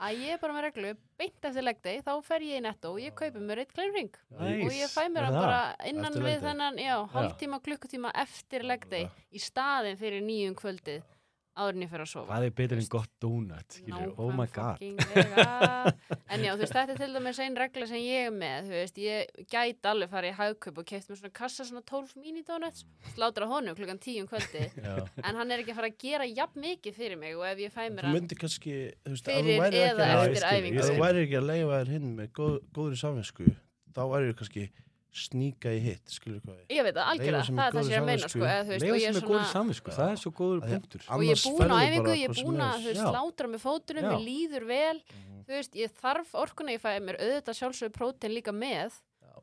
að 0.00 0.22
ég 0.24 0.34
er 0.34 0.40
bara 0.40 0.56
með 0.56 0.66
reglu, 0.68 0.90
beint 1.20 1.46
eftir 1.50 1.66
legdegi 1.66 2.02
þá 2.06 2.12
fer 2.24 2.44
ég 2.46 2.60
í 2.60 2.64
netto 2.64 2.92
og 2.94 3.00
ég 3.02 3.14
kaupi 3.16 3.42
mér 3.44 3.62
eitt 3.62 3.74
kleinurring 3.76 4.10
Næs. 4.38 4.64
og 4.64 4.74
ég 4.74 4.92
fæ 4.94 5.02
mér 5.12 5.28
að 5.28 5.36
það? 5.36 5.44
bara 5.44 5.62
innan 5.92 6.18
við 6.24 6.44
þennan, 6.46 6.80
já, 6.80 6.96
hálftíma, 7.14 7.60
klukkutíma 7.66 8.12
eftir 8.24 8.64
legdegi 8.64 9.10
í 9.30 9.42
staðin 9.44 10.00
fyrir 10.00 10.24
nýjum 10.24 10.56
kvöldið 10.58 11.02
áður 11.58 11.76
en 11.76 11.82
ég 11.84 11.90
fer 11.90 12.02
að 12.04 12.08
sofa. 12.10 12.26
Hvað 12.30 12.44
er 12.46 12.52
betur 12.60 12.78
en 12.80 12.88
gott 12.92 13.10
donut 13.20 13.76
skilur, 13.80 14.12
oh 14.22 14.30
my 14.36 14.46
god. 14.54 14.82
en 16.30 16.44
já, 16.44 16.52
þú 16.54 16.60
veist, 16.62 16.74
þetta 16.76 16.94
er 16.94 17.00
til 17.00 17.08
dæmis 17.16 17.40
einn 17.42 17.56
regla 17.58 17.86
sem 17.90 18.02
ég 18.04 18.28
er 18.28 18.34
með, 18.34 18.68
þú 18.70 18.74
veist, 18.76 19.00
ég 19.02 19.46
gæti 19.50 19.90
alveg 19.90 20.12
farið 20.12 20.32
í 20.32 20.36
hagkaup 20.38 20.80
og 20.82 20.86
keft 20.90 21.10
mér 21.10 21.20
svona 21.20 21.32
kassa 21.40 21.66
svona 21.68 21.82
12 21.90 22.14
mini-donuts, 22.22 22.84
slátra 23.16 23.48
honum 23.50 23.76
klukkan 23.78 24.00
10 24.02 24.22
um 24.24 24.28
kvöldi, 24.30 24.66
en 25.26 25.40
hann 25.40 25.50
er 25.50 25.64
ekki 25.64 25.74
að 25.74 25.80
fara 25.80 25.90
að 25.92 25.98
gera 26.04 26.28
jafn 26.30 26.62
mikið 26.64 26.98
fyrir 27.00 27.20
mig 27.20 27.34
og 27.38 27.46
ef 27.50 27.64
ég 27.66 27.74
fæ 27.74 27.82
mér 27.88 28.04
þú 28.04 28.10
hann 28.10 28.18
myndir 28.20 28.40
kannski 28.40 28.76
þú 29.04 29.16
veist, 29.16 29.26
þú 29.26 29.34
fyrir 29.34 30.04
að- 30.06 30.86
þú 30.86 31.00
væri 31.02 31.26
ekki 31.26 31.40
að 31.42 31.50
leifa 31.50 31.80
þér 31.82 31.92
hinn 31.96 32.14
með 32.20 32.32
góð, 32.40 32.54
góðri 32.78 33.00
samvinsku 33.02 33.50
þá 33.96 34.02
væri 34.14 34.36
kannski 34.38 34.68
sníka 35.10 35.72
í 35.74 35.80
hitt 35.82 36.12
skilur 36.12 36.40
hvað 36.44 36.58
við 36.60 36.76
ég 36.76 36.86
veit 36.86 36.94
það, 36.94 37.06
algjörlega, 37.12 37.44
það 37.50 37.64
er 37.64 37.74
það 37.74 37.82
sem 37.82 37.90
ég 37.90 37.96
er 37.96 38.02
að 38.02 38.08
meina 38.10 38.30
sko, 38.30 38.42
ég 38.46 38.68
sem 38.70 38.90
er 38.90 38.96
góður 39.10 39.24
svona 39.26 39.50
samvisku, 39.50 39.94
það 39.96 40.10
er 40.14 40.20
svo 40.22 40.32
góður 40.38 40.60
punktur. 40.66 41.04
og 41.10 41.24
ég 41.26 41.32
er 41.34 41.42
búin 41.44 41.74
á 41.74 41.78
æfingu, 41.80 42.14
ég 42.14 42.26
er 42.30 42.42
búin 42.46 42.64
að 42.66 42.88
slátra 43.00 43.50
með 43.50 43.64
fótunum, 43.64 44.06
mér 44.06 44.24
líður 44.24 44.66
vel. 44.70 44.98
Mhm. 45.00 45.42
þú 45.50 45.56
veist, 45.56 45.78
ég 45.80 45.94
þarf 46.00 46.34
orkuna, 46.44 46.74
ég 46.76 46.82
fæ 46.84 46.90
mér 47.02 47.18
auðvitað 47.18 47.58
sjálfsögur 47.58 47.94
prótein 47.96 48.34
líka 48.36 48.54
með 48.54 49.00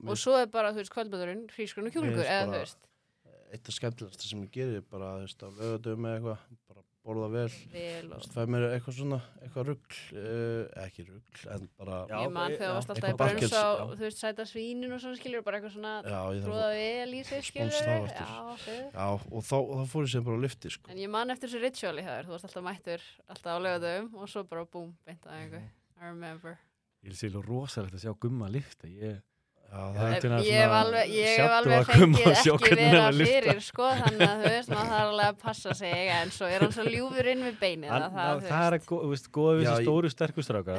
og 0.08 0.16
svo 0.16 0.38
er 0.40 0.48
bara, 0.48 0.72
þú 0.72 0.84
veist, 0.84 0.94
kvöldbæðurinn 0.94 1.48
hrísgrun 1.52 1.90
og 1.90 1.94
kjúlingur, 1.96 2.24
eða 2.24 2.48
þú 2.48 2.60
veist. 2.62 2.88
eitt 3.52 3.68
af 3.68 3.76
skemmtilegasta 3.76 4.28
sem 4.28 4.42
ég 4.44 4.52
gerir 4.52 4.80
er 4.82 4.88
bara 4.88 5.18
þú 5.18 5.26
veist, 5.28 5.44
á 5.44 5.48
lögadum 5.52 6.08
eða 6.08 6.16
eitthvað 6.16 6.40
borða 7.08 7.28
vel 7.34 7.48
vel 7.74 8.12
og 8.14 8.28
fæ 8.34 8.42
mér 8.52 8.66
eitthvað 8.74 8.98
svona, 9.00 9.20
eitthvað 9.42 9.70
rugl 9.72 9.98
uh, 10.20 10.84
ekki 10.84 11.06
rugl, 11.08 11.42
en 11.56 11.66
bara 11.80 12.02
Já, 12.12 12.18
ég 12.20 12.34
man 12.36 12.52
já, 12.52 12.58
þegar 12.58 12.68
þú 12.68 12.76
varst 12.78 12.94
alltaf 12.94 13.08
í 13.08 13.10
eitthvað 13.10 13.24
brönns 13.24 13.42
bakkels, 13.42 13.58
á, 13.58 13.68
þú 13.94 14.06
veist, 14.06 14.22
sæta 14.24 14.48
svínin 14.52 14.96
og 14.98 15.02
svona 15.04 15.20
skilur, 15.22 15.46
bara 15.48 15.60
eitthvað 15.60 15.76
svona 15.78 15.94
tróða 16.06 16.70
vel 16.76 17.16
í 17.18 17.24
sig 17.28 17.42
aftur. 17.42 17.74
Já, 17.74 18.86
já, 18.94 19.08
og 19.08 19.48
þá, 19.48 19.58
þá 19.58 19.84
fór 19.94 20.08
ég 20.08 20.14
sem 20.14 20.28
bara 20.28 20.40
á 20.40 20.46
lifti 20.46 20.74
sko. 20.74 20.92
En 20.94 21.02
ég 21.02 21.12
man 21.18 21.34
eftir 21.34 21.52
þessu 21.52 21.64
rituali 21.64 22.06
þér, 22.08 22.28
þú 22.28 22.36
varst 22.36 22.50
alltaf 22.50 22.68
mættur, 22.68 23.10
alltaf 23.28 23.52
á 23.52 23.60
lögadöfum 23.66 24.22
og 24.22 24.32
svo 24.32 24.46
bara 24.48 24.68
búm, 24.78 24.94
beint 25.08 25.28
að 25.28 25.40
einhver. 25.42 25.68
I 25.98 26.12
remember. 26.12 26.58
Ég 27.06 27.14
er 27.14 27.18
sér 27.18 27.38
rosalegt 27.46 27.96
að 27.98 28.04
sjá 28.04 28.14
gumma 28.20 28.50
lifta. 28.52 28.90
Ég, 28.90 29.22
er 29.72 30.44
Ég 30.48 30.54
hef 30.62 30.72
alveg, 30.72 31.10
ég 31.12 31.38
hef 31.38 31.52
alveg 31.58 31.90
fengið 31.92 32.28
og 32.30 32.38
sjá 32.40 32.52
ekki 32.54 32.70
hvernig 32.70 32.86
hann 32.88 32.88
er 32.88 32.94
vera 32.94 33.08
að 33.08 33.18
lyfta. 33.18 33.34
fyrir, 33.38 33.62
sko, 33.68 33.88
þannig 34.00 34.22
að 34.28 34.38
þú 34.44 34.52
veist, 34.54 34.70
maður 34.72 34.92
þarf 34.92 35.08
alveg 35.08 35.28
að 35.28 35.40
passa 35.42 35.74
sig, 35.76 35.96
en 36.18 36.32
svo 36.32 36.46
er 36.48 36.60
hann 36.64 36.72
svo 36.78 36.86
ljúfur 36.88 37.30
inn 37.34 37.44
við 37.48 37.58
beinið, 37.62 37.90
að 37.92 38.06
það, 38.06 38.14
það, 38.18 38.46
það 38.48 38.68
er 38.68 38.78
þú 38.88 39.10
veist, 39.12 39.28
góða 39.38 39.56
við 39.58 39.66
þessi 39.68 39.88
stóru 39.88 40.12
sterku 40.14 40.46
stráka. 40.48 40.78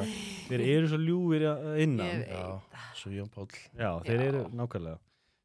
Þeir 0.49 0.63
eru 0.73 0.87
svo 0.93 0.99
ljúfir 1.03 1.45
að- 1.51 1.79
innan. 1.85 2.23
Já, 2.25 2.47
svo 3.03 3.11
Jón 3.13 3.29
Páll 3.29 3.47
Já, 3.77 3.91
þeir 4.09 4.19
Já. 4.19 4.27
eru 4.31 4.41
nákvæmlega. 4.59 4.97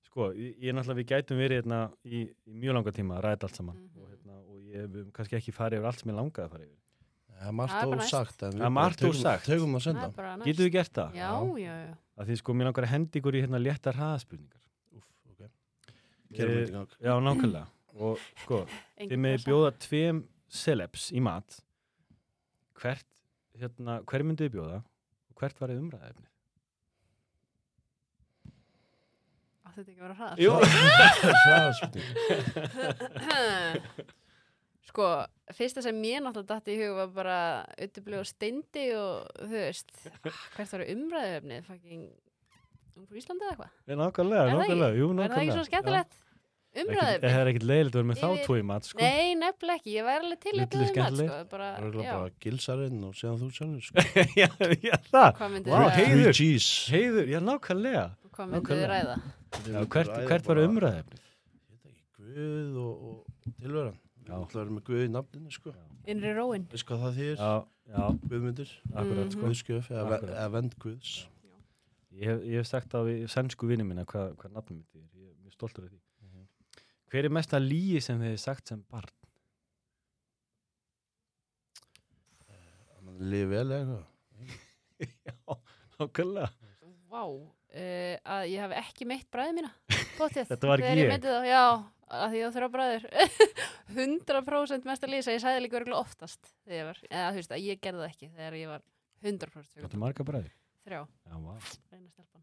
Sko, 0.09 0.31
ég, 0.33 0.55
ég 0.63 0.73
náttúrulega, 0.75 1.01
við 1.03 1.09
gætum 1.13 1.37
verið 1.43 1.61
hérna 1.63 1.81
í, 2.07 2.25
í 2.49 2.55
mjög 2.63 2.75
langa 2.79 2.93
tíma 2.95 3.19
að 3.19 3.25
ræða 3.29 3.43
allt 3.49 3.57
saman 3.61 3.77
Mhm. 3.77 4.01
og, 4.01 4.09
hérna, 4.15 4.35
og 4.49 4.57
ég 4.63 4.81
hef 4.81 5.13
kannski 5.13 5.37
ekki 5.37 5.53
farið 5.53 5.79
yfir 5.83 5.87
allt 5.91 6.01
sem 6.01 6.11
ég 6.13 6.17
langaði 6.19 6.47
að 6.47 6.51
fara 6.55 6.65
yfir. 6.65 6.81
það 7.35 7.49
er 7.49 7.53
margt 7.53 7.75
er 7.75 7.99
ósagt 7.99 8.39
Það 8.41 8.63
er 8.65 8.71
margt 8.71 9.01
ósagt. 9.05 9.49
er. 9.49 10.39
Getur 10.45 10.65
við 10.65 10.73
gert 10.73 10.93
það? 10.95 11.13
Já, 11.15 11.31
já, 11.59 11.75
já. 11.85 11.95
Að 12.15 12.29
því 12.31 12.37
sko, 12.41 12.55
mér 12.55 12.69
langar 12.69 12.87
að 12.87 12.93
hendi 12.95 13.19
ykkur 13.21 13.35
í 13.35 13.43
hérna 13.43 13.59
léttar 13.59 13.97
hraðaspurningar. 13.99 14.63
Úff, 14.95 15.09
ok. 15.33 15.43
Gerum 16.37 16.55
þetta 16.55 16.69
í 16.69 16.75
gang. 16.75 16.91
Já, 17.03 17.15
nákvæmlega. 17.27 17.67
Og 17.95 18.15
sko, 18.43 18.59
þið 19.01 19.19
með 19.25 19.37
bjóða 19.49 19.71
tveim 19.83 20.19
celebs 20.51 21.05
í 21.15 21.21
mat. 21.23 21.59
Hvert, 22.79 23.11
hérna, 23.59 23.93
hver 24.07 24.23
myndið 24.27 24.47
þið 24.49 24.55
bjóða 24.57 24.79
og 24.83 25.35
hvert 25.43 25.61
var 25.63 25.69
þið 25.75 25.83
umræðefni? 25.83 26.29
Átti 29.65 29.79
þetta 29.79 29.91
ekki 29.91 30.01
að 30.01 30.07
vera 30.07 30.19
hraðar? 30.19 30.39
Jú. 30.43 30.51
Hraðaspurning. 31.45 32.09
Sko, 34.85 35.05
fyrsta 35.57 35.81
sem 35.85 35.97
mér 35.97 36.21
náttúrulega 36.25 36.51
datt 36.51 36.67
í 36.69 36.75
hug 36.81 36.93
var 36.99 37.09
bara 37.15 37.37
auðvitað 37.79 38.19
og 38.21 38.27
steindi 38.29 38.85
og 38.99 39.15
þú 39.41 39.49
veist, 39.57 39.89
hvert 40.23 40.73
var 40.75 40.83
umræðuefnið, 40.93 41.61
fucking 41.71 42.03
um 42.95 43.05
Íslandi 43.19 43.43
eða 43.49 43.53
eitthvað? 43.55 43.71
Nákvæmlega, 44.03 44.43
Er 44.45 44.49
það 44.51 44.59
nákvæmlega, 44.61 44.95
jú, 44.99 45.07
Er 45.09 45.15
það 45.15 45.25
ekki 45.25 45.35
nákvæmlega. 45.35 45.57
svo 45.57 45.65
skemmtilegt? 45.71 46.13
Umræðuefnið? 46.75 47.25
Það 47.25 47.41
er 47.41 47.49
ekkert 47.53 47.67
leiðilegt 47.71 47.95
að 47.95 47.99
vera 48.01 48.09
með 48.11 48.19
þá 48.21 48.29
tvo 48.45 48.55
í 48.59 48.61
mat, 48.67 48.85
sko. 48.91 48.99
Nei, 49.01 49.27
nefnilega 49.39 49.77
ekki, 49.79 49.91
ég 49.95 50.03
væri 50.09 50.21
alveg 50.25 50.41
til 50.43 50.55
að 50.55 50.59
bjóða 50.75 50.85
um 50.85 50.89
mat, 51.01 51.15
sko, 51.15 51.25
bara, 51.55 51.69
Það 51.75 51.87
er 51.87 51.91
bara 52.11 52.31
gilsarinn 52.45 53.01
og 53.09 53.13
síðan 53.15 53.39
þú 53.41 53.47
sjálfur 53.59 53.85
sko. 53.89 53.95
já, 54.43 54.49
já, 54.83 54.97
það. 55.11 55.31
hvað 55.39 55.49
myndið 55.55 55.71
Vá, 55.71 55.75
þið 55.95 55.95
ræða? 55.95 56.03
Heiður, 56.93 57.27
já, 57.31 57.39
nákvæmlega. 57.49 58.07
Já? 64.25 64.33
Ég 64.33 64.41
Já. 64.41 64.49
Það 64.55 64.63
er 64.65 64.73
með 64.73 64.85
Guð 64.89 65.03
í 65.05 65.11
nafninu 65.13 65.53
sko 65.53 65.75
Innri 66.09 66.33
róin? 66.37 66.65
Veist 66.73 66.89
hvað 66.89 67.03
það 67.05 67.19
þýr? 67.21 67.37
Já, 67.45 67.53
já, 67.93 68.03
Guðmundur 68.31 68.75
akkurat, 68.95 69.33
sko. 69.35 69.45
Guðskjöf 69.45 69.91
eða, 69.93 70.19
eða 70.25 70.51
vend 70.55 70.77
Guðs 70.81 71.15
Ég 72.15 72.31
hef, 72.31 72.43
ég 72.47 72.61
hef 72.63 72.69
sagt 72.71 72.95
á 72.95 73.03
við 73.03 73.25
sænsku 73.33 73.67
vinni 73.67 73.85
minna 73.87 74.05
hvað, 74.07 74.37
hvað 74.39 74.53
nafnum 74.55 74.79
mitt 74.79 74.95
er. 74.95 75.07
Ég 75.19 75.33
er 75.33 75.39
mjög 75.43 75.55
stoltur 75.57 75.87
af 75.89 75.91
því. 75.91 75.99
Mhm. 76.23 76.45
Hver 77.11 77.27
er 77.27 77.33
mesta 77.35 77.59
líi 77.59 78.03
sem 78.05 78.21
þið 78.21 78.29
hefði 78.31 78.43
sagt 78.45 78.71
sem 78.71 78.85
barn? 78.91 79.11
Mann 83.05 83.19
lifi 83.33 83.49
vel 83.51 83.67
eða 83.67 83.81
eitthvað 83.81 84.13
já, 85.27 85.59
nákvæmlega. 85.99 86.49
Vá, 87.11 87.23
uh, 87.27 88.15
að 88.37 88.47
ég 88.53 88.63
hafi 88.63 88.79
ekki 88.81 89.09
meitt 89.11 89.29
bræði 89.35 89.57
mína 89.59 89.73
Þetta 90.15 90.71
var 90.71 90.79
ekki 90.79 90.87
þegar 90.87 91.03
ég. 91.03 91.11
myndi 91.11 91.31
það, 91.35 91.49
já, 91.51 91.65
að 92.09 92.35
því 92.35 92.41
á 92.45 92.49
þrjá 92.57 92.69
bræður 92.75 93.07
100% 93.95 94.89
mesta 94.89 95.09
lýsa, 95.11 95.33
ég 95.35 95.43
sagði 95.45 95.63
líka 95.65 95.79
örgulega 95.81 96.01
oftast 96.05 96.51
ég 96.71 96.85
var, 96.89 97.01
eða 97.11 97.31
þú 97.33 97.41
veist 97.41 97.55
að 97.57 97.65
ég 97.65 97.81
gerði 97.85 98.03
það 98.05 98.11
ekki 98.13 98.29
þegar 98.37 98.57
ég 98.61 98.71
var 98.73 98.85
100% 99.25 99.81
Þetta 99.81 99.97
er 99.97 100.03
marga 100.05 100.27
bræði. 100.29 100.51
þrjá, 100.85 101.01
Já, 101.05 101.37
reyna 101.93 102.11
stelpan. 102.13 102.43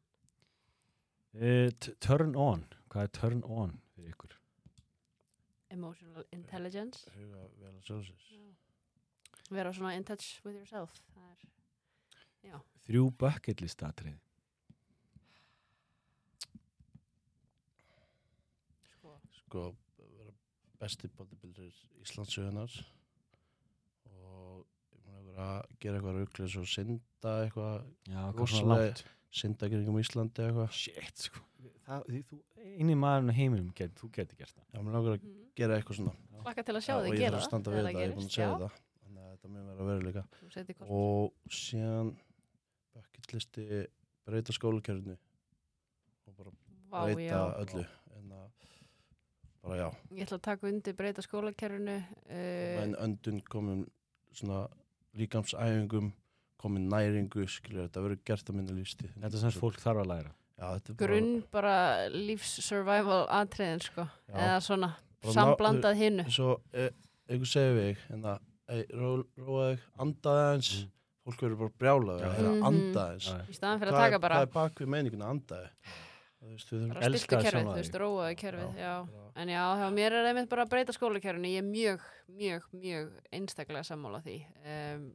Uh, 1.32 1.70
turn 2.04 2.34
on. 2.36 2.66
Hvað 2.92 3.06
er 3.08 3.12
turn 3.16 3.44
on 3.48 3.78
fyrir 3.96 4.12
ykkur? 4.16 4.34
Emotional 5.72 6.26
intelligence. 6.36 7.06
Huga 7.16 7.46
vel 7.62 7.70
að 7.78 7.86
sjálfsins 7.88 8.26
vera 9.52 9.72
svona 9.76 9.94
in 10.00 10.04
touch 10.08 10.40
with 10.46 10.56
yourself. 10.58 10.98
Er, 11.20 12.60
Þrjú 12.88 13.06
bucket 13.20 13.62
list 13.62 13.84
atrið. 13.86 14.18
Sko, 19.52 19.68
vera 20.00 20.34
besti 20.82 21.12
bodybuilder 21.20 21.72
Íslandsögunar 22.02 22.76
og 24.16 24.66
ég 24.96 25.04
mun 25.06 25.18
að 25.20 25.26
vera 25.30 25.48
að 25.60 25.74
gera 25.84 26.00
eitthvað 26.00 26.20
rugglis 26.22 26.58
og 26.62 26.70
synda 26.72 27.34
eitthvað 27.46 27.76
Já, 28.08 28.22
hvað 28.32 28.32
svona 28.32 28.42
Rosalega- 28.42 28.88
langt. 28.88 29.04
synda 29.42 29.70
kringum 29.72 30.00
Íslandi 30.02 30.46
eitthvað 30.48 30.72
Shit, 30.76 31.28
sko. 31.28 31.44
Það, 31.86 32.06
því 32.08 32.22
þú, 32.30 32.38
eini 32.80 32.96
maðurinn 32.98 33.32
á 33.32 33.36
heiminum, 33.36 33.70
get, 33.76 33.94
þú 34.00 34.10
geti 34.16 34.38
gert 34.40 34.54
það. 34.56 34.66
Já, 34.72 34.80
mér 34.82 34.96
langar 34.98 35.16
að 35.18 35.26
mm. 35.28 35.40
gera 35.60 35.78
eitthvað 35.78 36.00
svona 36.02 36.16
Laka 36.42 36.64
til 36.66 36.74
að 36.74 36.82
sjá 36.88 36.94
Já, 36.96 37.02
þig 37.04 37.12
og 37.12 37.14
ég 37.14 37.22
gera 37.22 37.36
þarf 37.36 37.44
að 37.44 37.50
standa 37.52 37.72
við 37.72 37.84
það, 37.86 37.94
ég 37.94 38.08
er 38.08 38.14
búin 38.16 38.26
að 38.26 38.36
segja 38.36 38.52
það 38.58 38.78
þannig 39.02 39.22
að 39.22 39.32
þetta 39.36 39.52
mun 39.54 39.68
vera 39.70 39.88
veruleika 39.92 40.24
Þú 40.40 40.52
setur 40.56 40.78
kosmos. 40.80 40.92
og 40.98 41.58
síðan 41.62 42.12
bucketlisti 42.96 43.66
breyta 44.26 44.56
skólakerfinu 44.58 45.18
og 46.32 46.38
bara 46.40 46.56
breyta 47.12 47.28
já. 47.28 47.42
öllu 47.62 47.84
að 47.86 48.01
bara 49.64 49.76
já, 49.78 49.88
Ég 50.12 50.24
ætla 50.26 50.38
að 50.40 50.46
taka 50.48 50.68
undir 50.68 50.94
breyta 50.98 51.22
skólakerfinu 51.26 51.98
uh, 52.02 52.84
en 52.84 52.96
öndun 52.96 53.42
komin 53.50 53.86
svona 54.34 54.68
líkamsæfingum 55.18 56.12
komin 56.62 56.88
næringu, 56.92 57.48
skilur 57.50 57.88
þetta 57.88 58.04
verður 58.06 58.20
gert 58.26 58.50
að 58.52 58.56
minna 58.60 58.76
lífstíð 58.78 59.16
Þetta 59.18 59.36
er 59.38 59.42
sem 59.44 59.56
fólk 59.60 59.80
þarf 59.82 60.04
að 60.04 60.10
læra. 60.12 60.32
já, 60.62 60.66
er 60.76 60.82
bara- 60.94 61.00
grunn 61.02 61.32
bara 61.52 61.76
lífs 62.14 62.52
survival 62.66 63.26
atriðin 63.30 63.82
sko. 63.82 64.06
Já, 64.30 64.36
eða 64.36 64.60
svona 64.62 64.92
Bara 65.22 65.34
ná- 65.34 65.38
samblandað 65.38 65.96
hinnu 65.98 66.26
svo 66.32 66.56
e, 66.74 66.90
einhver 67.30 67.50
segir 67.50 67.76
við 67.78 67.98
en 68.14 68.24
að 68.24 68.40
ei, 68.72 68.86
ró, 68.94 69.24
róa 69.38 69.66
þig, 69.76 69.80
andaði 70.00 70.44
aðeins. 70.48 70.70
Mm. 70.82 70.92
fólk 71.26 71.42
verður 71.44 71.58
bara 71.60 71.74
brjálað 71.82 72.22
Já, 72.22 72.26
að 72.26 72.32
já. 72.32 72.38
heyra 72.38 72.52
Mhm. 72.52 72.64
anda 72.66 73.02
aðeins. 73.08 73.28
Já, 73.30 73.42
í 73.50 73.54
staðan 73.58 73.80
fyrir 73.82 73.92
að 73.92 73.98
er- 73.98 74.06
taka 74.10 74.20
bara. 74.20 74.36
hvað 74.36 74.42
er 74.48 74.54
bak 74.54 74.76
við 74.82 74.88
meiningin 74.94 75.22
að 75.22 75.34
andaði 75.36 75.70
þú 76.42 76.52
veist, 76.52 76.72
við 76.72 76.80
þurfum 76.82 76.94
bara 76.94 77.10
sjálfa 77.22 77.62
þú 77.62 77.76
veist, 77.78 77.92
þig. 77.94 78.02
róaði 78.02 78.38
kerfið 78.42 78.78
já. 78.82 78.94
bara- 79.06 79.32
en 79.42 79.48
já, 79.54 79.64
hjá 79.82 79.88
mér 79.94 80.12
er 80.20 80.30
einmitt 80.32 80.50
bara 80.50 80.66
að 80.66 80.72
breyta 80.74 80.94
skólakerfinu. 80.96 81.52
Ég 81.54 81.62
er 81.62 81.68
mjög, 81.68 82.08
mjög, 82.42 82.64
mjög 82.74 83.12
einstaklega 83.32 83.84
sammála 83.88 84.22
því. 84.26 84.38
Um, 84.66 85.06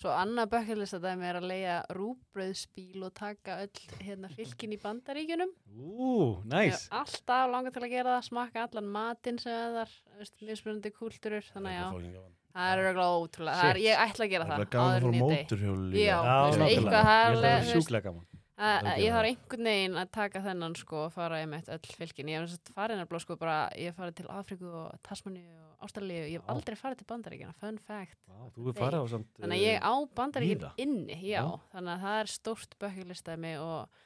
svo 0.00 0.12
annað 0.16 0.50
bökkjallist 0.54 0.96
að 0.96 1.02
dæmi 1.08 1.26
er 1.28 1.36
að 1.40 1.48
leia 1.50 1.74
rúbröðspíl 1.92 3.02
og 3.04 3.12
taka 3.14 3.58
öll 3.66 3.82
hérna 4.00 4.30
fylkin 4.32 4.72
í 4.72 4.78
bandaríkjunum. 4.80 5.50
Ú, 5.76 6.42
næs. 6.48 6.86
hef 6.88 7.00
alltaf 7.02 7.50
langað 7.52 7.74
til 7.76 7.82
að 7.84 7.92
gera 7.96 8.14
það, 8.16 8.28
smakka 8.30 8.66
allan 8.68 8.88
matinn 8.94 9.40
sem 9.42 9.76
er 9.82 9.88
þú 9.92 10.22
veist, 10.22 10.36
mismunandi 10.48 10.92
kúlturur 10.96 11.44
þannig 11.52 11.76
að 11.76 12.08
já, 12.08 12.24
það 12.54 12.72
er 12.72 12.82
auðvitað 12.84 13.18
ótrúlega. 13.20 13.60
Það 13.60 13.70
er, 13.74 13.82
ég 13.84 14.04
ætla 14.06 14.24
að 14.24 14.32
gera 14.32 14.48
það 14.48 14.56
það 14.56 14.64
er 14.64 14.72
gaman 14.76 14.96
að 14.96 15.10
dey. 15.10 15.20
móturhjóli 15.20 16.00
Já, 16.00 16.16
Já, 16.16 16.38
eitthvað, 16.70 16.96
það 16.96 17.20
er 17.20 17.36
að 17.36 17.44
það 17.44 17.52
er 17.52 17.70
sjúklega 17.74 18.06
gaman. 18.08 18.26
Ég 18.60 19.14
þarf 19.14 19.28
einhvern 19.30 19.68
veginn 19.70 19.98
að 20.00 20.12
taka 20.12 20.42
þennan 20.44 20.76
sko 20.76 21.06
og 21.06 21.14
fara 21.14 21.40
einmitt 21.40 21.70
öll 21.72 21.94
fylkin 21.96 22.28
ég 22.32 22.44
hef 22.44 22.74
farið 22.76 23.00
nefnilega 23.00 23.24
sko 23.24 23.36
bara 23.40 23.56
ég 23.78 23.90
hef 23.90 24.00
farið 24.00 24.18
til 24.20 24.28
Afríku 24.34 24.68
og 24.82 24.98
Tasmaníu 25.06 25.56
og 25.64 25.86
Ástralíu. 25.86 26.26
Ég 26.28 26.36
hef 26.42 26.52
aldrei 26.52 26.76
farið 26.76 27.00
til 27.00 27.08
Bandaríkjana, 27.08 27.56
fun 27.56 27.80
fact. 27.80 28.18
Vá, 28.28 29.00
samt... 29.08 29.30
þannig 29.40 29.56
að 29.56 29.64
ég 29.64 29.80
á 29.80 29.94
Bandaríkin 30.18 30.66
inni 30.84 31.16
já, 31.24 31.40
Já. 31.40 31.44
þannig 31.72 31.94
að 31.94 32.04
það 32.04 32.20
er 32.20 32.32
stórt 32.34 32.76
bökjulistaði 32.84 33.54
og 33.64 34.02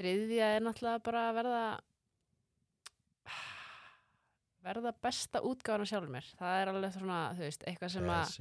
þriðja 0.00 0.52
er 0.56 0.64
náttúrulega 0.64 1.04
bara 1.04 1.26
að 1.28 1.38
verða 1.40 1.64
verða 4.62 4.92
besta 5.04 5.42
útgáðan 5.42 5.88
sjálfur 5.90 6.12
mér. 6.12 6.26
Það 6.38 6.56
er 6.60 6.70
alveg 6.72 6.96
svona, 6.96 7.20
þú 7.36 7.44
veist, 7.46 7.64
eitthvað 7.68 7.94
sem 7.96 8.10
að. 8.14 8.34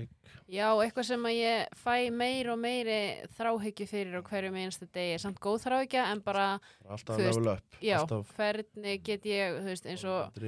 Já, 0.52 0.68
eitthvað 0.70 1.08
sem 1.10 1.30
að 1.30 1.38
ég 1.38 1.78
fæ 1.82 1.94
meir 2.14 2.52
og 2.54 2.60
meiri 2.62 3.00
þráhyggju 3.38 3.88
fyrir 3.90 4.20
á 4.20 4.22
hverju 4.30 4.52
einstu 4.64 4.90
degi, 4.94 5.22
samt 5.22 5.40
góð 5.42 5.64
þráhyggja 5.66 6.10
en 6.12 6.26
bara, 6.26 6.50
alltaf 6.88 7.18
Þú 7.18 7.30
veist, 7.30 7.80
já, 7.82 7.98
alltaf 8.02 8.36
hvernig 8.38 9.08
get 9.08 9.26
ég, 9.30 9.62
þú 9.62 9.72
veist, 9.72 9.90
eins 9.90 10.06
og 10.10 10.44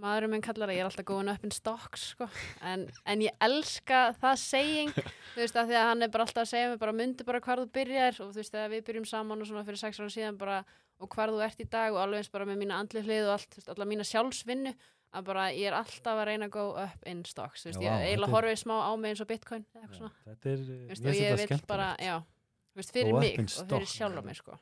maðurinn 0.00 0.34
minn 0.34 0.44
kallar 0.44 0.70
að 0.70 0.76
ég 0.76 0.84
er 0.84 0.88
alltaf 0.90 1.06
góðin 1.08 1.32
upp 1.32 1.44
in 1.46 1.54
stocks, 1.54 2.02
sko, 2.12 2.26
en, 2.68 2.86
en 3.08 3.22
ég 3.24 3.36
elska 3.46 4.00
það 4.20 4.40
saying, 4.42 4.90
þú 4.96 5.40
veist, 5.40 5.56
að 5.56 5.70
því 5.70 5.78
að 5.80 5.86
hann 5.90 6.06
er 6.06 6.12
bara 6.12 6.26
alltaf 6.26 6.42
að 6.44 6.50
segja 6.52 6.72
mig, 6.72 6.80
bara 6.82 6.96
myndi 6.96 7.26
bara 7.28 7.40
hvar 7.44 7.62
þú 7.62 7.70
byrjar 7.78 8.20
og 8.20 8.34
þú 8.34 8.42
veist, 8.42 8.52
þegar 8.52 8.74
við 8.74 8.84
byrjum 8.90 9.08
saman 9.08 9.40
og 9.40 9.48
svona 9.48 9.64
fyrir 9.68 9.80
sex 9.80 10.02
ára 10.02 10.12
síðan 10.12 10.40
bara, 10.40 10.58
og 11.00 11.16
hvar 11.16 11.32
þú 11.32 11.40
ert 11.46 11.64
í 11.64 11.68
dag 11.72 11.96
og 11.96 12.02
alveg 12.02 12.22
eins 12.22 12.32
bara 12.34 12.48
með 12.48 12.60
mína 12.60 12.80
andli 12.82 13.04
hlið 13.06 13.30
og 13.30 13.38
allt, 13.38 13.48
þú 13.54 13.62
veist, 13.62 13.72
alla 13.72 13.88
mína 13.88 14.08
sjálfsvinnu, 14.10 14.74
að 15.14 15.24
bara 15.24 15.44
ég 15.54 15.66
er 15.70 15.76
alltaf 15.78 16.18
að 16.18 16.24
reyna 16.30 16.46
að 16.48 16.54
go 16.56 16.64
up 16.82 17.06
in 17.06 17.24
stocks 17.24 17.66
ég 17.66 17.76
eiginlega 17.78 18.32
horfið 18.32 18.58
smá 18.62 18.76
á 18.86 18.90
mig 18.96 19.10
eins 19.14 19.20
og 19.24 19.28
bitcoin 19.30 19.64
eða 19.74 19.82
eitthvað 19.82 19.98
svona. 19.98 20.12
þetta 20.24 20.50
er, 20.50 20.64
veist, 20.88 21.02
mér 21.02 21.10
og 21.10 21.20
ég 21.20 21.48
vil 21.50 21.60
bara, 21.66 21.88
já 22.02 22.16
þú 22.22 22.80
veist, 22.80 22.92
fyrir 22.92 23.12
up 23.14 23.20
mig 23.20 23.32
og 23.38 23.44
fyrir 23.46 23.86
stock. 23.86 23.94
sjálfa 23.96 24.22
mig 24.26 24.36
sko. 24.36 24.58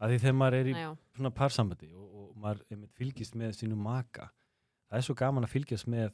Að 0.00 0.10
því 0.10 0.18
þegar 0.24 0.34
maður 0.40 0.54
er 0.60 0.66
í 0.66 0.74
já, 0.74 0.88
svona 1.16 1.30
parsambandi 1.30 1.92
og, 1.94 2.06
og 2.14 2.36
maður 2.36 2.62
einmitt 2.70 2.92
fylgist 2.98 3.34
með 3.38 3.52
sínu 3.60 3.76
maka 3.78 4.30
það 4.90 4.98
er 4.98 5.06
svo 5.08 5.14
gaman 5.14 5.44
að 5.46 5.52
fylgjast 5.54 5.86
með 5.90 6.12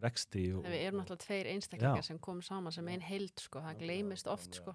vexti 0.00 0.46
og, 0.56 0.64
við 0.64 0.80
erum 0.86 1.00
náttúrulega 1.02 1.24
tveir 1.26 1.46
einstaklingar 1.52 2.00
Já. 2.00 2.06
sem 2.08 2.18
komum 2.18 2.42
saman 2.42 2.72
sem 2.72 2.88
einn 2.88 3.02
heild 3.04 3.36
sko, 3.42 3.60
það 3.60 3.78
gleymist 3.82 4.26
oft 4.32 4.54
sko. 4.56 4.74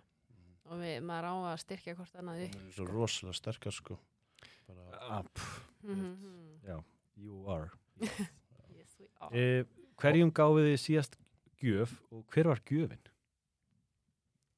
Og 0.66 0.80
við, 0.82 1.00
maður 1.06 1.28
á 1.30 1.34
að 1.54 1.60
styrkja 1.62 1.94
hvort 1.98 2.16
annað 2.18 2.40
Það 2.40 2.46
upp 2.46 2.56
er 2.66 2.76
svo 2.78 2.86
rosalega 2.90 3.38
sterkar 3.38 3.74
sko. 3.74 3.98
Bara, 4.68 5.00
Ah, 5.18 5.24
pff, 5.24 5.60
Mhm. 5.84 6.62
já, 6.66 6.78
you 7.18 7.44
are. 7.50 7.70
Eh, 9.36 9.66
hverjum 10.02 10.32
gáfið 10.36 10.70
þið 10.72 10.80
síðast 10.86 11.20
gjöf 11.62 11.94
og 12.12 12.26
hver 12.34 12.50
var 12.52 12.62
gjöfin? 12.68 13.04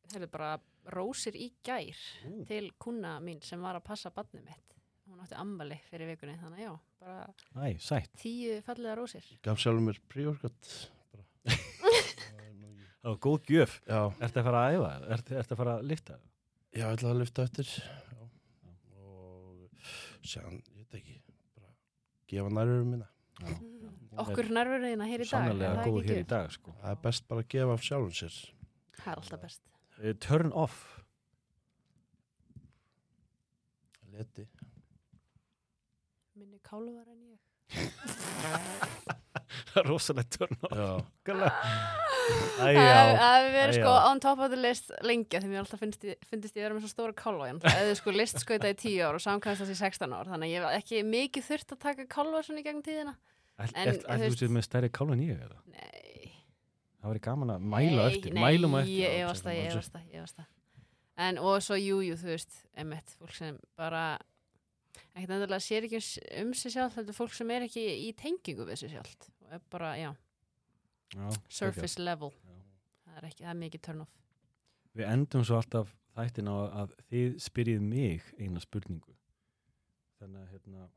Það 0.07 0.23
er 0.27 0.31
bara 0.31 0.51
rósir 0.95 1.35
í 1.35 1.49
gær 1.67 1.99
Ú. 2.29 2.45
til 2.47 2.69
kuna 2.79 3.17
mín 3.19 3.41
sem 3.43 3.59
var 3.61 3.75
að 3.75 3.83
passa 3.89 4.09
badnið 4.15 4.45
mitt. 4.47 4.63
Hún 5.07 5.19
átti 5.23 5.35
ammali 5.39 5.77
fyrir 5.87 6.07
vikunni, 6.11 6.35
þannig 6.39 6.59
að 6.59 6.65
já, 6.67 6.71
bara 6.99 7.67
Æ, 7.67 7.77
sætt 7.79 8.09
tíu 8.19 8.57
fallega 8.65 8.95
rósir. 8.99 9.23
gaf 9.43 9.59
sjálfur 9.59 9.83
mér 9.85 9.99
pre-workout 10.11 10.71
Það 12.97 13.13
var 13.13 13.19
góð 13.23 13.45
gjöf 13.47 13.75
Já, 13.87 13.99
Ertu 14.25 14.41
að 14.41 14.47
fara 14.49 14.63
að 14.67 14.75
æfa? 14.77 14.89
Ertu, 15.15 15.35
ertu 15.39 15.55
að 15.55 15.61
fara 15.61 15.75
að 15.77 15.85
lifta? 15.91 16.17
já, 16.75 16.81
ég 16.83 16.89
ætla 16.97 17.13
að 17.13 17.21
lyfta 17.21 17.45
eftir 17.47 17.69
já. 17.71 18.25
og 18.99 19.69
séðan, 20.27 20.57
ég 20.75 20.81
veit 20.81 20.97
ekki 20.99 21.15
bara 21.55 21.71
gefa 22.27 22.51
nærverum 22.57 22.91
minna 22.91 23.07
Já, 23.37 23.55
Okkur 24.23 24.47
nærverðina 24.49 25.05
hér 25.05 25.21
í 25.21 25.27
dag. 25.27 25.31
Sannlega 25.45 25.83
góð 25.85 26.07
hér 26.09 26.21
í 26.23 26.27
dag 26.27 26.47
sko. 26.53 26.73
það 26.81 26.91
er 26.95 27.01
best 27.03 27.27
bara 27.29 27.43
að 27.43 27.49
gefa 27.53 27.73
af 27.77 27.83
sjálfum 27.85 28.15
sér. 28.17 28.37
Það 28.97 29.11
er 29.11 29.21
alltaf 29.21 29.41
best. 29.43 29.61
Eh, 30.01 30.13
Turn 30.25 30.51
off. 30.53 30.79
Leti. 34.13 34.47
Minni 36.37 36.59
kálvar 36.65 37.05
en 37.13 37.21
ég. 37.29 37.39
Það 39.67 39.77
er 39.83 39.87
rosalegt 39.91 40.31
turn 40.37 40.55
off 40.63 41.03
Það 42.27 42.77
hefur 43.21 43.53
verið 43.55 43.77
sko 43.77 43.93
on 44.09 44.19
top 44.23 44.41
of 44.43 44.51
the 44.51 44.59
list 44.59 44.91
lengi 45.05 45.39
því 45.39 45.49
mér 45.51 45.61
alltaf 45.63 45.79
finnst 45.83 46.03
ég, 46.07 46.17
vera 46.55 46.73
með 46.75 46.83
svo 46.85 46.91
stóra 46.91 47.15
kálva 47.17 47.47
það 47.61 47.77
hefði 47.77 47.95
sko 48.01 48.13
list 48.15 48.41
skauta 48.43 48.71
í 48.71 48.77
10 48.81 48.97
ár 49.07 49.17
og 49.19 49.23
samkvæmst 49.23 49.63
þessi 49.63 49.77
16 49.79 50.15
ár 50.17 50.31
þannig 50.33 50.53
ég 50.53 50.65
hef 50.65 50.77
ekki 50.81 51.03
mikið 51.07 51.47
þurft 51.47 51.73
að 51.75 51.81
taka 51.85 52.07
kálva 52.11 52.43
svona 52.43 52.61
í 52.61 52.65
gegnum 52.67 52.83
tíðina. 52.85 53.15
Ætl- 53.57 54.03
þú 54.05 54.37
sér 54.37 54.53
með 54.53 54.67
stærri 54.67 54.91
kálfa 54.93 55.15
en 55.17 55.23
ég 55.25 55.39
eða? 55.47 55.59
Nei, 55.71 56.33
Það 56.97 57.11
væri 57.13 57.23
gaman 57.27 57.53
að 57.55 57.65
mæla 57.73 58.07
eftir 58.11 58.33
Mælum 58.37 58.75
eftir 58.81 58.95
ég 58.97 59.19
efast 59.23 59.45
það, 59.45 59.57
ég 59.57 60.19
efast 60.21 60.37
það, 60.41 60.47
En 61.17 61.39
og 61.41 61.61
svo 61.65 61.77
jú, 61.79 62.01
jú, 62.05 62.13
þú 62.19 62.27
veist 62.29 62.59
emitt, 62.77 63.15
fólk 63.17 63.33
sem 63.33 63.55
bara 63.79 64.19
ekkert 65.15 65.31
endilega 65.33 65.63
sér 65.65 65.87
ekki 65.87 65.97
um- 65.97 66.43
um 66.43 66.53
sig 66.53 66.71
sjálf 66.75 66.93
þetta 66.93 67.09
er 67.09 67.17
fólk 67.17 67.33
sem 67.33 67.49
er 67.55 67.65
ekki 67.65 67.85
í 68.05 68.11
tengingu 68.13 68.67
við 68.67 68.77
sig 68.83 68.91
sjálf 68.93 69.15
og 69.47 69.53
er 69.57 69.61
bara, 69.71 69.95
já, 69.97 70.11
Já, 71.15 71.27
surface 71.49 72.01
level. 72.01 72.33
Já. 72.43 72.57
það 73.05 73.17
er 73.21 73.29
ekki, 73.29 73.43
það 73.43 73.53
er 73.53 73.59
mikið 73.61 73.83
turn 73.87 74.03
off. 74.03 74.13
Við 74.97 75.09
endum 75.13 75.45
svo 75.47 75.59
alltaf 75.61 75.93
þættin 76.17 76.49
á 76.49 76.55
að 76.83 76.95
þið 77.11 77.37
spyrjið 77.45 77.83
mig 77.85 78.31
eina 78.39 78.61
spurningu. 78.63 79.15
Þannig 80.17 80.41
að 80.41 80.53
hérna 80.55 80.87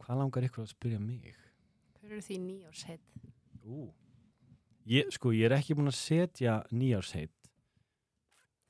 Hvað 0.00 0.16
langar 0.16 0.46
ykkur 0.46 0.64
að 0.64 0.70
spyrja 0.72 1.00
mig? 1.02 1.34
Hver 2.00 2.14
eru 2.14 2.22
því 2.24 2.36
nýjársheit? 2.40 3.02
Ú. 3.60 3.90
Ég, 4.88 5.10
Sko, 5.12 5.34
ég 5.36 5.50
er 5.50 5.54
ekki 5.58 5.76
búin 5.76 5.90
að 5.90 5.98
setja 5.98 6.54
nýjársheit 6.72 7.34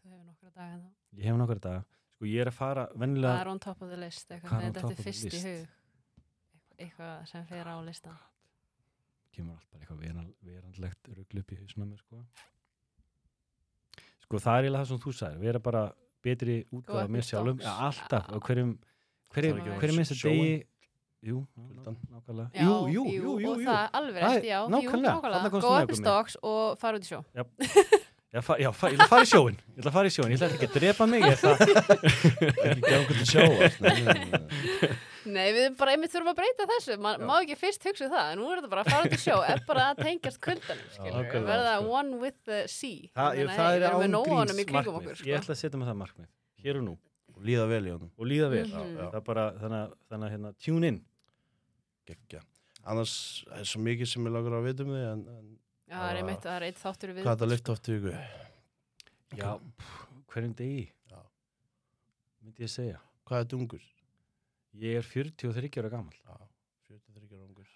Þú 0.03 0.11
hefur 0.11 0.25
nokkra 0.27 0.51
daga 0.51 0.81
þá. 0.81 0.89
Ég 1.15 1.29
hef 1.29 1.39
nokkar 1.39 1.61
daga. 1.63 1.85
Sko, 2.17 2.27
ég 2.29 2.43
er 2.43 2.51
að 2.51 2.57
fara 2.57 2.87
vennilega 2.99 3.45
er 3.45 3.53
on 3.53 3.63
top 3.63 3.85
of 3.87 3.93
the 3.93 4.01
list? 4.01 4.27
Eitthvað, 4.27 4.51
Hvað 4.51 4.67
þetta 4.67 4.91
er 4.91 5.05
fyrst 5.07 5.31
í 5.31 5.43
hug? 5.45 5.79
Eitthvað 6.81 7.15
sem 7.31 7.47
fer 7.47 7.71
á 7.71 7.77
listan 7.87 8.19
kemur 9.35 9.57
allt 9.57 9.69
bara 9.71 9.83
eitthvað 9.85 10.01
veran, 10.05 10.31
verandlegt 10.47 11.11
rugl 11.17 11.43
upp 11.43 11.53
í 11.55 11.59
hausna 11.61 11.87
mér 11.87 12.01
sko. 12.03 12.23
sko 14.25 14.41
það 14.43 14.59
er 14.59 14.65
eiginlega 14.65 14.83
það 14.85 14.91
sem 14.93 15.03
þú 15.05 15.15
sagðir 15.21 15.45
vera 15.47 15.63
bara 15.71 15.85
betri 16.25 16.57
útgáða 16.73 17.05
up 17.05 17.15
mér 17.17 17.25
sjálfum. 17.29 17.63
ja, 17.65 17.77
alltaf. 17.89 18.29
Og 18.37 18.43
hverjum 18.49 18.75
hverjum, 19.35 19.57
er 19.61 19.79
hverjum 19.81 19.95
að 19.95 20.01
minnst 20.01 20.13
að 20.17 20.23
degi 20.29 20.53
jú, 21.31 21.39
nákvæmlega. 21.85 22.51
Já, 22.55 22.65
jú, 22.65 22.77
jú, 22.91 23.03
jú, 23.13 23.33
jú, 23.45 23.51
og 23.53 23.59
jú. 23.61 23.67
það 23.67 23.91
alveg 24.01 24.23
er- 24.23 24.45
já, 24.49 24.59
jú, 24.61 24.69
nákvæmlega, 24.75 25.43
með. 25.91 25.99
stocks 26.01 26.37
og 26.43 26.79
fara 26.81 26.97
út 26.97 27.05
í 27.05 27.11
sjó. 27.11 27.25
Já, 28.31 28.41
fa 28.47 28.55
já 28.63 28.71
fa 28.71 28.87
ég 28.87 28.95
ætla 28.95 29.05
að 29.05 29.11
fara 29.11 29.25
í 29.27 29.27
sjóin 29.27 29.57
ég 29.59 29.79
ætla 29.81 29.91
að 29.91 29.95
fara 29.97 30.07
í 30.07 30.13
sjóin, 30.15 30.31
ég 30.31 30.39
ætla 30.39 30.55
ekki 30.55 30.69
að 30.69 30.75
drepa 30.79 31.07
mig 31.11 31.23
ég 31.27 31.33
ætla 31.35 31.51
ekki 31.59 32.81
gefa 32.85 33.01
okkur 33.03 33.17
til 33.19 33.27
sjáast 33.27 33.79
nei, 35.27 35.53
við 35.53 35.77
bara 35.77 35.93
einmitt 35.97 36.13
þurfum 36.15 36.31
að 36.33 36.39
breyta 36.41 36.67
þessu. 36.71 36.95
Já. 36.97 37.19
má 37.29 37.35
ekki 37.43 37.57
fyrst 37.61 37.85
hugsa 37.85 38.07
um 38.07 38.13
það, 38.15 38.33
en 38.33 38.39
nú 38.41 38.49
er 38.51 38.61
þetta 38.61 38.71
bara 38.73 38.85
að 38.85 38.91
fara 38.95 39.11
í 39.11 39.19
sjó. 39.21 39.37
Er 39.45 39.63
bara 39.67 39.85
að 39.93 40.03
tengjast 40.05 40.41
kuldanum, 40.41 41.45
verða 41.47 41.75
sko. 41.81 41.91
one 41.99 42.19
with 42.23 42.37
the 42.45 42.61
sea. 42.69 43.11
Það, 43.17 43.39
Ég 43.41 43.51
það 43.57 43.77
er 43.77 43.87
ángríns 43.91 44.73
markmið. 44.73 44.95
okkur, 44.95 45.11
ég 45.11 45.17
sko. 45.21 45.39
ætla 45.41 45.55
að 45.55 45.61
setja 45.61 45.79
með 45.81 45.91
það 45.93 45.99
markmið. 46.05 46.29
Hér 46.65 46.77
og 46.81 46.85
nú. 46.89 46.95
Og 47.37 47.43
líða 47.47 47.67
vel 47.69 47.85
í 47.87 47.91
honum. 47.95 48.11
Og 48.19 48.27
líða 48.27 48.49
vel 48.51 48.67
Mhm. 48.67 48.97
já, 48.97 49.11
það 49.11 49.15
er 49.15 49.21
bara 49.21 49.45
þannig 49.53 49.95
að, 50.11 50.31
hérna, 50.31 50.55
tune 50.59 50.85
in. 50.89 51.05
Geggja 52.07 52.41
annars 52.85 53.45
er 53.53 53.65
svo 53.69 53.81
mikið 53.85 54.07
sem 54.09 54.25
ég 54.25 54.33
lagur 54.33 54.53
að 54.57 54.65
vita 54.65 54.83
um 54.83 54.89
þig 54.89 55.13
en, 55.13 55.27
en 55.29 55.59
Já, 55.91 55.95
það 56.01 56.11
er 56.11 56.17
einmitt, 56.23 56.41
það 56.43 56.57
er 56.57 56.63
eitt 56.63 56.79
þáttur 56.81 57.13
við 57.15 57.23
hvað 57.27 57.43
er 57.43 57.47
lyft 57.51 57.69
oft 57.69 57.89
í 57.89 57.93
viku? 58.01 58.15
Já, 59.37 59.61
hverjum 60.33 60.55
degi? 60.57 60.91
Myndi 62.43 62.65
ég 62.65 62.71
segja. 62.73 62.99
Hvað 63.29 63.37
er 63.39 63.45
þetta 63.45 63.59
ungur? 63.61 63.83
Ég 64.79 64.97
er 65.01 65.03
43 65.03 65.81
ára 65.83 65.91
gammal 65.91 66.15
Já, 66.21 66.37
43 66.89 67.35
ára 67.35 67.47
ungur 67.49 67.67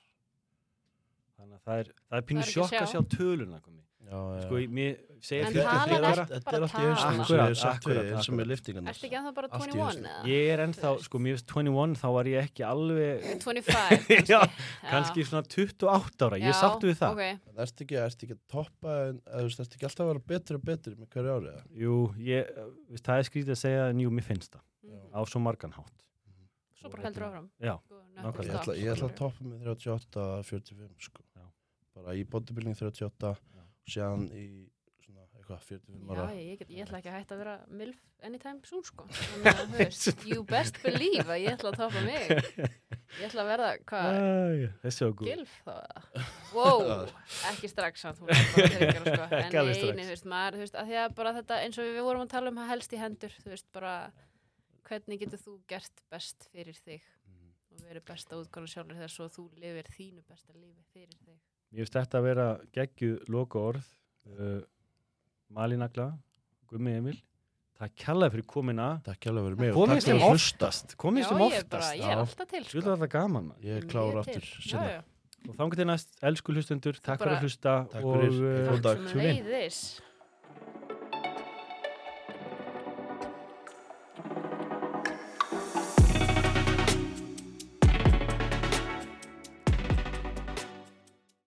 þannig 1.34 1.56
að 1.58 1.64
það 1.66 1.80
er, 1.82 1.88
það 2.10 2.20
er 2.20 2.28
pínu 2.28 2.38
Það 2.40 2.44
er 2.44 2.50
að 2.50 2.54
sjokk 2.54 2.76
að 2.78 2.86
sjá. 2.86 2.92
sjá 2.94 3.18
töluna 3.18 3.58
komi. 3.64 3.80
já, 4.04 4.18
já. 4.20 4.40
sko, 4.44 4.54
mér 4.78 4.94
Þetta 5.24 5.34
er- 5.34 5.54
43 5.54 5.64
talan 5.64 6.04
ára 6.04 6.12
er- 6.14 6.28
þetta 6.28 6.44
bara 6.44 6.56
er 6.56 6.64
allt 6.64 6.74
í 6.74 6.84
og 6.84 6.92
Akkurat, 6.94 7.30
ég 7.34 7.48
hef 7.48 7.58
sagt 7.64 7.84
við 7.88 7.98
eins 7.98 8.28
og 8.28 8.34
með 8.34 8.44
akkurat. 8.44 8.50
liftingarnar 8.52 8.92
Ertu 8.94 9.06
ekki 9.08 9.16
ennþá 9.18 9.32
bara 9.34 9.48
Allt 9.50 9.64
í 9.64 9.72
21 9.74 9.84
hausnum. 9.84 10.04
eða? 10.04 10.24
ég 10.30 10.48
er 10.54 10.62
ennþá, 10.64 10.88
veist. 10.94 11.04
sko, 11.08 11.18
mér 11.24 11.34
finnst 11.34 11.48
21 11.54 11.96
þá 12.04 12.06
var 12.14 12.24
ég 12.30 12.38
ekki 12.44 12.62
alveg 12.68 13.24
25 13.40 13.64
kannski 13.74 14.18
Já, 14.28 14.40
kannski 14.92 15.24
svona 15.24 15.44
28 15.48 16.22
ára, 16.28 16.36
ég 16.38 16.52
Já, 16.52 16.60
sáttu 16.60 16.84
við 16.92 16.98
það 17.00 17.10
ok. 17.10 17.24
En 17.48 17.64
ertu 17.64 17.84
ekki, 17.88 17.96
ertu 18.04 18.22
ekki 18.28 18.36
að 18.36 18.42
toppa 18.54 18.94
eða, 19.08 19.42
veist, 19.48 19.60
ertu 19.64 19.74
ekki 19.80 19.88
alltaf 19.88 20.04
að 20.04 20.12
vera 20.12 20.24
betri 20.34 20.54
og 20.60 20.64
betri 20.68 20.94
með 21.00 21.08
hverju 21.16 21.34
árið 21.34 21.58
Jú, 21.82 21.96
ég, 22.20 22.54
veist, 22.92 23.04
það 23.08 23.18
er 23.24 23.28
skrítið 23.32 23.56
að 23.56 23.62
segja 23.64 23.88
en 23.90 24.04
jú, 24.04 24.10
mér 24.14 24.28
finnst 24.28 24.52
það, 24.52 24.64
á 25.16 25.20
svo 25.24 25.40
margan 25.40 25.72
hátt 25.80 25.96
Svo 26.84 26.92
bara 26.92 27.06
heldur 27.08 27.24
áfram. 27.30 27.48
Já, 27.64 27.74
Sko, 27.80 28.02
ég 28.04 28.20
nökkar 28.20 28.52
ætla, 28.60 28.76
ég 28.76 28.92
ætla 28.92 29.08
að 29.08 29.16
toppa 29.22 29.48
með 29.48 29.66
38 29.72 30.28
45 30.50 31.08
sko. 31.08 31.24
Já. 31.34 31.44
bara 31.94 32.14
í 32.18 32.24
bodybuilding 32.28 32.76
38 32.76 33.30
Já. 33.54 33.62
og 33.64 33.92
séðan 33.94 34.24
í 34.34 34.46
svona 35.04 35.22
eitthvað 35.38 35.62
45 35.70 35.94
Já, 35.94 36.18
ára. 36.18 36.26
Ég, 36.36 36.58
get, 36.60 36.72
ég 36.74 36.84
ætla 36.84 36.98
ekki 37.00 37.12
að 37.12 37.16
hætta 37.20 37.36
að 37.36 37.40
vera 37.44 37.54
milf 37.80 38.00
anytime 38.24 38.60
soon 38.68 38.84
sko. 38.84 39.06
Þannig 39.14 39.62
að 39.62 39.72
veist, 39.78 40.24
you 40.28 40.44
best 40.48 40.80
believe 40.84 41.24
að 41.28 41.40
ég 41.44 41.56
ætla 41.56 41.72
að 41.72 41.80
topa 41.80 42.04
mig. 42.04 42.28
Ég 43.14 43.26
ætla 43.28 43.44
að 43.44 43.50
verða, 43.52 43.70
hvað, 43.88 44.20
gilf 45.22 45.56
þá? 45.64 45.74
Wow, 46.52 46.84
ekki 47.52 47.70
strax 47.70 48.04
samt, 48.04 48.20
ára, 48.20 48.34
sko. 48.34 48.64
En 49.40 49.50
nei, 49.54 49.74
þú 49.94 50.08
veist, 50.10 50.28
maður, 50.28 50.58
þú 50.58 50.64
veist, 50.66 50.78
að 50.80 50.90
því 50.92 51.00
að 51.04 51.16
bara 51.20 51.34
þetta 51.38 51.60
eins 51.64 51.78
og 51.78 51.90
við 51.94 52.06
vorum 52.08 52.24
að 52.26 52.32
tala 52.34 52.50
um 52.50 52.58
það 52.62 52.72
helst 52.74 52.92
í 52.96 53.02
hendur 53.04 53.36
Þú 53.44 53.52
veist, 53.54 53.68
bara 53.76 53.94
hvernig 54.88 55.20
getur 55.24 55.40
þú 55.40 55.56
gert 55.68 56.02
best 56.10 56.48
fyrir 56.52 56.76
þig 56.84 57.02
Mhm. 57.24 57.50
og 57.74 57.80
verið 57.88 58.04
besta 58.06 58.36
útgána 58.38 58.68
sjálfur 58.70 58.94
þegar 59.00 59.10
svo 59.10 59.28
þú 59.28 59.44
lifir 59.58 59.88
þínu 59.96 60.22
besta 60.28 60.52
lífi 60.54 60.84
fyrir 60.92 61.18
þig 61.24 61.38
Ég 61.74 61.80
finnst 61.82 61.96
þetta 61.98 62.18
að 62.20 62.26
vera 62.28 62.48
geggjuð 62.72 63.28
loka 63.34 63.58
orð 63.58 63.86
uh, 64.38 64.60
Malínagla 65.54 66.12
Gummi 66.70 66.92
Emil 66.98 67.16
Takk 67.74 67.96
kærlega 67.98 68.30
fyrir 68.36 68.46
komina 68.46 68.88
Takk 69.04 69.26
hjálpa 69.26 69.42
fyrir 69.48 69.58
mig 69.58 69.72
og 69.72 69.80
Komið 69.80 69.94
takk 69.96 70.04
sem 70.04 70.14
fyrir 70.14 70.26
að 70.28 70.34
hlusta 70.36 70.68
oftast 70.68 70.94
Komið 71.02 71.24
Já, 71.24 71.28
sem 71.28 71.40
ég 71.42 71.56
er 71.58 71.64
bara, 71.64 71.80
oftast 71.82 71.98
ég 71.98 72.12
er 72.14 72.22
alltaf 72.22 72.48
til 72.54 72.64
sko. 72.64 72.78
Ég 73.64 73.76
er 73.80 73.88
til. 73.90 74.18
aftur 74.22 74.46
Já, 74.46 74.62
sinna. 74.68 74.86
já. 74.94 75.02
Og 75.44 75.56
þá 75.58 75.64
getur 75.74 75.88
næst, 75.90 76.14
elsku 76.24 76.54
hlustendur 76.54 77.00
Takk 77.04 77.20
fyrir 77.20 77.34
að 77.36 77.42
hlusta 77.44 77.74
Takk 77.92 78.04
og 78.04 78.14
fyrir. 78.22 78.38
uh, 78.38 78.70
Góðan 78.70 78.84
Takk 78.86 79.08
sem 79.10 79.20
leiðis 79.24 79.80